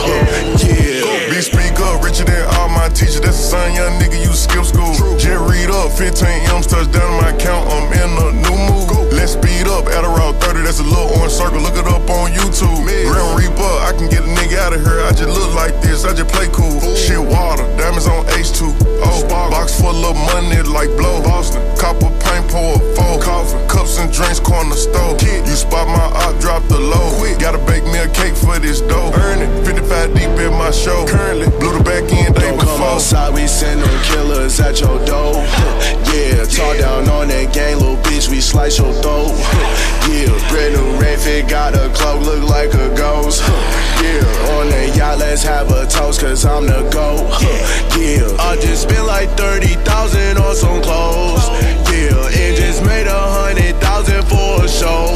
Yeah. 0.63 1.31
Big 1.31 1.43
speak 1.43 1.79
up, 1.81 2.03
richer 2.03 2.25
than 2.25 2.43
all 2.57 2.69
my 2.69 2.89
teachers. 2.89 3.21
That's 3.21 3.39
a 3.39 3.51
son, 3.57 3.75
young 3.75 3.99
nigga, 4.01 4.19
you 4.23 4.33
skip 4.33 4.65
school. 4.65 4.95
Just 5.19 5.41
read 5.51 5.71
up, 5.71 5.93
15 5.93 6.27
M's 6.53 6.67
touchdown 6.67 7.07
in 7.13 7.21
my 7.21 7.31
account. 7.31 7.69
I'm 7.71 7.91
in 7.93 8.11
a 8.19 8.29
new 8.45 8.59
mood. 8.69 9.13
Let's 9.13 9.33
speed 9.33 9.67
up, 9.69 9.85
Adderall 9.85 10.39
30, 10.41 10.63
that's 10.63 10.81
a 10.81 10.83
little 10.83 11.11
orange 11.19 11.33
circle. 11.33 11.61
Look 11.61 11.77
it 11.77 11.87
up 11.87 12.09
on 12.09 12.31
YouTube. 12.31 12.87
Grim 12.87 13.29
Reaper, 13.37 13.75
I 13.85 13.93
can 13.97 14.09
get 14.09 14.23
a 14.25 14.31
nigga 14.31 14.59
out 14.59 14.73
of 14.73 14.81
here. 14.81 15.01
I 15.03 15.13
just 15.13 15.29
look 15.29 15.55
like 15.55 15.75
this, 15.83 16.05
I 16.05 16.15
just 16.15 16.33
play 16.33 16.49
cool. 16.53 16.70
Like 20.81 20.97
blow. 20.97 21.21
Boston, 21.23 21.61
copper 21.77 22.09
paint, 22.25 22.45
pour 22.49 22.77
a 22.77 22.81
four. 22.97 23.21
Coffee, 23.21 23.59
cups 23.69 23.99
and 23.99 24.11
drinks, 24.13 24.41
corner 24.41 24.75
store. 24.75 25.17
Kid, 25.17 25.47
You 25.47 25.57
spot 25.57 25.87
my 25.87 26.09
op, 26.25 26.41
drop 26.41 26.63
the 26.69 26.79
low. 26.79 27.11
Gotta 27.39 27.59
bake 27.59 27.85
me 27.85 27.99
a 27.99 28.09
cake 28.09 28.37
for 28.37 28.59
this 28.59 28.81
dough. 28.81 29.13
Earn 29.15 29.41
it, 29.41 29.51
55 29.65 30.15
deep 30.15 30.31
in 30.45 30.53
my 30.53 30.71
show. 30.71 31.07
Currently, 31.07 31.49
blew 31.59 31.73
the 31.77 31.85
back 31.85 32.05
end 32.13 32.35
before. 32.35 32.70
Outside, 32.83 33.35
we 33.35 33.47
send 33.47 33.81
them 33.81 34.03
killers 34.05 34.61
at 34.61 34.81
your 34.81 34.99
door. 35.05 35.35
Yeah, 36.13 36.45
talk 36.45 36.79
down 36.79 37.09
on 37.09 37.29
that 37.29 37.53
gang, 37.53 37.79
little 37.79 37.97
bitch, 37.97 38.29
we 38.29 38.41
slice 38.41 38.79
your 38.79 38.93
throat. 39.03 39.33
Yeah, 40.09 40.33
brand 40.51 40.75
new 40.75 41.01
red 41.01 41.19
fit, 41.21 41.49
got 41.49 41.75
a 41.75 41.89
cloak, 41.95 42.23
look 42.23 42.43
like 42.49 42.73
a 42.75 42.89
ghost. 42.97 43.43
Yeah, 44.03 44.57
on 44.59 44.69
that 44.71 44.97
yacht, 44.97 45.19
let's 45.19 45.43
have 45.43 45.71
a 45.71 45.87
toast, 45.87 46.21
cause 46.21 46.45
I'm 46.45 46.67
the 46.67 46.89
GOAT. 46.91 47.29
Yeah, 47.97 48.37
I 48.41 48.57
just 48.61 48.83
spent 48.83 49.07
like 49.07 49.31
30,000 49.37 50.39
on 50.39 50.55
some 50.57 50.83
clothes. 50.83 51.47
Yeah, 51.91 52.29
and 52.33 52.57
just 52.57 52.85
made 52.85 53.07
a 53.07 53.21
hundred 53.39 53.77
thousand 53.81 54.23
for 54.25 54.65
a 54.65 54.69
show. 54.69 55.11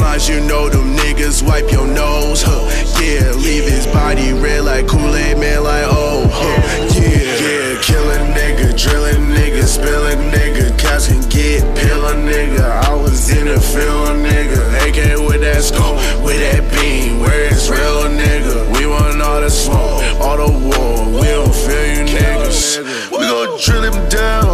Slimes, 0.00 0.30
you 0.30 0.40
know 0.46 0.70
them 0.70 0.96
niggas 0.96 1.42
wipe 1.46 1.70
your 1.70 1.86
nose. 1.86 2.42
Huh? 2.42 2.64
Yeah, 3.02 3.32
leave 3.32 3.64
his 3.64 3.86
body 3.86 4.32
red 4.32 4.64
like 4.64 4.88
Kool-Aid, 4.88 5.36
man, 5.36 5.62
like 5.62 5.84
oh. 5.86 6.26
huh? 6.32 6.88
Yeah, 6.96 7.20
yeah, 7.44 7.80
killing 7.82 8.32
nigga, 8.32 8.72
drilling 8.80 9.28
nigga, 9.36 9.62
spilling 9.62 10.30
nigga, 10.32 10.78
cats 10.78 11.08
can 11.08 11.20
get 11.28 11.60
pillin' 11.76 12.24
nigga. 12.24 12.64
I 12.88 12.94
was 12.94 13.28
in 13.28 13.44
the 13.44 13.60
field, 13.60 14.16
nigga, 14.24 14.88
AK 14.88 15.20
with 15.28 15.42
that 15.42 15.62
scope, 15.62 15.96
with 16.24 16.40
that 16.40 16.64
beam, 16.72 17.20
where 17.20 17.48
it's 17.48 17.68
real, 17.68 18.08
nigga. 18.08 18.78
We 18.78 18.86
want 18.86 19.20
all 19.20 19.42
the 19.42 19.50
smoke, 19.50 20.00
all 20.18 20.38
the 20.38 20.50
war, 20.50 21.20
we 21.20 21.26
don't 21.28 21.54
feel 21.54 21.86
you 21.92 22.04
niggas. 22.08 23.10
We 23.10 23.18
gon' 23.18 23.60
drill 23.60 23.92
him 23.92 24.08
down 24.08 24.49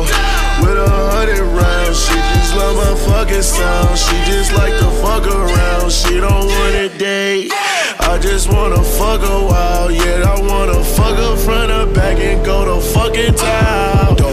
my 3.36 3.42
sound. 3.42 3.98
She 3.98 4.16
just 4.24 4.52
like 4.54 4.72
to 4.78 4.90
fuck 5.02 5.26
around. 5.26 5.92
She 5.92 6.20
don't 6.20 6.46
wanna 6.46 6.88
date. 6.96 7.52
I 8.00 8.18
just 8.18 8.50
wanna 8.50 8.82
fuck 8.82 9.20
a 9.22 9.40
while. 9.50 9.90
Yeah, 9.90 10.34
I 10.34 10.40
wanna 10.40 10.82
fuck 10.82 11.16
her 11.16 11.36
front 11.36 11.70
or 11.70 11.86
back 11.92 12.18
and 12.18 12.44
go 12.44 12.64
to 12.64 12.80
fucking 12.80 13.34
town. 13.34 14.25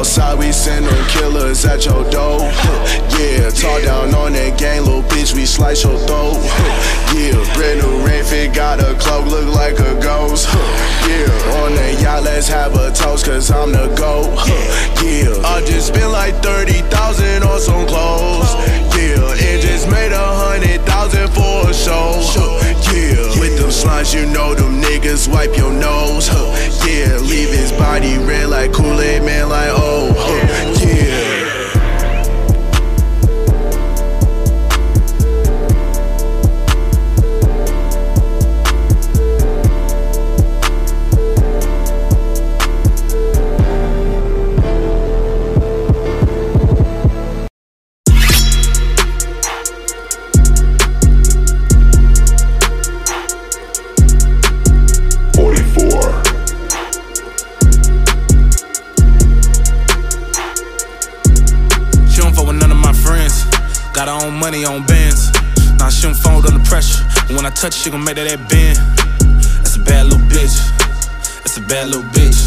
Outside, 0.00 0.38
we 0.38 0.50
send 0.50 0.86
them 0.86 1.08
killers 1.08 1.62
at 1.66 1.84
your 1.84 2.08
door. 2.10 2.40
Yeah, 3.20 3.50
talk 3.50 3.82
down 3.82 4.14
on 4.14 4.32
that 4.32 4.58
gang, 4.58 4.80
little 4.86 5.02
bitch, 5.02 5.34
we 5.34 5.44
slice 5.44 5.84
your 5.84 5.98
throat. 6.08 6.40
Yeah, 7.12 7.36
brand 7.52 7.84
new 7.84 8.00
fit, 8.24 8.54
got 8.54 8.80
a 8.80 8.94
cloak, 8.94 9.26
look 9.26 9.54
like 9.54 9.78
a 9.78 10.00
ghost. 10.00 10.48
Yeah, 11.04 11.60
on 11.60 11.74
that 11.74 12.00
yacht, 12.00 12.22
let's 12.22 12.48
have 12.48 12.74
a 12.76 12.90
toast, 12.92 13.26
cause 13.26 13.50
I'm 13.50 13.72
the 13.72 13.92
GOAT. 13.94 14.32
Yeah, 15.04 15.36
I 15.44 15.60
just 15.66 15.88
spent 15.88 16.10
like 16.12 16.36
30,000 16.42 17.42
on 17.42 17.60
some 17.60 17.86
clothes. 17.86 18.54
Yeah, 18.96 19.20
and 19.36 19.60
just 19.60 19.86
made 19.90 20.12
a 20.12 20.28
hundred 20.44 20.80
thousand 20.86 21.28
for 21.28 21.68
a 21.68 21.74
show. 21.74 22.20
Yeah, 22.92 23.40
with 23.40 23.58
them 23.58 23.70
slimes, 23.70 24.14
you 24.14 24.26
know 24.32 24.54
them 24.54 24.80
niggas 24.82 25.32
wipe 25.32 25.56
your 25.56 25.72
nose. 25.72 26.28
Yeah, 26.86 27.18
leave 27.18 27.50
his 27.50 27.72
body 27.72 28.18
red 28.18 28.48
like 28.48 28.72
Kool-Aid, 28.72 29.22
man, 29.22 29.48
like 29.48 29.70
oh. 29.72 30.12
Yeah. 30.16 30.79
On 64.70 64.86
bands. 64.86 65.32
Nah, 65.78 65.90
she 65.90 66.02
don't 66.02 66.14
fold 66.14 66.46
under 66.46 66.62
pressure. 66.62 67.02
But 67.26 67.34
when 67.34 67.46
I 67.46 67.50
touch, 67.50 67.74
she 67.74 67.90
gon' 67.90 68.04
make 68.04 68.14
that 68.14 68.30
that 68.30 68.42
bend. 68.46 68.78
That's 69.58 69.74
a 69.76 69.82
bad 69.82 70.06
little 70.06 70.22
bitch. 70.30 70.54
That's 71.42 71.56
a 71.58 71.62
bad 71.66 71.88
little 71.90 72.06
bitch. 72.14 72.38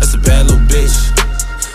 That's 0.00 0.14
a 0.14 0.18
bad 0.18 0.48
little 0.48 0.64
bitch. 0.64 0.96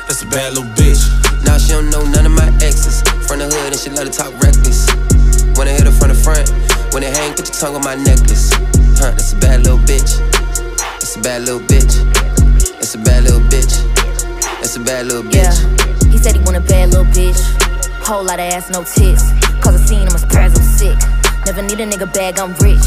That's 0.07 0.23
a 0.23 0.27
bad 0.27 0.57
little 0.57 0.69
bitch. 0.73 1.05
Now 1.45 1.57
she 1.57 1.69
don't 1.69 1.89
know 1.89 2.01
none 2.01 2.25
of 2.25 2.31
my 2.31 2.49
exes. 2.65 3.05
From 3.29 3.39
the 3.39 3.45
hood 3.45 3.69
and 3.69 3.79
she 3.79 3.89
love 3.93 4.09
to 4.09 4.13
talk 4.13 4.33
reckless. 4.41 4.89
When 5.53 5.67
I 5.67 5.77
hit 5.77 5.85
her 5.85 5.93
from 5.93 6.09
the 6.09 6.17
front, 6.17 6.49
when 6.93 7.03
it 7.03 7.13
hang, 7.13 7.37
put 7.37 7.45
your 7.45 7.57
tongue 7.61 7.75
on 7.77 7.85
my 7.85 7.93
necklace. 7.93 8.49
Huh, 8.97 9.13
that's 9.13 9.33
a 9.33 9.37
bad 9.37 9.61
little 9.61 9.77
bitch. 9.85 10.17
That's 10.97 11.15
a 11.15 11.21
bad 11.21 11.45
little 11.45 11.61
bitch. 11.61 11.93
That's 12.81 12.95
a 12.95 12.99
bad 12.99 13.23
little 13.23 13.45
bitch. 13.53 13.85
That's 14.57 14.75
a 14.75 14.81
bad 14.81 15.05
little 15.05 15.23
bitch. 15.23 15.45
Yeah, 15.45 16.09
he 16.09 16.17
said 16.17 16.35
he 16.35 16.41
want 16.41 16.57
a 16.57 16.65
bad 16.65 16.89
little 16.89 17.05
bitch. 17.13 17.68
Whole 18.09 18.23
lot 18.23 18.39
of 18.39 18.51
ass, 18.51 18.71
no 18.71 18.83
tits. 18.83 19.21
Cause 19.61 19.79
I 19.79 19.85
seen 19.85 20.07
him 20.07 20.15
as 20.15 20.25
prayers, 20.25 20.57
I'm 20.57 20.63
sick. 20.63 20.97
Never 21.45 21.61
need 21.61 21.79
a 21.79 21.85
nigga 21.85 22.11
bag, 22.11 22.39
I'm 22.39 22.55
rich. 22.55 22.81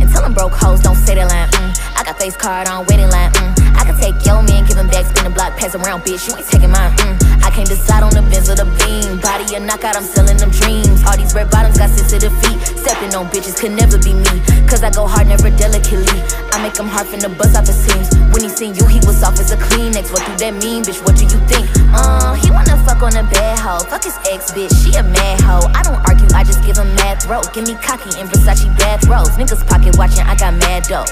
And 0.00 0.10
tell 0.10 0.24
him 0.24 0.34
broke 0.34 0.52
hoes, 0.52 0.80
don't 0.80 0.96
say 0.96 1.14
that 1.14 1.28
line. 1.28 1.48
Mm. 1.48 2.00
I 2.00 2.02
got 2.02 2.18
face 2.18 2.36
card 2.36 2.66
on 2.66 2.84
waiting 2.86 3.08
line. 3.08 3.30
Mm. 3.30 3.63
I 3.84 3.92
can 3.92 4.00
take 4.00 4.24
your 4.24 4.40
man, 4.40 4.64
give 4.64 4.80
him 4.80 4.88
back, 4.88 5.04
spin 5.04 5.28
the 5.28 5.30
block, 5.36 5.60
pass 5.60 5.76
around, 5.76 6.08
bitch. 6.08 6.24
You 6.24 6.40
ain't 6.40 6.48
taking 6.48 6.72
mine. 6.72 6.88
Mm. 7.04 7.44
I 7.44 7.52
can't 7.52 7.68
decide 7.68 8.00
on 8.00 8.16
the 8.16 8.24
Benz 8.32 8.48
or 8.48 8.56
the 8.56 8.64
beam. 8.80 9.20
Body 9.20 9.44
a 9.52 9.60
knockout, 9.60 9.92
I'm 9.92 10.08
selling 10.08 10.40
them 10.40 10.48
dreams. 10.48 11.04
All 11.04 11.12
these 11.20 11.36
red 11.36 11.52
bottoms 11.52 11.76
got 11.76 11.92
sensitive 11.92 12.32
feet. 12.40 12.56
Stepping 12.80 13.12
on 13.12 13.28
bitches 13.28 13.60
could 13.60 13.76
never 13.76 14.00
be 14.00 14.16
me. 14.16 14.40
Cause 14.64 14.80
I 14.80 14.88
go 14.88 15.04
hard, 15.04 15.28
never 15.28 15.52
delicately. 15.52 16.16
I 16.48 16.64
make 16.64 16.80
him 16.80 16.88
hard 16.88 17.12
from 17.12 17.20
the 17.20 17.28
buzz 17.28 17.52
off 17.52 17.68
the 17.68 17.76
seams. 17.76 18.08
When 18.32 18.40
he 18.40 18.48
seen 18.48 18.72
you, 18.72 18.88
he 18.88 19.04
was 19.04 19.20
off 19.20 19.36
as 19.36 19.52
a 19.52 19.60
Kleenex. 19.60 20.08
What 20.16 20.24
do 20.24 20.32
that 20.32 20.56
mean, 20.64 20.80
bitch? 20.80 21.04
What 21.04 21.20
do 21.20 21.28
you 21.28 21.40
think? 21.44 21.68
Uh, 21.92 22.32
he 22.40 22.48
wanna 22.48 22.80
fuck 22.88 23.04
on 23.04 23.12
a 23.20 23.24
bad 23.36 23.60
hoe. 23.60 23.84
Fuck 23.84 24.08
his 24.08 24.16
ex, 24.32 24.48
bitch. 24.56 24.72
She 24.80 24.96
a 24.96 25.04
mad 25.04 25.44
hoe. 25.44 25.68
I 25.76 25.84
don't 25.84 26.00
argue, 26.08 26.24
I 26.32 26.40
just 26.40 26.64
give 26.64 26.80
him 26.80 26.88
mad 27.04 27.20
throat. 27.20 27.52
Give 27.52 27.68
me 27.68 27.76
cocky 27.84 28.08
and 28.16 28.32
Versace 28.32 28.64
bathrobes. 28.80 29.36
Niggas 29.36 29.60
pocket 29.68 29.92
watching, 30.00 30.24
I 30.24 30.40
got 30.40 30.56
mad 30.56 30.88
dough. 30.88 31.04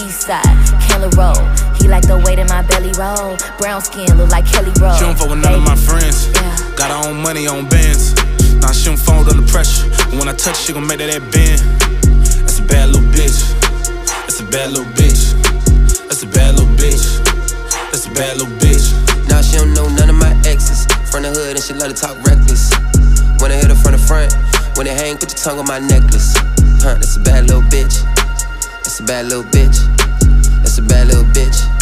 East 0.00 0.22
side, 0.22 0.44
Candler 0.80 1.12
Road. 1.12 1.44
He 1.76 1.88
like 1.88 2.06
the 2.06 2.16
weight 2.16 2.38
in 2.38 2.46
my 2.48 2.62
belly 2.62 2.92
roll. 2.96 3.36
Brown 3.58 3.80
skin 3.82 4.08
look 4.16 4.30
like 4.30 4.46
Kelly 4.46 4.72
Roll. 4.80 4.96
She 4.96 5.04
don't 5.04 5.16
fuck 5.16 5.28
with 5.28 5.44
none 5.44 5.54
of 5.54 5.64
my 5.64 5.76
friends. 5.76 6.28
Got 6.76 6.88
her 6.88 7.08
own 7.08 7.20
money 7.20 7.46
on 7.46 7.68
bands. 7.68 8.16
Now 8.64 8.72
she 8.72 8.86
don't 8.88 8.96
fold 8.96 9.28
under 9.28 9.44
pressure. 9.44 9.84
And 10.08 10.18
when 10.18 10.28
I 10.28 10.34
touch, 10.34 10.56
she 10.56 10.72
gon' 10.72 10.86
make 10.86 10.98
that 10.98 11.12
that 11.12 11.24
bend. 11.28 11.60
That's 12.44 12.60
a 12.60 12.64
bad 12.64 12.88
little 12.90 13.08
bitch. 13.12 13.44
That's 14.24 14.40
a 14.40 14.46
bad 14.48 14.72
little 14.72 14.88
bitch. 14.96 15.36
That's 16.08 16.22
a 16.22 16.28
bad 16.32 16.56
little 16.56 16.72
bitch. 16.80 17.04
That's 17.92 18.06
a 18.06 18.12
bad 18.16 18.40
little 18.40 18.52
bitch. 18.56 18.88
Now 19.28 19.42
she 19.42 19.56
don't 19.58 19.74
know 19.74 19.88
none 19.88 20.08
of 20.08 20.16
my 20.16 20.32
exes. 20.48 20.88
From 21.12 21.28
the 21.28 21.30
hood 21.30 21.56
and 21.56 21.64
she 21.64 21.74
love 21.74 21.92
to 21.92 21.98
talk 21.98 22.16
reckless. 22.24 22.72
When 23.40 23.52
I 23.52 23.56
hit 23.60 23.68
her 23.68 23.76
from 23.76 23.92
the 23.92 24.00
front, 24.00 24.32
when 24.76 24.86
it 24.86 24.96
hang, 24.96 25.18
put 25.18 25.28
your 25.28 25.40
tongue 25.40 25.58
on 25.60 25.66
my 25.66 25.78
necklace. 25.78 26.32
Huh, 26.80 26.96
that's 26.96 27.16
a 27.16 27.20
bad 27.20 27.48
little 27.48 27.64
bitch. 27.68 28.00
That's 29.00 29.10
a 29.10 29.14
bad 29.14 29.26
little 29.28 29.44
bitch. 29.44 30.62
That's 30.62 30.76
a 30.76 30.82
bad 30.82 31.06
little 31.06 31.24
bitch. 31.24 31.79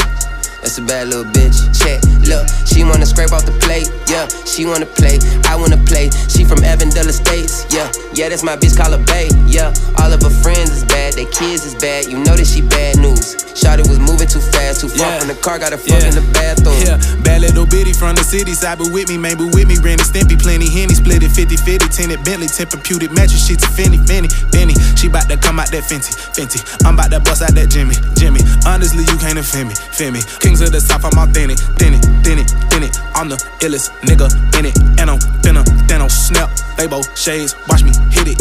That's 0.62 0.78
a 0.78 0.82
bad 0.82 1.08
little 1.08 1.24
bitch. 1.24 1.58
Check, 1.78 2.02
look, 2.26 2.44
she 2.66 2.84
wanna 2.84 3.06
scrape 3.06 3.32
off 3.32 3.44
the 3.46 3.54
plate, 3.62 3.88
yeah. 4.10 4.26
She 4.44 4.66
wanna 4.66 4.86
play, 4.86 5.18
I 5.46 5.54
wanna 5.56 5.78
play. 5.86 6.10
She 6.28 6.44
from 6.44 6.62
Avondale 6.64 7.08
Estates, 7.08 7.64
yeah. 7.72 7.90
Yeah, 8.12 8.28
that's 8.28 8.42
my 8.42 8.56
bitch, 8.56 8.76
call 8.76 8.90
her 8.92 9.02
Bay, 9.04 9.30
yeah. 9.46 9.72
All 10.02 10.12
of 10.12 10.20
her 10.22 10.34
friends 10.42 10.70
is 10.70 10.84
bad, 10.84 11.14
their 11.14 11.30
kids 11.30 11.64
is 11.64 11.74
bad. 11.76 12.06
You 12.06 12.18
know 12.18 12.34
that 12.36 12.46
she 12.46 12.60
bad 12.62 12.98
news. 12.98 13.36
Shawty 13.58 13.82
was 13.88 13.98
moving 13.98 14.28
too 14.28 14.38
fast, 14.40 14.80
too 14.82 14.88
far 14.88 15.06
Yeah. 15.10 15.18
from 15.18 15.28
the 15.28 15.34
car, 15.34 15.58
got 15.58 15.72
a 15.72 15.78
fuck 15.78 16.02
in 16.02 16.14
the 16.14 16.22
bathroom. 16.34 16.78
Yeah, 16.82 16.98
bad 17.22 17.42
little 17.42 17.66
bitty 17.66 17.92
from 17.92 18.14
the 18.14 18.22
city 18.22 18.54
side, 18.54 18.78
but 18.78 18.90
with 18.90 19.08
me, 19.08 19.18
maybe 19.18 19.44
with 19.44 19.66
me. 19.66 19.78
Ran 19.78 19.98
a 19.98 20.04
Stimpy, 20.06 20.38
plenty 20.38 20.68
Henny, 20.70 20.94
split 20.94 21.22
it 21.22 21.30
50 21.30 21.56
50, 21.56 21.88
tinted 21.88 22.22
Bentley, 22.24 22.46
temper 22.46 22.78
puted 22.78 23.10
mattress, 23.10 23.46
sheets 23.46 23.64
a 23.64 23.68
Finny, 23.70 23.98
Finny, 24.06 24.28
Finny. 24.54 24.74
She 24.94 25.08
bout 25.08 25.28
to 25.30 25.36
come 25.36 25.58
out 25.58 25.70
that 25.70 25.82
Fenty, 25.86 26.14
Fenty. 26.34 26.58
I'm 26.86 26.94
bout 26.96 27.10
to 27.10 27.20
bust 27.20 27.42
out 27.42 27.54
that 27.54 27.70
Jimmy, 27.70 27.94
Jimmy. 28.14 28.40
Honestly, 28.66 29.02
you 29.06 29.16
can't 29.18 29.38
offend 29.38 29.68
me, 29.70 29.74
offend 29.74 30.14
me. 30.14 30.22
Kings 30.48 30.62
of 30.62 30.72
the 30.72 30.80
South, 30.80 31.04
I'm 31.04 31.12
authentic, 31.20 31.60
thin 31.76 31.92
it, 31.92 32.00
thin 32.24 32.40
it, 32.40 32.48
thin 32.72 32.80
it. 32.80 32.96
I'm 33.12 33.28
the 33.28 33.36
illest 33.60 33.92
nigga 34.00 34.32
in 34.56 34.64
it, 34.64 34.72
and 34.96 35.12
I'm 35.12 35.20
finna, 35.44 35.60
Thanos, 35.84 36.16
snap, 36.16 36.48
They 36.80 36.86
both 36.88 37.04
shades, 37.12 37.52
watch 37.68 37.84
me 37.84 37.92
hit 38.08 38.32
it. 38.32 38.40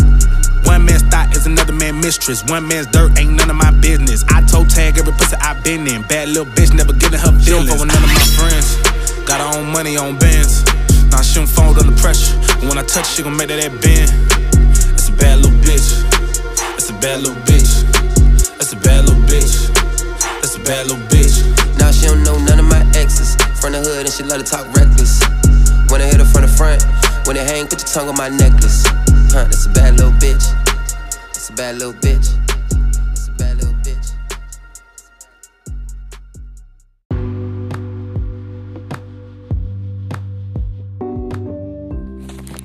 One 0.64 0.88
man's 0.88 1.04
thought 1.12 1.36
is 1.36 1.48
another 1.48 1.76
man's 1.76 2.00
mistress. 2.00 2.48
One 2.48 2.66
man's 2.66 2.88
dirt 2.88 3.20
ain't 3.20 3.36
none 3.36 3.50
of 3.52 3.58
my 3.60 3.72
business. 3.84 4.24
I 4.32 4.40
toe 4.48 4.64
tag 4.64 4.98
every 4.98 5.12
pussy 5.20 5.36
I 5.36 5.60
been 5.60 5.84
in. 5.84 6.02
Bad 6.08 6.30
little 6.30 6.48
bitch 6.48 6.72
never 6.72 6.94
getting 6.96 7.20
her 7.20 7.36
feelings. 7.44 7.44
She 7.44 7.76
don't 7.76 7.76
with 7.76 7.92
none 7.92 8.00
of 8.00 8.08
my 8.08 8.28
friends. 8.40 8.80
Got 9.28 9.44
her 9.44 9.60
own 9.60 9.68
money 9.68 9.98
on 9.98 10.16
bands. 10.16 10.64
Now 11.12 11.20
she 11.20 11.36
don't 11.36 11.52
fold 11.52 11.76
under 11.76 11.92
pressure. 12.00 12.40
When 12.64 12.80
I 12.80 12.88
touch, 12.88 13.20
she 13.20 13.22
gon' 13.22 13.36
make 13.36 13.52
that 13.52 13.60
that 13.60 13.76
bend. 13.84 14.08
That's 14.96 15.12
a 15.12 15.12
bad 15.12 15.44
little 15.44 15.60
bitch. 15.60 15.92
That's 16.72 16.88
a 16.88 16.96
bad 17.04 17.20
little 17.20 17.36
bitch. 17.44 17.84
That's 18.56 18.72
a 18.72 18.80
bad 18.80 19.04
little 19.04 19.20
bitch. 19.28 19.76
That's 20.40 20.56
a 20.56 20.64
bad 20.64 20.88
little 20.88 21.04
bitch. 21.12 21.17
From 23.68 23.74
the 23.74 23.80
hood 23.80 24.06
and 24.06 24.14
she 24.14 24.24
love 24.24 24.42
to 24.42 24.50
talk 24.50 24.66
reckless. 24.74 25.20
When 25.92 26.02
I 26.02 26.06
hit 26.06 26.22
her 26.22 26.26
from 26.26 26.44
the 26.44 26.48
front, 26.48 26.82
when 27.28 27.36
it 27.36 27.46
hang, 27.46 27.68
put 27.68 27.82
your 27.82 27.90
tongue 27.90 28.08
on 28.08 28.16
my 28.16 28.30
necklace. 28.30 28.86
Huh, 28.88 29.44
that's 29.44 29.66
a 29.66 29.70
bad 29.72 29.98
little 29.98 30.14
bitch. 30.14 30.54
That's 31.34 31.50
a 31.50 31.54
bad 31.54 31.76
little 31.76 31.92
bitch. 31.92 32.32
That's 33.10 33.28
a 33.28 33.32
bad 33.34 33.58
little 33.58 33.74
bitch. 33.84 34.14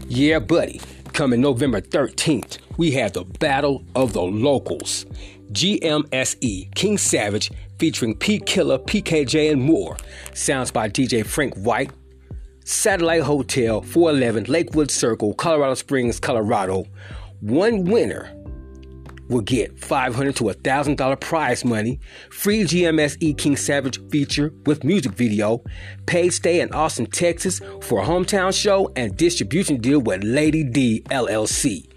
Yeah, 0.06 0.38
buddy. 0.38 0.80
Coming 1.12 1.40
November 1.40 1.80
13th, 1.80 2.58
we 2.76 2.92
have 2.92 3.14
the 3.14 3.24
Battle 3.24 3.84
of 3.96 4.12
the 4.12 4.22
Locals. 4.22 5.04
GMSE 5.50 6.72
King 6.76 6.96
Savage 6.96 7.50
featuring 7.82 8.14
P 8.14 8.38
Killer, 8.38 8.78
PKJ, 8.78 9.50
and 9.50 9.60
more. 9.60 9.96
Sounds 10.34 10.70
by 10.70 10.88
DJ 10.88 11.26
Frank 11.26 11.52
White. 11.56 11.90
Satellite 12.64 13.22
Hotel, 13.22 13.82
411 13.82 14.44
Lakewood 14.44 14.88
Circle, 14.88 15.34
Colorado 15.34 15.74
Springs, 15.74 16.20
Colorado. 16.20 16.86
One 17.40 17.82
winner 17.82 18.32
will 19.28 19.40
get 19.40 19.74
$500 19.74 20.36
to 20.36 20.44
$1,000 20.44 21.20
prize 21.20 21.64
money, 21.64 21.98
free 22.30 22.62
GMS 22.62 23.16
E 23.18 23.34
King 23.34 23.56
Savage 23.56 23.98
feature 24.10 24.52
with 24.64 24.84
music 24.84 25.10
video, 25.10 25.64
paid 26.06 26.32
stay 26.32 26.60
in 26.60 26.72
Austin, 26.72 27.06
Texas 27.06 27.60
for 27.80 28.00
a 28.00 28.06
hometown 28.06 28.56
show, 28.56 28.92
and 28.94 29.16
distribution 29.16 29.78
deal 29.78 29.98
with 29.98 30.22
Lady 30.22 30.62
D 30.62 31.02
LLC. 31.10 31.88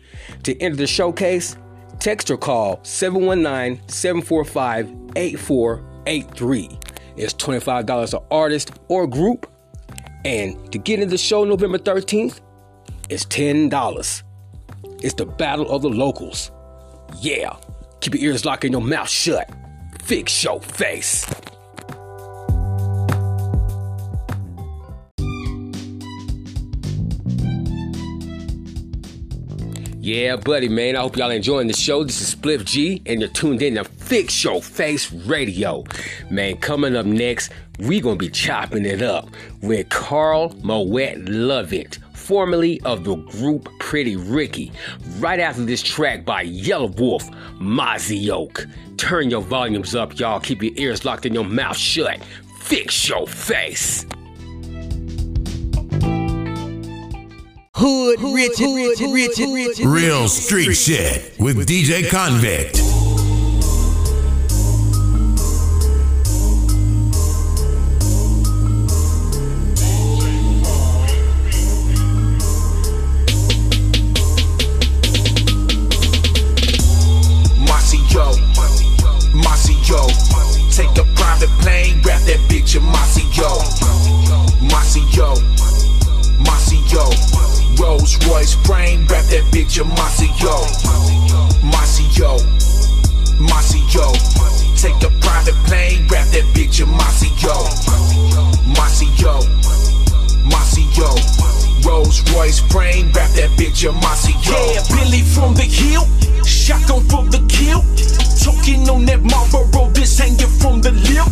To 0.45 0.59
enter 0.59 0.77
the 0.77 0.87
showcase, 0.87 1.55
text 1.99 2.29
or 2.31 2.37
call 2.37 2.79
719 2.83 3.87
745 3.87 4.93
8483. 5.15 6.79
It's 7.17 7.33
$25 7.33 8.13
an 8.13 8.25
artist 8.31 8.71
or 8.87 9.07
group. 9.07 9.49
And 10.23 10.71
to 10.71 10.77
get 10.77 10.99
in 10.99 11.09
the 11.09 11.17
show 11.17 11.43
November 11.43 11.77
13th, 11.77 12.41
it's 13.09 13.25
$10. 13.25 14.23
It's 15.01 15.13
the 15.13 15.25
Battle 15.25 15.69
of 15.69 15.81
the 15.81 15.89
Locals. 15.89 16.51
Yeah. 17.21 17.55
Keep 18.01 18.15
your 18.15 18.31
ears 18.31 18.45
locked 18.45 18.63
and 18.63 18.73
your 18.73 18.81
mouth 18.81 19.09
shut. 19.09 19.49
Fix 20.03 20.43
your 20.43 20.59
face. 20.61 21.25
Yeah, 30.05 30.35
buddy, 30.35 30.69
man. 30.69 30.95
I 30.95 30.99
hope 30.99 31.17
y'all 31.17 31.31
enjoying 31.31 31.65
the 31.65 31.73
show. 31.73 32.03
This 32.03 32.21
is 32.21 32.35
Spliff 32.35 32.63
G, 32.63 33.01
and 33.07 33.21
you're 33.21 33.29
tuned 33.31 33.63
in 33.63 33.73
to 33.73 33.83
Fix 33.83 34.43
Your 34.43 34.61
Face 34.61 35.11
Radio. 35.11 35.83
Man, 36.29 36.57
coming 36.57 36.95
up 36.95 37.07
next, 37.07 37.51
we 37.79 38.01
gonna 38.01 38.15
be 38.15 38.29
chopping 38.29 38.85
it 38.85 39.01
up 39.01 39.27
with 39.63 39.89
Carl 39.89 40.49
Mowet 40.61 41.27
Lovett, 41.27 41.97
formerly 42.13 42.79
of 42.81 43.03
the 43.03 43.15
group 43.15 43.67
Pretty 43.79 44.15
Ricky. 44.15 44.71
Right 45.17 45.39
after 45.39 45.65
this 45.65 45.81
track 45.81 46.23
by 46.23 46.43
Yellow 46.43 46.89
Wolf, 46.89 47.27
Mozzie 47.59 48.29
Oak. 48.29 48.67
Turn 48.97 49.31
your 49.31 49.41
volumes 49.41 49.95
up, 49.95 50.19
y'all. 50.19 50.39
Keep 50.39 50.61
your 50.61 50.73
ears 50.75 51.03
locked 51.03 51.25
and 51.25 51.33
your 51.33 51.45
mouth 51.45 51.77
shut. 51.77 52.19
Fix 52.59 53.09
your 53.09 53.25
face. 53.25 54.05
Hood, 57.77 58.21
rich, 58.21 58.57
rich, 58.57 59.01
rich, 59.01 59.37
rich, 59.37 59.79
Real 59.79 60.29
street 60.29 60.73
shit 60.75 61.37
with 61.37 61.67
DJ 61.67 62.03
Konvict. 62.03 62.79
Marcio, 77.67 78.31
Marcio, 79.43 80.73
take 80.73 80.97
a 80.97 81.03
private 81.15 81.49
plane, 81.59 82.01
grab 82.01 82.21
that 82.21 82.39
bitch 82.47 82.77
and 82.77 82.85
Marcio, 82.85 83.05
Marcio, 83.35 83.64
Rolls 88.15 88.27
Royce 88.27 88.55
frame, 88.65 89.05
wrap 89.07 89.25
that 89.25 89.43
bitch 89.51 89.81
in 89.81 89.87
Masio. 89.91 90.55
Masio. 91.63 92.37
Masio. 93.39 94.13
Take 94.79 95.03
a 95.03 95.11
private 95.19 95.55
plane, 95.65 96.07
wrap 96.07 96.27
that 96.27 96.45
bitch 96.53 96.81
in 96.81 96.87
Masio. 96.87 97.55
Masio. 98.75 99.41
Masio. 100.47 101.85
Rolls 101.85 102.21
Royce 102.33 102.59
frame, 102.71 103.11
wrap 103.11 103.31
that 103.31 103.49
bitch 103.57 103.87
in 103.87 103.95
Masio. 103.99 104.73
Yeah, 104.73 104.83
Billy 104.95 105.21
from 105.21 105.53
the 105.53 105.63
hill, 105.63 106.05
shotgun 106.43 107.03
for 107.09 107.23
the 107.25 107.43
kill. 107.49 107.81
Talking 108.43 108.87
on 108.89 109.05
that 109.05 109.23
Marlboro, 109.23 109.89
this 109.91 110.19
hanging 110.19 110.47
from 110.59 110.81
the 110.81 110.91
lip. 110.91 111.27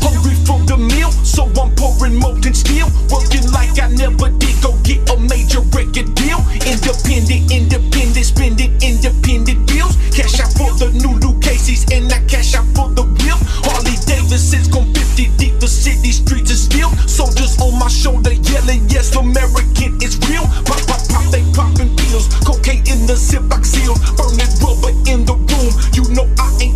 Hungry 0.00 0.34
for 0.46 0.58
the 0.64 0.76
meal 0.76 1.10
so 1.34 1.50
I'm 1.58 1.74
pouring 1.74 2.14
molten 2.14 2.54
steel. 2.54 2.86
Working 3.10 3.50
like 3.50 3.74
I 3.82 3.90
never 3.90 4.30
did, 4.38 4.54
go 4.62 4.70
get 4.86 5.02
a 5.10 5.18
major 5.18 5.60
record 5.74 6.14
deal. 6.14 6.38
Independent, 6.62 7.50
independent, 7.50 8.24
spending 8.24 8.70
independent 8.78 9.66
bills. 9.66 9.98
Cash 10.14 10.38
out 10.38 10.54
for 10.54 10.70
the 10.78 10.94
new 11.02 11.18
Luke 11.18 11.42
Casey's, 11.42 11.82
and 11.90 12.06
I 12.12 12.22
cash 12.30 12.54
out 12.54 12.66
for 12.78 12.88
the 12.94 13.02
whip. 13.02 13.38
Harley 13.66 13.98
Davidson's 14.06 14.68
gon' 14.68 14.86
50 14.94 15.34
deep, 15.36 15.58
the 15.58 15.66
city 15.66 16.12
streets 16.12 16.50
is 16.50 16.62
still. 16.62 16.90
Soldiers 17.10 17.58
on 17.60 17.78
my 17.78 17.88
shoulder 17.88 18.32
yelling, 18.32 18.86
yes, 18.88 19.14
American 19.16 19.98
is 20.00 20.14
real. 20.30 20.46
Pop, 20.62 20.78
pop, 20.86 21.02
pop, 21.10 21.26
they 21.34 21.42
popping 21.50 21.90
pills. 21.98 22.30
Cocaine 22.46 22.86
in 22.86 23.10
the 23.10 23.18
Ziploc 23.18 23.66
seal. 23.66 23.98
Burning 24.14 24.54
rubber 24.62 24.94
in 25.10 25.26
the 25.26 25.34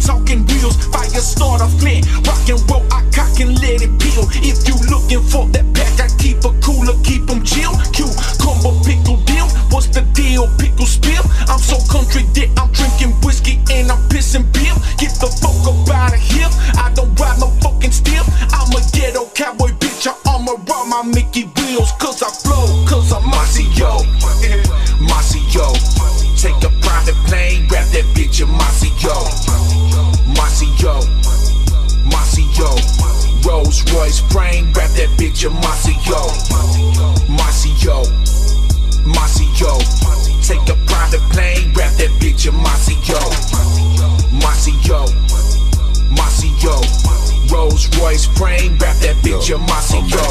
talking 0.09 0.40
wheels. 0.48 0.76
Fire 0.89 1.20
starter 1.20 1.68
flint. 1.76 2.09
Rock 2.24 2.40
and 2.48 2.60
roll, 2.72 2.80
I 2.89 3.05
cock 3.12 3.36
and 3.44 3.52
let 3.60 3.85
it 3.85 3.93
peel. 4.01 4.24
If 4.40 4.64
you 4.64 4.74
looking 4.89 5.20
for 5.20 5.44
that 5.52 5.68
pack, 5.76 6.01
I 6.01 6.09
keep 6.16 6.40
a 6.48 6.51
cooler, 6.64 6.97
keep 7.05 7.28
them 7.28 7.44
chill. 7.44 7.76
Q, 7.93 8.09
combo 8.40 8.72
pickle 8.89 9.20
deal. 9.28 9.44
What's 9.68 9.93
the 9.93 10.01
deal? 10.16 10.48
Pickle 10.56 10.89
spill. 10.89 11.20
I'm 11.52 11.60
so 11.60 11.76
country 11.93 12.24
that 12.40 12.48
I'm 12.56 12.72
drinking 12.72 13.12
whiskey 13.20 13.60
and 13.68 13.93
I'm 13.93 14.01
pissing 14.09 14.48
beer. 14.56 14.72
Get 14.97 15.12
the 15.20 15.28
fuck 15.28 15.60
up 15.68 15.76
out 15.93 16.16
of 16.16 16.22
here. 16.24 16.48
I 16.80 16.89
don't 16.97 17.12
ride 17.20 17.36
no 17.36 17.52
fucking 17.60 17.93
steel. 17.93 18.24
I'm 18.56 18.72
a 18.72 18.80
ghetto 18.97 19.28
cowboy 19.36 19.76
bitch. 19.76 20.09
I 20.09 20.16
armor 20.24 20.56
around 20.56 20.89
my 20.89 21.05
Mickey 21.05 21.52
wheels. 21.60 21.93
Cause 22.01 22.24
I 22.24 22.32
flow, 22.32 22.64
cause 22.89 23.12
I'm 23.12 23.28
Masio, 23.28 24.01
Masio. 25.05 25.68
Take 26.40 26.64
a 26.64 26.72
private 26.80 27.18
plane, 27.28 27.68
grab 27.68 27.85
that 27.93 28.09
bitch 28.16 28.40
in 28.40 28.48
Masio, 30.78 31.00
Masio, 32.05 32.70
Masio. 33.00 33.46
Rolls 33.46 33.82
Royce 33.92 34.20
frame, 34.32 34.72
grab 34.72 34.90
that 34.90 35.09
bitch 35.18 35.44
in 35.44 35.52
Masio, 35.52 36.20
Masio, 37.28 38.05
Masio. 39.05 39.78
Take 40.46 40.68
a 40.68 40.76
private 40.86 41.20
plane, 41.32 41.72
grab 41.72 41.92
that 41.98 42.10
bitch 42.20 42.46
in 42.46 42.55
Masio, 42.55 43.18
Masio, 44.40 45.06
Masio. 46.14 47.52
Rolls 47.52 47.88
Royce 47.98 48.26
frame, 48.26 48.76
grab 48.78 48.96
that 48.96 49.16
bitch 49.16 49.50
in 49.50 49.60
Masio. 49.66 49.98
Imagine 49.98 50.27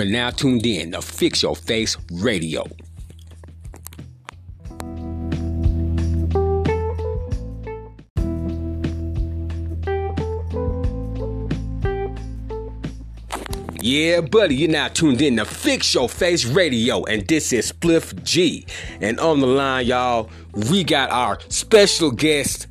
are 0.00 0.04
now 0.04 0.30
tuned 0.30 0.64
in 0.64 0.92
to 0.92 1.02
Fix 1.02 1.42
Your 1.42 1.54
Face 1.54 1.96
Radio. 2.12 2.64
Yeah, 13.82 14.20
buddy, 14.20 14.56
you're 14.56 14.70
now 14.70 14.88
tuned 14.88 15.20
in 15.20 15.36
to 15.36 15.44
Fix 15.44 15.94
Your 15.94 16.08
Face 16.08 16.44
Radio, 16.44 17.04
and 17.04 17.26
this 17.26 17.52
is 17.52 17.72
Spliff 17.72 18.22
G. 18.22 18.66
And 19.00 19.18
on 19.20 19.40
the 19.40 19.46
line, 19.46 19.86
y'all, 19.86 20.30
we 20.70 20.84
got 20.84 21.10
our 21.10 21.38
special 21.48 22.10
guest, 22.10 22.68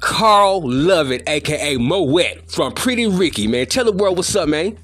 Carl 0.00 0.62
Lovett, 0.68 1.22
aka 1.26 1.76
Mowet 1.76 2.50
from 2.50 2.72
Pretty 2.72 3.06
Ricky. 3.06 3.46
Man, 3.46 3.66
tell 3.66 3.84
the 3.84 3.92
world 3.92 4.16
what's 4.16 4.34
up, 4.34 4.48
man. 4.48 4.78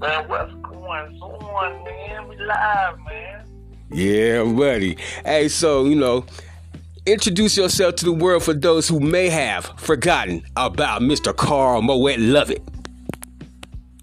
Man, 0.00 0.28
what's 0.28 0.50
going 0.62 1.20
on, 1.20 1.84
man? 1.84 2.26
We 2.26 2.36
live, 2.38 2.98
man. 3.04 3.44
Yeah, 3.90 4.44
buddy. 4.44 4.96
Hey, 5.26 5.48
so, 5.48 5.84
you 5.84 5.94
know, 5.94 6.24
introduce 7.04 7.58
yourself 7.58 7.96
to 7.96 8.06
the 8.06 8.12
world 8.12 8.42
for 8.42 8.54
those 8.54 8.88
who 8.88 8.98
may 8.98 9.28
have 9.28 9.66
forgotten 9.76 10.42
about 10.56 11.02
Mr. 11.02 11.36
Carl 11.36 11.82
Mowet 11.82 12.16
Lovett. 12.18 12.62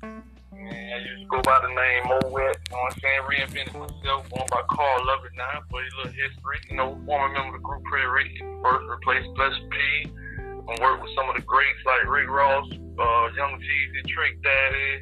Man, 0.04 0.14
I 0.62 0.98
used 1.00 1.24
to 1.24 1.28
go 1.32 1.42
by 1.42 1.60
the 1.62 1.68
name 1.68 2.04
Mowet, 2.04 2.30
you 2.30 2.76
know 2.76 2.78
what 2.78 2.94
I'm 2.94 3.00
saying? 3.00 3.22
Reinvented 3.26 3.74
myself, 3.74 4.30
going 4.30 4.48
by 4.52 4.62
Carl 4.70 5.04
Lovett 5.04 5.32
now, 5.36 5.64
but 5.72 5.82
a 5.82 5.98
little 5.98 6.12
history. 6.12 6.60
You 6.70 6.78
know, 6.78 7.02
former 7.08 7.34
member 7.34 7.56
of 7.56 7.62
the 7.62 7.66
group 7.66 7.84
Pretty 7.86 8.06
Ricky, 8.06 8.40
first 8.62 8.86
replaced 8.88 9.34
Pleasure 9.34 9.68
P, 9.72 10.12
and 10.38 10.80
worked 10.80 11.02
with 11.02 11.12
some 11.16 11.28
of 11.28 11.36
the 11.38 11.42
greats 11.42 11.80
like 11.88 12.06
Rick 12.08 12.30
Ross, 12.30 12.70
uh, 12.72 13.30
Young 13.36 13.58
Jeezy, 13.58 14.08
Trick 14.08 14.44
Daddy, 14.44 15.02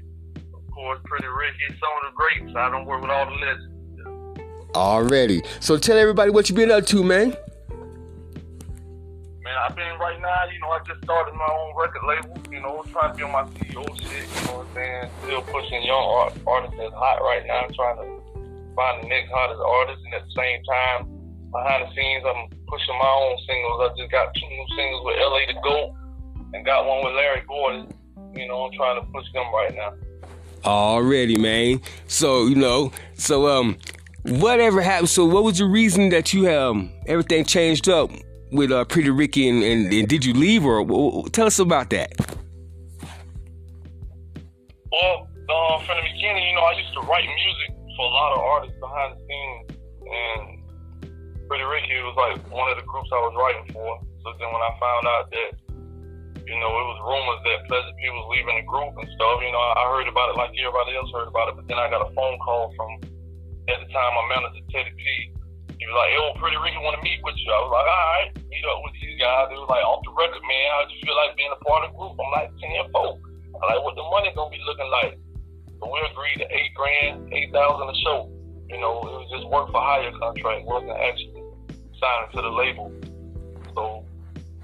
course, 0.75 0.99
Pretty 1.05 1.27
Ricky, 1.27 1.79
some 1.79 1.89
of 2.03 2.11
the 2.11 2.15
greats. 2.15 2.55
I 2.55 2.69
don't 2.69 2.85
work 2.85 3.01
with 3.01 3.09
all 3.09 3.25
the 3.25 3.31
legends. 3.31 3.71
Already. 4.75 5.41
So 5.61 5.77
tell 5.77 5.97
everybody 5.97 6.31
what 6.31 6.49
you 6.49 6.55
been 6.55 6.69
up 6.69 6.85
to, 6.87 7.03
man. 7.03 7.33
Man, 9.41 9.55
I've 9.61 9.75
been 9.75 9.97
right 9.99 10.19
now, 10.19 10.43
you 10.51 10.59
know, 10.59 10.69
I 10.69 10.79
just 10.85 11.01
started 11.03 11.33
my 11.33 11.47
own 11.47 11.73
record 11.79 12.03
label, 12.03 12.35
you 12.51 12.59
know, 12.59 12.83
trying 12.91 13.13
to 13.13 13.17
be 13.17 13.23
on 13.23 13.31
my 13.31 13.43
CEO 13.55 13.87
shit, 14.01 14.27
you 14.27 14.47
know 14.47 14.57
what 14.59 14.67
I'm 14.67 14.75
saying? 14.75 15.09
Still 15.23 15.41
pushing 15.43 15.83
young 15.83 16.03
art, 16.03 16.33
artists 16.45 16.75
that's 16.77 16.93
hot 16.93 17.21
right 17.21 17.45
now, 17.47 17.61
I'm 17.63 17.73
trying 17.73 17.97
to 18.03 18.25
find 18.75 19.03
the 19.03 19.07
next 19.07 19.31
hottest 19.31 19.61
artist, 19.63 20.01
and 20.03 20.13
at 20.13 20.25
the 20.27 20.33
same 20.35 20.59
time, 20.65 21.07
behind 21.51 21.87
the 21.87 21.89
scenes, 21.95 22.25
I'm 22.27 22.49
pushing 22.67 22.97
my 22.99 23.07
own 23.07 23.37
singles. 23.47 23.79
I 23.79 23.87
just 23.95 24.11
got 24.11 24.33
two 24.35 24.49
new 24.49 24.65
singles 24.75 25.01
with 25.05 25.15
LA 25.23 25.45
to 25.47 25.57
Go, 25.63 25.95
and 26.53 26.65
got 26.65 26.83
one 26.83 27.05
with 27.05 27.15
Larry 27.15 27.43
Gordon. 27.47 27.87
You 28.35 28.47
know, 28.49 28.67
I'm 28.67 28.73
trying 28.75 28.99
to 28.99 29.07
push 29.07 29.25
them 29.31 29.47
right 29.53 29.73
now. 29.73 29.93
Already, 30.65 31.37
man. 31.37 31.81
So, 32.07 32.47
you 32.47 32.55
know, 32.55 32.91
so 33.13 33.47
um 33.47 33.77
whatever 34.23 34.81
happened, 34.81 35.09
so 35.09 35.25
what 35.25 35.43
was 35.43 35.59
the 35.59 35.65
reason 35.65 36.09
that 36.09 36.33
you 36.33 36.49
um 36.51 36.91
everything 37.05 37.45
changed 37.45 37.87
up 37.87 38.09
with 38.51 38.71
uh 38.71 38.85
Pretty 38.85 39.11
Ricky 39.11 39.47
and, 39.47 39.63
and, 39.63 39.93
and 39.93 40.07
did 40.07 40.25
you 40.25 40.33
leave 40.33 40.65
or 40.65 40.83
wh- 40.83 41.29
tell 41.29 41.45
us 41.45 41.59
about 41.59 41.91
that? 41.91 42.13
Well, 44.91 45.27
uh, 45.49 45.79
from 45.85 45.97
the 45.97 46.03
beginning, 46.13 46.47
you 46.49 46.55
know, 46.55 46.61
I 46.61 46.73
used 46.77 46.93
to 46.93 47.01
write 47.01 47.27
music 47.27 47.77
for 47.95 48.05
a 48.05 48.09
lot 48.09 48.33
of 48.33 48.39
artists 48.39 48.79
behind 48.79 49.13
the 49.13 49.19
scenes, 49.27 49.79
and 50.01 51.47
Pretty 51.47 51.63
Ricky 51.63 52.01
was 52.01 52.15
like 52.17 52.51
one 52.51 52.71
of 52.71 52.77
the 52.77 52.83
groups 52.83 53.09
I 53.11 53.19
was 53.21 53.35
writing 53.37 53.71
for. 53.73 53.99
So 54.23 54.33
then 54.39 54.47
when 54.51 54.61
I 54.61 54.71
found 54.79 55.05
out 55.05 55.29
that, 55.31 55.51
you 56.45 56.57
know, 56.61 56.69
it 56.69 56.85
was 56.93 56.99
rumors 57.01 57.41
that 57.41 57.65
Pleasure 57.65 57.95
P 57.97 58.01
was 58.13 58.25
leaving 58.29 58.57
the 58.61 58.65
group 58.69 58.93
and 58.93 59.09
stuff, 59.17 59.41
you 59.41 59.49
know, 59.49 59.61
I 59.61 59.83
heard 59.97 60.05
about 60.05 60.29
it 60.29 60.37
like 60.37 60.53
everybody 60.53 60.93
else 60.93 61.09
heard 61.09 61.29
about 61.29 61.49
it. 61.49 61.57
But 61.57 61.65
then 61.65 61.81
I 61.81 61.89
got 61.89 62.05
a 62.05 62.11
phone 62.13 62.37
call 62.37 62.69
from, 62.77 63.01
at 63.65 63.81
the 63.81 63.87
time, 63.89 64.11
my 64.13 64.25
manager, 64.29 64.61
Teddy 64.69 64.93
P. 64.93 65.03
He 65.75 65.83
was 65.89 65.97
like, 65.97 66.11
yo, 66.13 66.23
Pretty 66.37 66.55
Ricky 66.61 66.79
want 66.85 66.95
to 66.95 67.03
meet 67.03 67.19
with 67.25 67.35
you. 67.41 67.49
I 67.49 67.59
was 67.65 67.73
like, 67.73 67.89
all 67.89 68.05
right, 68.13 68.29
meet 68.47 68.65
up 68.69 68.79
with 68.85 68.95
these 69.01 69.17
guys. 69.17 69.49
They 69.49 69.57
was 69.57 69.67
like, 69.67 69.83
off 69.83 70.05
the 70.05 70.13
record, 70.13 70.39
man, 70.45 70.65
how 70.71 70.85
you 70.85 70.97
feel 71.01 71.17
like 71.17 71.33
being 71.33 71.51
a 71.51 71.59
part 71.65 71.83
of 71.83 71.91
the 71.91 71.97
group? 71.97 72.13
I'm 72.15 72.31
like, 72.31 72.53
10 72.61 72.93
4. 72.93 73.19
like 73.65 73.81
what 73.81 73.97
the 73.97 74.05
money 74.07 74.29
gonna 74.37 74.53
be 74.53 74.61
looking 74.69 74.89
like. 74.93 75.17
So 75.81 75.89
we 75.91 75.99
agreed 76.05 76.39
to 76.39 76.47
eight 76.47 76.71
grand, 76.77 77.33
eight 77.33 77.51
thousand 77.51 77.89
a 77.89 77.95
show. 78.05 78.31
You 78.69 78.79
know, 78.79 79.01
it 79.01 79.13
was 79.17 79.29
just 79.33 79.45
work 79.49 79.67
for 79.73 79.81
hire 79.81 80.13
contract, 80.17 80.65
wasn't 80.65 80.95
actually 80.95 81.41
signing 81.99 82.29
to 82.37 82.41
the 82.41 82.53
label. 82.53 82.93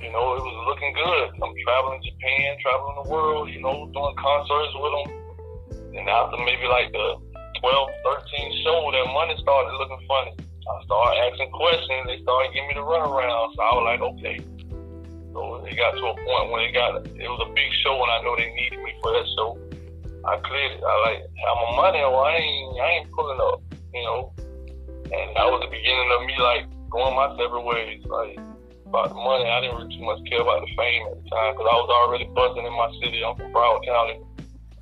You 0.02 0.10
know, 0.10 0.34
it 0.34 0.41
was 0.41 0.57
looking 0.65 0.94
good. 0.98 1.30
I'm 1.45 1.53
traveling 1.61 2.02
Japan, 2.02 2.57
traveling 2.57 2.98
the 3.06 3.07
world, 3.10 3.53
you 3.53 3.61
know, 3.61 3.86
doing 3.94 4.15
concerts 4.18 4.73
with 4.73 4.94
them. 4.98 5.07
And 5.94 6.10
after 6.10 6.41
maybe 6.41 6.65
like 6.65 6.90
the 6.90 7.22
12, 7.61 7.90
13 8.41 8.65
show, 8.65 8.90
that 8.98 9.06
money 9.14 9.38
started 9.38 9.78
looking 9.78 10.02
funny. 10.10 10.34
I 10.41 10.73
started 10.90 11.15
asking 11.30 11.53
questions. 11.53 12.03
They 12.10 12.18
started 12.26 12.49
giving 12.49 12.73
me 12.73 12.76
the 12.82 12.86
runaround. 12.86 13.53
So 13.53 13.60
I 13.61 13.72
was 13.78 13.86
like, 13.86 14.02
okay. 14.02 14.38
So 15.38 15.61
it 15.69 15.78
got 15.78 15.94
to 15.94 16.03
a 16.11 16.15
point 16.18 16.45
when 16.49 16.65
it 16.65 16.73
got, 16.73 17.06
it 17.06 17.30
was 17.30 17.41
a 17.45 17.49
big 17.53 17.69
show 17.86 17.95
and 18.02 18.10
I 18.10 18.26
know 18.26 18.34
they 18.36 18.49
needed 18.57 18.82
me 18.82 18.98
for 19.06 19.14
that 19.14 19.28
show. 19.38 19.53
I 20.26 20.38
cleared 20.41 20.82
it. 20.82 20.84
I 20.84 20.94
like, 21.06 21.22
how 21.45 21.53
my 21.61 21.72
money, 21.78 22.02
well, 22.02 22.26
I 22.26 22.41
ain't, 22.41 22.82
I 22.82 22.88
ain't 22.99 23.11
pulling 23.14 23.38
up, 23.38 23.61
you 23.94 24.02
know. 24.02 24.34
And 25.14 25.30
that 25.38 25.45
was 25.45 25.61
the 25.61 25.69
beginning 25.69 26.10
of 26.18 26.26
me 26.26 26.36
like 26.41 26.65
going 26.90 27.15
my 27.15 27.30
separate 27.38 27.64
ways. 27.64 28.02
Like 28.10 28.38
about 28.91 29.07
the 29.07 29.15
money, 29.15 29.47
I 29.47 29.63
didn't 29.63 29.80
really 29.80 29.95
too 29.95 30.03
much 30.03 30.19
care 30.27 30.43
about 30.43 30.68
the 30.68 30.72
fame 30.76 31.07
at 31.07 31.15
the 31.15 31.26
time 31.31 31.55
because 31.55 31.68
I 31.72 31.77
was 31.80 31.88
already 31.88 32.27
buzzing 32.35 32.68
in 32.68 32.76
my 32.76 32.91
city. 32.99 33.23
I'm 33.23 33.39
from 33.39 33.55
Broward 33.55 33.88
County. 33.88 34.19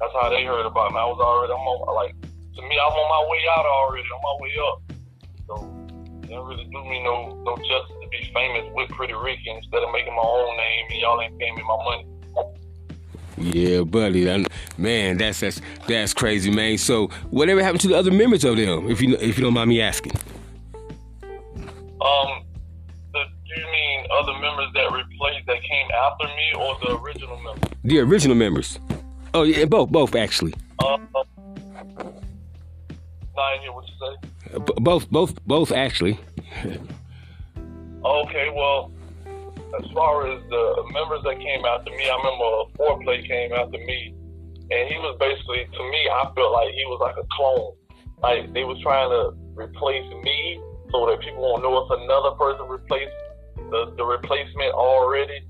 That's 0.02 0.14
how 0.18 0.34
they 0.34 0.42
heard 0.42 0.66
about 0.66 0.92
me. 0.92 0.98
I 0.98 1.06
was 1.06 1.22
already, 1.22 1.54
I'm 1.54 1.62
on, 1.62 1.94
like, 1.94 2.18
to 2.26 2.62
me, 2.66 2.74
I'm 2.82 2.90
on 2.90 3.06
my 3.06 3.24
way 3.30 3.42
out 3.54 3.70
already. 3.70 4.10
On 4.10 4.22
my 4.26 4.36
way 4.42 4.54
up. 4.66 4.78
So 5.46 5.54
it 6.26 6.34
didn't 6.34 6.46
really 6.50 6.66
do 6.66 6.82
me 6.90 7.06
no 7.06 7.38
no 7.46 7.54
justice 7.62 7.98
to 8.02 8.08
be 8.10 8.26
famous 8.34 8.66
with 8.74 8.90
Pretty 8.98 9.14
Ricky 9.14 9.46
instead 9.54 9.86
of 9.86 9.94
making 9.94 10.16
my 10.18 10.26
own 10.26 10.58
name 10.58 10.86
and 10.90 11.00
y'all 11.00 11.22
ain't 11.22 11.38
paying 11.38 11.54
me 11.54 11.62
my 11.62 11.78
money. 11.86 12.06
Yeah, 13.38 13.82
buddy. 13.82 14.26
Man, 14.78 15.18
that's 15.18 15.40
that's 15.40 15.62
that's 15.88 16.14
crazy, 16.14 16.50
man. 16.50 16.78
So, 16.78 17.08
whatever 17.30 17.64
happened 17.64 17.82
to 17.82 17.88
the 17.88 17.96
other 17.96 18.12
members 18.12 18.44
of 18.44 18.58
them, 18.58 18.90
if 18.90 19.02
you 19.02 19.16
if 19.18 19.38
you 19.38 19.44
don't 19.44 19.54
mind 19.54 19.70
me 19.70 19.82
asking? 19.82 20.14
After 26.06 26.28
me, 26.28 26.48
or 26.58 26.78
the 26.82 26.98
original 27.02 27.38
members? 27.38 27.70
The 27.84 28.00
original 28.00 28.36
members. 28.36 28.80
Oh 29.34 29.44
yeah, 29.44 29.66
both 29.66 29.90
both 29.90 30.16
actually. 30.16 30.54
Uh, 30.80 30.98
here. 33.62 33.72
What 33.72 33.86
you 33.88 33.94
say? 34.00 34.60
B- 34.60 34.74
both 34.78 35.10
both 35.10 35.46
both 35.46 35.72
actually. 35.72 36.20
Okay, 38.06 38.50
well, 38.56 38.92
as 39.78 39.86
far 39.92 40.26
as 40.28 40.42
the 40.50 40.84
members 40.94 41.22
that 41.24 41.38
came 41.40 41.66
after 41.66 41.92
me, 41.92 42.10
I 42.10 42.16
remember 42.16 42.72
Foreplay 42.78 43.28
came 43.28 43.52
after 43.54 43.78
me, 43.78 44.16
and 44.72 44.88
he 44.88 44.98
was 44.98 45.18
basically, 45.20 45.66
to 45.66 45.84
me, 45.92 46.10
I 46.10 46.32
felt 46.34 46.54
like 46.54 46.74
he 46.74 46.86
was 46.86 47.00
like 47.02 47.16
a 47.18 47.28
clone. 47.36 47.76
Like 48.22 48.54
they 48.54 48.64
was 48.64 48.80
trying 48.82 49.10
to 49.10 49.36
replace 49.56 50.08
me 50.24 50.62
so 50.92 51.06
that 51.08 51.20
people 51.22 51.42
won't 51.42 51.64
know 51.64 51.84
it's 51.84 51.92
another 52.04 52.32
person 52.36 52.68
replaced 52.68 53.12
the, 53.70 53.94
the 53.96 54.04
replacement 54.04 54.74
already. 54.74 55.42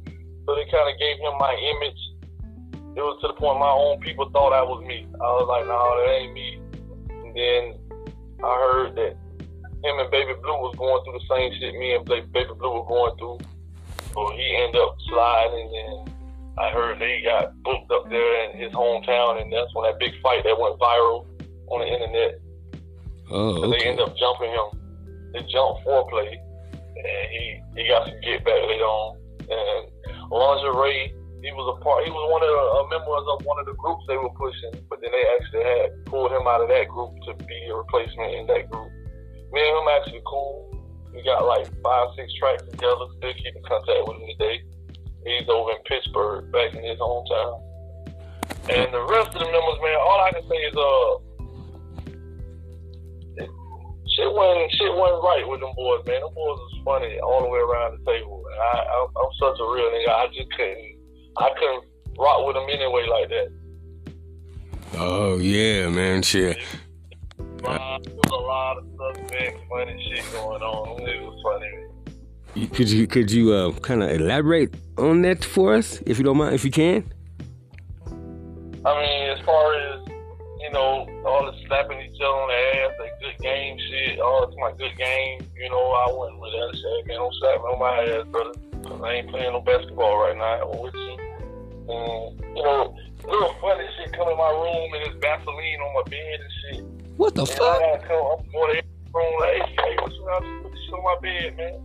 So 0.49 0.55
they 0.55 0.65
kind 0.65 0.89
of 0.89 0.97
gave 0.97 1.21
him 1.21 1.37
my 1.37 1.53
image. 1.53 2.01
It 2.97 3.05
was 3.05 3.21
to 3.21 3.29
the 3.29 3.37
point 3.37 3.61
my 3.61 3.69
own 3.69 4.01
people 4.01 4.33
thought 4.33 4.49
I 4.49 4.65
was 4.65 4.81
me. 4.81 5.05
I 5.05 5.29
was 5.37 5.45
like, 5.45 5.69
no, 5.69 5.77
that 5.77 6.09
ain't 6.09 6.33
me. 6.33 6.57
And 7.21 7.29
then 7.37 7.61
I 8.41 8.53
heard 8.57 8.97
that 8.97 9.13
him 9.85 10.01
and 10.01 10.09
Baby 10.09 10.33
Blue 10.41 10.57
was 10.57 10.73
going 10.73 11.05
through 11.05 11.21
the 11.21 11.27
same 11.29 11.53
shit 11.53 11.77
me 11.77 11.93
and 11.93 12.01
Baby 12.01 12.49
Blue 12.57 12.81
were 12.81 12.89
going 12.89 13.13
through. 13.21 13.37
So 14.09 14.33
he 14.33 14.57
ended 14.57 14.81
up 14.81 14.97
sliding, 15.05 15.69
and 15.69 16.17
I 16.57 16.73
heard 16.73 16.97
they 16.97 17.21
got 17.21 17.53
booked 17.61 17.93
up 17.93 18.09
there 18.09 18.49
in 18.49 18.57
his 18.57 18.73
hometown, 18.73 19.37
and 19.37 19.53
that's 19.53 19.69
when 19.77 19.85
that 19.85 20.01
big 20.01 20.17
fight 20.25 20.41
that 20.49 20.57
went 20.57 20.81
viral 20.81 21.29
on 21.69 21.85
the 21.85 21.93
internet. 21.93 22.41
Oh, 23.29 23.61
So 23.61 23.69
they 23.69 23.85
ended 23.85 24.01
up 24.01 24.17
jumping 24.17 24.49
him. 24.49 24.73
They 25.29 25.45
jumped 25.45 25.85
foreplay, 25.85 26.41
and 26.73 27.25
he 27.29 27.61
he 27.77 27.85
got 27.85 28.09
some 28.09 28.17
get 28.25 28.41
back 28.41 28.65
later 28.65 28.89
on. 28.89 29.13
And 29.45 29.89
lingerie, 30.31 31.13
he 31.41 31.51
was 31.55 31.67
a 31.71 31.77
part. 31.83 32.03
He 32.03 32.11
was 32.11 32.25
one 32.27 32.43
of 32.43 32.51
the 32.51 32.59
uh, 32.59 32.85
members 32.91 33.25
of 33.31 33.45
one 33.47 33.59
of 33.59 33.65
the 33.65 33.77
groups 33.79 34.03
they 34.07 34.19
were 34.19 34.33
pushing, 34.35 34.75
but 34.91 34.99
then 35.01 35.11
they 35.11 35.25
actually 35.39 35.63
had 35.63 35.87
pulled 36.05 36.31
him 36.31 36.45
out 36.45 36.61
of 36.61 36.67
that 36.69 36.87
group 36.91 37.15
to 37.25 37.31
be 37.47 37.57
a 37.71 37.75
replacement 37.75 38.35
in 38.35 38.43
that 38.51 38.67
group. 38.67 38.91
Me 39.51 39.63
and 39.63 39.75
him 39.79 39.87
actually 39.87 40.21
cool. 40.27 40.67
We 41.15 41.23
got 41.23 41.47
like 41.47 41.65
five, 41.81 42.13
six 42.15 42.27
tracks 42.37 42.63
together. 42.69 43.07
Still 43.17 43.33
keep 43.33 43.55
in 43.55 43.63
contact 43.63 44.03
with 44.05 44.19
him 44.19 44.27
today. 44.35 44.61
He's 45.25 45.47
over 45.49 45.71
in 45.71 45.81
Pittsburgh, 45.87 46.51
back 46.51 46.75
in 46.75 46.83
his 46.83 46.99
hometown. 46.99 47.63
And 48.69 48.93
the 48.93 49.03
rest 49.09 49.33
of 49.33 49.39
the 49.41 49.49
members, 49.49 49.79
man, 49.81 49.97
all 49.97 50.21
I 50.21 50.31
can 50.31 50.43
say 50.47 50.59
is, 50.69 50.75
uh, 50.75 51.28
shit 54.19 54.33
went 54.35 54.71
shit 54.75 54.91
went 54.91 55.23
right 55.23 55.43
with 55.47 55.59
them 55.61 55.71
boys, 55.75 56.03
man. 56.05 56.19
Them 56.21 56.33
boys 56.35 56.59
was 56.59 56.81
funny 56.83 57.19
all 57.19 57.41
the 57.41 57.49
way 57.49 57.59
around 57.59 57.99
the 57.99 58.11
table. 58.11 58.43
I, 58.59 58.79
I 58.79 59.07
I'm 59.07 59.31
such 59.39 59.59
a 59.59 59.67
real 59.71 59.89
nigga. 59.91 60.09
I 60.09 60.27
just 60.27 60.51
couldn't 60.51 60.95
I 61.37 61.49
couldn't 61.57 61.83
rock 62.17 62.45
with 62.45 62.55
them 62.55 62.67
anyway 62.69 63.07
like 63.07 63.29
that. 63.29 63.49
Oh 64.97 65.37
yeah, 65.37 65.87
man. 65.87 66.21
Shit. 66.21 66.57
A 67.63 68.35
lot 68.35 68.77
of 68.77 68.85
suspect 68.97 69.59
funny 69.69 70.09
shit 70.09 70.25
going 70.33 70.61
on. 70.61 71.07
It 71.07 71.21
was 71.21 71.39
funny. 71.43 72.67
Could 72.69 72.89
you 72.89 73.07
could 73.07 73.31
you 73.31 73.53
uh, 73.53 73.71
kind 73.79 74.03
of 74.03 74.09
elaborate 74.09 74.73
on 74.97 75.21
that 75.21 75.45
for 75.45 75.75
us, 75.75 76.01
if 76.05 76.17
you 76.17 76.23
don't 76.23 76.37
mind, 76.37 76.55
if 76.55 76.65
you 76.65 76.71
can? 76.71 77.03
I 78.85 79.01
mean, 79.01 79.29
as 79.29 79.39
far 79.45 79.75
as 79.75 80.01
you 80.59 80.69
know, 80.71 81.07
all 81.25 81.45
the 81.45 81.53
slapping 81.67 81.99
each 82.01 82.19
other 82.21 82.25
on 82.25 82.47
the 82.49 82.79
ass, 82.83 82.91
that 82.99 83.19
good 83.21 83.37
game 83.43 83.77
shit, 83.77 84.19
all 84.19 84.43
it's 84.47 84.57
my 84.59 84.71
good 84.73 84.95
game. 84.97 85.47
You 85.55 85.69
know, 85.69 85.91
I 85.91 86.11
went 86.11 86.39
with 86.39 86.51
that 86.51 86.75
shit. 86.75 87.07
Man, 87.07 87.17
don't 87.17 87.33
slap 87.35 87.57
me 87.59 87.67
on 87.71 87.79
my 87.79 88.03
ass, 88.03 88.27
brother. 88.27 88.53
'cause 88.83 89.01
I 89.03 89.13
ain't 89.13 89.29
playing 89.29 89.51
no 89.53 89.61
basketball 89.61 90.17
right 90.17 90.37
now. 90.37 90.71
I'm 90.71 90.79
with 90.79 90.93
you. 90.93 91.17
And, 91.89 92.39
you 92.55 92.63
know, 92.63 92.95
little 93.27 93.53
funny 93.61 93.85
shit 93.97 94.13
come 94.13 94.29
in 94.29 94.37
my 94.37 94.49
room 94.51 94.93
and 94.93 95.05
there's 95.05 95.15
Vaseline 95.19 95.81
on 95.81 95.93
my 95.95 96.03
bed 96.09 96.39
and 96.39 96.51
shit. 96.77 96.83
What 97.17 97.35
the 97.35 97.41
and 97.41 97.49
fuck? 97.49 97.61
I 97.61 97.79
gotta 97.79 98.07
come, 98.07 98.25
I'm 98.39 98.51
going 98.51 98.75
to 98.75 98.81
the 98.81 99.11
room 99.13 99.33
like, 99.39 99.69
hey, 99.79 99.95
what's? 99.99 100.15
Put 100.63 100.71
this 100.71 100.81
shit 100.85 100.93
on 100.93 101.03
my 101.03 101.17
bed, 101.21 101.57
man. 101.57 101.75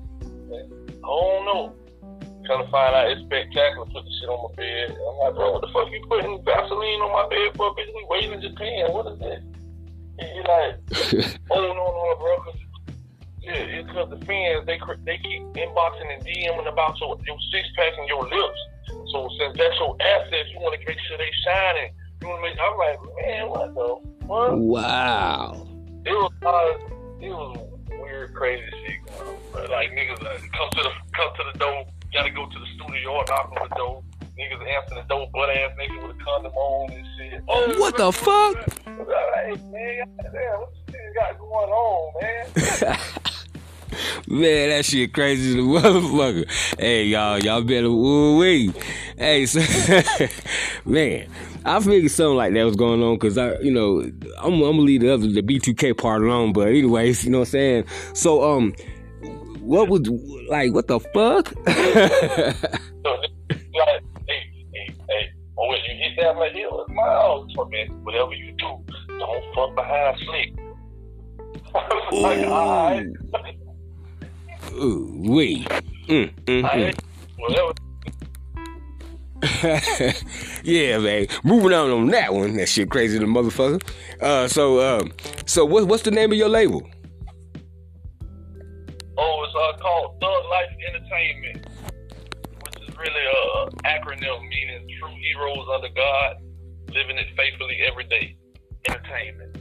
And 0.52 0.90
I 1.02 1.06
don't 1.08 1.44
know. 1.46 1.74
Kind 2.46 2.60
of 2.62 2.68
find 2.70 2.94
out 2.94 3.10
it's 3.10 3.22
spectacular. 3.22 3.86
Put 3.86 4.04
the 4.04 4.12
shit 4.20 4.28
on 4.28 4.50
my 4.50 4.54
bed. 4.56 4.90
I'm 4.92 5.16
like, 5.24 5.34
bro, 5.34 5.52
what 5.52 5.60
the 5.62 5.68
fuck 5.72 5.88
you 5.90 6.04
putting 6.08 6.44
Vaseline 6.44 7.00
on 7.00 7.12
my 7.12 7.24
bed 7.28 7.56
for? 7.56 7.72
Bitch, 7.74 7.88
we 7.94 8.04
waiting 8.10 8.32
in 8.32 8.40
Japan. 8.42 8.92
What 8.92 9.06
is 9.12 9.18
this? 9.18 9.40
And 10.18 10.28
you're 10.36 10.44
like, 10.44 10.76
oh 11.50 11.72
no, 11.72 11.84
no, 11.88 12.16
bro. 12.20 12.36
'cause 12.44 12.60
yeah, 13.42 13.80
it's 13.80 13.88
because 13.88 14.08
the 14.10 14.24
fans 14.24 14.64
they 14.66 14.78
they 15.04 15.18
keep 15.18 15.42
inboxing 15.56 16.08
and 16.14 16.24
DMing 16.24 16.68
about 16.68 16.98
your 17.00 17.18
your 17.26 17.36
six 17.52 17.68
pack 17.76 17.92
and 17.98 18.08
your 18.08 18.22
lips. 18.24 18.60
So 19.12 19.28
since 19.38 19.56
that's 19.56 19.78
your 19.80 19.96
assets, 20.00 20.48
you 20.52 20.60
want 20.60 20.80
to 20.80 20.86
make 20.86 20.98
sure 21.08 21.18
they 21.18 21.30
shining. 21.44 21.92
You 22.22 22.28
want 22.28 22.44
to 22.44 22.50
make. 22.50 22.58
I'm 22.60 22.76
like, 22.78 22.98
man, 23.20 23.48
what 23.50 23.74
the 23.74 23.86
what? 24.26 24.58
Wow. 24.58 25.66
It 26.06 26.12
was 26.12 26.32
uh, 26.44 26.94
it 27.20 27.28
was 27.30 27.56
weird, 28.00 28.34
crazy 28.34 28.64
shit 28.86 29.04
going 29.06 29.28
on. 29.28 29.36
But 29.52 29.70
like 29.70 29.90
niggas 29.90 30.24
uh, 30.24 30.38
come 30.56 30.70
to 30.70 30.82
the 30.82 30.90
come 31.12 31.28
to 31.36 31.42
the 31.52 31.58
door, 31.58 31.84
gotta 32.14 32.30
go 32.30 32.46
to 32.46 32.58
the 32.58 32.66
studio 32.76 33.10
or 33.10 33.24
knock 33.28 33.52
on 33.60 33.68
the 33.68 33.74
door. 33.74 34.02
Niggas 34.38 34.66
answering 34.66 35.02
the 35.02 35.08
door, 35.08 35.28
butt 35.32 35.50
ass 35.50 35.72
niggas 35.78 36.02
with 36.06 36.16
a 36.16 36.24
condom 36.24 36.52
on 36.52 36.92
and 36.92 37.06
shit. 37.18 37.42
Oh, 37.48 37.78
What 37.78 37.96
the 37.96 38.12
fuck? 38.12 38.56
Hey 38.86 39.50
man, 39.70 40.16
damn, 40.18 40.60
what 40.60 40.72
the 40.86 40.92
nigga 40.92 41.14
got 41.14 41.38
going 41.38 41.70
on, 41.70 42.22
man? 42.22 42.98
Man, 44.26 44.70
that 44.70 44.84
shit 44.84 45.12
crazy 45.12 45.50
as 45.50 45.54
a 45.54 45.58
motherfucker. 45.58 46.50
Hey, 46.80 47.04
y'all, 47.04 47.38
y'all 47.38 47.62
better 47.62 47.90
woo 47.90 48.38
wee. 48.38 48.72
Hey, 49.16 49.46
so, 49.46 49.60
man, 50.84 51.28
I 51.64 51.78
figured 51.80 52.10
something 52.10 52.36
like 52.36 52.54
that 52.54 52.64
was 52.64 52.74
going 52.74 53.02
on 53.02 53.14
because 53.14 53.38
I, 53.38 53.58
you 53.60 53.70
know, 53.70 54.00
I'm, 54.38 54.54
I'm 54.54 54.60
gonna 54.60 54.80
leave 54.80 55.02
the 55.02 55.12
other 55.14 55.28
the 55.28 55.42
B2K 55.42 55.96
part 55.96 56.22
alone. 56.22 56.52
But 56.52 56.68
anyways, 56.68 57.24
you 57.24 57.30
know 57.30 57.40
what 57.40 57.48
I'm 57.48 57.52
saying. 57.52 57.84
So, 58.14 58.42
um, 58.56 58.74
what 59.64 59.88
would 59.88 60.06
like? 60.48 60.72
What 60.72 60.88
the 60.88 61.00
fuck? 61.00 61.48
So, 61.48 61.62
like, 63.50 64.02
hey, 64.28 64.42
hey, 64.72 64.94
hey, 65.08 65.30
oh, 65.58 65.68
when 65.68 65.78
you 65.84 66.22
that 66.22 66.36
my 66.36 66.48
heel, 66.50 66.84
it's 66.86 66.94
my 66.94 67.02
house. 67.02 67.50
So, 67.54 67.64
man, 67.66 67.88
whatever 68.04 68.32
you 68.34 68.52
do, 68.58 68.84
don't 69.18 69.54
fuck 69.54 69.74
behind 69.74 70.18
slick. 70.24 70.54
like, 72.12 72.46
alright. 72.46 73.06
Ooh, 74.74 75.12
wee. 75.24 75.64
Mm, 76.08 76.32
mm, 76.44 76.62
mm. 76.62 76.94
yeah, 80.64 80.98
man. 80.98 81.26
Moving 81.42 81.72
on 81.72 81.90
on 81.90 82.06
that 82.08 82.32
one. 82.32 82.56
That 82.56 82.68
shit 82.68 82.90
crazy, 82.90 83.18
the 83.18 83.24
motherfucker. 83.24 83.82
Uh, 84.20 84.48
so, 84.48 84.78
uh, 84.78 85.04
so 85.46 85.64
what, 85.64 85.86
what's 85.86 86.02
the 86.02 86.10
name 86.10 86.32
of 86.32 86.38
your 86.38 86.48
label? 86.48 86.88
Uh, 89.54 89.76
called 89.78 90.20
Thug 90.20 90.44
Life 90.50 90.70
Entertainment, 90.88 91.66
which 92.64 92.88
is 92.88 92.96
really 92.96 93.24
a 93.24 93.70
acronym 93.86 94.48
meaning 94.48 94.88
True 94.98 95.14
Heroes 95.14 95.68
Under 95.72 95.90
God. 95.94 96.36
living 96.88 97.16
it 97.18 97.28
faithfully 97.36 97.78
every 97.86 98.02
day. 98.04 98.36
Entertainment. 98.88 99.56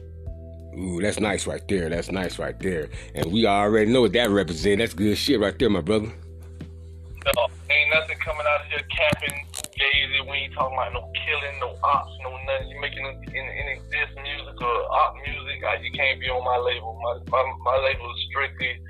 Ooh, 0.76 1.00
that's 1.00 1.20
nice 1.20 1.46
right 1.46 1.62
there. 1.68 1.90
That's 1.90 2.10
nice 2.12 2.40
right 2.40 2.60
there. 2.60 2.90
And 3.14 3.32
we 3.32 3.46
already 3.46 3.92
know 3.92 4.02
what 4.02 4.14
that 4.14 4.32
represents. 4.32 4.80
That's 4.80 4.94
good 4.96 5.16
shit 5.16 5.40
right 5.40 5.58
there, 5.60 5.70
my 5.70 5.82
brother. 5.82 6.08
No, 6.08 7.48
ain't 7.70 7.94
nothing 7.94 8.18
coming 8.18 8.48
out 8.50 8.62
of 8.62 8.68
here 8.72 8.82
capping, 8.90 9.46
gazy. 9.78 10.28
We 10.28 10.38
ain't 10.38 10.54
talking 10.56 10.76
about 10.76 10.92
no 10.94 11.12
killing, 11.14 11.60
no 11.60 11.78
ops, 11.84 12.12
no 12.24 12.32
nothing. 12.48 12.70
You 12.70 12.82
making 12.82 13.06
any, 13.28 13.38
any 13.38 13.80
diss 13.92 14.10
music 14.18 14.60
or 14.60 14.92
op 14.92 15.14
music, 15.22 15.62
you 15.84 15.92
can't 15.92 16.20
be 16.20 16.30
on 16.30 16.44
my 16.44 16.58
label. 16.58 17.00
My, 17.04 17.20
my, 17.30 17.54
my 17.64 17.78
label 17.78 18.10
is 18.10 18.26
strictly 18.32 18.82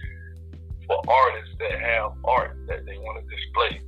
for 0.87 1.01
artists 1.09 1.55
that 1.59 1.79
have 1.79 2.11
art 2.25 2.57
that 2.67 2.85
they 2.85 2.97
want 2.97 3.23
to 3.23 3.35
display. 3.35 3.81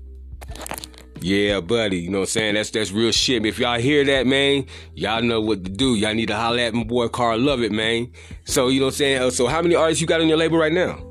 Yeah, 1.22 1.60
buddy. 1.60 1.98
You 1.98 2.10
know 2.12 2.20
what 2.20 2.24
I'm 2.24 2.30
saying? 2.30 2.54
That's 2.56 2.70
that's 2.70 2.92
real 2.92 3.12
shit. 3.12 3.46
If 3.46 3.58
y'all 3.58 3.80
hear 3.80 4.04
that, 4.06 4.28
man, 4.28 4.66
y'all 4.94 5.24
know 5.24 5.42
what 5.42 5.64
to 5.64 5.72
do. 5.72 5.96
Y'all 5.96 6.14
need 6.14 6.28
to 6.28 6.36
holler 6.36 6.60
at 6.60 6.74
my 6.74 6.84
boy 6.84 7.08
Carl 7.08 7.40
Lovett, 7.40 7.72
man. 7.72 8.12
So 8.44 8.68
you 8.68 8.80
know 8.80 8.88
what 8.88 8.94
I'm 8.94 8.98
saying? 8.98 9.22
Uh, 9.22 9.32
So 9.32 9.48
how 9.48 9.62
many 9.62 9.76
artists 9.76 10.02
you 10.02 10.08
got 10.08 10.22
on 10.22 10.28
your 10.28 10.38
label 10.38 10.58
right 10.58 10.72
now? 10.72 11.02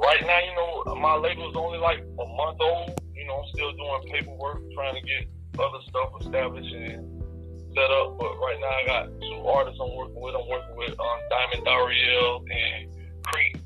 Right 0.00 0.24
now, 0.24 0.38
you 0.38 0.54
know, 0.54 0.94
my 0.94 1.14
label 1.16 1.50
is 1.50 1.56
only 1.56 1.78
like 1.78 1.98
a 1.98 2.26
month 2.36 2.58
old. 2.60 3.00
You 3.14 3.26
know, 3.26 3.34
I'm 3.34 3.48
still 3.52 3.72
doing 3.72 4.12
paperwork, 4.12 4.62
trying 4.74 4.94
to 4.94 5.00
get 5.00 5.26
other 5.58 5.78
stuff 5.88 6.10
established 6.20 6.72
and 6.72 7.22
set 7.74 7.90
up. 7.90 8.18
But 8.18 8.38
right 8.38 8.58
now, 8.60 8.66
I 8.66 8.86
got 8.86 9.20
two 9.20 9.46
artists 9.46 9.80
I'm 9.82 9.94
working 9.96 10.20
with. 10.20 10.34
I'm 10.34 10.48
working 10.48 10.76
with 10.76 10.90
um, 10.90 11.18
Diamond 11.30 11.66
Dariel 11.66 12.44
and 12.48 12.90
Creek. 13.24 13.59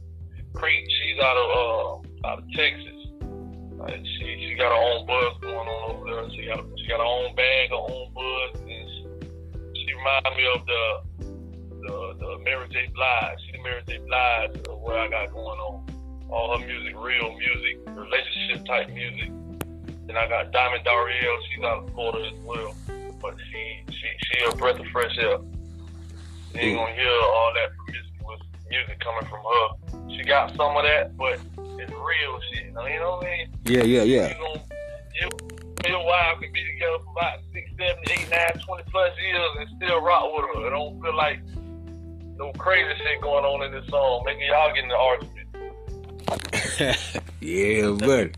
Creek, 0.55 0.86
she's 0.89 1.18
out 1.20 1.36
of 1.36 1.48
uh, 1.51 2.28
out 2.28 2.39
of 2.39 2.44
Texas. 2.52 2.90
Uh, 3.81 3.90
she 3.90 4.48
she 4.48 4.55
got 4.55 4.70
her 4.70 4.82
own 4.82 5.06
buzz 5.06 5.35
going 5.40 5.68
on 5.68 5.90
over 5.90 6.06
there. 6.06 6.31
She 6.31 6.47
got 6.47 6.64
she 6.78 6.89
got 6.89 6.98
her 6.98 7.05
own 7.05 7.35
bag, 7.35 7.70
her 7.70 7.76
own 7.76 8.12
buzz, 8.14 8.60
and 8.62 8.68
she, 8.70 9.82
she 9.82 9.94
reminds 9.94 10.36
me 10.36 10.47
of 10.55 10.64
the 10.64 10.85
the 11.82 12.16
the 12.20 12.39
Mary 12.44 12.68
J. 12.70 12.89
Blige. 12.94 13.39
She 13.47 13.52
the 13.52 13.62
Mary 13.62 13.82
J. 13.86 13.98
Blige 14.06 14.56
of 14.68 14.81
what 14.81 14.97
I 14.97 15.09
got 15.09 15.32
going 15.32 15.59
on. 15.59 15.86
All 16.31 16.59
her 16.59 16.66
music, 16.66 16.94
real 16.97 17.36
music, 17.36 17.78
relationship 17.89 18.64
type 18.64 18.89
music. 18.90 19.31
Then 20.06 20.16
I 20.16 20.28
got 20.28 20.52
Diamond 20.52 20.85
Dariel. 20.85 21.36
She's 21.51 21.64
out 21.64 21.85
of 21.85 21.93
Florida 21.94 22.31
as 22.32 22.44
well, 22.44 22.74
but 23.20 23.35
she 23.51 23.82
she 23.90 24.06
she 24.22 24.44
a 24.44 24.55
breath 24.56 24.78
of 24.78 24.86
fresh 24.93 25.16
air. 25.18 25.39
You 26.55 26.60
ain't 26.60 26.78
gonna 26.78 26.94
hear 26.94 27.10
all 27.10 27.52
that 27.55 27.74
promiscuous 27.76 28.13
music 28.74 28.98
coming 29.01 29.26
from 29.30 29.42
her. 29.46 30.10
She 30.10 30.24
got 30.24 30.51
some 30.56 30.76
of 30.76 30.82
that, 30.82 31.16
but 31.16 31.38
it's 31.78 31.92
real 31.92 32.34
shit. 32.51 32.66
You 32.66 32.72
know 32.72 32.82
what 32.82 33.26
I 33.26 33.30
mean? 33.30 33.46
Yeah, 33.64 33.82
yeah, 33.82 34.02
yeah. 34.02 34.34
You 34.36 34.60
you, 35.20 35.28
your 35.88 36.05
wife 36.05 36.40
can 36.40 36.52
be 36.52 36.64
together 36.74 36.98
for 37.05 37.12
about 37.12 37.38
six, 37.52 37.70
seven, 37.78 38.02
eight, 38.10 38.28
nine, 38.30 38.64
twenty 38.64 38.82
plus 38.90 39.12
years 39.22 39.51
and 39.60 39.68
still 39.76 40.01
rock 40.01 40.24
with 40.34 40.44
her. 40.55 40.66
It 40.66 40.70
don't 40.70 41.01
feel 41.01 41.16
like 41.16 41.40
no 42.36 42.52
crazy 42.59 42.90
shit 42.98 43.20
going 43.22 43.44
on 43.44 43.62
in 43.64 43.72
this 43.72 43.88
song, 43.88 44.24
making 44.26 44.46
y'all 44.48 44.74
get 44.74 44.88
the 44.88 44.96
argument. 44.96 45.44
yeah, 47.40 47.90
buddy. 47.90 48.32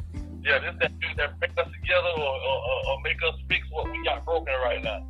Yeah, 0.45 0.59
this 0.61 0.75
that 0.81 0.93
that 1.17 1.39
bring 1.41 1.51
us 1.57 1.69
together 1.81 2.13
or, 2.19 2.21
or, 2.21 2.59
or, 2.69 2.79
or 2.89 3.01
make 3.03 3.17
us 3.27 3.35
fix 3.49 3.67
what 3.71 3.91
we 3.91 4.05
got 4.05 4.25
broken 4.25 4.55
right 4.63 4.83
now. 4.85 5.03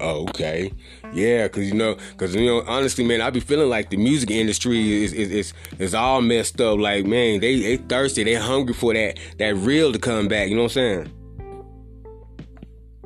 Okay. 0.00 0.72
Yeah, 1.12 1.48
cause 1.48 1.64
you 1.64 1.74
know, 1.74 1.96
cause 2.16 2.34
you 2.34 2.46
know, 2.46 2.62
honestly, 2.66 3.04
man, 3.04 3.20
I 3.20 3.30
be 3.30 3.40
feeling 3.40 3.68
like 3.68 3.90
the 3.90 3.96
music 3.96 4.30
industry 4.30 5.02
is 5.02 5.12
is 5.12 5.30
is, 5.30 5.54
is 5.78 5.94
all 5.94 6.20
messed 6.22 6.60
up. 6.60 6.78
Like, 6.78 7.04
man, 7.04 7.40
they 7.40 7.58
they 7.58 7.76
thirsty, 7.78 8.22
they 8.22 8.34
hungry 8.34 8.74
for 8.74 8.94
that 8.94 9.18
that 9.38 9.56
real 9.56 9.92
to 9.92 9.98
come 9.98 10.28
back. 10.28 10.48
You 10.48 10.54
know 10.54 10.70
what 10.70 10.76
I'm 10.76 11.06
saying? 11.06 11.12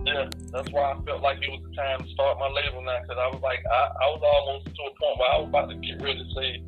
Yeah, 0.04 0.28
that's 0.50 0.68
why 0.70 0.92
I 0.92 0.98
felt 1.06 1.22
like 1.22 1.38
it 1.40 1.48
was 1.48 1.62
the 1.62 1.76
time 1.78 2.02
to 2.02 2.08
start 2.10 2.38
my 2.38 2.50
label 2.50 2.82
now. 2.82 2.98
Cause 3.06 3.16
I 3.16 3.28
was 3.30 3.40
like, 3.40 3.62
I, 3.64 3.80
I 4.02 4.06
was 4.12 4.20
almost 4.20 4.66
to 4.66 4.82
a 4.82 4.92
point 4.98 5.16
where 5.16 5.30
I 5.30 5.38
was 5.38 5.48
about 5.48 5.70
to 5.70 5.76
get 5.78 6.02
ready 6.02 6.18
to 6.18 6.28
say, 6.34 6.58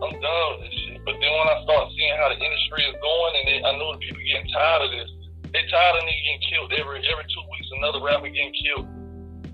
I'm 0.00 0.16
done 0.16 0.46
with 0.56 0.60
this 0.64 0.74
shit. 0.88 0.98
But 1.04 1.14
then 1.20 1.28
when 1.28 1.46
I 1.46 1.60
start 1.62 1.92
seeing 1.92 2.16
how 2.16 2.32
the 2.32 2.40
industry 2.40 2.88
is 2.88 2.96
going, 2.98 3.32
and 3.36 3.44
they, 3.46 3.58
I 3.62 3.70
know 3.76 3.92
the 3.94 4.00
people 4.00 4.24
getting 4.24 4.50
tired 4.50 4.82
of 4.82 4.90
this. 4.96 5.10
They 5.52 5.62
tired 5.68 5.94
of 5.98 6.02
niggas 6.08 6.24
getting 6.24 6.44
killed 6.48 6.70
every 6.72 6.98
every 7.04 7.26
two 7.28 7.44
weeks. 7.52 7.68
Another 7.78 8.00
rapper 8.00 8.32
getting 8.32 8.54
killed. 8.64 8.88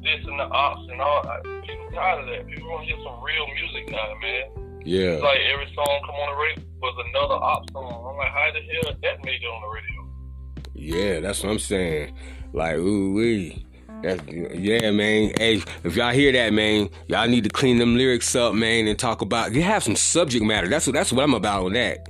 This 0.07 0.24
and 0.24 0.39
the 0.39 0.45
ops 0.45 0.87
and 0.89 1.01
all. 1.01 1.27
I, 1.27 1.41
people 1.66 1.91
tired 1.93 2.20
of 2.20 2.27
that. 2.27 2.47
People 2.47 2.70
want 2.70 2.87
to 2.87 2.95
hear 2.95 3.03
some 3.03 3.19
real 3.24 3.47
music 3.59 3.91
now, 3.91 4.15
man. 4.23 4.81
Yeah. 4.85 5.19
It's 5.19 5.23
like 5.23 5.41
every 5.53 5.66
song 5.74 6.01
come 6.07 6.15
on 6.15 6.31
the 6.31 6.39
radio 6.41 6.62
was 6.81 7.05
another 7.09 7.35
op 7.35 7.70
song. 7.73 8.11
I'm 8.11 8.16
like, 8.16 8.28
how 8.28 8.51
the 8.55 8.61
hell 8.61 8.95
that 9.03 9.24
made 9.24 9.43
it 9.43 9.47
on 9.47 9.62
the 9.62 9.69
radio? 9.69 9.97
Yeah, 10.74 11.20
that's 11.20 11.43
what 11.43 11.51
I'm 11.51 11.59
saying. 11.59 12.16
Like, 12.53 12.77
ooh 12.77 13.15
wee. 13.15 13.66
That's 14.03 14.23
yeah, 14.28 14.93
man. 14.93 15.33
Hey, 15.39 15.62
if 15.83 15.97
y'all 15.97 16.12
hear 16.12 16.31
that, 16.31 16.53
man, 16.53 16.89
y'all 17.09 17.27
need 17.27 17.43
to 17.43 17.51
clean 17.51 17.78
them 17.78 17.97
lyrics 17.97 18.33
up, 18.37 18.55
man, 18.55 18.87
and 18.87 18.97
talk 18.97 19.23
about. 19.23 19.55
You 19.55 19.62
have 19.62 19.83
some 19.83 19.97
subject 19.97 20.45
matter. 20.45 20.69
That's 20.69 20.87
what 20.87 20.93
that's 20.93 21.12
what 21.12 21.24
I'm 21.24 21.35
about 21.35 21.65
on 21.65 21.73
that. 21.73 22.07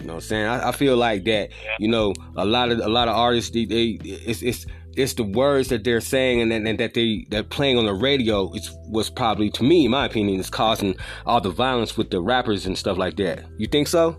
You 0.00 0.06
know 0.06 0.14
what 0.14 0.22
I'm 0.22 0.28
saying? 0.28 0.46
I, 0.46 0.68
I 0.68 0.72
feel 0.72 0.96
like 0.96 1.24
that. 1.24 1.50
You 1.78 1.88
know, 1.88 2.14
a 2.36 2.44
lot 2.46 2.70
of 2.70 2.78
a 2.78 2.88
lot 2.88 3.08
of 3.08 3.16
artists, 3.16 3.50
they, 3.50 3.66
they 3.66 3.98
it's 4.02 4.40
it's 4.42 4.64
it's 4.96 5.14
the 5.14 5.22
words 5.24 5.68
that 5.68 5.84
they're 5.84 6.00
saying 6.00 6.40
and, 6.40 6.52
and, 6.52 6.66
and 6.66 6.78
that 6.80 6.94
they 6.94 7.26
they're 7.30 7.42
playing 7.42 7.78
on 7.78 7.84
the 7.86 7.94
radio. 7.94 8.52
It's 8.54 8.70
was 8.88 9.10
probably, 9.10 9.50
to 9.50 9.62
me, 9.62 9.84
in 9.84 9.90
my 9.90 10.06
opinion, 10.06 10.40
is 10.40 10.50
causing 10.50 10.96
all 11.26 11.40
the 11.40 11.50
violence 11.50 11.96
with 11.96 12.10
the 12.10 12.20
rappers 12.20 12.66
and 12.66 12.76
stuff 12.76 12.96
like 12.96 13.16
that. 13.16 13.44
You 13.58 13.66
think 13.66 13.88
so? 13.88 14.16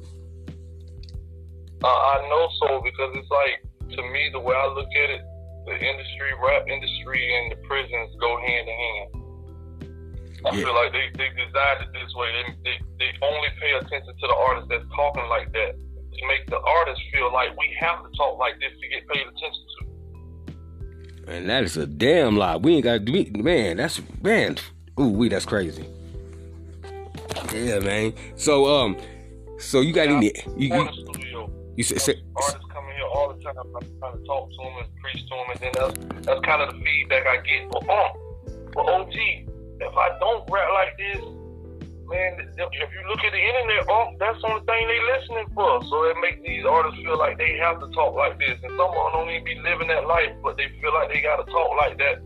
Uh, 1.84 1.88
I 1.88 2.26
know 2.30 2.50
so 2.62 2.82
because 2.84 3.12
it's 3.16 3.30
like 3.30 3.62
to 3.96 4.02
me 4.12 4.30
the 4.34 4.40
way 4.40 4.56
I 4.56 4.68
look 4.74 4.90
at 5.04 5.10
it, 5.10 5.22
the 5.66 5.74
industry, 5.78 6.32
rap 6.44 6.64
industry, 6.68 7.22
and 7.38 7.52
the 7.52 7.58
prisons 7.68 8.16
go 8.20 8.38
hand 8.40 8.68
in 8.68 8.78
hand. 8.78 9.10
I 10.46 10.56
Yeah. 10.56 10.64
feel 10.66 10.76
like 10.76 10.92
they, 10.94 11.08
they 11.18 11.30
designed 11.34 11.82
it 11.82 11.92
this 11.94 12.14
way. 12.16 12.30
They, 12.34 12.46
they 12.64 12.78
they 13.00 13.10
only 13.26 13.50
pay 13.62 13.72
attention 13.78 14.14
to 14.14 14.26
the 14.28 14.36
artist 14.48 14.68
that's 14.70 14.86
talking 14.96 15.28
like 15.30 15.52
that 15.54 15.74
to 15.78 16.22
make 16.28 16.46
the 16.48 16.60
artist 16.62 17.02
feel 17.14 17.32
like 17.34 17.54
we 17.58 17.70
have 17.80 18.02
to 18.06 18.10
talk 18.18 18.38
like 18.40 18.58
this 18.60 18.74
to 18.74 18.86
get 18.90 19.06
paid 19.10 19.22
attention 19.26 19.64
to. 19.70 19.77
Man, 21.28 21.48
that 21.48 21.64
is 21.64 21.76
a 21.76 21.86
damn 21.86 22.38
lie. 22.38 22.56
We 22.56 22.76
ain't 22.76 22.86
got 22.86 22.94
to 22.94 23.00
be, 23.12 23.30
man. 23.32 23.78
That's 23.78 24.02
man. 24.22 24.58
Ooh, 24.98 25.10
we 25.10 25.28
that's 25.28 25.46
crazy. 25.46 25.86
Yeah, 27.54 27.80
man. 27.80 28.14
So 28.38 28.66
um, 28.66 28.98
so 29.60 29.82
you 29.82 29.92
got 29.92 30.08
any? 30.08 30.32
You 30.56 30.74
you, 30.74 31.52
you 31.76 31.84
say, 31.84 31.98
say, 31.98 32.24
Artists 32.34 32.60
come 32.72 32.86
in 32.86 32.96
here 32.96 33.06
all 33.14 33.34
the 33.34 33.44
time. 33.44 33.56
I'm 33.58 34.00
trying 34.00 34.18
to 34.18 34.24
talk 34.26 34.50
to 34.50 34.58
them 34.58 34.74
and 34.80 34.88
preach 35.02 35.24
to 35.24 35.30
them, 35.30 35.46
and 35.52 35.60
then 35.60 35.72
that's 35.74 36.26
that's 36.26 36.42
kind 36.46 36.62
of 36.62 36.74
the 36.74 36.82
feedback 36.84 37.28
I 37.28 37.38
get. 37.38 37.70
But 37.72 37.90
um, 37.90 38.08
but 38.74 38.88
OG, 38.88 39.14
if 39.14 39.98
I 39.98 40.18
don't 40.20 40.50
rap 40.50 40.70
like 40.74 40.98
this, 40.98 41.26
man, 42.08 42.40
if 42.40 42.90
you 42.94 43.08
look 43.10 43.24
at 43.24 43.32
the 43.32 43.40
internet, 43.40 43.90
um, 43.90 44.16
that's 44.20 44.42
the 44.42 44.48
only 44.48 44.66
thing 44.66 44.88
they 44.88 45.00
listening 45.14 45.48
for. 45.54 45.84
So 45.84 46.04
it 46.10 46.18
makes 46.22 46.42
these 46.46 46.66
artists 46.66 47.00
feel 47.02 47.18
like 47.18 47.38
they 47.38 47.58
have 47.58 47.80
to 47.80 47.88
talk 47.92 48.16
like 48.16 48.40
this, 48.40 48.58
and 48.64 48.72
some 48.72 48.90
of 48.90 48.96
them 48.96 49.12
don't 49.14 49.30
even 49.30 49.44
be 49.44 49.56
living 49.62 49.88
that 49.90 50.08
life, 50.08 50.32
but 50.44 50.58
they 50.58 50.68
feel 50.82 50.94
like 50.94 51.10
they 51.12 51.22
got 51.22 51.46
to 51.46 51.52
talk 51.52 51.70
like 51.78 51.98
that 51.98 52.22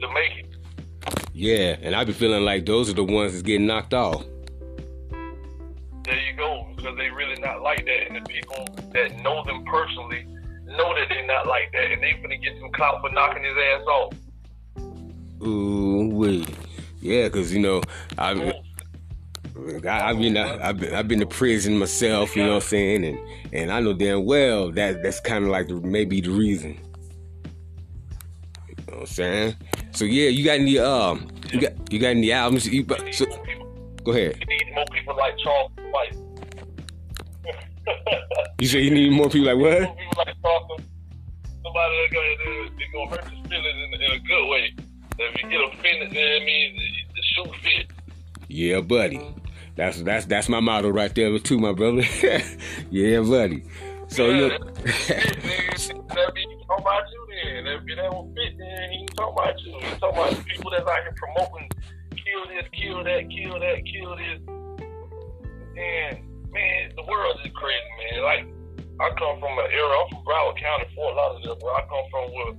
to 0.00 0.08
make 0.12 0.32
it. 0.38 1.28
yeah, 1.32 1.76
and 1.82 1.94
I 1.94 2.04
be 2.04 2.12
feeling 2.12 2.44
like 2.44 2.66
those 2.66 2.90
are 2.90 2.94
the 2.94 3.04
ones 3.04 3.32
that's 3.32 3.42
getting 3.42 3.66
knocked 3.66 3.94
off. 3.94 4.24
There 6.04 6.20
you 6.20 6.36
go, 6.36 6.68
because 6.76 6.96
they 6.96 7.10
really 7.10 7.40
not 7.40 7.62
like 7.62 7.84
that, 7.86 8.06
and 8.08 8.16
the 8.16 8.28
people 8.28 8.66
that 8.92 9.18
know 9.22 9.44
them 9.44 9.64
personally 9.64 10.26
know 10.66 10.94
that 10.94 11.08
they're 11.08 11.26
not 11.26 11.46
like 11.46 11.72
that, 11.72 11.92
and 11.92 12.02
they 12.02 12.12
finna 12.22 12.42
get 12.42 12.58
some 12.60 12.70
clout 12.72 13.00
for 13.00 13.10
knocking 13.10 13.44
his 13.44 13.54
ass 13.56 13.86
off. 13.86 14.12
Ooh, 15.46 16.08
wait. 16.12 16.48
Yeah, 17.00 17.28
cause 17.28 17.52
you 17.52 17.60
know 17.60 17.82
I. 18.16 18.62
I, 19.56 20.10
I've 20.10 20.18
been 20.18 20.36
I've 20.36 20.80
been 20.80 20.94
I've 20.94 21.08
been 21.08 21.20
to 21.20 21.26
prison 21.26 21.78
myself, 21.78 22.34
you 22.34 22.42
know 22.42 22.54
what 22.54 22.64
I'm 22.64 22.68
saying, 22.68 23.04
and 23.04 23.18
and 23.52 23.70
I 23.70 23.80
know 23.80 23.92
damn 23.92 24.24
well 24.24 24.72
that 24.72 25.02
that's 25.02 25.20
kind 25.20 25.44
of 25.44 25.50
like 25.50 25.68
the, 25.68 25.74
maybe 25.74 26.20
the 26.20 26.30
reason. 26.30 26.76
You 28.68 28.74
know 28.88 28.94
what 28.94 29.00
I'm 29.00 29.06
saying? 29.06 29.56
So 29.92 30.04
yeah, 30.04 30.28
you 30.28 30.44
got 30.44 30.58
any 30.58 30.78
um 30.78 31.28
you 31.52 31.60
got 31.60 31.92
you 31.92 32.00
got 32.00 32.08
any 32.08 32.32
albums? 32.32 32.66
You, 32.66 32.84
so, 33.12 33.26
go 34.02 34.10
ahead. 34.10 34.38
You 34.40 34.46
need 34.46 34.74
more 34.74 34.84
people 34.92 35.16
like 35.16 35.38
Charles 35.38 35.70
White. 35.90 36.16
You 38.58 38.66
say 38.66 38.80
you 38.80 38.90
need 38.90 39.12
more 39.12 39.30
people 39.30 39.46
like 39.46 39.56
what? 39.56 39.82
More 39.82 39.96
people 39.96 40.24
like 40.26 40.34
Charles. 40.42 40.80
Somebody 41.62 41.94
that's 42.00 42.12
gonna, 42.12 43.10
hurt 43.10 43.32
your 43.32 43.44
feelings 43.44 43.94
in, 43.94 44.02
in 44.02 44.10
a 44.10 44.18
good 44.18 44.48
way. 44.48 44.74
If 45.18 45.42
you 45.42 45.48
get 45.48 45.60
offended, 45.72 46.10
then 46.10 46.42
I 46.42 46.44
mean 46.44 46.76
the, 46.76 46.88
the 47.14 47.22
shoe 47.22 47.52
fit. 47.62 47.86
Yeah, 48.48 48.80
buddy. 48.80 49.20
That's 49.76 50.02
that's 50.02 50.26
that's 50.26 50.48
my 50.48 50.60
motto 50.60 50.90
right 50.90 51.12
there 51.14 51.36
too, 51.38 51.58
my 51.58 51.72
brother. 51.72 52.02
yeah, 52.90 53.20
buddy. 53.20 53.64
So 54.08 54.30
yeah, 54.30 54.36
you 54.36 54.48
that, 54.50 54.74
be 56.34 56.46
talking 56.66 56.84
about 56.84 57.02
you 57.10 57.26
then. 57.30 57.66
If 57.66 57.82
it 57.88 57.96
don't 57.96 58.34
fit, 58.34 58.58
then 58.58 58.90
he 58.92 59.06
talking 59.16 59.32
about 59.32 59.60
you. 59.62 59.72
He 59.80 59.98
talking 59.98 60.18
about 60.18 60.46
people 60.46 60.70
that's 60.70 60.88
out 60.88 61.02
here 61.02 61.14
promoting 61.16 61.68
kill 62.24 62.46
this, 62.48 62.66
kill 62.72 63.04
that, 63.04 63.22
kill 63.30 63.58
that, 63.60 63.78
kill 63.84 64.16
this. 64.16 64.40
And 65.76 66.14
man, 66.52 66.92
the 66.96 67.04
world 67.08 67.38
is 67.44 67.52
crazy, 67.54 67.92
man. 67.98 68.22
Like 68.22 68.44
I 69.00 69.10
come 69.18 69.40
from 69.40 69.58
an 69.58 69.68
era. 69.72 69.94
I'm 69.98 70.08
from 70.10 70.24
Broward 70.24 70.58
County, 70.60 70.86
Fort 70.94 71.14
Lauderdale, 71.14 71.58
where 71.60 71.74
I 71.74 71.82
come 71.86 72.06
from 72.10 72.24
where 72.32 72.52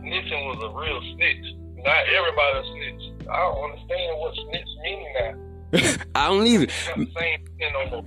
snitching 0.00 0.42
was 0.48 0.60
a 0.64 0.70
real 0.72 1.00
snitch. 1.14 1.46
Not 1.84 2.08
everybody 2.08 2.58
a 2.58 2.64
snitch. 2.72 3.28
I 3.28 3.36
don't 3.36 3.70
understand 3.70 4.18
what 4.18 4.34
snitch 4.34 4.72
meaning 4.82 5.12
now. 5.20 5.45
I 6.14 6.28
don't 6.28 6.46
either. 6.46 6.66
Not 6.96 7.08
saying 7.18 7.48
you 7.58 7.72
know, 7.72 8.04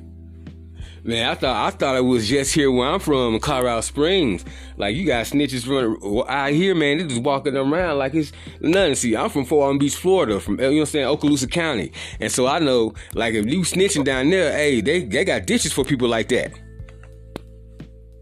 Man, 1.04 1.30
I 1.30 1.36
thought 1.36 1.74
I 1.74 1.76
thought 1.76 1.96
it 1.96 2.02
was 2.02 2.28
just 2.28 2.54
here 2.54 2.70
where 2.72 2.90
I'm 2.90 3.00
from, 3.00 3.40
Colorado 3.40 3.82
Springs. 3.82 4.44
Like 4.78 4.96
you 4.96 5.06
got 5.06 5.26
snitches 5.26 5.68
running 5.68 6.24
out 6.28 6.52
here, 6.52 6.76
man. 6.76 6.98
They 6.98 7.06
just 7.06 7.22
walking 7.22 7.56
around 7.56 7.98
like 7.98 8.14
it's 8.14 8.32
nothing. 8.60 8.96
See, 8.96 9.16
I'm 9.16 9.30
from 9.30 9.46
Fort 9.46 9.60
Walton 9.60 9.78
Beach, 9.78 9.96
Florida, 9.96 10.40
from 10.40 10.60
you 10.60 10.66
know 10.66 10.72
what 10.74 10.80
I'm 10.80 10.86
saying, 10.88 11.06
Okaloosa 11.06 11.50
County, 11.50 11.94
and 12.20 12.32
so 12.32 12.48
I 12.48 12.60
know 12.60 12.94
like 13.14 13.34
if 13.34 13.46
you 13.46 13.62
snitching 13.62 14.04
down 14.04 14.30
there, 14.30 14.52
hey, 14.52 14.82
they 14.82 15.06
they 15.06 15.24
got 15.24 15.46
ditches 15.46 15.72
for 15.72 15.86
people 15.86 16.10
like 16.10 16.28
that. 16.30 16.52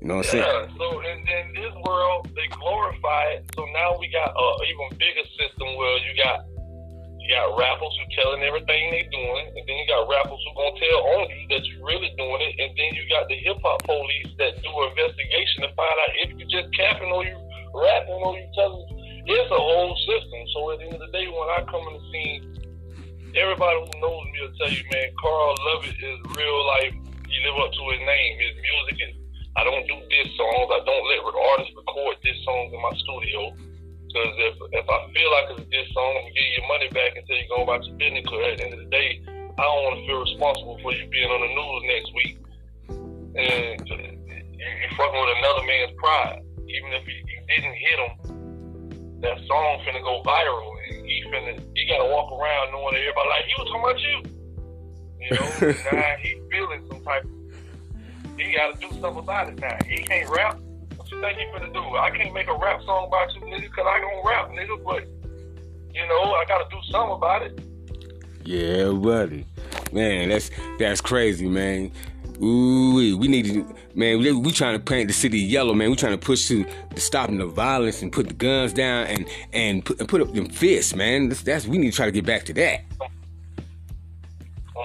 You 0.01 0.07
know 0.07 0.17
what 0.17 0.25
I'm 0.27 0.31
saying? 0.31 0.43
Yeah, 0.45 0.77
so 0.77 0.99
in, 1.01 1.17
in 1.17 1.53
this 1.55 1.73
world, 1.83 2.29
they 2.35 2.47
glorify 2.55 3.23
it. 3.31 3.45
So 3.55 3.65
now 3.73 3.97
we 3.99 4.07
got 4.11 4.29
an 4.29 4.67
even 4.69 4.97
bigger 4.97 5.27
system 5.37 5.75
where 5.75 5.97
you 5.97 6.23
got 6.23 6.45
you 7.27 7.35
got 7.35 7.59
rappers 7.59 7.91
who 7.99 8.07
telling 8.15 8.39
everything 8.39 8.87
they 8.87 9.03
doing, 9.11 9.45
and 9.51 9.63
then 9.67 9.75
you 9.75 9.87
got 9.91 10.07
rappers 10.07 10.39
who 10.39 10.49
gonna 10.55 10.79
tell 10.79 10.99
on 11.19 11.27
you 11.27 11.43
that 11.51 11.63
you 11.67 11.75
really 11.83 12.07
doing 12.15 12.39
it, 12.39 12.55
and 12.55 12.71
then 12.71 12.95
you 12.95 13.03
got 13.11 13.27
the 13.27 13.35
hip 13.43 13.59
hop 13.59 13.83
police 13.83 14.31
that 14.39 14.55
do 14.63 14.71
an 14.71 14.95
investigation 14.95 15.67
to 15.67 15.69
find 15.75 15.91
out 15.91 16.11
if 16.23 16.39
you 16.39 16.47
just 16.47 16.71
capping 16.71 17.11
or 17.11 17.27
you 17.27 17.35
rapping 17.75 18.23
or 18.23 18.31
you 18.31 18.47
telling. 18.55 18.87
It's 19.27 19.51
a 19.51 19.59
whole 19.59 19.91
system. 20.07 20.39
So 20.55 20.71
at 20.71 20.79
the 20.79 20.87
end 20.87 20.95
of 20.95 21.03
the 21.03 21.11
day, 21.11 21.27
when 21.27 21.51
I 21.51 21.67
come 21.67 21.83
in 21.91 21.99
the 21.99 22.05
scene, 22.15 22.41
everybody 23.35 23.75
who 23.75 23.91
knows 23.99 24.23
me 24.31 24.47
will 24.47 24.55
tell 24.63 24.71
you, 24.71 24.87
man, 24.87 25.11
Carl 25.19 25.51
Lovett 25.67 25.99
is 25.99 26.19
real 26.31 26.59
life. 26.79 26.95
He 27.27 27.35
live 27.43 27.59
up 27.59 27.75
to 27.75 27.83
his 27.91 28.03
name. 28.07 28.31
His 28.39 28.55
music 28.55 28.97
is 29.03 29.13
I 29.59 29.67
don't 29.67 29.83
do 29.83 29.99
diss 30.07 30.31
songs. 30.39 30.69
I 30.71 30.79
don't 30.79 31.05
let 31.11 31.19
artists 31.27 31.75
record 31.75 32.15
diss 32.23 32.39
songs 32.47 32.71
in 32.71 32.79
my 32.79 32.93
studio. 33.03 33.51
Because 34.17 34.33
if 34.49 34.55
if 34.81 34.87
I 34.89 34.97
feel 35.13 35.29
like 35.29 35.45
it's 35.53 35.61
a 35.61 35.69
diss 35.69 35.93
song, 35.93 36.09
I'm 36.17 36.25
gonna 36.25 36.33
give 36.33 36.41
you 36.41 36.55
your 36.57 36.67
money 36.73 36.89
back 36.89 37.13
until 37.13 37.37
you 37.37 37.47
go 37.53 37.61
about 37.61 37.85
your 37.85 37.93
business. 38.01 38.25
Because 38.25 38.41
at 38.49 38.57
the 38.57 38.63
end 38.65 38.73
of 38.73 38.81
the 38.81 38.89
day, 38.89 39.21
I 39.29 39.61
don't 39.61 39.81
want 39.85 39.95
to 40.01 40.03
feel 40.09 40.19
responsible 40.25 40.77
for 40.81 40.89
you 40.91 41.05
being 41.13 41.29
on 41.29 41.41
the 41.45 41.51
news 41.53 41.81
next 41.93 42.09
week 42.17 42.37
and 43.37 43.87
you, 43.87 43.95
you 43.95 44.87
fucking 44.97 45.19
with 45.21 45.37
another 45.37 45.63
man's 45.65 45.93
pride. 45.97 46.41
Even 46.67 46.91
if 46.93 47.07
you, 47.07 47.13
you 47.13 47.39
didn't 47.47 47.77
hit 47.77 47.97
him, 48.01 49.21
that 49.21 49.37
song 49.47 49.79
finna 49.85 50.01
go 50.01 50.21
viral. 50.25 50.73
And 50.89 51.05
he 51.05 51.23
finna 51.27 51.61
he 51.75 51.87
gotta 51.87 52.09
walk 52.09 52.31
around 52.31 52.71
knowing 52.71 52.93
that 52.93 53.01
everybody 53.01 53.29
like 53.29 53.45
he 53.45 53.53
was 53.61 53.67
talking 53.69 53.85
about 53.85 53.99
you. 54.01 54.17
You 55.21 55.29
know, 55.35 55.73
now 55.99 56.15
he 56.19 56.41
feeling 56.51 56.83
some 56.89 57.03
type. 57.03 57.25
He 58.37 58.53
gotta 58.53 58.77
do 58.79 58.89
something 58.99 59.17
about 59.17 59.49
it 59.49 59.59
now. 59.59 59.77
He 59.87 59.97
can't 60.03 60.29
rap. 60.29 60.59
What 61.09 61.15
you 61.15 61.21
think 61.21 61.37
he 61.39 61.45
finna 61.45 61.73
do? 61.73 61.95
I 61.95 62.09
can't 62.11 62.33
make 62.33 62.47
a 62.47 62.57
rap 62.57 62.81
song 62.83 63.07
about 63.07 63.33
you, 63.33 63.41
nigga, 63.41 63.71
cause 63.71 63.85
I 63.87 63.99
don't 63.99 64.25
rap, 64.25 64.49
nigga. 64.49 64.83
But 64.83 65.07
you 65.93 66.05
know, 66.07 66.33
I 66.33 66.43
gotta 66.47 66.65
do 66.69 66.77
something 66.91 67.15
about 67.15 67.43
it. 67.43 67.59
Yeah, 68.43 68.91
buddy. 68.91 69.45
Man, 69.93 70.29
that's 70.29 70.51
that's 70.79 70.99
crazy, 70.99 71.47
man. 71.47 71.91
Ooh, 72.41 73.17
we 73.17 73.27
need 73.27 73.45
to, 73.45 73.75
man. 73.95 74.19
We, 74.19 74.31
we 74.33 74.51
trying 74.51 74.77
to 74.77 74.83
paint 74.83 75.07
the 75.07 75.13
city 75.13 75.39
yellow, 75.39 75.73
man. 75.73 75.89
We 75.89 75.95
trying 75.95 76.17
to 76.17 76.23
push 76.23 76.47
to, 76.49 76.65
to 76.93 76.99
stopping 76.99 77.37
the 77.37 77.47
violence 77.47 78.01
and 78.01 78.11
put 78.11 78.27
the 78.27 78.33
guns 78.33 78.73
down 78.73 79.07
and 79.07 79.25
and 79.53 79.85
put, 79.85 79.99
and 79.99 80.09
put 80.09 80.21
up 80.21 80.33
them 80.33 80.49
fists, 80.49 80.93
man. 80.93 81.29
That's, 81.29 81.41
that's 81.41 81.67
we 81.67 81.77
need 81.77 81.91
to 81.91 81.95
try 81.95 82.05
to 82.05 82.11
get 82.11 82.25
back 82.25 82.43
to 82.45 82.53
that. 82.53 82.81
Come 82.99 83.07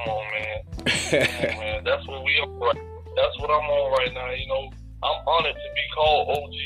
on, 0.07 0.25
man. 0.31 0.63
Come 1.11 1.21
on, 1.21 1.59
man. 1.59 1.85
That's 1.85 2.07
what 2.07 2.25
we. 2.25 2.47
Right. 2.49 2.77
That's 3.17 3.39
what 3.39 3.51
I'm 3.51 3.69
on 3.69 3.93
right 3.99 4.15
now. 4.15 4.31
You 4.31 4.47
know, 4.47 4.71
I'm 5.03 5.19
honored 5.27 5.59
to 5.59 5.69
be 5.75 5.85
called 5.95 6.31
OG 6.31 6.57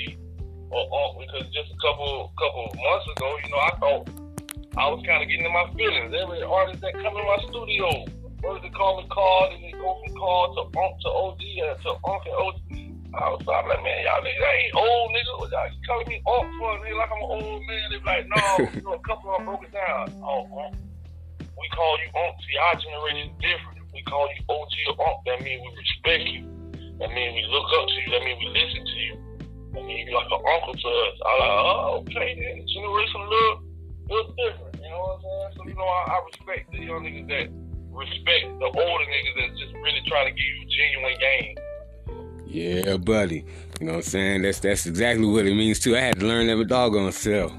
or 0.69 0.85
Unc 0.93 1.25
because 1.25 1.49
just 1.57 1.73
a 1.73 1.79
couple 1.81 2.33
couple 2.37 2.69
months 2.77 3.09
ago, 3.17 3.29
you 3.41 3.49
know, 3.49 3.63
I 3.65 3.73
thought 3.81 4.03
I 4.77 4.85
was 4.93 5.01
kind 5.09 5.25
of 5.25 5.29
getting 5.33 5.49
in 5.49 5.55
my 5.57 5.65
feelings. 5.73 6.13
Every 6.13 6.45
artist 6.45 6.85
that 6.85 6.93
come 7.01 7.17
in 7.17 7.25
my 7.25 7.41
studio, 7.49 7.89
what 8.45 8.61
they 8.61 8.69
call 8.69 9.01
me 9.01 9.09
Carl, 9.09 9.57
and 9.57 9.65
they 9.65 9.73
go 9.73 9.89
from 10.05 10.13
Carl 10.21 10.53
to 10.53 10.63
Unc 10.69 10.93
to 11.01 11.09
OG 11.09 11.43
uh, 11.65 11.75
to 11.81 11.91
Unc 12.05 12.23
and 12.29 12.37
OG. 12.37 12.61
I 13.17 13.33
was 13.33 13.41
like, 13.49 13.65
man, 13.81 14.05
y'all 14.05 14.21
niggas 14.21 14.45
I 14.45 14.53
ain't 14.69 14.77
old 14.77 15.09
nigga. 15.17 15.33
Y'all 15.49 15.73
calling 15.89 16.09
me 16.13 16.21
Unc 16.29 16.47
for 16.61 16.77
nigga 16.85 16.97
like 17.01 17.13
I'm 17.17 17.25
an 17.25 17.33
old 17.41 17.63
man. 17.65 17.85
They 17.89 17.97
be 17.97 18.05
like, 18.05 18.29
no, 18.29 18.45
you 18.77 18.85
know, 18.85 19.01
a 19.01 19.05
couple 19.09 19.33
of 19.33 19.41
them 19.41 19.49
broke 19.49 19.65
it 19.65 19.73
down. 19.73 20.13
Oh, 20.21 20.45
Unc. 20.45 20.77
We 21.41 21.67
call 21.73 21.97
you 22.05 22.13
Unc. 22.21 22.37
See, 22.45 22.61
our 22.61 22.77
generation 22.77 23.33
different. 23.41 23.81
If 23.81 23.89
we 23.97 24.05
call 24.05 24.29
you 24.29 24.45
OG 24.45 24.75
or 24.93 25.09
Unc, 25.09 25.25
that 25.25 25.41
means 25.41 25.65
we 25.65 25.73
respect 25.73 26.29
you. 26.29 26.56
That 26.98 27.10
means 27.12 27.35
we 27.36 27.44
look 27.52 27.68
up 27.77 27.89
to 27.89 27.94
you. 28.01 28.10
That 28.12 28.23
means 28.24 28.39
we 28.40 28.48
listen 28.56 28.82
to 28.85 28.98
you. 29.05 29.14
That 29.74 29.85
means 29.85 30.09
you're 30.09 30.16
like 30.16 30.32
an 30.32 30.40
uncle 30.40 30.74
to 30.74 30.89
us. 30.89 31.16
I 31.20 31.31
like, 31.36 31.55
oh, 31.60 32.05
okay, 32.09 32.28
then. 32.40 32.66
Generation 32.66 33.20
a 33.20 33.28
little, 33.28 33.56
little 34.09 34.32
different. 34.32 34.74
You 34.81 34.89
know 34.89 35.01
what 35.01 35.16
I'm 35.16 35.23
saying? 35.23 35.51
So, 35.56 35.60
you 35.68 35.77
know, 35.77 35.85
I, 35.85 36.02
I 36.09 36.16
respect 36.24 36.73
the 36.73 36.78
young 36.81 37.05
niggas 37.05 37.28
that 37.28 37.47
respect 37.93 38.44
the 38.60 38.66
older 38.66 39.05
niggas 39.05 39.35
that's 39.36 39.60
just 39.60 39.74
really 39.74 40.02
trying 40.06 40.27
to 40.27 40.32
give 40.32 40.52
you 40.56 40.64
genuine 40.73 41.18
game. 41.20 41.56
Yeah, 42.47 42.97
buddy. 42.97 43.44
You 43.81 43.86
know 43.86 43.93
what 43.93 43.97
I'm 43.98 44.02
saying? 44.02 44.43
That's 44.43 44.60
that's 44.60 44.86
exactly 44.86 45.27
what 45.27 45.47
it 45.47 45.55
means 45.55 45.81
too. 45.81 45.97
I 45.97 46.01
had 46.01 46.20
to 46.20 46.27
learn 46.27 46.47
that 46.47 46.56
with 46.56 46.68
doggone 46.68 47.12
self. 47.12 47.52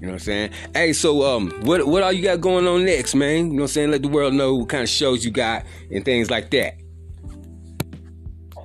You 0.00 0.08
know 0.08 0.14
what 0.14 0.14
I'm 0.14 0.18
saying? 0.18 0.50
Hey, 0.74 0.92
so 0.92 1.22
um, 1.22 1.52
what 1.62 1.86
what 1.86 2.02
all 2.02 2.12
you 2.12 2.22
got 2.22 2.40
going 2.40 2.66
on 2.66 2.84
next, 2.84 3.14
man? 3.14 3.36
You 3.36 3.42
know 3.44 3.54
what 3.54 3.62
I'm 3.62 3.68
saying? 3.68 3.90
Let 3.92 4.02
the 4.02 4.08
world 4.08 4.34
know 4.34 4.54
what 4.54 4.68
kind 4.68 4.82
of 4.82 4.88
shows 4.88 5.24
you 5.24 5.30
got 5.30 5.64
and 5.92 6.04
things 6.04 6.30
like 6.30 6.50
that. 6.50 6.81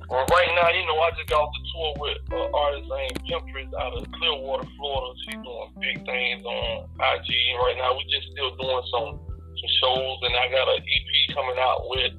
Well, 0.08 0.24
right 0.32 0.48
now, 0.56 0.72
you 0.72 0.88
know, 0.88 0.96
I 1.04 1.12
just 1.20 1.28
got 1.28 1.44
off 1.44 1.52
the 1.52 1.64
tour 1.68 1.92
with 2.00 2.16
an 2.32 2.48
uh, 2.48 2.56
artist 2.56 2.88
named 2.88 3.20
Empress 3.28 3.68
out 3.76 3.92
of 3.92 4.08
Clearwater, 4.16 4.64
Florida. 4.80 5.12
She's 5.28 5.36
doing 5.36 5.68
big 5.84 6.00
things 6.08 6.40
on 6.48 6.88
IG. 6.96 7.28
Right 7.60 7.76
now, 7.76 7.92
we 7.92 8.08
just 8.08 8.32
still 8.32 8.56
doing 8.56 8.84
some 8.88 9.20
some 9.20 9.72
shows, 9.84 10.16
and 10.24 10.32
I 10.32 10.48
got 10.48 10.64
an 10.64 10.80
EP 10.80 11.10
coming 11.36 11.60
out 11.60 11.92
with 11.92 12.16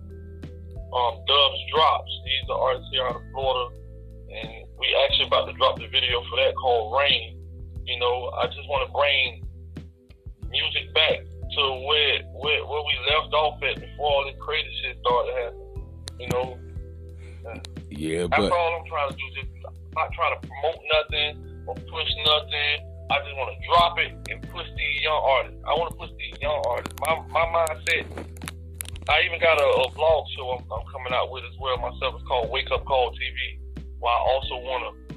um, 0.93 1.17
Dubs 1.25 1.61
Drops. 1.73 2.13
He's 2.29 2.45
the 2.45 2.53
artist 2.53 2.85
here 2.93 3.09
out 3.09 3.17
of 3.17 3.25
Florida, 3.33 3.73
and 4.37 4.69
we 4.77 4.85
actually 5.09 5.25
about 5.25 5.49
to 5.49 5.57
drop 5.57 5.81
the 5.81 5.89
video 5.89 6.21
for 6.29 6.37
that 6.45 6.53
called 6.61 6.93
Rain. 6.93 7.41
You 7.89 7.97
know, 7.97 8.29
I 8.37 8.45
just 8.53 8.69
want 8.69 8.85
to 8.85 8.93
bring 8.93 9.49
music 10.45 10.93
back 10.93 11.25
to 11.25 11.61
where, 11.89 12.21
where 12.37 12.61
where 12.69 12.83
we 12.85 12.93
left 13.09 13.33
off 13.33 13.57
at 13.65 13.81
before 13.81 14.13
all 14.13 14.29
this 14.29 14.37
crazy 14.37 14.69
shit 14.77 14.93
started 15.01 15.33
happening. 15.41 15.89
You 16.21 16.29
know. 16.37 16.59
Yeah, 17.39 17.78
That's 18.31 18.47
but 18.47 18.51
all 18.51 18.79
I'm 18.79 18.87
trying 18.87 19.09
to 19.11 19.15
do. 19.15 19.25
Just 19.35 19.51
I'm 19.67 19.75
not 19.95 20.09
trying 20.15 20.33
to 20.39 20.47
promote 20.47 20.79
nothing 20.87 21.31
or 21.67 21.75
push 21.75 22.09
nothing. 22.23 22.73
I 23.11 23.17
just 23.25 23.35
want 23.35 23.49
to 23.51 23.59
drop 23.67 23.99
it 23.99 24.11
and 24.31 24.37
push 24.53 24.67
these 24.77 25.01
young 25.01 25.19
artists. 25.19 25.59
I 25.67 25.73
want 25.75 25.91
to 25.91 25.97
push 25.97 26.11
these 26.15 26.39
young 26.39 26.61
artists. 26.65 26.95
My 27.01 27.19
my 27.33 27.45
mindset. 27.51 28.07
I 29.09 29.25
even 29.25 29.41
got 29.41 29.57
a, 29.57 29.65
a 29.65 29.91
blog 29.97 30.29
show 30.37 30.53
I'm, 30.53 30.63
I'm 30.69 30.85
coming 30.93 31.11
out 31.11 31.31
with 31.33 31.43
as 31.43 31.57
well 31.59 31.77
myself. 31.81 32.13
It's 32.15 32.27
called 32.29 32.53
Wake 32.53 32.69
Up 32.69 32.85
Call 32.85 33.09
TV. 33.17 33.57
Where 33.97 34.13
I 34.13 34.21
also 34.31 34.55
want 34.61 34.85
to 34.85 35.09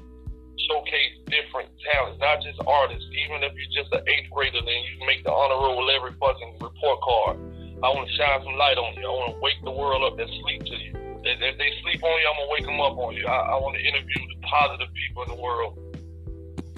showcase 0.67 1.13
different 1.29 1.69
talents, 1.93 2.19
not 2.19 2.41
just 2.41 2.59
artists. 2.65 3.05
Even 3.25 3.43
if 3.43 3.53
you're 3.53 3.73
just 3.77 3.93
an 3.93 4.01
eighth 4.09 4.29
grader, 4.31 4.59
then 4.59 4.79
you 4.89 5.05
make 5.05 5.23
the 5.23 5.31
honor 5.31 5.55
roll 5.55 5.85
with 5.85 5.93
every 5.95 6.11
fucking 6.19 6.57
report 6.59 6.99
card. 7.05 7.37
I 7.83 7.91
want 7.93 8.09
to 8.09 8.13
shine 8.15 8.41
some 8.43 8.55
light 8.55 8.77
on 8.77 8.97
you. 8.97 9.05
I 9.05 9.11
want 9.13 9.35
to 9.35 9.39
wake 9.41 9.61
the 9.63 9.71
world 9.71 10.01
up 10.01 10.17
and 10.17 10.29
sleep 10.41 10.63
to 10.65 10.75
you. 10.75 11.12
If, 11.23 11.41
if 11.41 11.57
they 11.57 11.71
sleep 11.81 12.03
on 12.03 12.19
you, 12.19 12.27
I'm 12.27 12.37
gonna 12.37 12.51
wake 12.51 12.65
them 12.65 12.81
up 12.81 12.97
on 12.97 13.15
you. 13.15 13.25
I, 13.27 13.55
I 13.55 13.55
want 13.55 13.77
to 13.77 13.83
interview 13.83 14.15
the 14.15 14.47
positive 14.47 14.93
people 14.93 15.23
in 15.23 15.29
the 15.29 15.41
world. 15.41 15.79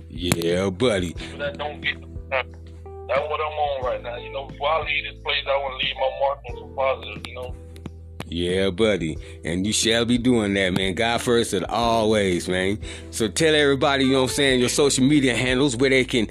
yeah, 0.09 0.69
buddy. 0.69 1.13
People 1.13 1.39
that 1.39 1.57
don't 1.57 1.81
get 1.81 1.99
the 1.99 2.07
that's 3.07 3.21
what 3.29 3.39
I'm 3.39 3.53
on 3.53 3.85
right 3.85 4.01
now. 4.01 4.17
You 4.17 4.31
know, 4.31 4.45
before 4.45 4.69
I 4.69 4.83
leave 4.83 5.03
this 5.03 5.21
place, 5.21 5.43
I 5.47 5.57
want 5.57 5.79
to 5.79 5.85
leave 5.85 5.95
my 5.95 6.19
mark 6.19 6.39
on 6.49 6.57
some 6.57 6.75
positive. 6.75 7.27
You 7.27 7.35
know. 7.35 7.55
Yeah, 8.27 8.69
buddy. 8.71 9.17
And 9.43 9.67
you 9.67 9.73
shall 9.73 10.05
be 10.05 10.17
doing 10.17 10.55
that, 10.55 10.73
man. 10.73 10.95
God 10.95 11.21
first 11.21 11.53
and 11.53 11.65
always, 11.65 12.47
man. 12.47 12.79
So 13.11 13.27
tell 13.27 13.53
everybody, 13.53 14.05
you 14.05 14.13
know 14.13 14.23
what 14.23 14.31
I'm 14.31 14.35
saying, 14.35 14.59
your 14.59 14.69
social 14.69 15.05
media 15.05 15.35
handles 15.35 15.77
where 15.77 15.91
they 15.91 16.05
can, 16.05 16.25
you 16.25 16.27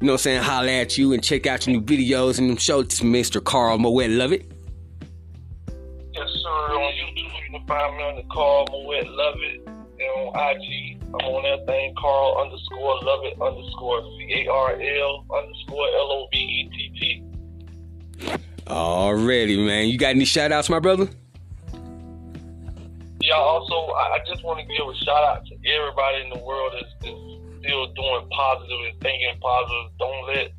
know 0.00 0.12
what 0.12 0.12
I'm 0.12 0.18
saying, 0.18 0.42
holler 0.42 0.70
at 0.70 0.96
you 0.96 1.12
and 1.12 1.22
check 1.22 1.46
out 1.46 1.66
your 1.66 1.76
new 1.76 1.82
videos 1.82 2.38
and 2.38 2.48
them 2.48 2.56
shows, 2.56 2.86
Mr. 3.00 3.44
Carl 3.44 3.76
Mowet 3.76 4.16
Lovett. 4.16 4.50
Yes, 4.50 4.53
sir. 6.74 6.80
On 6.80 6.92
YouTube, 6.92 7.16
you 7.16 7.58
can 7.58 7.66
find 7.66 7.96
me 7.96 8.02
on 8.02 8.16
the 8.16 8.22
Carl 8.30 8.66
Mowet 8.68 9.06
Lovett. 9.08 9.66
And 9.66 10.10
on 10.18 10.56
IG, 10.56 10.98
I'm 11.06 11.14
on 11.14 11.42
that 11.44 11.66
thing, 11.66 11.94
Carl 11.96 12.38
underscore 12.42 12.98
Lovett 13.02 13.40
underscore 13.40 14.02
C 14.02 14.44
A 14.46 14.50
R 14.50 14.72
L 14.72 15.24
underscore 15.32 15.86
L 15.86 16.12
O 16.12 16.28
V 16.32 16.38
E 16.38 16.70
T 16.70 17.22
T. 18.20 18.38
Already, 18.66 19.64
man. 19.64 19.88
You 19.88 19.98
got 19.98 20.10
any 20.10 20.24
shout 20.24 20.50
outs, 20.50 20.68
my 20.68 20.80
brother? 20.80 21.08
Yeah, 23.20 23.36
also, 23.36 23.74
I 23.74 24.16
I 24.16 24.18
just 24.26 24.42
want 24.44 24.58
to 24.60 24.66
give 24.66 24.86
a 24.86 24.94
shout 25.04 25.24
out 25.24 25.46
to 25.46 25.54
everybody 25.70 26.24
in 26.24 26.30
the 26.30 26.44
world 26.44 26.72
that's, 26.74 26.92
that's 27.00 27.64
still 27.64 27.86
doing 27.94 28.28
positive 28.30 28.78
and 28.90 29.00
thinking 29.00 29.38
positive. 29.40 29.90
Don't 29.98 30.26
let 30.26 30.52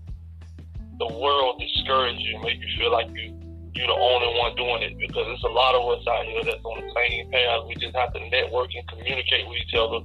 the 0.97 1.19
world 1.19 1.59
discourage 1.59 2.17
you, 2.19 2.39
make 2.41 2.57
you 2.57 2.79
feel 2.79 2.91
like 2.91 3.07
you 3.09 3.34
you're 3.76 3.91
the 3.91 3.99
only 3.99 4.31
one 4.39 4.56
doing 4.56 4.81
it 4.88 4.97
because 4.97 5.27
there's 5.27 5.43
a 5.43 5.52
lot 5.52 5.76
of 5.76 5.84
us 5.91 6.07
out 6.07 6.26
here 6.26 6.43
that's 6.43 6.64
on 6.64 6.80
the 6.80 6.89
same 6.95 7.30
path. 7.30 7.68
We 7.68 7.76
just 7.76 7.95
have 7.95 8.14
to 8.15 8.19
network 8.31 8.72
and 8.72 8.88
communicate 8.88 9.47
with 9.47 9.60
each 9.60 9.76
other. 9.76 9.99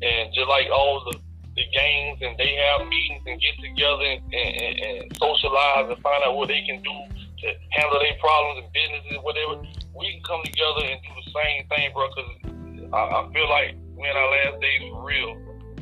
And 0.00 0.32
just 0.32 0.48
like 0.48 0.70
all 0.70 1.02
the 1.10 1.18
the 1.56 1.66
gangs 1.74 2.18
and 2.22 2.38
they 2.38 2.54
have 2.54 2.86
meetings 2.86 3.22
and 3.26 3.40
get 3.42 3.58
together 3.58 4.06
and, 4.06 4.22
and, 4.32 4.78
and, 4.78 5.16
socialize 5.18 5.90
and 5.90 5.98
find 5.98 6.22
out 6.24 6.36
what 6.36 6.46
they 6.46 6.62
can 6.62 6.80
do 6.80 6.96
to 7.42 7.46
handle 7.74 7.98
their 7.98 8.14
problems 8.22 8.62
and 8.62 8.70
businesses, 8.72 9.18
whatever. 9.26 9.58
We 9.92 10.14
can 10.14 10.22
come 10.22 10.40
together 10.46 10.86
and 10.86 10.98
do 11.02 11.10
the 11.10 11.26
same 11.34 11.66
thing, 11.68 11.90
bro. 11.92 12.06
Because 12.06 12.30
I, 12.94 13.02
I 13.18 13.20
feel 13.34 13.50
like 13.50 13.74
we're 13.98 14.08
in 14.08 14.16
our 14.16 14.30
last 14.30 14.62
days 14.62 14.82
for 14.88 15.02
real, 15.02 15.34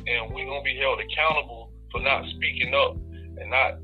and 0.09 0.33
we're 0.33 0.49
gonna 0.49 0.65
be 0.65 0.75
held 0.81 0.99
accountable 0.99 1.71
for 1.91 2.01
not 2.01 2.25
speaking 2.35 2.73
up 2.73 2.97
and 3.39 3.49
not 3.49 3.77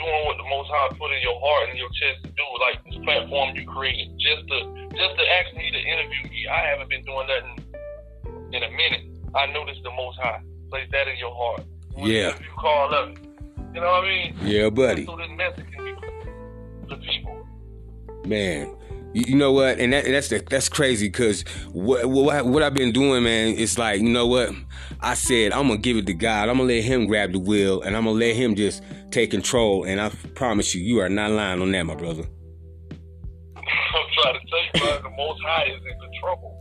doing 0.00 0.22
what 0.24 0.36
the 0.40 0.48
Most 0.48 0.72
High 0.72 0.88
put 0.96 1.12
in 1.12 1.20
your 1.20 1.36
heart 1.36 1.68
and 1.68 1.76
your 1.76 1.92
chest 1.92 2.24
to 2.24 2.30
do. 2.32 2.46
Like 2.64 2.80
this 2.88 2.96
platform 3.04 3.52
you 3.54 3.68
created, 3.68 4.16
just 4.16 4.48
to 4.48 4.56
just 4.96 5.14
to 5.20 5.24
ask 5.36 5.52
me 5.52 5.68
to 5.68 5.80
interview 5.80 6.24
you. 6.32 6.48
I 6.48 6.72
haven't 6.72 6.88
been 6.88 7.04
doing 7.04 7.26
that 7.28 7.42
in, 7.44 7.52
in 8.56 8.60
a 8.64 8.72
minute. 8.72 9.04
I 9.36 9.46
noticed 9.52 9.84
the 9.84 9.92
Most 9.92 10.18
High 10.18 10.40
place 10.70 10.88
that 10.92 11.08
in 11.08 11.18
your 11.18 11.34
heart. 11.34 11.64
When 11.94 12.06
Yeah. 12.08 12.32
You 12.38 12.52
call 12.56 12.94
up. 12.94 13.12
You 13.74 13.80
know 13.80 13.86
what 13.86 14.04
I 14.04 14.08
mean? 14.08 14.36
Yeah, 14.42 14.70
buddy. 14.70 15.06
So 15.06 15.16
this 15.16 15.30
message 15.36 15.66
can 15.70 15.84
be 15.84 15.94
to 16.88 16.96
people. 16.96 17.46
Man, 18.26 18.74
you, 19.12 19.36
know 19.36 19.52
what? 19.52 19.78
And 19.78 19.92
that, 19.92 20.04
that's 20.04 20.28
the, 20.28 20.42
that's 20.48 20.68
crazy 20.68 21.08
because 21.08 21.42
what, 21.72 22.06
what 22.08 22.46
what 22.46 22.62
I've 22.62 22.74
been 22.74 22.92
doing, 22.92 23.24
man, 23.24 23.54
it's 23.58 23.78
like 23.78 24.00
you 24.00 24.08
know 24.08 24.26
what? 24.26 24.50
I 25.00 25.14
said 25.14 25.52
I'm 25.52 25.68
gonna 25.68 25.78
give 25.78 25.96
it 25.96 26.06
to 26.06 26.14
God. 26.14 26.48
I'm 26.48 26.58
gonna 26.58 26.68
let 26.72 26.84
Him 26.84 27.06
grab 27.06 27.32
the 27.32 27.38
wheel, 27.38 27.82
and 27.82 27.96
I'm 27.96 28.04
gonna 28.04 28.18
let 28.18 28.36
Him 28.36 28.54
just 28.54 28.82
take 29.10 29.30
control. 29.30 29.84
And 29.84 30.00
I 30.00 30.10
promise 30.34 30.74
you, 30.74 30.82
you 30.82 31.00
are 31.00 31.08
not 31.08 31.30
lying 31.30 31.60
on 31.60 31.72
that, 31.72 31.82
my 31.84 31.94
brother. 31.94 32.24
I'm 33.56 34.06
trying 34.22 34.34
to 34.34 34.40
tell 34.46 34.62
you, 34.62 34.70
bro, 34.78 35.10
the 35.10 35.16
Most 35.16 35.40
High 35.44 35.64
is 35.64 35.80
in 35.82 36.00
control. 36.00 36.56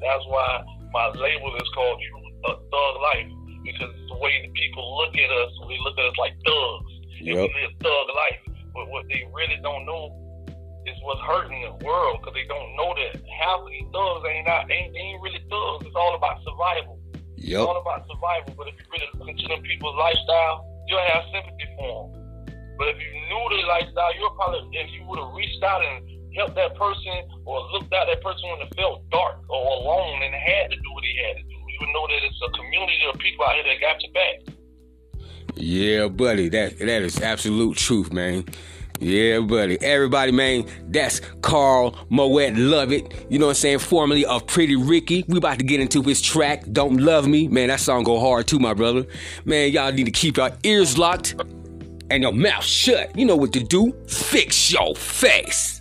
That's 0.00 0.24
why 0.26 0.64
my 0.92 1.08
label 1.08 1.54
is 1.56 1.68
called 1.74 2.00
uh, 2.46 2.54
Thug 2.54 2.94
Life 3.02 3.28
because 3.64 3.90
it's 3.92 4.08
the 4.08 4.18
way 4.18 4.40
the 4.42 4.52
people 4.56 4.96
look 4.96 5.14
at 5.16 5.30
us. 5.30 5.50
They 5.68 5.78
look 5.84 5.98
at 5.98 6.04
us 6.06 6.16
like 6.18 6.32
thugs, 6.46 6.92
and 7.20 7.26
we 7.28 7.34
Yep. 7.34 7.50
live 7.50 7.72
thug 7.82 8.06
life. 8.16 8.56
But 8.72 8.88
what 8.88 9.04
they 9.08 9.28
really 9.34 9.60
don't 9.62 9.84
know 9.84 10.29
is 10.86 10.96
what's 11.02 11.20
hurting 11.22 11.60
the 11.60 11.74
world 11.84 12.20
because 12.20 12.34
they 12.34 12.46
don't 12.48 12.76
know 12.76 12.94
that 12.96 13.20
half 13.28 13.60
of 13.60 13.68
these 13.68 13.88
thugs 13.92 14.24
ain't 14.28 14.46
not 14.46 14.70
ain't, 14.70 14.96
ain't 14.96 15.20
really 15.20 15.42
thugs. 15.50 15.86
It's 15.86 15.96
all 15.96 16.14
about 16.14 16.40
survival. 16.44 17.00
It's 17.36 17.56
all 17.56 17.80
about 17.80 18.06
survival. 18.08 18.54
But 18.56 18.68
if 18.68 18.74
you 18.80 18.86
really 18.92 19.10
look 19.16 19.28
into 19.28 19.48
them 19.48 19.62
people's 19.62 19.96
lifestyle, 19.96 20.64
you'll 20.88 21.04
have 21.12 21.24
sympathy 21.32 21.66
for 21.76 22.12
them. 22.12 22.20
But 22.76 22.88
if 22.88 22.98
you 23.00 23.12
knew 23.12 23.44
their 23.56 23.66
lifestyle, 23.68 24.12
you'll 24.16 24.36
probably, 24.36 24.64
if 24.72 24.88
you 24.96 25.04
would 25.04 25.18
have 25.20 25.32
reached 25.36 25.62
out 25.62 25.84
and 25.84 26.00
helped 26.36 26.54
that 26.56 26.74
person 26.76 27.12
or 27.44 27.60
looked 27.72 27.92
at 27.92 28.06
that 28.06 28.22
person 28.22 28.48
when 28.50 28.60
it 28.64 28.72
felt 28.76 29.04
dark 29.10 29.36
or 29.48 29.60
alone 29.60 30.22
and 30.22 30.32
had 30.34 30.70
to 30.70 30.76
do 30.76 30.90
what 30.92 31.04
he 31.04 31.12
had 31.20 31.36
to 31.36 31.42
do, 31.42 31.56
you 31.56 31.78
would 31.80 31.92
know 31.92 32.06
that 32.08 32.20
it's 32.24 32.40
a 32.40 32.50
community 32.56 33.04
of 33.12 33.18
people 33.20 33.44
out 33.44 33.54
here 33.54 33.64
that 33.68 33.80
got 33.80 34.00
your 34.02 34.12
back. 34.12 34.56
Yeah, 35.56 36.08
buddy. 36.08 36.48
That 36.48 36.78
that 36.78 37.02
is 37.02 37.20
absolute 37.20 37.76
truth, 37.76 38.12
man. 38.12 38.44
Yeah, 39.00 39.40
buddy. 39.40 39.80
Everybody, 39.80 40.30
man, 40.30 40.66
that's 40.88 41.20
Carl 41.40 41.92
Mowet 42.10 42.52
Lovett. 42.56 43.26
You 43.30 43.38
know 43.38 43.46
what 43.46 43.52
I'm 43.52 43.56
saying? 43.56 43.78
Formerly 43.78 44.26
of 44.26 44.46
Pretty 44.46 44.76
Ricky. 44.76 45.24
We 45.26 45.38
about 45.38 45.58
to 45.58 45.64
get 45.64 45.80
into 45.80 46.02
his 46.02 46.20
track, 46.20 46.64
Don't 46.70 46.98
Love 46.98 47.26
Me. 47.26 47.48
Man, 47.48 47.68
that 47.68 47.80
song 47.80 48.04
go 48.04 48.20
hard 48.20 48.46
too, 48.46 48.58
my 48.58 48.74
brother. 48.74 49.06
Man, 49.46 49.72
y'all 49.72 49.90
need 49.90 50.04
to 50.04 50.10
keep 50.10 50.36
your 50.36 50.50
ears 50.64 50.98
locked 50.98 51.34
and 52.10 52.22
your 52.22 52.32
mouth 52.32 52.62
shut. 52.62 53.16
You 53.16 53.24
know 53.24 53.36
what 53.36 53.54
to 53.54 53.60
do. 53.60 53.92
Fix 54.06 54.70
your 54.70 54.94
face. 54.94 55.79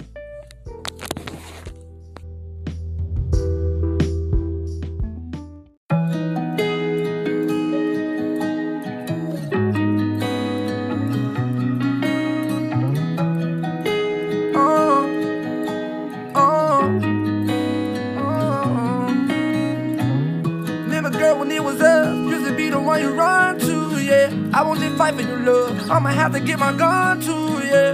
I 25.10 25.12
won't 25.12 25.26
just 25.26 25.26
fight 25.26 25.26
for 25.26 25.28
your 25.28 25.40
love. 25.40 25.90
I'ma 25.90 26.10
have 26.10 26.34
to 26.34 26.40
get 26.40 26.60
my 26.60 26.72
gun 26.72 27.20
to, 27.22 27.34
yeah. 27.66 27.94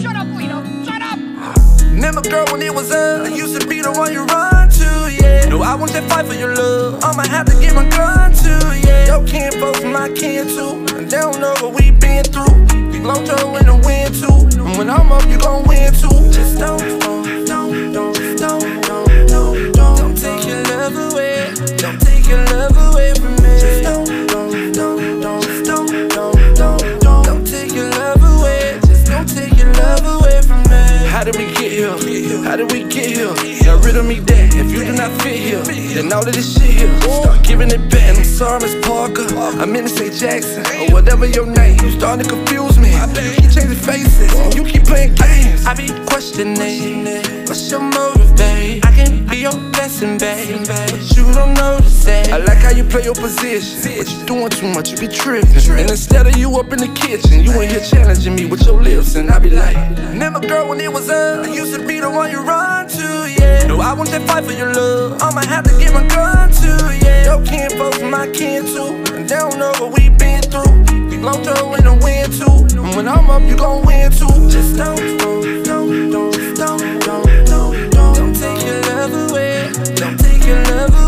Shut 0.00 0.16
up, 0.16 0.28
Lino. 0.36 0.62
Shut 0.84 1.02
up. 1.02 1.18
Remember, 1.92 2.22
girl, 2.22 2.46
when 2.52 2.62
it 2.62 2.72
was 2.72 2.92
up, 2.92 3.26
I 3.26 3.28
used 3.34 3.60
to 3.60 3.66
be 3.66 3.80
the 3.82 3.90
one 3.90 4.12
you 4.12 4.24
run 4.26 4.68
to, 4.68 5.10
yeah. 5.20 5.48
No, 5.48 5.62
I 5.62 5.74
won't 5.74 5.90
just 5.90 6.08
fight 6.08 6.26
for 6.26 6.34
your 6.34 6.54
love. 6.54 7.02
I'ma 7.02 7.26
have 7.28 7.46
to 7.46 7.58
get 7.60 7.74
my 7.74 7.88
gun 7.88 8.32
to, 8.32 8.80
yeah. 8.86 9.06
Your 9.06 9.26
kin 9.26 9.50
folks, 9.58 9.82
my 9.82 10.08
kin 10.10 10.46
too. 10.46 10.84
And 10.96 11.10
they 11.10 11.18
don't 11.18 11.40
know 11.40 11.54
what 11.60 11.74
we 11.74 11.90
been 11.90 12.24
through. 12.24 12.54
We 12.92 13.00
blow 13.00 13.24
Joe 13.24 13.56
in 13.56 13.66
the 13.66 13.76
wind 13.84 14.14
too. 14.14 14.62
And 14.62 14.78
when 14.78 14.88
I'm 14.88 15.10
up, 15.10 15.26
you 15.28 15.38
gon' 15.38 15.66
win 15.66 15.92
too. 15.92 16.30
Just 16.30 16.58
don't, 16.58 16.80
take 22.26 22.36
your 22.36 22.44
love 22.46 22.76
away 22.92 23.14
from 23.14 23.34
me. 23.36 23.60
Just 23.60 23.82
don't, 23.82 24.06
don't, 24.28 24.72
don't, 24.72 25.20
don't, 25.20 25.64
don't, 25.64 26.14
don't, 26.14 26.54
don't, 26.56 27.00
don't, 27.00 27.24
don't 27.24 27.46
take 27.46 27.72
your 27.72 27.88
love 27.90 28.22
away. 28.22 28.80
Just 28.86 29.06
don't 29.06 29.28
take 29.28 29.56
your 29.56 29.72
love 29.74 30.04
away 30.04 30.42
from 30.42 30.62
me. 30.64 31.06
How 31.06 31.22
did 31.22 31.36
we 31.36 31.46
get 31.54 31.70
here? 31.70 32.42
How 32.42 32.56
did 32.56 32.72
we 32.72 32.82
get 32.84 33.16
here? 33.16 33.34
Got 33.64 33.84
rid 33.84 33.96
of 33.96 34.06
me 34.06 34.18
that 34.20 34.54
if 34.56 34.72
you 34.72 34.84
do 34.84 34.92
not 34.92 35.10
fit 35.22 35.38
here, 35.38 35.62
then 35.62 36.12
all 36.12 36.26
of 36.26 36.34
this 36.34 36.54
shit 36.54 36.70
here. 36.70 37.00
Start 37.00 37.44
giving 37.44 37.70
it 37.70 37.90
back. 37.90 38.08
And 38.08 38.18
I'm 38.18 38.24
sorry, 38.24 38.60
Miss 38.60 38.74
Parker. 38.86 39.26
I 39.60 39.64
meant 39.64 39.88
to 39.88 39.94
say 39.94 40.10
Jackson 40.10 40.66
or 40.66 40.94
whatever 40.94 41.26
your 41.26 41.46
name. 41.46 41.78
You 41.80 41.90
starting 41.92 42.24
to 42.24 42.30
confuse 42.30 42.78
me. 42.78 42.90
You 42.90 43.34
keep 43.38 43.50
changing 43.50 43.78
faces. 43.78 44.54
You 44.56 44.64
keep 44.64 44.84
playing 44.84 45.14
games. 45.14 45.64
I 45.64 45.74
be 45.74 45.88
questioning. 46.06 47.04
What's 47.46 47.70
your 47.70 47.80
motive, 47.80 47.96
babe? 47.96 48.06
I 48.06 48.10
can 48.10 48.15
blessing, 49.86 50.18
babe. 50.18 50.66
But 50.66 51.16
you 51.16 51.24
don't 51.32 51.54
notice 51.54 52.06
it. 52.06 52.32
I 52.32 52.38
like 52.38 52.58
how 52.58 52.70
you 52.70 52.82
play 52.82 53.04
your 53.04 53.14
position. 53.14 53.96
But 53.96 54.10
you 54.10 54.26
doing 54.26 54.50
too 54.50 54.68
much, 54.74 54.90
you 54.90 54.98
be 54.98 55.06
tripping. 55.06 55.54
And 55.78 55.90
instead 55.90 56.26
of 56.26 56.36
you 56.36 56.58
up 56.58 56.72
in 56.72 56.78
the 56.78 56.88
kitchen, 56.88 57.44
you 57.44 57.52
in 57.60 57.70
here 57.70 57.80
challenging 57.80 58.34
me 58.34 58.46
with 58.46 58.62
your 58.66 58.82
lips. 58.82 59.14
And 59.14 59.30
I 59.30 59.38
be 59.38 59.50
like, 59.50 59.76
Remember, 60.10 60.40
girl, 60.40 60.68
when 60.68 60.80
it 60.80 60.92
was 60.92 61.08
up, 61.08 61.46
I 61.46 61.52
used 61.52 61.74
to 61.74 61.86
be 61.86 62.00
the 62.00 62.10
one 62.10 62.30
you 62.30 62.42
run 62.42 62.88
to, 62.88 63.34
yeah. 63.38 63.66
No, 63.66 63.80
I 63.80 63.92
won't 63.92 64.10
just 64.10 64.26
fight 64.26 64.44
for 64.44 64.52
your 64.52 64.74
love. 64.74 65.22
I'ma 65.22 65.42
have 65.46 65.64
to 65.64 65.78
get 65.78 65.92
my 65.94 66.06
gun 66.08 66.50
to, 66.50 66.98
yeah. 67.02 67.24
Your 67.30 67.44
kin 67.46 67.70
folks, 67.78 68.02
my 68.02 68.26
kin 68.30 68.64
too. 68.64 68.90
And 69.14 69.28
they 69.28 69.36
don't 69.36 69.58
know 69.58 69.72
what 69.78 69.92
we 69.96 70.08
been 70.08 70.42
through. 70.42 70.72
We 71.10 71.16
blow 71.18 71.38
Joe 71.44 71.74
in 71.74 71.84
the 71.84 71.94
wind 72.02 72.32
too. 72.32 72.76
And 72.76 72.96
when 72.96 73.06
I'm 73.06 73.30
up, 73.30 73.42
you 73.42 73.56
gon' 73.56 73.86
win 73.86 74.10
too. 74.10 74.50
Just 74.50 74.76
don't, 74.76 74.98
don't, 75.18 75.62
don't, 75.64 76.10
don't, 76.10 76.56
don't, 76.56 77.05
your 80.46 80.62
love 80.66 81.05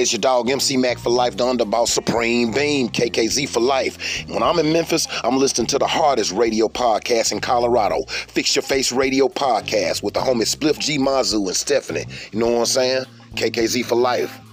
It's 0.00 0.12
your 0.12 0.20
dog 0.20 0.48
MC 0.48 0.76
Mac 0.76 0.96
for 0.96 1.10
life, 1.10 1.36
the 1.36 1.44
underboss 1.44 1.88
Supreme 1.88 2.52
Beam, 2.52 2.88
KKZ 2.88 3.48
for 3.48 3.58
life. 3.58 4.24
When 4.28 4.44
I'm 4.44 4.60
in 4.60 4.72
Memphis, 4.72 5.08
I'm 5.24 5.38
listening 5.38 5.66
to 5.68 5.78
the 5.78 5.88
hardest 5.88 6.30
radio 6.30 6.68
podcast 6.68 7.32
in 7.32 7.40
Colorado, 7.40 8.04
Fix 8.04 8.54
Your 8.54 8.62
Face 8.62 8.92
Radio 8.92 9.26
Podcast 9.26 10.04
with 10.04 10.14
the 10.14 10.20
homies 10.20 10.54
Spliff 10.54 10.78
G 10.78 10.98
Mazu 10.98 11.44
and 11.48 11.56
Stephanie. 11.56 12.06
You 12.30 12.38
know 12.38 12.46
what 12.46 12.58
I'm 12.60 12.66
saying? 12.66 13.04
KKZ 13.34 13.84
for 13.86 13.96
life. 13.96 14.47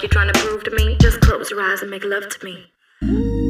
like 0.00 0.14
you're 0.14 0.22
trying 0.22 0.32
to 0.32 0.40
prove 0.40 0.64
to 0.64 0.70
me. 0.70 0.96
Just 0.98 1.20
close 1.20 1.50
your 1.50 1.60
eyes 1.60 1.82
and 1.82 1.90
make 1.90 2.04
love 2.04 2.26
to 2.26 2.44
me. 2.44 3.49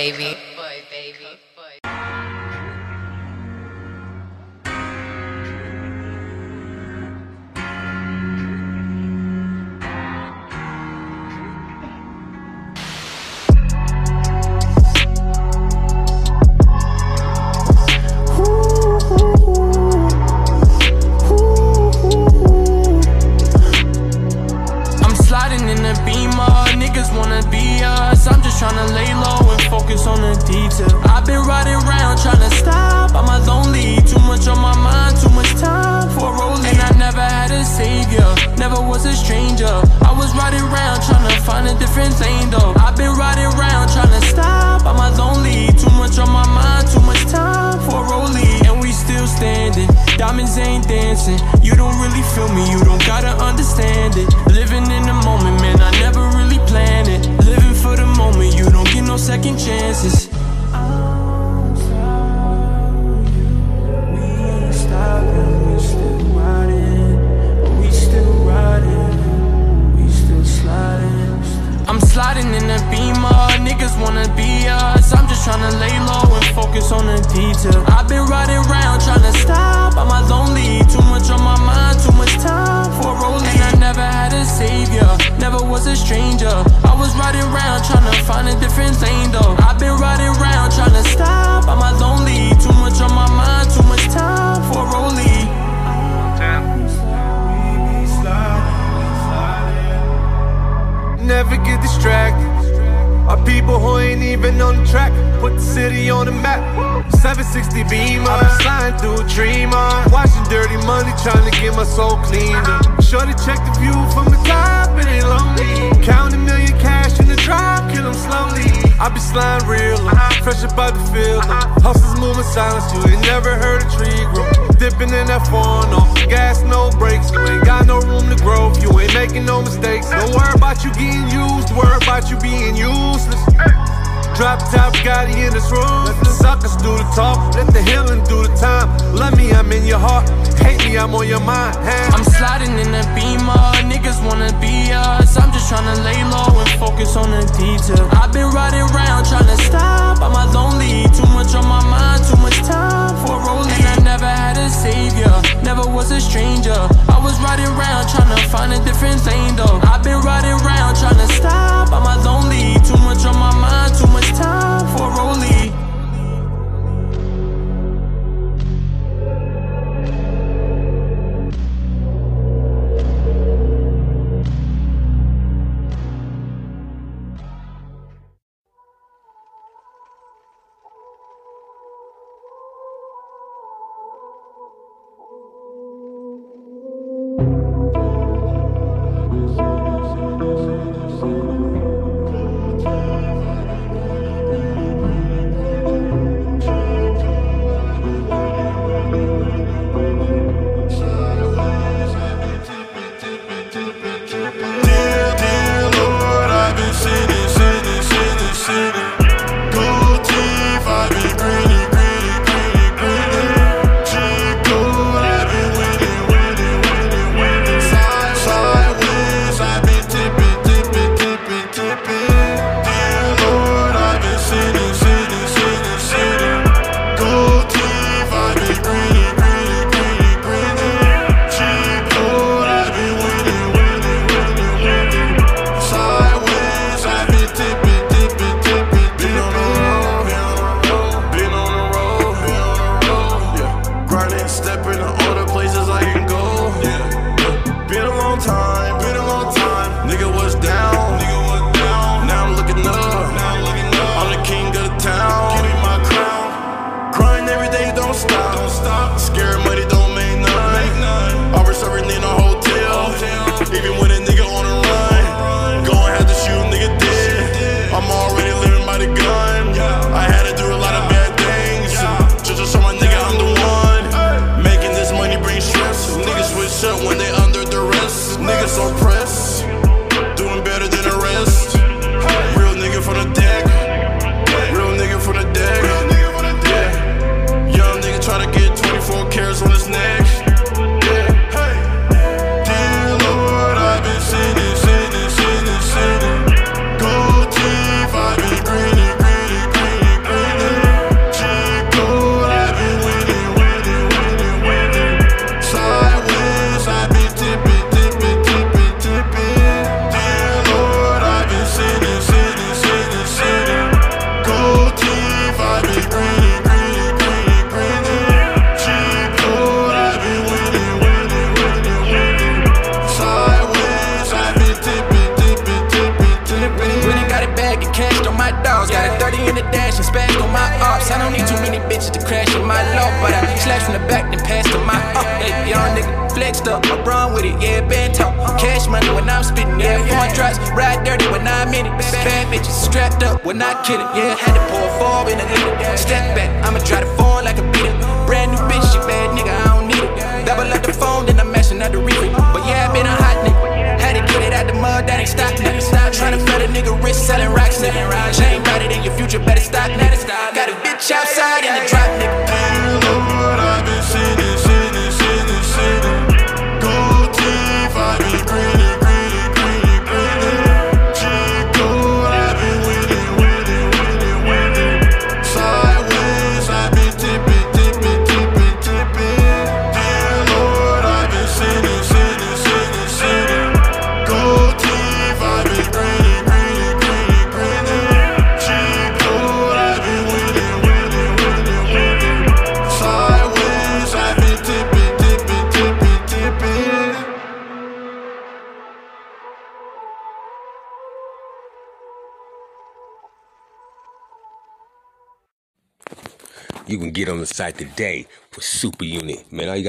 baby. 0.00 0.49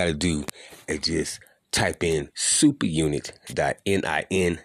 You 0.01 0.07
gotta 0.07 0.17
do 0.17 0.45
is 0.87 0.99
just 0.99 1.39
type 1.71 2.03
in 2.03 2.29
supaunit.ning. 2.35 4.59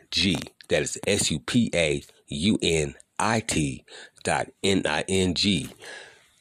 That 0.69 0.83
is 0.83 0.99
S 1.07 1.31
U 1.31 1.39
P 1.41 1.71
A 1.75 2.03
U 2.29 2.59
N 2.63 2.95
I 3.19 3.41
T 3.41 3.85
dot 4.25 4.49
N 4.65 4.81
I 4.87 5.05
N 5.07 5.35
G. 5.35 5.69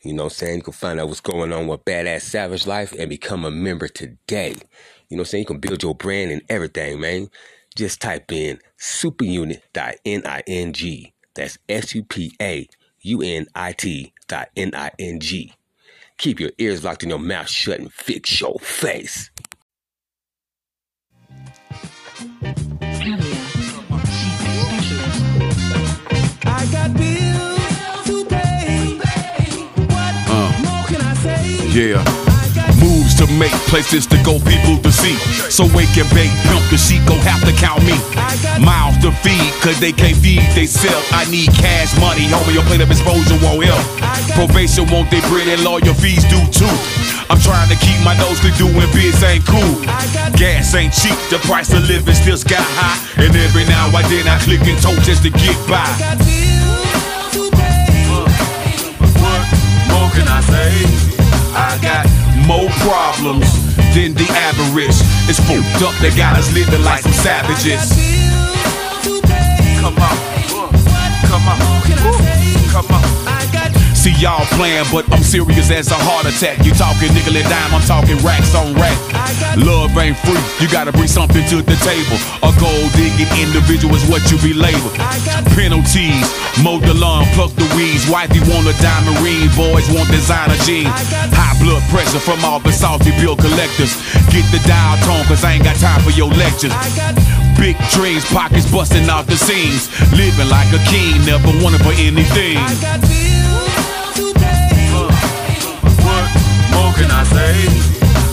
You 0.01 0.13
know 0.13 0.23
what 0.23 0.31
I'm 0.31 0.37
saying? 0.37 0.59
You 0.59 0.63
can 0.63 0.71
find 0.71 1.01
out 1.01 1.09
what's 1.09 1.19
going 1.19 1.51
on 1.51 1.67
with 1.67 1.83
BadAzz 1.83 2.21
Savage 2.21 2.65
Life 2.65 2.93
and 2.93 3.09
become 3.09 3.43
a 3.43 3.51
member 3.51 3.89
today. 3.89 4.55
You 5.09 5.17
know 5.17 5.19
what 5.19 5.19
I'm 5.19 5.25
saying? 5.25 5.41
You 5.41 5.47
can 5.47 5.59
build 5.59 5.83
your 5.83 5.93
brand 5.93 6.31
and 6.31 6.41
everything, 6.47 7.01
man. 7.01 7.27
Just 7.75 8.01
type 8.01 8.31
in 8.31 8.59
supaunit.ning. 8.79 11.11
That's 11.33 11.57
S 11.67 11.95
U 11.95 12.03
P 12.05 12.31
A 12.41 12.69
U 13.01 13.21
N 13.21 13.47
I 13.53 13.73
T 13.73 14.13
dot 14.29 14.51
N 14.55 14.71
I 14.73 14.91
N 14.97 15.19
G. 15.19 15.53
Keep 16.17 16.39
your 16.39 16.51
ears 16.57 16.83
locked 16.83 17.03
and 17.03 17.09
your 17.09 17.19
mouth 17.19 17.49
shut 17.49 17.79
and 17.79 17.91
fix 17.93 18.39
your 18.39 18.57
face. 18.59 19.29
I 26.47 26.67
got 26.71 26.93
bills 26.93 28.05
to 28.05 28.25
pay. 28.25 28.87
What 29.75 30.15
Uh. 30.29 30.61
more 30.63 30.83
can 30.87 31.01
I 31.01 31.13
say? 31.15 31.67
Yeah. 31.69 32.24
To 33.25 33.33
make, 33.41 33.57
places 33.73 34.05
to 34.13 34.21
go, 34.21 34.37
people 34.37 34.77
to 34.85 34.91
see. 34.91 35.17
So 35.49 35.65
wake 35.73 35.97
and 35.97 36.05
bake, 36.13 36.29
pimp 36.45 36.61
the 36.69 36.77
sheep, 36.77 37.01
go 37.09 37.17
have 37.25 37.41
to 37.41 37.53
count 37.57 37.81
me. 37.81 37.97
Mouths 38.61 39.01
to 39.01 39.09
feed, 39.25 39.49
cause 39.65 39.79
they 39.81 39.89
can't 39.89 40.13
feed 40.13 40.45
they 40.53 40.69
self. 40.69 41.01
I 41.09 41.25
need 41.33 41.49
cash 41.57 41.89
money, 41.97 42.29
homie, 42.29 42.53
your 42.53 42.61
plate 42.69 42.85
of 42.85 42.91
exposure 42.91 43.33
won't 43.41 43.65
help. 43.65 43.81
Probation 44.37 44.85
won't 44.93 45.09
they 45.09 45.25
bread 45.25 45.49
and 45.49 45.63
lawyer 45.65 45.97
fees 45.97 46.21
do 46.29 46.37
too. 46.53 46.69
I'm 47.25 47.41
trying 47.41 47.65
to 47.73 47.77
keep 47.81 47.97
my 48.05 48.13
nose 48.21 48.37
clean, 48.45 48.53
doing 48.61 48.77
biz 48.93 49.17
ain't 49.25 49.41
cool. 49.49 49.73
Gas 50.37 50.77
ain't 50.77 50.93
cheap, 50.93 51.17
the 51.33 51.41
price 51.49 51.73
of 51.73 51.81
living 51.89 52.13
still 52.13 52.37
sky 52.37 52.61
high. 52.77 53.25
And 53.25 53.33
every 53.33 53.65
now 53.65 53.89
and 53.89 54.05
then 54.05 54.29
I 54.29 54.37
click 54.45 54.61
and 54.69 54.77
toe 54.77 54.93
just 55.01 55.25
to 55.25 55.33
get 55.33 55.57
by. 55.65 55.81
What 59.17 59.41
more 59.89 60.09
can 60.13 60.29
I 60.29 60.45
say? 60.45 60.69
I 61.57 61.79
got 61.81 62.24
more 62.45 62.69
problems 62.85 63.49
than 63.93 64.13
the 64.13 64.27
average. 64.29 64.95
It's 65.27 65.39
fucked 65.39 65.81
up, 65.81 65.95
they 66.01 66.15
got 66.15 66.37
us 66.37 66.53
living 66.53 66.83
like 66.83 67.01
some 67.01 67.11
savages. 67.11 67.89
Come 69.81 69.97
on, 69.97 70.17
come 71.27 71.47
on, 71.47 71.59
come 72.71 72.91
on. 72.91 73.24
See 74.05 74.13
y'all 74.21 74.45
playing, 74.53 74.85
but 74.93 75.01
I'm 75.09 75.25
serious 75.25 75.73
as 75.73 75.89
a 75.89 75.97
heart 75.97 76.29
attack. 76.29 76.61
You 76.61 76.77
talking 76.77 77.09
nickel 77.17 77.33
and 77.41 77.49
dime, 77.49 77.73
I'm 77.73 77.81
talking 77.89 78.21
racks 78.21 78.53
on 78.53 78.77
rack. 78.77 78.93
Love 79.57 79.97
ain't 79.97 80.13
free, 80.21 80.37
you 80.61 80.69
gotta 80.69 80.93
bring 80.93 81.09
something 81.09 81.41
to 81.49 81.65
the 81.65 81.73
table. 81.81 82.13
A 82.45 82.53
gold 82.61 82.93
digging 82.93 83.25
individual 83.33 83.97
is 83.97 84.05
what 84.05 84.21
you 84.29 84.37
be 84.45 84.53
labeled. 84.53 84.93
Penalties, 85.57 86.21
mow 86.61 86.77
the 86.77 86.93
lawn, 86.93 87.25
pluck 87.33 87.49
the 87.57 87.65
weeds. 87.73 88.05
Wifey 88.05 88.45
want 88.45 88.69
a 88.69 88.77
diamond 88.77 89.17
ring, 89.25 89.49
boys 89.57 89.89
want 89.89 90.05
designer 90.13 90.53
jeans. 90.69 90.93
High 91.33 91.57
blood 91.57 91.81
pressure 91.89 92.21
from 92.21 92.37
all 92.45 92.61
the 92.61 92.69
salty 92.69 93.09
bill 93.17 93.33
collectors. 93.33 93.97
Get 94.29 94.45
the 94.53 94.61
dial 94.69 95.01
tone, 95.01 95.25
cause 95.25 95.41
I 95.41 95.57
ain't 95.57 95.65
got 95.65 95.81
time 95.81 96.05
for 96.05 96.13
your 96.13 96.29
lectures. 96.29 96.77
Big 97.57 97.73
dreams, 97.89 98.21
pockets 98.29 98.69
busting 98.69 99.09
out 99.09 99.25
the 99.25 99.33
seams. 99.33 99.89
Living 100.13 100.45
like 100.53 100.69
a 100.77 100.81
king, 100.93 101.25
never 101.25 101.49
wanted 101.57 101.81
for 101.81 101.97
anything. 101.97 102.61
More 106.75 106.91
can 106.93 107.09
I 107.11 107.23
say? 107.23 107.55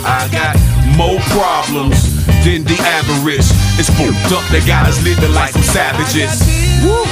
I 0.05 0.27
got 0.35 0.59
more 0.99 1.19
problems 1.31 1.97
than 2.45 2.65
the 2.67 2.77
average. 2.83 3.47
It's 3.79 3.89
fucked 3.89 4.33
up, 4.35 4.45
they 4.51 4.61
got 4.67 4.87
us 4.87 5.03
living 5.03 5.33
like 5.33 5.53
some 5.53 5.63
savages. 5.63 6.43
Woo. 6.83 7.07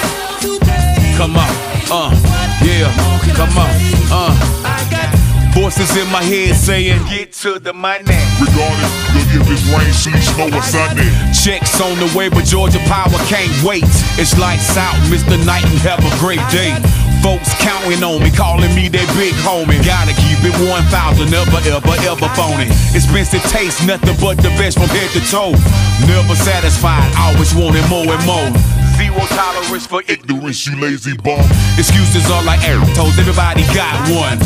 Come 1.16 1.36
on, 1.36 1.50
uh, 1.90 2.10
yeah, 2.62 2.90
come 3.34 3.56
on, 3.56 3.70
uh. 4.10 4.60
Voices 5.52 5.96
in 5.96 6.06
my 6.12 6.22
head 6.22 6.54
saying, 6.54 7.02
Get 7.10 7.32
to 7.42 7.58
the 7.58 7.72
money. 7.72 8.06
Regardless, 8.38 8.94
you'll 9.12 9.42
give 9.42 9.46
this 9.50 9.64
rain, 9.66 9.92
sleet, 9.92 10.22
snow, 10.22 10.46
or 10.46 10.62
Sunday. 10.62 11.10
Checks 11.34 11.80
on 11.80 11.98
the 11.98 12.06
way, 12.16 12.28
but 12.28 12.44
Georgia 12.44 12.78
Power 12.86 13.18
can't 13.26 13.50
wait. 13.66 13.82
It's 14.14 14.38
lights 14.38 14.76
out, 14.76 14.94
Mr. 15.10 15.34
Knight, 15.44 15.64
and 15.66 15.78
have 15.82 15.98
a 16.00 16.12
great 16.22 16.40
day. 16.54 16.70
Folks 17.22 17.52
counting 17.60 18.02
on 18.02 18.22
me, 18.24 18.30
calling 18.32 18.72
me 18.74 18.88
their 18.88 19.04
big 19.12 19.36
homie. 19.44 19.76
Gotta 19.84 20.16
keep 20.16 20.40
it 20.40 20.56
1,000, 20.56 21.30
never, 21.30 21.60
ever, 21.68 21.96
ever 22.08 22.28
phony. 22.32 22.64
Expensive 22.96 23.44
taste, 23.52 23.84
nothing 23.86 24.16
but 24.16 24.40
the 24.40 24.48
best 24.56 24.80
from 24.80 24.88
head 24.88 25.10
to 25.12 25.20
toe. 25.28 25.52
Never 26.08 26.34
satisfied, 26.34 27.12
always 27.20 27.52
wanting 27.54 27.84
more 27.92 28.08
and 28.08 28.24
more. 28.24 28.48
Zero 28.96 29.20
tolerance 29.36 29.86
for 29.86 30.02
ignorance, 30.08 30.66
you 30.66 30.80
lazy 30.80 31.14
bum. 31.20 31.44
Excuses 31.76 32.24
are 32.30 32.42
like 32.44 32.64
arrow 32.64 32.88
toes, 32.96 33.12
everybody 33.20 33.68
got 33.76 34.00
one. 34.08 34.40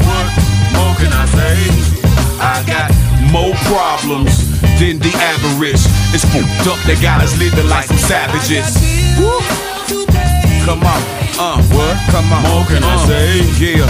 What 0.00 0.32
more 0.72 0.94
can 0.96 1.12
I 1.12 1.28
say? 1.28 1.60
I 2.40 2.64
got 2.64 2.88
more 3.28 3.52
problems 3.68 4.32
than 4.80 4.96
the 4.96 5.12
average. 5.20 5.84
It's 6.16 6.24
fucked 6.32 6.72
up, 6.72 6.80
they 6.88 6.96
got 7.02 7.20
us 7.20 7.36
living 7.38 7.68
like 7.68 7.84
some 7.84 7.98
savages. 7.98 8.80
Woo. 9.20 9.73
Come 10.64 10.80
on, 10.80 11.02
uh, 11.36 11.60
what? 11.76 11.96
Come 12.08 12.32
on, 12.32 12.42
more 12.48 12.64
can 12.64 12.82
I 12.82 12.96
say? 13.04 13.44
Yeah. 13.60 13.84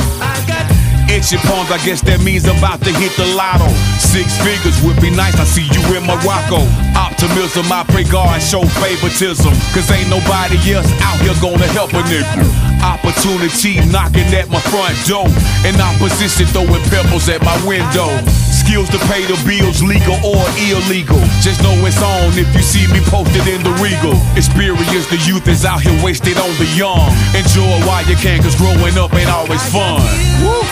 Itchy 1.06 1.36
palms, 1.46 1.70
I 1.70 1.78
guess 1.86 2.00
that 2.02 2.18
means 2.20 2.48
I'm 2.48 2.58
about 2.58 2.82
to 2.82 2.90
hit 2.90 3.14
the 3.14 3.26
lotto. 3.38 3.70
Six 4.02 4.34
figures 4.42 4.74
would 4.82 4.98
be 5.00 5.10
nice, 5.10 5.38
I 5.38 5.44
see 5.44 5.70
you 5.70 5.82
in 5.94 6.02
Morocco. 6.02 6.66
Optimism, 6.94 7.66
I 7.72 7.82
pray 7.90 8.04
God 8.04 8.40
show 8.40 8.62
favoritism. 8.80 9.52
Cause 9.74 9.90
ain't 9.90 10.08
nobody 10.08 10.56
else 10.72 10.86
out 11.02 11.18
here 11.20 11.34
gonna 11.42 11.66
help 11.74 11.92
a 11.92 12.02
nigga. 12.06 12.46
Opportunity 12.82 13.80
knocking 13.90 14.28
at 14.34 14.48
my 14.48 14.60
front 14.70 14.94
door. 15.06 15.26
And 15.66 15.74
opposition 15.80 16.46
throwing 16.54 16.82
pebbles 16.88 17.28
at 17.28 17.42
my 17.42 17.56
window. 17.66 18.08
Skills 18.52 18.88
to 18.94 18.98
pay 19.10 19.26
the 19.26 19.36
bills, 19.42 19.82
legal 19.82 20.16
or 20.22 20.44
illegal. 20.56 21.20
Just 21.42 21.62
know 21.62 21.74
it's 21.84 22.00
on 22.00 22.32
if 22.38 22.48
you 22.54 22.62
see 22.62 22.86
me 22.92 23.00
posted 23.10 23.46
in 23.48 23.62
the 23.62 23.74
regal. 23.82 24.14
Experience 24.38 25.06
the 25.10 25.18
youth 25.26 25.48
is 25.48 25.64
out 25.64 25.82
here 25.82 25.96
wasted 26.02 26.38
on 26.38 26.52
the 26.62 26.68
young. 26.78 27.10
Enjoy 27.34 27.74
while 27.84 28.04
you 28.06 28.16
can, 28.16 28.40
cause 28.42 28.56
growing 28.56 28.96
up 28.96 29.12
ain't 29.14 29.30
always 29.30 29.62
fun. 29.68 30.00
Woo. 30.40 30.62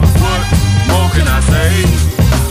What 0.00 0.42
more 0.88 1.08
can 1.12 1.28
I 1.28 1.40
say? 1.44 1.70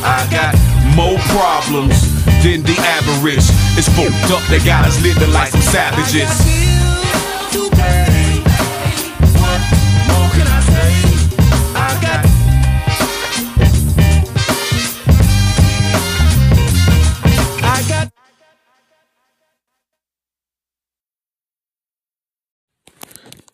I 0.05 0.27
got 0.29 0.64
more 0.95 1.17
problems 1.35 1.99
than 2.41 2.63
the 2.63 2.75
average. 2.79 3.43
It's 3.77 3.89
fucked 3.89 4.31
up, 4.31 4.41
they 4.49 4.63
got 4.63 4.85
us 4.85 5.01
living 5.03 5.31
like 5.31 5.49
some 5.49 5.61
savages. 5.61 6.31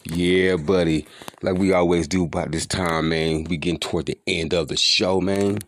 Yeah, 0.04 0.58
buddy. 0.58 1.08
Like 1.42 1.58
we 1.58 1.74
always 1.74 2.08
do 2.08 2.26
about 2.26 2.52
this 2.52 2.66
time, 2.68 3.10
man. 3.10 3.46
We 3.46 3.58
getting 3.58 3.80
toward 3.80 4.06
the 4.06 4.20
end 4.28 4.54
of 4.54 4.68
the 4.68 4.78
show, 4.78 5.22
man. 5.22 5.60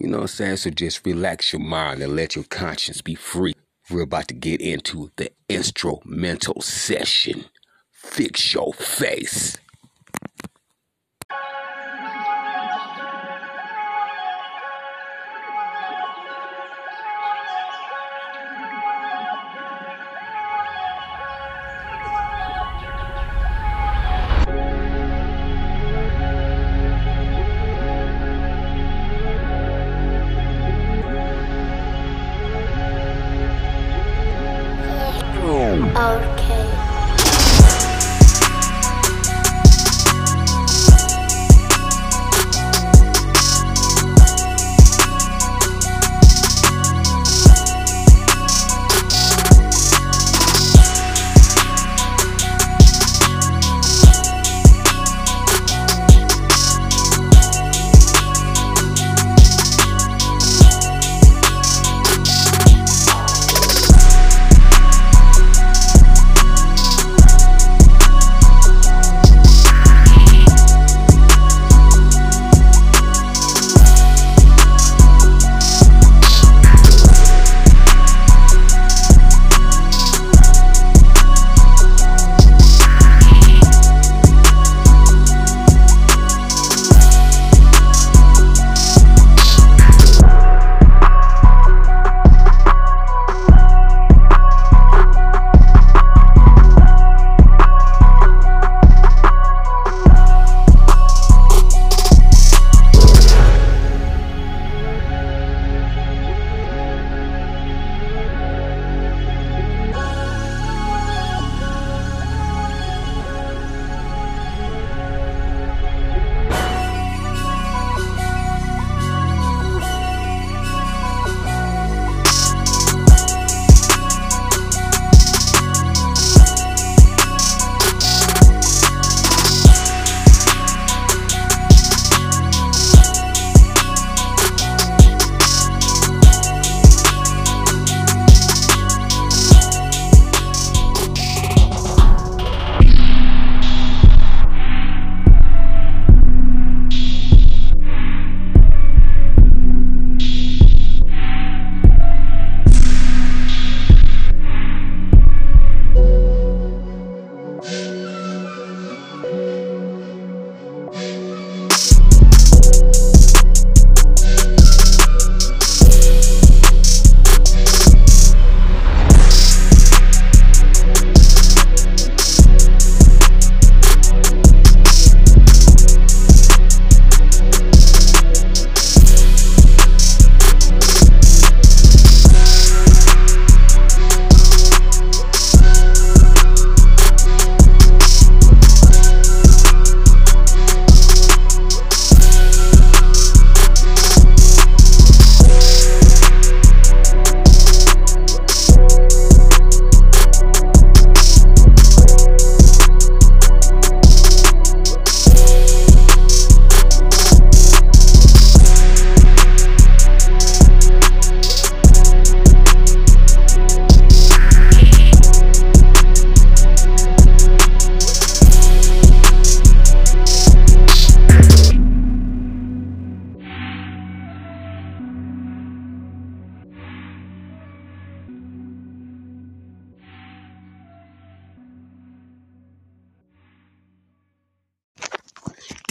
You 0.00 0.08
know 0.08 0.18
what 0.18 0.22
I'm 0.22 0.28
saying? 0.28 0.56
So 0.56 0.70
just 0.70 1.04
relax 1.04 1.52
your 1.52 1.60
mind 1.60 2.02
and 2.02 2.16
let 2.16 2.34
your 2.34 2.46
conscience 2.46 3.02
be 3.02 3.14
free. 3.14 3.52
We're 3.90 4.00
about 4.02 4.28
to 4.28 4.34
get 4.34 4.62
into 4.62 5.10
the 5.16 5.30
instrumental 5.50 6.62
session. 6.62 7.44
Fix 7.92 8.54
your 8.54 8.72
face. 8.72 9.58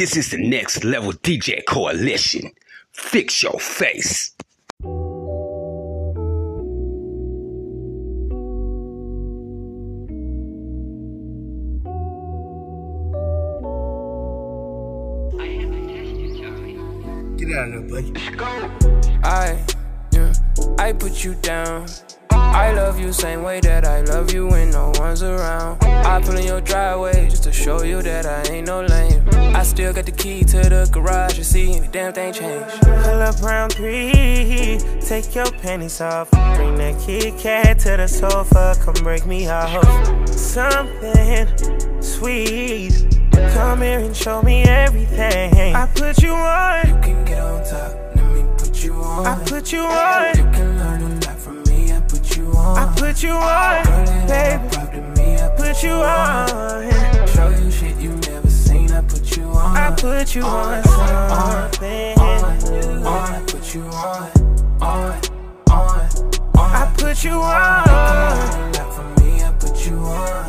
This 0.09 0.25
is 0.25 0.31
the 0.31 0.49
next 0.49 0.83
level 0.83 1.11
DJ 1.11 1.63
coalition. 1.67 2.49
Fix 2.93 3.43
your 3.43 3.59
face. 3.59 4.35
You 31.39 31.45
see 31.45 31.73
any 31.73 31.87
damn 31.87 32.11
thing 32.11 32.33
change. 32.33 32.65
Pull 32.81 33.21
up 33.21 33.41
round 33.41 33.71
three, 33.71 34.77
take 34.99 35.33
your 35.33 35.49
panties 35.61 36.01
off. 36.01 36.29
Bring 36.31 36.75
that 36.75 36.99
Kit 36.99 37.37
Kat 37.37 37.79
to 37.79 37.95
the 37.95 38.07
sofa, 38.07 38.75
come 38.81 38.95
break 38.95 39.25
me 39.25 39.47
off. 39.47 40.27
Something 40.27 41.47
sweet, 42.01 42.91
come 43.53 43.81
here 43.81 43.99
and 43.99 44.15
show 44.15 44.41
me 44.41 44.63
everything. 44.63 45.75
I 45.75 45.87
put 45.95 46.21
you 46.21 46.33
on. 46.33 46.87
You 46.87 47.01
can 47.01 47.23
get 47.23 47.41
on 47.41 47.63
top, 47.63 48.15
let 48.15 48.31
me 48.33 48.43
put 48.57 48.83
you 48.83 48.93
on. 48.95 49.25
I 49.25 49.43
put 49.45 49.71
you 49.71 49.79
on. 49.79 50.37
You 50.37 50.43
can 50.43 50.77
learn 50.77 51.01
a 51.03 51.25
lot 51.25 51.39
from 51.39 51.63
me, 51.63 51.93
I 51.93 52.01
put 52.01 52.35
you 52.35 52.51
on. 52.51 52.77
I 52.77 52.93
put 52.97 53.23
you 53.23 53.31
on, 53.31 54.27
baby. 54.27 54.67
To 54.91 55.01
me, 55.15 55.37
I 55.37 55.47
Put 55.55 55.83
you 55.83 55.91
on. 55.91 57.18
Put 59.99 60.33
you 60.33 60.43
on 60.43 60.83
something. 60.83 62.17
I 62.17 63.43
put 63.47 63.75
you 63.75 63.81
on, 63.81 64.31
on, 64.81 65.19
on, 65.69 66.09
on. 66.57 66.71
I 66.71 66.93
put 66.97 67.23
you 67.23 67.41
on. 67.41 68.71
Like 68.71 68.93
for 68.93 69.21
me, 69.21 69.43
I 69.43 69.51
put 69.59 69.85
you 69.85 69.97
on. 69.97 70.47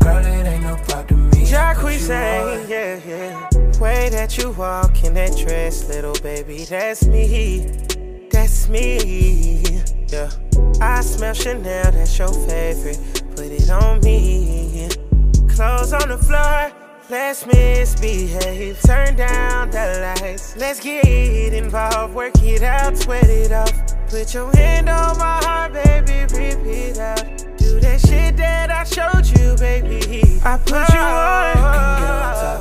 Girl, 0.00 0.24
it 0.24 0.46
ain't 0.46 0.62
no 0.62 0.76
problem 0.76 1.30
to 1.30 1.38
me. 1.38 1.44
Jacquees 1.44 2.06
say, 2.06 2.66
yeah, 2.68 3.00
yeah. 3.06 3.78
Way 3.78 4.08
that 4.08 4.38
you 4.38 4.50
walk 4.52 5.04
in 5.04 5.14
that 5.14 5.36
dress, 5.36 5.86
little 5.88 6.16
baby, 6.22 6.64
that's 6.64 7.06
me. 7.06 7.66
That's 8.30 8.68
me. 8.68 9.62
Yeah. 10.08 10.30
I 10.80 11.02
smell 11.02 11.34
Chanel, 11.34 11.92
that's 11.92 12.18
your 12.18 12.32
favorite. 12.32 12.98
Put 13.36 13.46
it 13.46 13.68
on 13.70 14.00
me. 14.00 14.88
Clothes 15.54 15.92
on 15.92 16.08
the 16.08 16.18
floor. 16.18 16.83
Let's 17.10 17.44
misbehave, 17.46 18.80
turn 18.80 19.14
down 19.16 19.70
the 19.70 20.16
lights. 20.22 20.56
Let's 20.56 20.80
get 20.80 21.52
involved, 21.52 22.14
work 22.14 22.32
it 22.42 22.62
out, 22.62 22.96
sweat 22.96 23.28
it 23.28 23.52
off. 23.52 23.72
Put 24.08 24.32
your 24.32 24.50
hand 24.56 24.88
on 24.88 25.18
my 25.18 25.38
heart, 25.44 25.74
baby, 25.74 26.22
rip 26.34 26.64
it 26.64 26.98
out. 26.98 27.26
Do 27.58 27.78
that 27.80 28.00
shit 28.00 28.38
that 28.38 28.70
I 28.70 28.84
showed 28.84 29.26
you, 29.38 29.54
baby. 29.56 30.40
I 30.42 30.56
put 30.56 30.88
you 30.94 30.98
on. 30.98 32.53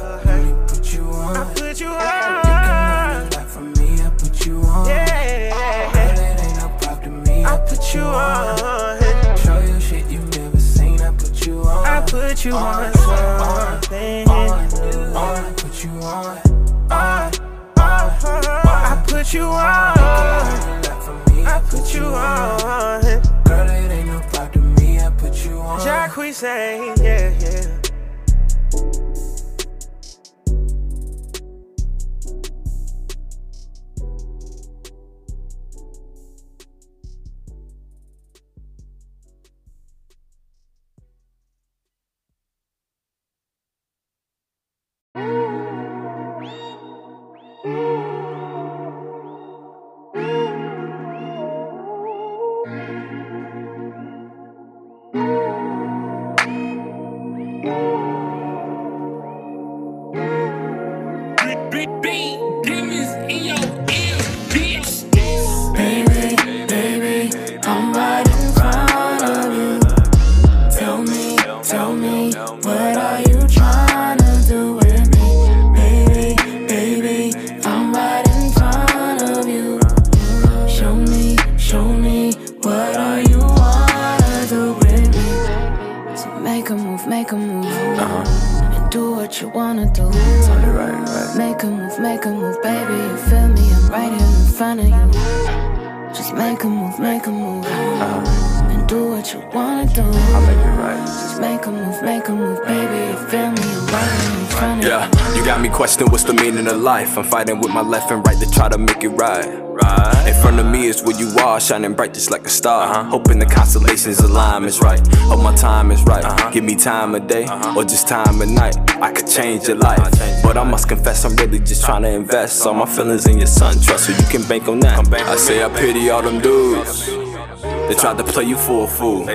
Life. 107.13 107.25
I'm 107.25 107.29
fighting 107.29 107.59
with 107.59 107.71
my 107.71 107.81
left 107.81 108.11
and 108.11 108.25
right 108.25 108.39
to 108.39 108.49
try 108.49 108.69
to 108.69 108.77
make 108.77 109.03
it 109.03 109.09
right. 109.09 109.45
Right. 109.63 110.27
In 110.27 110.41
front 110.41 110.59
of 110.59 110.67
me 110.67 110.85
is 110.87 111.01
where 111.03 111.17
you 111.17 111.29
are, 111.39 111.59
shining 111.59 111.93
bright 111.93 112.13
just 112.13 112.31
like 112.31 112.45
a 112.45 112.49
star. 112.49 113.03
Hoping 113.05 113.39
the 113.39 113.45
constellations 113.45 114.19
align 114.19 114.63
is 114.65 114.79
right. 114.81 115.01
Hope 115.29 115.43
my 115.43 115.55
time 115.55 115.91
is 115.91 116.03
right. 116.03 116.53
Give 116.53 116.63
me 116.63 116.75
time 116.75 117.15
of 117.15 117.27
day 117.27 117.47
or 117.75 117.83
just 117.83 118.07
time 118.07 118.41
of 118.41 118.49
night. 118.49 118.77
I 119.01 119.11
could 119.11 119.27
change 119.27 119.67
your 119.67 119.77
life. 119.77 119.99
But 120.43 120.57
I 120.57 120.63
must 120.63 120.87
confess, 120.87 121.25
I'm 121.25 121.35
really 121.35 121.59
just 121.59 121.83
trying 121.83 122.03
to 122.03 122.09
invest 122.09 122.65
all 122.65 122.73
my 122.73 122.85
feelings 122.85 123.25
in 123.27 123.37
your 123.39 123.47
son. 123.47 123.79
Trust 123.81 124.05
so 124.05 124.13
you 124.13 124.27
can 124.29 124.47
bank 124.47 124.67
on 124.67 124.79
that. 124.81 125.07
I 125.13 125.35
say 125.37 125.63
I 125.63 125.69
pity 125.69 126.09
all 126.09 126.21
them 126.21 126.39
dudes. 126.39 127.07
They 127.07 127.95
tried 127.95 128.17
to 128.17 128.23
play 128.23 128.45
you 128.45 128.57
for 128.57 128.85
a 128.85 128.87
fool. 128.87 129.25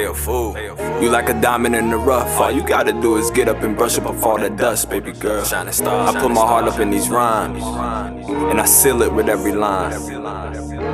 They 1.01 1.07
a 1.07 1.09
fool. 1.09 1.09
You 1.09 1.11
like 1.11 1.29
a 1.29 1.41
diamond 1.41 1.75
in 1.77 1.91
the 1.91 1.97
rough. 1.97 2.41
All 2.41 2.51
you 2.51 2.63
gotta 2.63 2.93
do 2.93 3.17
is 3.17 3.31
get 3.31 3.49
up 3.49 3.63
and 3.63 3.77
brush 3.77 3.99
up 3.99 4.07
off 4.07 4.25
all 4.25 4.39
the 4.39 4.51
dust, 4.51 4.91
baby 4.91 5.13
girl. 5.13 5.45
Shining 5.45 5.73
star. 5.73 6.09
I 6.09 6.21
put 6.21 6.31
my 6.31 6.41
heart 6.41 6.65
up 6.69 6.81
in 6.81 6.91
these 6.91 7.09
rhymes, 7.09 7.63
and 7.65 8.61
I 8.61 8.65
seal 8.67 9.03
it 9.03 9.13
with 9.13 9.29
every 9.29 9.53
line. 9.53 9.93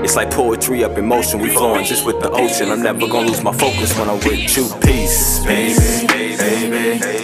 It's 0.05 0.17
like 0.17 0.31
poetry 0.31 0.85
up 0.85 0.99
in 0.99 1.07
motion. 1.07 1.41
We 1.41 1.51
flowing 1.51 1.85
just 1.85 2.05
with 2.05 2.21
the 2.21 2.31
ocean. 2.31 2.71
I'm 2.71 2.83
never 2.83 3.07
gonna 3.09 3.29
lose 3.29 3.43
my 3.43 3.53
focus 3.53 3.97
when 3.99 4.09
I'm 4.09 4.19
with 4.19 4.57
you. 4.57 4.69
Peace, 4.81 5.41
baby, 5.45 6.07
baby. 6.07 7.24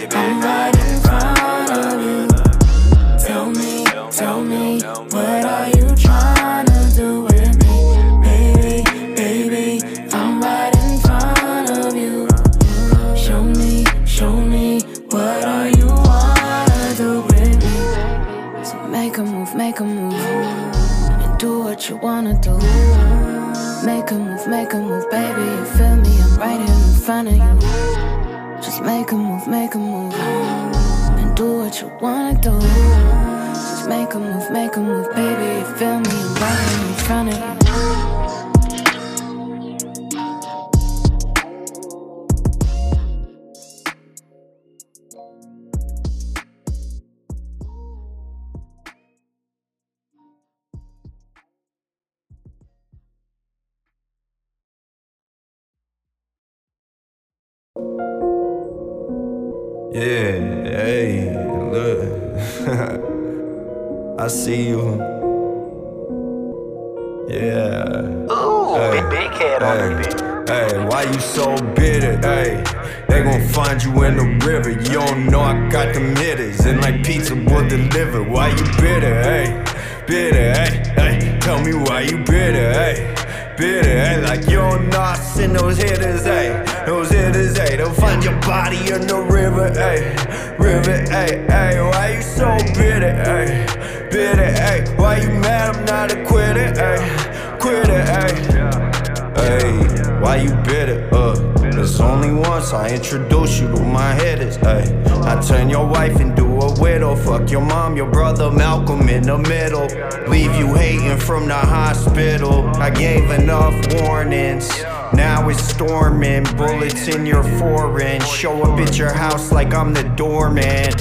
the 109.31 109.49
middle. 109.49 109.87
Leave 110.29 110.53
you 110.55 110.73
hating 110.75 111.17
from 111.17 111.47
the 111.47 111.53
hospital. 111.53 112.67
I 112.75 112.89
gave 112.89 113.29
enough 113.31 113.73
warnings. 113.93 114.69
Now 115.13 115.47
it's 115.49 115.63
storming, 115.63 116.43
bullets 116.57 117.07
in 117.07 117.25
your 117.25 117.43
foreign. 117.57 118.21
Show 118.21 118.63
up 118.63 118.79
at 118.79 118.97
your 118.97 119.13
house 119.13 119.51
like 119.51 119.73
I'm 119.73 119.93
the 119.93 120.03
doorman. 120.03 120.91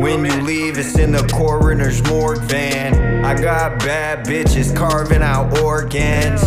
When 0.00 0.24
you 0.24 0.42
leave, 0.42 0.78
it's 0.78 0.98
in 0.98 1.12
the 1.12 1.26
coroner's 1.28 2.02
morgue 2.04 2.42
van. 2.42 3.24
I 3.24 3.40
got 3.40 3.78
bad 3.80 4.26
bitches 4.26 4.74
carving 4.74 5.22
out 5.22 5.58
organs. 5.60 6.40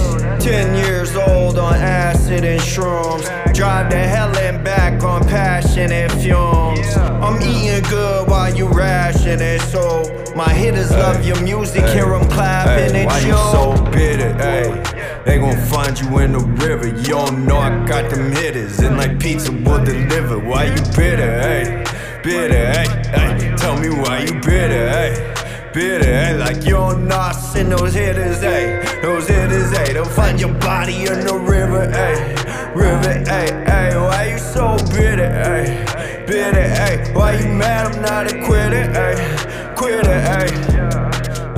Ten 0.43 0.75
years 0.75 1.15
old 1.15 1.57
on 1.57 1.75
acid 1.75 2.43
and 2.43 2.59
shrooms. 2.59 3.25
Drive 3.53 3.89
to 3.91 3.97
hell 3.97 4.35
and 4.37 4.63
back 4.63 5.03
on 5.03 5.21
passion 5.23 5.63
passionate 5.73 6.11
fumes. 6.21 6.95
I'm 6.97 7.41
eating 7.41 7.83
good 7.89 8.29
while 8.29 8.53
you 8.53 8.67
ration 8.67 9.41
it, 9.41 9.61
so 9.61 10.03
my 10.35 10.51
hitters 10.53 10.91
love 10.91 11.25
your 11.25 11.41
music, 11.41 11.85
hear 11.85 12.09
them 12.09 12.29
clapping 12.29 12.95
Ay, 12.95 12.99
and 12.99 13.05
why 13.07 13.19
you 13.19 13.27
yo. 13.29 13.51
so 13.51 13.91
bitter, 13.91 14.33
ayy? 14.35 15.25
They 15.25 15.39
gon' 15.39 15.57
find 15.67 15.99
you 15.99 16.19
in 16.19 16.33
the 16.33 16.39
river. 16.39 16.87
You 16.87 17.03
don't 17.03 17.45
know 17.45 17.57
I 17.57 17.85
got 17.85 18.09
them 18.11 18.31
hitters. 18.31 18.79
And 18.79 18.97
like 18.97 19.19
pizza 19.19 19.51
will 19.51 19.83
deliver. 19.83 20.37
Why 20.39 20.65
you 20.65 20.81
bitter, 20.95 21.31
ayy? 21.41 21.92
Bitter, 22.23 22.71
ayy, 22.71 22.87
ayy. 23.19 23.57
Tell 23.57 23.77
me 23.77 23.89
why 23.89 24.19
you 24.21 24.33
bitter, 24.35 24.87
ayy. 24.95 25.73
Bitter, 25.73 26.05
ayy. 26.05 26.39
Like 26.39 26.63
you're 26.65 26.97
not 26.97 27.35
know 27.35 27.35
I 27.35 27.63
those 27.63 27.93
hitters, 27.93 28.39
ayy. 28.39 29.01
Those 29.01 29.27
hitters, 29.27 29.73
ayy. 29.73 29.91
They'll 29.91 30.05
find 30.05 30.39
your 30.39 30.53
body 30.53 31.01
in 31.01 31.19
the 31.27 31.35
river, 31.37 31.85
ayy. 31.91 32.75
River, 32.75 33.25
ayy, 33.29 33.65
ayy. 33.65 34.07
Why 34.07 34.29
you 34.31 34.37
so 34.37 34.77
bitter, 34.95 35.27
ayy? 35.27 36.25
Bitter, 36.25 36.69
ayy. 36.87 37.13
Why 37.13 37.33
you 37.39 37.49
mad 37.49 37.93
I'm 37.93 38.01
not 38.01 38.31
a 38.31 38.41
quitter, 38.45 38.85
ayy? 38.95 39.75
Quitter, 39.75 40.19
ayy. 40.39 40.53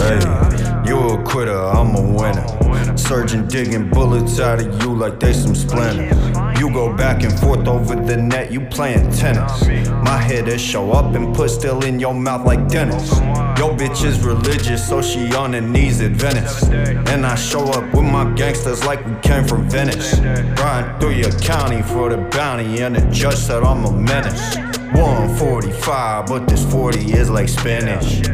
Hey, 0.01 0.89
you 0.89 0.97
a 0.97 1.23
quitter, 1.23 1.55
I'm 1.55 1.95
a 1.95 2.01
winner. 2.01 2.64
Surgeon 2.97 3.47
digging 3.47 3.89
bullets 3.89 4.39
out 4.39 4.59
of 4.61 4.81
you 4.81 4.95
like 4.95 5.19
they 5.19 5.33
some 5.33 5.55
splinters. 5.55 6.15
You 6.59 6.71
go 6.71 6.95
back 6.95 7.23
and 7.23 7.37
forth 7.39 7.67
over 7.67 7.95
the 7.95 8.17
net, 8.17 8.51
you 8.51 8.61
playing 8.61 9.11
tennis. 9.11 9.67
My 10.03 10.17
head, 10.17 10.35
hitters 10.35 10.61
show 10.61 10.91
up 10.91 11.15
and 11.15 11.33
put 11.33 11.49
still 11.49 11.83
in 11.83 11.99
your 11.99 12.13
mouth 12.13 12.45
like 12.45 12.67
Dennis. 12.67 13.09
Your 13.57 13.73
bitch 13.75 14.03
is 14.05 14.19
religious, 14.23 14.87
so 14.87 15.01
she 15.01 15.33
on 15.33 15.53
her 15.53 15.61
knees 15.61 16.01
at 16.01 16.11
Venice. 16.11 16.63
And 16.63 17.25
I 17.25 17.35
show 17.35 17.63
up 17.63 17.93
with 17.93 18.03
my 18.03 18.29
gangsters 18.33 18.83
like 18.85 19.05
we 19.05 19.15
came 19.21 19.45
from 19.45 19.69
Venice. 19.69 20.19
Riding 20.59 20.99
through 20.99 21.15
your 21.15 21.31
county 21.39 21.81
for 21.81 22.09
the 22.09 22.17
bounty, 22.17 22.81
and 22.81 22.95
the 22.95 23.01
judge 23.11 23.37
said 23.37 23.63
I'm 23.63 23.85
a 23.85 23.91
menace. 23.91 24.57
145, 24.93 26.25
but 26.27 26.47
this 26.47 26.69
40 26.71 27.13
is 27.13 27.29
like 27.29 27.49
spinach. 27.49 28.27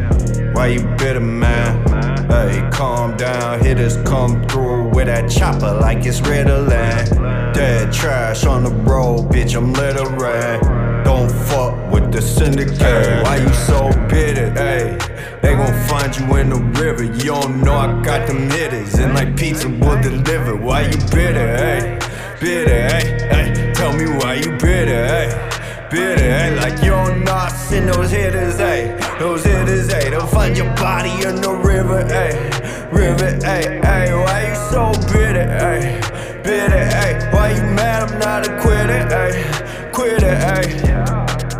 Why 0.55 0.67
you 0.67 0.81
bitter, 0.97 1.19
man? 1.19 1.90
Hey, 2.31 2.65
calm 2.71 3.17
down. 3.17 3.59
Hitters 3.59 3.97
come 4.05 4.47
through 4.47 4.87
with 4.95 5.07
that 5.07 5.29
chopper 5.29 5.73
like 5.73 6.05
it's 6.05 6.21
Ritalin. 6.21 7.53
Dead 7.53 7.91
trash 7.91 8.45
on 8.45 8.63
the 8.63 8.69
road, 8.69 9.29
bitch, 9.29 9.53
I'm 9.57 9.73
littering. 9.73 11.03
Don't 11.03 11.29
fuck 11.29 11.91
with 11.91 12.09
the 12.09 12.21
syndicate. 12.21 13.25
Why 13.25 13.35
you 13.35 13.53
so 13.53 13.89
bitter, 14.07 14.49
hey? 14.51 14.97
They 15.41 15.55
gon' 15.55 15.87
find 15.89 16.15
you 16.15 16.37
in 16.37 16.49
the 16.51 16.61
river. 16.79 17.03
You 17.03 17.31
don't 17.41 17.63
know 17.63 17.75
I 17.75 18.01
got 18.01 18.25
them 18.27 18.49
hitters. 18.49 18.93
And 18.93 19.13
like 19.13 19.35
pizza 19.35 19.67
will 19.67 20.01
deliver. 20.01 20.55
Why 20.55 20.83
you 20.83 20.97
bitter, 21.11 21.57
hey? 21.57 21.99
Bitter, 22.39 22.87
hey, 22.87 23.27
hey. 23.29 23.73
Tell 23.73 23.91
me 23.91 24.05
why 24.05 24.35
you 24.35 24.51
bitter, 24.57 25.05
hey? 25.05 25.50
Bitter, 25.91 26.23
ayy. 26.23 26.55
Like 26.57 26.83
you're 26.83 27.15
not 27.17 27.25
know 27.25 27.33
I 27.33 27.49
send 27.49 27.89
those 27.89 28.11
hitters, 28.11 28.57
ayy. 28.57 29.19
Those 29.19 29.43
hitters, 29.43 29.89
ayy. 29.89 30.09
They'll 30.11 30.25
find 30.27 30.55
your 30.55 30.73
body 30.75 31.11
in 31.27 31.35
the 31.35 31.51
river, 31.51 32.03
ayy. 32.03 32.91
River, 32.91 33.37
ayy, 33.45 33.81
ayy. 33.81 34.23
Why 34.23 34.39
you 34.47 34.55
so 34.71 34.91
bitter, 35.11 35.47
ayy? 35.69 36.01
Bitter, 36.43 36.85
ayy. 37.03 37.33
Why 37.33 37.51
you 37.51 37.63
mad 37.75 38.09
I'm 38.09 38.19
not 38.19 38.47
a 38.47 38.59
quitter, 38.61 39.01
ayy? 39.23 39.91
Quitter, 39.91 40.35
ayy. 40.57 41.50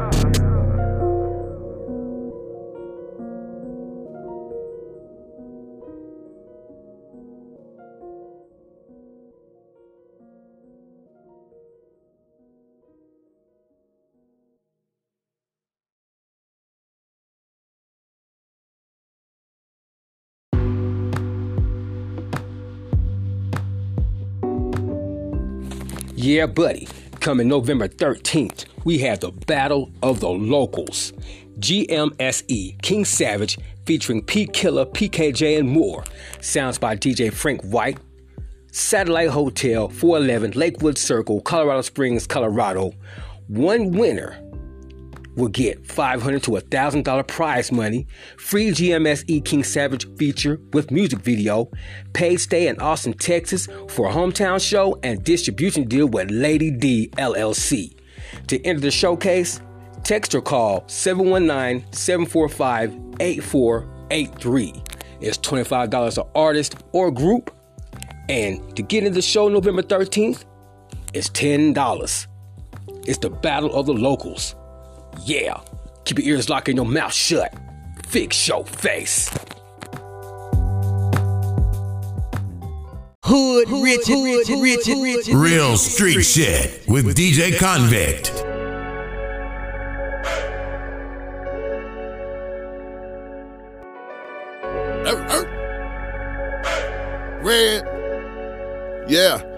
Yeah, 26.22 26.46
buddy. 26.46 26.88
Coming 27.20 27.48
November 27.48 27.88
13th, 27.88 28.66
we 28.86 29.00
have 29.00 29.22
the 29.22 29.32
Battle 29.32 29.92
of 30.04 30.20
the 30.20 30.30
Locals. 30.30 31.14
GMSE 31.58 32.80
King 32.84 33.06
Savage 33.06 33.58
featuring 33.88 34.24
P 34.24 34.46
Killer, 34.46 34.86
PKJ, 34.86 35.58
and 35.58 35.68
more. 35.68 36.04
Sounds 36.40 36.78
by 36.78 36.96
DJ 36.96 37.34
Frank 37.34 37.64
White. 37.64 37.98
Satellite 38.72 39.30
Hotel, 39.30 39.90
411 39.90 40.52
Lakewood 40.52 41.00
Circle, 41.00 41.42
Colorado 41.42 41.82
Springs, 41.82 42.28
Colorado. 42.28 42.94
One 43.48 43.92
winner 43.92 44.40
will 45.36 45.48
get 45.48 45.86
500 45.86 46.44
to 46.44 46.52
$1,000 46.52 47.28
prize 47.28 47.72
money, 47.72 48.08
free 48.38 48.70
GMS 48.70 49.24
E 49.28 49.42
King 49.42 49.64
Savage 49.64 50.08
feature 50.16 50.60
with 50.74 50.92
music 50.92 51.20
video, 51.20 51.70
paid 52.14 52.38
stay 52.38 52.68
in 52.68 52.80
Austin, 52.80 53.14
Texas 53.14 53.68
for 53.90 54.10
a 54.10 54.12
hometown 54.12 54.62
show, 54.66 55.00
and 55.04 55.24
distribution 55.24 55.88
deal 55.88 56.08
with 56.08 56.30
Lady 56.32 56.72
D 56.72 57.10
LLC. 57.18 57.96
To 58.48 58.62
enter 58.66 58.82
the 58.82 58.92
showcase, 58.92 59.62
text 60.04 60.36
or 60.36 60.42
call 60.42 60.84
719 60.88 61.92
745 61.94 62.98
8483. 63.20 64.84
It's 65.22 65.38
$25 65.38 66.18
an 66.18 66.30
artist 66.34 66.76
or 66.94 67.12
group. 67.12 67.56
And 68.30 68.76
to 68.76 68.82
get 68.82 69.04
into 69.04 69.16
the 69.16 69.22
show 69.22 69.50
November 69.50 69.84
13th, 69.84 70.46
it's 71.14 71.30
$10. 71.30 72.28
It's 73.06 73.20
the 73.20 73.30
Battle 73.30 73.74
of 73.76 73.86
the 73.86 73.94
Locals. 73.94 74.56
Yeah. 75.24 75.60
Keep 76.06 76.20
your 76.20 76.36
ears 76.36 76.50
locked 76.50 76.68
and 76.68 76.78
your 76.78 76.86
mouth 76.86 77.14
shut. 77.14 77.54
Fix 78.08 78.48
your 78.48 78.66
face. 78.66 79.30
Hood, 83.24 83.70
rich, 83.70 84.08
rich, 84.10 84.50
rich, 84.50 84.88
rich, 84.88 85.28
Real 85.34 85.78
street 85.78 86.24
shit 86.24 86.84
with 86.88 87.16
DJ 87.16 87.52
Konvict. 87.52 88.50
Red. 97.44 97.84
Yeah. 99.10 99.51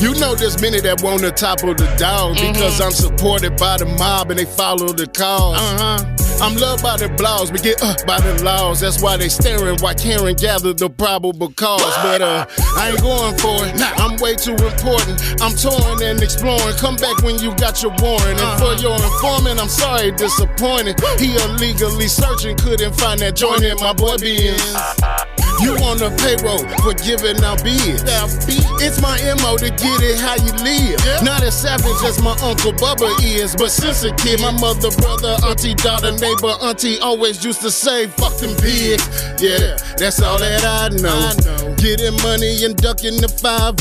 You 0.00 0.14
know 0.20 0.34
there's 0.34 0.60
many 0.60 0.80
that 0.80 1.02
want 1.02 1.22
the 1.22 1.30
top 1.30 1.62
of 1.62 1.76
the 1.76 1.88
dog 1.96 2.36
because 2.36 2.80
I'm 2.80 2.92
supported 2.92 3.56
by 3.56 3.78
the 3.78 3.86
mob 3.86 4.30
and 4.30 4.38
they 4.38 4.44
follow 4.44 4.92
the 4.92 5.06
cause. 5.06 5.56
Uh-huh. 5.58 6.16
I'm 6.38 6.54
loved 6.56 6.82
by 6.82 6.98
the 6.98 7.08
blogs, 7.08 7.50
but 7.50 7.62
get 7.62 7.82
up 7.82 8.04
by 8.06 8.20
the 8.20 8.44
laws. 8.44 8.80
That's 8.80 9.00
why 9.00 9.16
they 9.16 9.30
staring 9.30 9.78
why 9.80 9.94
Karen 9.94 10.36
gathered 10.36 10.78
the 10.78 10.90
probable 10.90 11.50
cause. 11.52 11.96
But 12.02 12.20
uh, 12.20 12.46
I 12.76 12.90
ain't 12.90 13.00
going 13.00 13.38
for 13.38 13.64
it. 13.64 13.74
Nah, 13.80 13.96
I'm 13.96 14.20
way 14.20 14.34
too 14.34 14.52
important. 14.52 15.16
I'm 15.40 15.56
touring 15.56 16.02
and 16.04 16.22
exploring. 16.22 16.76
Come 16.76 16.96
back 16.96 17.22
when 17.22 17.38
you 17.38 17.56
got 17.56 17.82
your 17.82 17.92
warrant. 18.04 18.36
And 18.36 18.60
for 18.60 18.76
your 18.76 19.00
informant, 19.00 19.60
I'm 19.60 19.72
sorry, 19.72 20.12
disappointed. 20.12 21.00
He 21.18 21.36
illegally 21.36 22.08
searching, 22.08 22.56
couldn't 22.58 22.94
find 23.00 23.20
that 23.20 23.34
joint 23.34 23.64
in 23.64 23.76
my 23.80 23.94
boy 23.94 24.18
being. 24.18 24.60
You 25.60 25.72
on 25.84 25.98
the 25.98 26.10
payroll 26.20 26.60
for 26.84 26.92
giving 27.00 27.42
out 27.44 27.62
bids. 27.64 28.04
It's 28.82 29.00
my 29.00 29.16
MO 29.40 29.56
to 29.56 29.70
get 29.70 30.00
it 30.02 30.18
how 30.20 30.36
you 30.36 30.52
live. 30.62 31.00
Not 31.24 31.42
as 31.42 31.58
savage 31.58 32.02
as 32.04 32.20
my 32.22 32.36
Uncle 32.42 32.72
Bubba 32.72 33.08
is, 33.24 33.56
but 33.56 33.70
since 33.70 34.04
a 34.04 34.12
kid, 34.16 34.40
my 34.40 34.52
mother, 34.52 34.90
brother, 35.00 35.36
auntie, 35.46 35.74
daughter, 35.74 36.12
neighbor, 36.12 36.54
auntie 36.60 36.98
always 37.00 37.44
used 37.44 37.62
to 37.62 37.70
say, 37.70 38.06
fuck 38.06 38.36
them 38.38 38.54
pigs. 38.56 39.06
Yeah, 39.40 39.76
that's 39.96 40.20
all 40.22 40.38
that 40.38 40.64
I 40.64 40.88
know. 41.00 41.74
Getting 41.76 42.16
money 42.22 42.64
and 42.64 42.76
ducking 42.76 43.16
the 43.20 43.28
5 43.28 43.76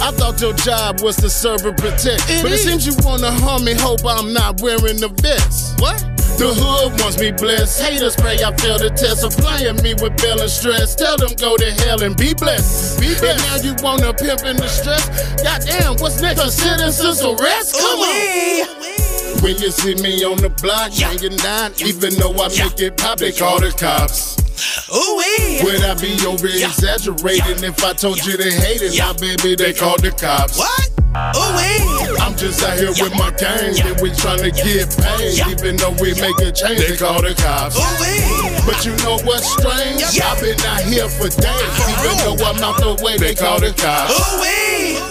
I 0.00 0.10
thought 0.12 0.40
your 0.40 0.52
job 0.52 1.00
was 1.00 1.16
to 1.16 1.30
serve 1.30 1.64
and 1.64 1.76
protect. 1.76 2.26
but 2.42 2.52
it 2.52 2.58
seems 2.58 2.86
you 2.86 2.92
wanna 3.00 3.30
harm 3.30 3.64
me, 3.64 3.74
hope 3.74 4.04
I'm 4.04 4.32
not 4.32 4.60
wearing 4.60 4.98
the 4.98 5.08
vest. 5.08 5.80
What? 5.80 6.15
The 6.36 6.52
hood 6.52 7.00
wants 7.00 7.18
me 7.18 7.32
blessed. 7.32 7.80
Haters 7.80 8.14
pray 8.16 8.36
I 8.44 8.54
fail 8.56 8.78
the 8.78 8.90
test. 8.90 9.24
Applying 9.24 9.76
me 9.82 9.94
with 9.94 10.16
bill 10.18 10.40
and 10.40 10.50
stress. 10.50 10.94
Tell 10.94 11.16
them 11.16 11.32
go 11.40 11.56
to 11.56 11.70
hell 11.82 12.02
and 12.02 12.16
be 12.16 12.34
blessed. 12.34 13.00
Be 13.00 13.16
blessed. 13.16 13.24
And 13.24 13.40
now 13.40 13.56
you 13.64 13.74
wanna 13.82 14.12
pimp 14.12 14.44
in 14.44 14.56
the 14.56 14.68
stress. 14.68 15.08
Goddamn, 15.42 15.96
what's 15.96 16.20
next? 16.20 16.44
A 16.44 16.50
citizen's 16.50 17.22
arrest? 17.22 17.80
Come 17.80 18.00
on. 18.00 19.42
When 19.42 19.56
you 19.58 19.70
see 19.70 19.94
me 19.96 20.24
on 20.24 20.38
the 20.38 20.50
block, 20.50 20.92
hanging 20.92 21.36
down, 21.36 21.72
even 21.84 22.14
though 22.14 22.32
I 22.32 22.48
make 22.48 22.80
it 22.80 22.96
pop, 22.96 23.18
they 23.18 23.32
call 23.32 23.60
the 23.60 23.72
cops. 23.72 24.45
Ooh 24.94 25.16
wee. 25.16 25.60
Would 25.64 25.84
I 25.84 25.94
be 25.94 26.16
over 26.26 26.46
exaggerating 26.46 27.64
if 27.64 27.82
I 27.84 27.92
told 27.92 28.24
you 28.24 28.36
they 28.36 28.52
hated? 28.52 28.96
Now, 28.98 29.12
baby, 29.12 29.54
they 29.54 29.72
called 29.72 30.00
the 30.00 30.10
cops. 30.10 30.58
What? 30.58 30.90
Ooh 31.36 31.56
wee. 31.56 32.16
I'm 32.20 32.36
just 32.36 32.62
out 32.62 32.78
here 32.78 32.90
with 32.90 33.12
my 33.16 33.30
gang, 33.36 33.76
and 33.80 34.00
we 34.00 34.10
trying 34.10 34.38
tryna 34.38 34.56
get 34.56 34.92
paid. 34.96 35.46
Even 35.48 35.76
though 35.76 35.96
we 36.00 36.12
make 36.20 36.38
a 36.40 36.52
change, 36.52 36.80
they 36.80 36.96
call 36.96 37.22
the 37.22 37.34
cops. 37.34 37.76
Ooh 37.76 37.96
wee. 38.00 38.56
But 38.66 38.84
you 38.84 38.96
know 39.04 39.18
what's 39.24 39.48
strange? 39.52 40.02
I've 40.20 40.40
been 40.40 40.60
out 40.66 40.82
here 40.82 41.08
for 41.08 41.28
days. 41.28 41.76
Even 41.88 42.16
though 42.24 42.44
I'm 42.44 42.62
out 42.62 42.78
the 42.78 42.98
way, 43.02 43.16
they 43.16 43.34
call 43.34 43.60
the 43.60 43.72
cops. 43.72 44.12
Ooh 44.12 44.40
wee. 44.40 45.05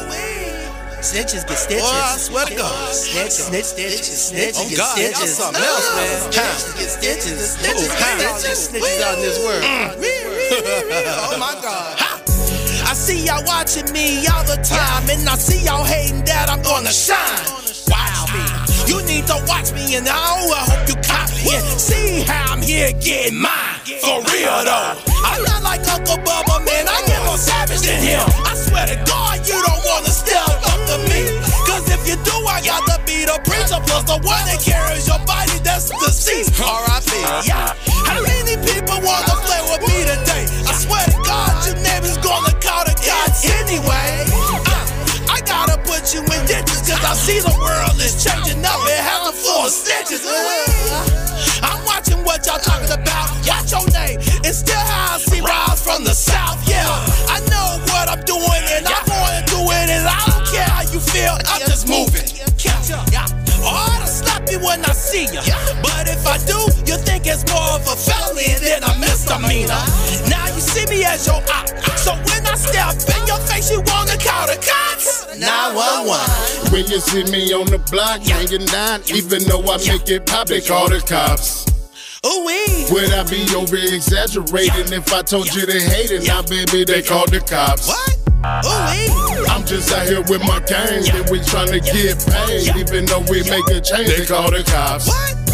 Snitches 1.05 1.45
get 1.45 1.57
stitches. 1.61 1.85
Boy, 1.85 2.01
I 2.01 2.17
swear 2.17 2.45
to 2.47 2.55
God. 2.55 2.89
Snitch, 2.89 3.37
snitch, 3.45 3.65
stitches. 3.77 4.33
Snitches 4.33 4.57
Oh, 4.57 4.69
get 4.69 4.77
God, 4.77 4.97
y'all 4.97 5.13
stitches. 5.13 5.37
something 5.37 5.61
else, 5.61 5.87
man. 5.93 6.17
Snitches 6.33 6.97
get 6.97 7.21
stitches. 7.21 7.57
Snitches, 7.61 7.93
get 7.93 8.17
Snitches, 8.25 8.59
snitches 8.73 9.01
out 9.05 9.13
in 9.13 9.21
this 9.21 9.37
world. 9.45 9.61
Mm. 9.61 10.01
oh 11.29 11.37
my 11.37 11.53
God. 11.61 11.93
I 12.89 12.93
see 12.97 13.21
y'all 13.21 13.45
watching 13.45 13.85
me 13.93 14.25
all 14.33 14.41
the 14.49 14.57
time, 14.65 15.05
and 15.13 15.29
I 15.29 15.37
see 15.37 15.61
y'all 15.61 15.85
hating 15.85 16.25
that 16.25 16.49
I'm 16.49 16.61
gonna 16.65 16.89
shine. 16.89 17.45
Wow, 17.85 18.25
me. 18.33 18.41
You 18.89 18.97
need 19.05 19.29
to 19.29 19.37
watch 19.45 19.73
me, 19.77 19.93
and 19.97 20.09
I 20.09 20.17
hope 20.17 20.89
you 20.89 20.97
copy 21.05 21.53
it. 21.53 21.61
See 21.77 22.25
how 22.25 22.53
I'm 22.53 22.61
here 22.63 22.93
getting 22.97 23.37
mine. 23.37 23.77
For 24.01 24.25
real 24.33 24.57
though. 24.65 24.97
I'm 25.21 25.41
not 25.45 25.61
like 25.61 25.85
Uncle 25.85 26.17
Bubba, 26.25 26.65
man. 26.65 26.89
I 26.89 27.01
get 27.05 27.21
more 27.29 27.37
savage 27.37 27.81
than 27.85 28.01
him. 28.01 28.25
I 28.41 28.53
swear 28.57 28.85
to 28.89 28.97
God, 29.05 29.45
you 29.47 29.53
don't 29.53 29.85
up 29.97 30.04
to 30.95 31.01
me. 31.11 31.27
Cause 31.67 31.83
if 31.91 32.07
you 32.07 32.15
do, 32.23 32.35
I 32.47 32.63
got 32.63 32.83
to 32.87 32.97
be 33.03 33.27
the 33.27 33.35
preacher 33.43 33.79
plus 33.83 34.03
the 34.07 34.19
one 34.23 34.43
that 34.47 34.63
carries 34.63 35.07
your 35.07 35.19
body 35.27 35.59
that's 35.63 35.91
deceased. 35.99 36.55
R.I.P. 36.59 37.11
Yeah. 37.47 37.75
How 38.07 38.21
many 38.23 38.55
people 38.63 39.03
wanna 39.03 39.35
play 39.43 39.59
with 39.67 39.83
me 39.83 40.07
today? 40.07 40.47
I 40.63 40.73
swear 40.75 41.03
to 41.03 41.19
God, 41.27 41.51
your 41.67 41.79
name 41.83 42.03
is 42.03 42.17
gonna 42.23 42.53
call 42.63 42.87
the 42.87 42.95
cops 42.95 43.43
anyway. 43.43 44.23
Uh, 44.71 45.35
I 45.35 45.41
gotta 45.43 45.77
put 45.83 46.13
you 46.13 46.23
in 46.23 46.41
ditches 46.47 46.87
cause 46.87 47.03
I 47.03 47.13
see 47.15 47.39
the 47.43 47.55
world 47.59 47.99
is 47.99 48.15
changing 48.23 48.63
up 48.63 48.79
and 48.87 49.29
a 49.29 49.33
full 49.35 49.67
of 49.67 49.71
stitches. 49.71 50.23
Uh, 50.23 51.65
I'm 51.65 51.83
watching 51.83 52.23
what 52.23 52.45
y'all 52.47 52.59
talking 52.59 52.91
about. 52.91 53.35
Watch 53.65 53.71
your 53.71 53.87
name. 53.91 54.19
It's 54.45 54.59
still 54.59 54.77
how 54.77 55.15
I 55.15 55.17
see 55.17 55.41
rise 55.41 55.81
from 55.81 56.03
the 56.03 56.13
south. 56.13 56.61
Yeah, 56.69 56.85
I 57.27 57.39
know 57.49 57.83
what 57.91 58.09
I'm 58.09 58.21
doing 58.23 58.63
and 58.69 58.85
I'm 58.85 59.05
going 59.05 59.41
to 59.41 59.45
do 59.49 59.59
it 59.73 59.89
and 59.89 60.07
I 60.07 60.34
feel. 61.15 61.35
I'm 61.47 61.63
just 61.63 61.87
moving. 61.87 62.27
Catch 62.59 62.91
up. 62.91 63.07
Yeah. 63.11 63.25
Or 63.63 63.87
to 64.03 64.07
slap 64.07 64.43
you 64.51 64.59
when 64.59 64.83
I 64.83 64.91
see 64.91 65.25
you. 65.31 65.41
But 65.79 66.11
if 66.11 66.27
I 66.27 66.37
do, 66.43 66.59
you 66.83 66.99
think 66.99 67.25
it's 67.25 67.47
more 67.47 67.79
of 67.79 67.87
a 67.87 67.95
felony 67.95 68.51
than 68.59 68.83
a 68.83 68.93
misdemeanor. 68.99 69.79
Now 70.27 70.45
you 70.51 70.59
see 70.59 70.85
me 70.91 71.05
as 71.05 71.25
your 71.25 71.39
op. 71.39 71.67
So 71.95 72.11
when 72.27 72.43
I 72.45 72.55
step 72.59 72.99
in 73.15 73.23
your 73.27 73.39
face, 73.47 73.71
you 73.71 73.79
wanna 73.87 74.19
call 74.19 74.45
the 74.51 74.59
cops? 74.59 75.25
911. 75.39 76.71
When 76.71 76.85
you 76.91 76.99
see 76.99 77.23
me 77.31 77.53
on 77.53 77.67
the 77.67 77.79
block, 77.91 78.21
hanging 78.21 78.67
down, 78.67 79.01
even 79.07 79.43
though 79.47 79.63
I 79.63 79.77
make 79.87 80.07
it 80.09 80.25
pop, 80.25 80.47
they 80.47 80.61
call 80.61 80.89
the 80.89 80.99
cops. 80.99 81.65
Ooh 82.25 82.45
wee. 82.45 82.87
Would 82.91 83.13
I 83.13 83.23
be 83.23 83.45
over 83.55 83.77
exaggerating 83.77 84.91
if 84.91 85.13
I 85.13 85.21
told 85.21 85.53
you 85.53 85.65
they 85.65 85.81
hated? 85.81 86.27
Now, 86.27 86.41
baby, 86.41 86.83
they 86.83 87.01
call 87.01 87.25
the 87.27 87.39
cops. 87.39 87.87
What? 87.87 88.24
Ooh 88.43 88.81
wee. 88.91 89.45
I'm 89.49 89.65
just 89.65 89.91
out 89.93 90.07
here 90.07 90.21
with 90.21 90.41
my 90.41 90.59
gang, 90.67 91.07
and 91.13 91.29
we 91.29 91.39
tryna 91.39 91.79
get 91.79 92.19
paid. 92.25 92.75
Even 92.75 93.05
though 93.05 93.23
we 93.29 93.43
make 93.49 93.67
a 93.69 93.79
change, 93.79 94.09
they 94.09 94.25
call 94.25 94.51
the 94.51 94.63
cops. 94.63 95.07
What? 95.07 95.45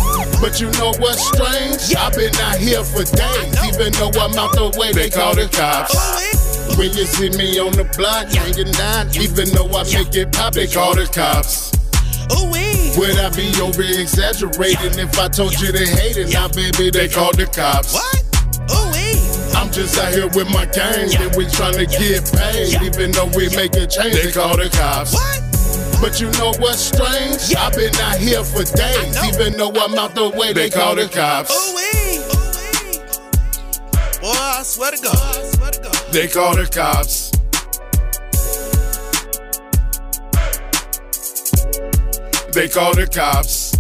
But 0.42 0.60
you 0.60 0.72
know 0.82 0.92
what's 0.98 1.22
strange? 1.27 1.95
I've 1.95 2.16
been 2.16 2.35
out 2.42 2.58
here 2.58 2.84
for 2.84 3.03
days. 3.03 3.53
Even 3.64 3.93
though 3.93 4.11
I'm 4.19 4.34
out 4.38 4.53
the 4.53 4.74
way, 4.77 4.92
they 4.92 5.10
call 5.10 5.35
the 5.35 5.48
cops. 5.48 5.95
When 6.77 6.92
you 6.93 7.06
see 7.06 7.30
me 7.38 7.60
on 7.60 7.74
the 7.74 7.85
block, 7.95 8.27
hanging 8.30 8.72
down, 8.74 9.10
even 9.16 9.50
though 9.53 9.69
I 9.69 9.84
make 9.93 10.16
it 10.16 10.32
pop, 10.32 10.53
they 10.53 10.68
call 10.68 10.95
the 10.95 11.06
cops. 11.06 11.72
Ooh 12.34 12.50
wee. 12.50 12.92
Would 12.98 13.19
I 13.19 13.30
be 13.30 13.53
over 13.61 13.84
exaggerating 13.84 15.00
if 15.00 15.18
I 15.19 15.27
told 15.27 15.60
you 15.60 15.72
they 15.72 15.85
hate 15.85 16.18
hated? 16.18 16.34
Now, 16.34 16.48
baby, 16.48 16.90
they 16.90 17.08
call 17.08 17.32
the 17.34 17.45
cops. 17.45 17.93
What? 17.93 18.31
Ooh. 19.72 19.77
I'm 19.77 19.77
just 19.77 19.98
out 19.98 20.14
here 20.14 20.27
with 20.27 20.50
my 20.51 20.66
gang, 20.66 21.09
and 21.16 21.35
we 21.35 21.45
trying 21.45 21.74
tryna 21.74 21.90
get 21.90 22.32
paid. 22.32 22.82
Even 22.83 23.11
though 23.11 23.30
we 23.35 23.50
make 23.56 23.74
a 23.75 23.88
change, 23.88 24.16
they 24.16 24.32
call 24.32 24.58
the 24.58 24.69
cops. 24.69 25.14
What? 25.14 25.41
But 26.01 26.19
you 26.19 26.30
know 26.32 26.51
what's 26.59 26.80
strange? 26.80 27.56
I've 27.56 27.74
been 27.74 27.95
out 27.95 28.17
here 28.17 28.43
for 28.43 28.64
days. 28.64 29.24
Even 29.24 29.58
though 29.58 29.72
I'm 29.72 29.98
out 29.98 30.16
the 30.16 30.30
way, 30.30 30.51
they 30.51 30.69
call 30.69 30.95
the 30.95 31.08
cops. 31.08 31.51
Ooh 31.51 31.75
wee. 31.75 32.19
Boy, 34.19 34.35
I 34.35 34.61
swear 34.64 34.91
to 34.91 35.01
God. 35.01 35.16
I 35.16 35.43
swear 35.45 35.72
to 35.72 35.80
God. 35.82 35.95
They 36.11 36.27
call 36.27 36.56
the 36.56 36.66
cops. 36.67 37.32
They 42.53 42.67
call 42.67 42.93
the 42.93 43.08
cops. 43.08 43.72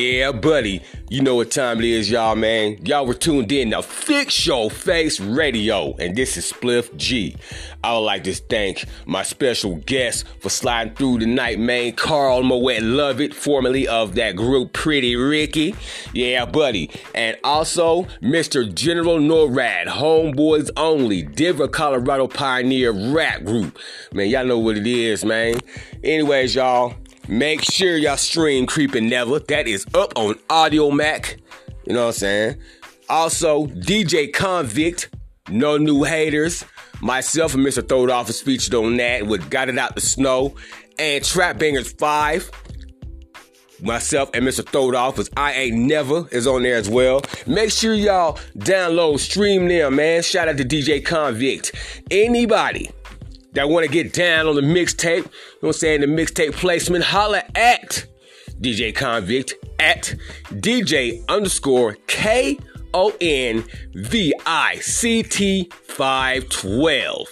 Yeah, 0.00 0.32
buddy. 0.32 0.80
You 1.10 1.20
know 1.20 1.34
what 1.34 1.50
time 1.50 1.78
it 1.80 1.84
is, 1.84 2.10
y'all, 2.10 2.34
man. 2.34 2.78
Y'all 2.86 3.04
were 3.04 3.12
tuned 3.12 3.52
in 3.52 3.72
to 3.72 3.82
Fix 3.82 4.46
Your 4.46 4.70
Face 4.70 5.20
Radio, 5.20 5.94
and 5.98 6.16
this 6.16 6.38
is 6.38 6.50
Spliff 6.50 6.96
G. 6.96 7.36
I 7.84 7.92
would 7.92 8.00
like 8.00 8.24
to 8.24 8.34
thank 8.34 8.86
my 9.04 9.22
special 9.22 9.76
guest 9.76 10.26
for 10.40 10.48
sliding 10.48 10.94
through 10.94 11.18
tonight, 11.18 11.58
man. 11.58 11.92
Carl 11.92 12.42
Mowet 12.42 12.80
Lovett, 12.80 13.34
formerly 13.34 13.86
of 13.86 14.14
that 14.14 14.36
group 14.36 14.72
Pretty 14.72 15.16
Ricky. 15.16 15.74
Yeah, 16.14 16.46
buddy. 16.46 16.90
And 17.14 17.36
also 17.44 18.04
Mr. 18.22 18.74
General 18.74 19.18
NORAD, 19.18 19.84
Homeboys 19.88 20.70
Only, 20.78 21.24
Denver, 21.24 21.68
Colorado 21.68 22.26
Pioneer 22.26 22.92
Rap 23.12 23.44
Group. 23.44 23.78
Man, 24.14 24.30
y'all 24.30 24.46
know 24.46 24.58
what 24.58 24.78
it 24.78 24.86
is, 24.86 25.26
man. 25.26 25.56
Anyways, 26.02 26.54
y'all. 26.54 26.94
Make 27.30 27.62
sure 27.62 27.96
y'all 27.96 28.16
stream 28.16 28.66
Creepin' 28.66 29.08
Never. 29.08 29.38
That 29.38 29.68
is 29.68 29.86
up 29.94 30.12
on 30.16 30.34
Audiomack. 30.48 31.38
You 31.86 31.94
know 31.94 32.06
what 32.06 32.08
I'm 32.08 32.12
saying? 32.14 32.60
Also, 33.08 33.66
DJ 33.66 34.32
Konvict, 34.32 35.06
No 35.48 35.76
New 35.76 36.02
Haters. 36.02 36.64
Myself 37.00 37.54
and 37.54 37.64
Mr. 37.64 37.88
Throwed 37.88 38.10
Off 38.10 38.28
is 38.28 38.42
featured 38.42 38.74
on 38.74 38.96
that 38.96 39.28
with 39.28 39.48
Got 39.48 39.68
It 39.68 39.78
Out 39.78 39.94
the 39.94 40.00
Snow. 40.00 40.56
And 40.98 41.24
Trap 41.24 41.60
Bangers 41.60 41.92
5. 41.92 42.50
Myself 43.80 44.30
and 44.34 44.44
Mr. 44.44 44.68
Throwed 44.68 44.96
Off 44.96 45.16
was 45.16 45.30
I 45.36 45.52
Ain't 45.52 45.76
Never 45.76 46.26
is 46.32 46.48
on 46.48 46.64
there 46.64 46.78
as 46.78 46.90
well. 46.90 47.22
Make 47.46 47.70
sure 47.70 47.94
y'all 47.94 48.40
download, 48.58 49.20
stream 49.20 49.68
them, 49.68 49.94
man. 49.94 50.24
Shout 50.24 50.48
out 50.48 50.56
to 50.56 50.64
DJ 50.64 51.00
Konvict. 51.00 51.76
Anybody 52.10 52.90
that 53.52 53.68
want 53.68 53.86
to 53.86 53.92
get 53.92 54.12
down 54.12 54.46
on 54.46 54.54
the 54.54 54.60
mixtape, 54.60 55.16
you 55.16 55.22
know 55.22 55.30
what 55.60 55.68
I'm 55.68 55.72
saying, 55.74 56.00
the 56.00 56.06
mixtape 56.06 56.52
placement, 56.52 57.04
holla 57.04 57.42
at 57.54 58.06
DJ 58.60 58.94
Konvict 58.94 59.54
at 59.78 60.14
DJ 60.50 61.24
underscore 61.28 61.96
K 62.06 62.58
O 62.92 63.14
N 63.20 63.64
V 63.94 64.34
I 64.46 64.76
C 64.76 65.22
T 65.22 65.70
512. 65.84 67.28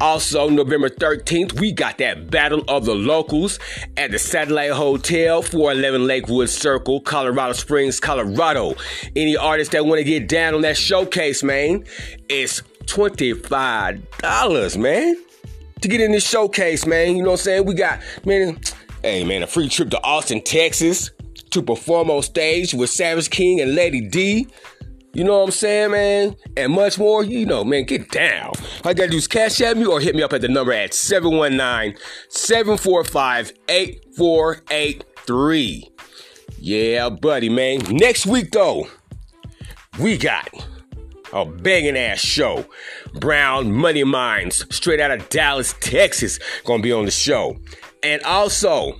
Also, 0.00 0.48
November 0.48 0.88
13th, 0.88 1.58
we 1.58 1.72
got 1.72 1.98
that 1.98 2.30
Battle 2.30 2.62
of 2.68 2.84
the 2.84 2.94
Locals 2.94 3.58
at 3.96 4.10
the 4.10 4.18
Satellite 4.18 4.72
Hotel, 4.72 5.42
411 5.42 6.06
Lakewood 6.06 6.48
Circle, 6.50 7.00
Colorado 7.00 7.52
Springs, 7.52 7.98
Colorado. 8.00 8.74
Any 9.14 9.36
artists 9.36 9.72
that 9.72 9.86
want 9.86 9.98
to 9.98 10.04
get 10.04 10.28
down 10.28 10.54
on 10.54 10.62
that 10.62 10.76
showcase, 10.76 11.42
man, 11.42 11.84
it's 12.28 12.62
$25, 12.86 14.76
man. 14.78 15.25
To 15.82 15.88
get 15.88 16.00
in 16.00 16.12
this 16.12 16.28
showcase, 16.28 16.86
man. 16.86 17.16
You 17.16 17.22
know 17.22 17.30
what 17.30 17.40
I'm 17.40 17.44
saying? 17.44 17.66
We 17.66 17.74
got, 17.74 18.00
man, 18.24 18.58
hey, 19.02 19.24
man, 19.24 19.42
a 19.42 19.46
free 19.46 19.68
trip 19.68 19.90
to 19.90 20.02
Austin, 20.02 20.42
Texas 20.42 21.10
to 21.50 21.62
perform 21.62 22.10
on 22.10 22.22
stage 22.22 22.74
with 22.74 22.90
Savage 22.90 23.30
King 23.30 23.60
and 23.60 23.74
Lady 23.74 24.00
D. 24.00 24.48
You 25.12 25.24
know 25.24 25.38
what 25.38 25.44
I'm 25.44 25.50
saying, 25.50 25.90
man? 25.92 26.36
And 26.58 26.72
much 26.72 26.98
more. 26.98 27.24
You 27.24 27.46
know, 27.46 27.64
man, 27.64 27.84
get 27.84 28.10
down. 28.10 28.52
All 28.84 28.90
you 28.90 28.94
gotta 28.94 29.08
do 29.08 29.16
is 29.16 29.26
cash 29.26 29.62
at 29.62 29.78
me 29.78 29.86
or 29.86 29.98
hit 29.98 30.14
me 30.14 30.22
up 30.22 30.34
at 30.34 30.42
the 30.42 30.48
number 30.48 30.74
at 30.74 30.92
719 30.92 31.98
745 32.28 33.52
8483. 33.68 35.90
Yeah, 36.58 37.08
buddy, 37.08 37.48
man. 37.48 37.80
Next 37.88 38.26
week, 38.26 38.50
though, 38.50 38.88
we 39.98 40.18
got 40.18 40.50
a 41.32 41.44
banging 41.44 41.96
ass 41.96 42.18
show. 42.18 42.66
Brown 43.14 43.72
Money 43.72 44.04
Minds, 44.04 44.66
straight 44.74 45.00
out 45.00 45.10
of 45.10 45.28
Dallas, 45.28 45.74
Texas, 45.80 46.38
gonna 46.64 46.82
be 46.82 46.92
on 46.92 47.04
the 47.04 47.10
show. 47.10 47.56
And 48.02 48.22
also, 48.22 48.96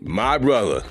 my 0.00 0.38
brother, 0.38 0.82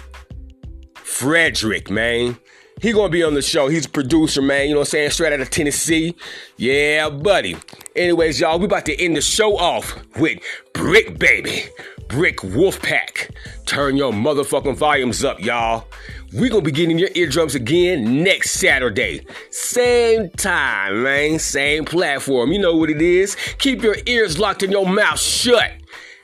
Frederick, 0.95 1.89
man. 1.89 2.37
He 2.81 2.91
gonna 2.91 3.09
be 3.09 3.23
on 3.23 3.33
the 3.33 3.41
show. 3.41 3.69
He's 3.69 3.85
a 3.85 3.89
producer, 3.89 4.41
man. 4.41 4.67
You 4.67 4.73
know 4.73 4.79
what 4.79 4.87
I'm 4.87 4.91
saying? 4.91 5.09
Straight 5.11 5.31
out 5.31 5.39
of 5.39 5.49
Tennessee. 5.49 6.13
Yeah, 6.57 7.09
buddy. 7.09 7.55
Anyways, 7.95 8.39
y'all, 8.39 8.59
we 8.59 8.65
about 8.65 8.85
to 8.87 9.01
end 9.01 9.15
the 9.15 9.21
show 9.21 9.57
off 9.57 9.95
with 10.17 10.39
Brick 10.73 11.17
Baby. 11.17 11.69
Brick 12.09 12.37
Wolfpack. 12.37 13.31
Turn 13.65 13.95
your 13.95 14.11
motherfucking 14.11 14.75
volumes 14.75 15.23
up, 15.23 15.39
y'all. 15.39 15.87
We 16.35 16.49
gonna 16.49 16.61
be 16.61 16.71
getting 16.71 16.99
your 16.99 17.09
eardrums 17.15 17.55
again 17.55 18.23
next 18.23 18.51
Saturday. 18.51 19.25
Same 19.51 20.29
time, 20.31 21.03
man. 21.03 21.39
Same 21.39 21.85
platform. 21.85 22.51
You 22.51 22.59
know 22.59 22.75
what 22.75 22.89
it 22.89 23.01
is. 23.01 23.35
Keep 23.57 23.83
your 23.83 23.95
ears 24.05 24.37
locked 24.37 24.61
and 24.61 24.71
your 24.71 24.87
mouth 24.87 25.19
shut. 25.19 25.71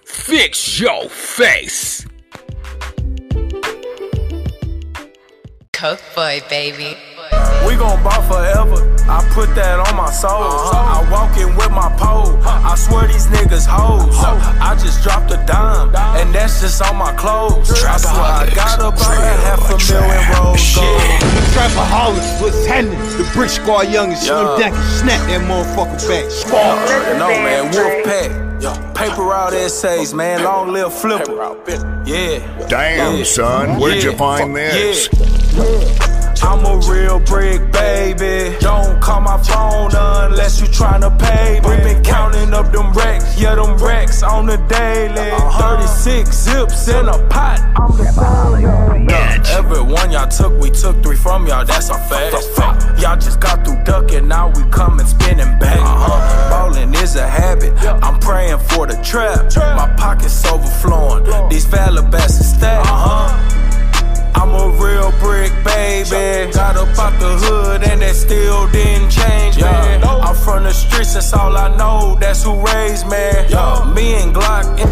Fix 0.05 0.79
your 0.79 1.07
face. 1.09 2.05
Coke 5.71 6.01
boy, 6.13 6.41
baby. 6.49 6.97
We 7.65 7.75
gon' 7.75 8.01
ball 8.03 8.21
forever. 8.23 8.87
I 9.09 9.23
put 9.33 9.53
that 9.55 9.79
on 9.79 9.95
my 9.95 10.09
soul. 10.11 10.31
I 10.71 11.03
walk 11.11 11.37
in 11.37 11.55
with 11.55 11.71
my 11.71 11.89
pole. 11.97 12.37
I 12.43 12.75
swear 12.75 13.07
these 13.07 13.27
niggas 13.27 13.65
hoes. 13.67 14.15
I 14.59 14.75
just 14.75 15.03
dropped 15.03 15.31
a 15.31 15.37
dime, 15.45 15.93
and 16.19 16.33
that's 16.33 16.61
just 16.61 16.81
on 16.81 16.97
my 16.97 17.13
clothes. 17.15 17.71
I 17.83 17.97
swear 17.97 18.13
I 18.21 18.49
got 18.55 18.79
about 18.79 18.99
a 18.99 19.35
half 19.47 19.63
a 19.69 19.77
million 19.91 20.21
rolls 20.35 20.75
gold. 20.75 21.01
Trapaholics, 21.55 22.41
what's 22.41 22.65
happening? 22.65 22.99
The 23.17 23.29
Brick 23.33 23.49
Squad 23.49 23.91
Young 23.91 24.09
and 24.11 24.17
Slim 24.17 24.45
Yeah. 24.45 24.57
Decker 24.57 24.81
snap 24.83 25.21
that 25.27 25.41
motherfucker 25.47 25.99
back. 26.07 26.25
Uh, 26.53 27.17
No 27.17 27.27
man, 27.29 27.63
wolf 27.71 28.05
Wolfpack. 28.05 28.95
Paper 28.95 29.23
route 29.23 29.53
essays, 29.53 30.13
man. 30.13 30.43
Long 30.43 30.71
live 30.71 30.93
Flipper. 30.93 31.35
Yeah. 32.05 32.67
Damn, 32.67 33.25
son, 33.25 33.79
where'd 33.79 34.03
you 34.03 34.13
find 34.13 34.55
this? 34.55 35.09
Yeah. 35.11 36.20
I'm 36.43 36.65
a 36.65 36.77
real 36.91 37.19
brick 37.19 37.71
baby. 37.71 38.57
Don't 38.59 39.01
call 39.01 39.21
my 39.21 39.41
phone 39.43 39.91
unless 39.93 40.59
you 40.59 40.67
tryna 40.67 41.17
pay 41.19 41.59
me. 41.61 41.69
We 41.69 41.75
been 41.83 42.03
counting 42.03 42.53
up 42.53 42.71
them 42.71 42.91
racks, 42.93 43.39
yeah, 43.39 43.55
them 43.55 43.77
racks 43.77 44.23
on 44.23 44.47
the 44.47 44.57
daily. 44.57 45.31
36 45.59 46.29
zips 46.29 46.87
in 46.87 47.07
a 47.07 47.27
pot. 47.29 47.59
I'm 47.77 47.97
the 47.97 48.05
same. 48.11 49.09
Every 49.57 49.81
one 49.81 50.11
y'all 50.11 50.27
took, 50.27 50.59
we 50.61 50.71
took 50.71 51.01
three 51.03 51.15
from 51.15 51.47
y'all, 51.47 51.65
that's 51.65 51.89
a 51.89 51.97
fact. 52.09 52.33
Y'all 53.01 53.17
just 53.17 53.39
got 53.39 53.65
through 53.65 53.83
ducking, 53.83 54.27
now 54.27 54.49
we 54.49 54.63
coming 54.71 55.05
spinning 55.05 55.59
back. 55.59 55.79
Uh-huh. 55.79 56.49
Ballin' 56.49 56.93
is 56.95 57.15
a 57.15 57.27
habit, 57.27 57.73
I'm 58.03 58.19
praying 58.19 58.59
for 58.59 58.87
the 58.87 58.95
trap. 59.03 59.51
My 59.75 59.93
pockets 59.97 60.45
overflowing, 60.45 61.49
these 61.49 61.65
Calabasas 61.65 62.55
stacked. 62.55 62.87
Uh-huh. 62.87 63.60
I'm 64.35 64.53
a 64.55 64.69
real 64.81 65.11
brick 65.19 65.51
baby. 65.63 66.51
Got 66.51 66.77
up 66.77 66.97
out 66.97 67.19
the 67.19 67.37
hood 67.37 67.83
and 67.83 68.01
that 68.01 68.15
still 68.15 68.67
didn't 68.71 69.09
change 69.09 69.57
me. 69.57 69.63
I'm 69.63 70.35
from 70.35 70.63
the 70.63 70.73
streets, 70.73 71.13
that's 71.13 71.33
all 71.33 71.55
I 71.57 71.75
know. 71.77 72.17
That's 72.19 72.43
who 72.43 72.53
raised 72.65 73.05
me. 73.05 73.31
Me 73.95 74.15
and 74.21 74.33
Glock 74.35 74.79
in 74.79 74.87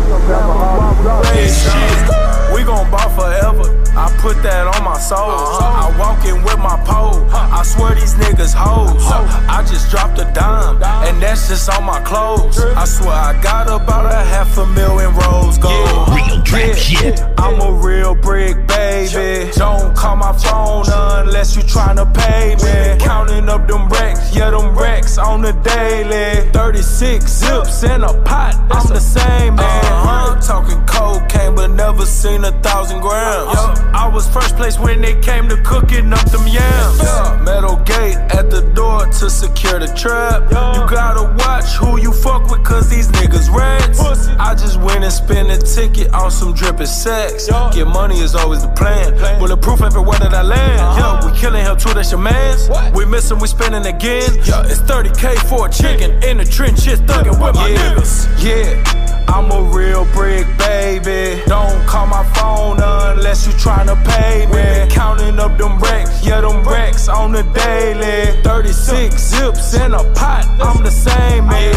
shit. 1.50 2.54
We 2.54 2.64
gon' 2.64 2.90
ball 2.92 3.10
forever. 3.10 3.76
I 3.96 4.08
put 4.22 4.42
that 4.44 4.68
on 4.68 4.84
my 4.84 4.98
soul. 4.98 5.20
I 5.20 5.94
walk 6.00 6.26
in 6.26 6.44
with 6.44 6.60
my 6.60 6.78
pole. 6.86 7.28
I 7.32 7.64
swear 7.64 7.96
these 7.96 8.14
niggas 8.16 8.54
hoes. 8.54 9.04
I 9.50 9.64
just 9.68 9.90
dropped 9.90 10.20
a 10.20 10.32
dime, 10.34 10.82
and 11.08 11.22
that's 11.22 11.48
just 11.50 11.70
on 11.70 11.84
my 11.84 12.02
clothes. 12.02 12.60
I 12.60 12.86
swear 12.86 13.12
I 13.12 13.40
got 13.42 13.68
about 13.68 14.06
a 14.06 14.24
half 14.24 14.58
a 14.58 14.66
million 14.66 15.14
rose 15.16 15.58
gold. 15.58 16.08
Shit. 16.50 17.22
I'm 17.38 17.62
a 17.62 17.72
real 17.72 18.16
brick 18.16 18.56
baby. 18.68 19.29
Don't 19.56 19.96
call 19.96 20.16
my 20.16 20.34
phone 20.34 20.86
unless 20.90 21.56
you 21.56 21.62
tryna 21.62 22.12
pay 22.14 22.56
me. 22.64 22.98
Counting 23.00 23.48
up 23.48 23.68
them 23.68 23.88
racks, 23.90 24.36
yeah, 24.36 24.50
them 24.50 24.78
racks 24.78 25.18
on 25.18 25.42
the 25.42 25.54
daily. 25.54 26.50
36 26.52 27.26
zips 27.26 27.84
in 27.84 28.04
a 28.04 28.14
pot, 28.24 28.56
I'm 28.72 28.88
the 28.88 29.00
same 29.00 29.56
man. 29.56 29.86
Uh-huh. 29.86 30.42
Talking 30.42 30.84
cocaine, 30.88 31.56
but 31.56 31.68
never 31.68 32.06
seen 32.06 32.44
a 32.44 32.52
thousand 32.62 33.02
grams. 33.02 33.58
I 33.94 34.10
was 34.12 34.28
first 34.30 34.56
place 34.56 34.80
when 34.80 35.04
it 35.04 35.22
came 35.22 35.48
to 35.50 35.62
cooking 35.62 36.12
up 36.12 36.26
them 36.32 36.48
yams. 36.48 37.00
Metal 37.46 37.76
gate 37.86 38.18
at 38.34 38.50
the 38.50 38.62
door 38.74 39.06
to 39.06 39.30
secure 39.30 39.80
the 39.80 39.88
trap. 39.96 40.44
You 40.76 40.90
gotta 40.90 41.26
watch 41.44 41.76
who 41.76 42.00
you 42.00 42.14
fuck 42.14 42.50
with, 42.50 42.64
cause 42.64 42.90
these 42.90 43.10
niggas 43.10 43.54
rats. 43.54 44.00
I 44.40 44.56
just 44.56 44.80
went 44.80 45.04
and 45.04 45.14
spent 45.14 45.52
a 45.52 45.58
ticket 45.58 46.12
on 46.14 46.32
some 46.32 46.54
dripping 46.54 46.88
sex. 46.88 47.48
Get 47.74 47.88
money 47.88 48.20
is 48.20 48.34
always 48.34 48.62
the 48.64 48.70
plan. 48.70 49.19
Bulletproof 49.40 49.82
everywhere 49.82 50.20
that 50.20 50.34
I 50.34 50.42
land. 50.42 50.80
Uh-huh. 50.80 51.20
Yeah, 51.22 51.32
we 51.32 51.38
killing 51.38 51.64
him 51.66 51.78
too, 51.78 51.94
that's 51.94 52.12
your 52.12 52.20
mans. 52.20 52.70
We 52.96 53.06
miss 53.06 53.30
him, 53.30 53.40
we 53.40 53.48
spending 53.48 53.86
again. 53.86 54.32
Yeah, 54.46 54.64
it's 54.66 54.82
30k 54.82 55.38
for 55.48 55.68
a 55.68 55.70
chicken. 55.72 56.24
In 56.24 56.38
the 56.38 56.46
trenches, 56.46 57.02
thugging 57.02 57.40
with 57.44 57.56
my 57.56 57.70
niggas. 57.70 58.28
Yeah. 58.44 59.09
I'm 59.30 59.52
a 59.52 59.62
real 59.62 60.06
brick 60.06 60.48
baby. 60.58 61.42
Don't 61.46 61.86
call 61.88 62.08
my 62.08 62.24
phone 62.34 62.80
unless 62.82 63.46
you 63.46 63.54
tryna 63.54 63.96
pay 64.04 64.48
me. 64.48 64.92
Counting 64.92 65.40
up 65.40 65.56
them 65.58 65.78
racks, 65.80 66.26
yeah, 66.26 66.42
them 66.42 66.64
racks 66.64 67.08
on 67.08 67.32
the 67.32 67.44
daily. 67.44 68.42
36 68.42 69.16
zips 69.16 69.76
in 69.76 69.94
a 69.94 70.04
pot, 70.16 70.46
I'm 70.60 70.84
the 70.84 70.90
same 70.90 71.46
man. 71.46 71.76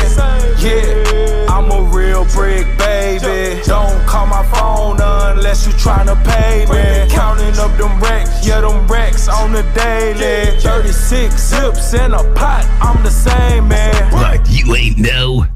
Yeah, 0.58 1.47
I'm 1.50 1.70
a 1.70 1.82
real 1.94 2.24
brick 2.32 2.66
baby. 2.78 3.62
Don't 3.64 4.06
call 4.06 4.26
my 4.26 4.44
phone 4.55 4.98
unless 5.00 5.66
you 5.66 5.72
tryna 5.74 6.16
pay 6.24 6.64
me. 6.66 7.10
Counting 7.12 7.58
up 7.58 7.76
them 7.76 8.00
racks, 8.00 8.47
yeah, 8.47 8.62
them 8.62 8.86
racks 8.89 9.28
on 9.28 9.52
the 9.52 9.62
daily. 9.74 10.58
36 10.60 11.34
zips 11.34 11.92
in 11.92 12.14
a 12.14 12.24
pot, 12.34 12.64
I'm 12.81 13.02
the 13.05 13.10
same 13.10 13.68
man. 13.68 14.12
Like 14.12 14.40
you 14.48 14.74
ain't 14.74 14.98
know. 14.98 15.51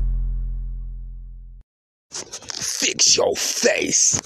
Fix 2.78 3.16
your 3.16 3.34
face. 3.34 4.20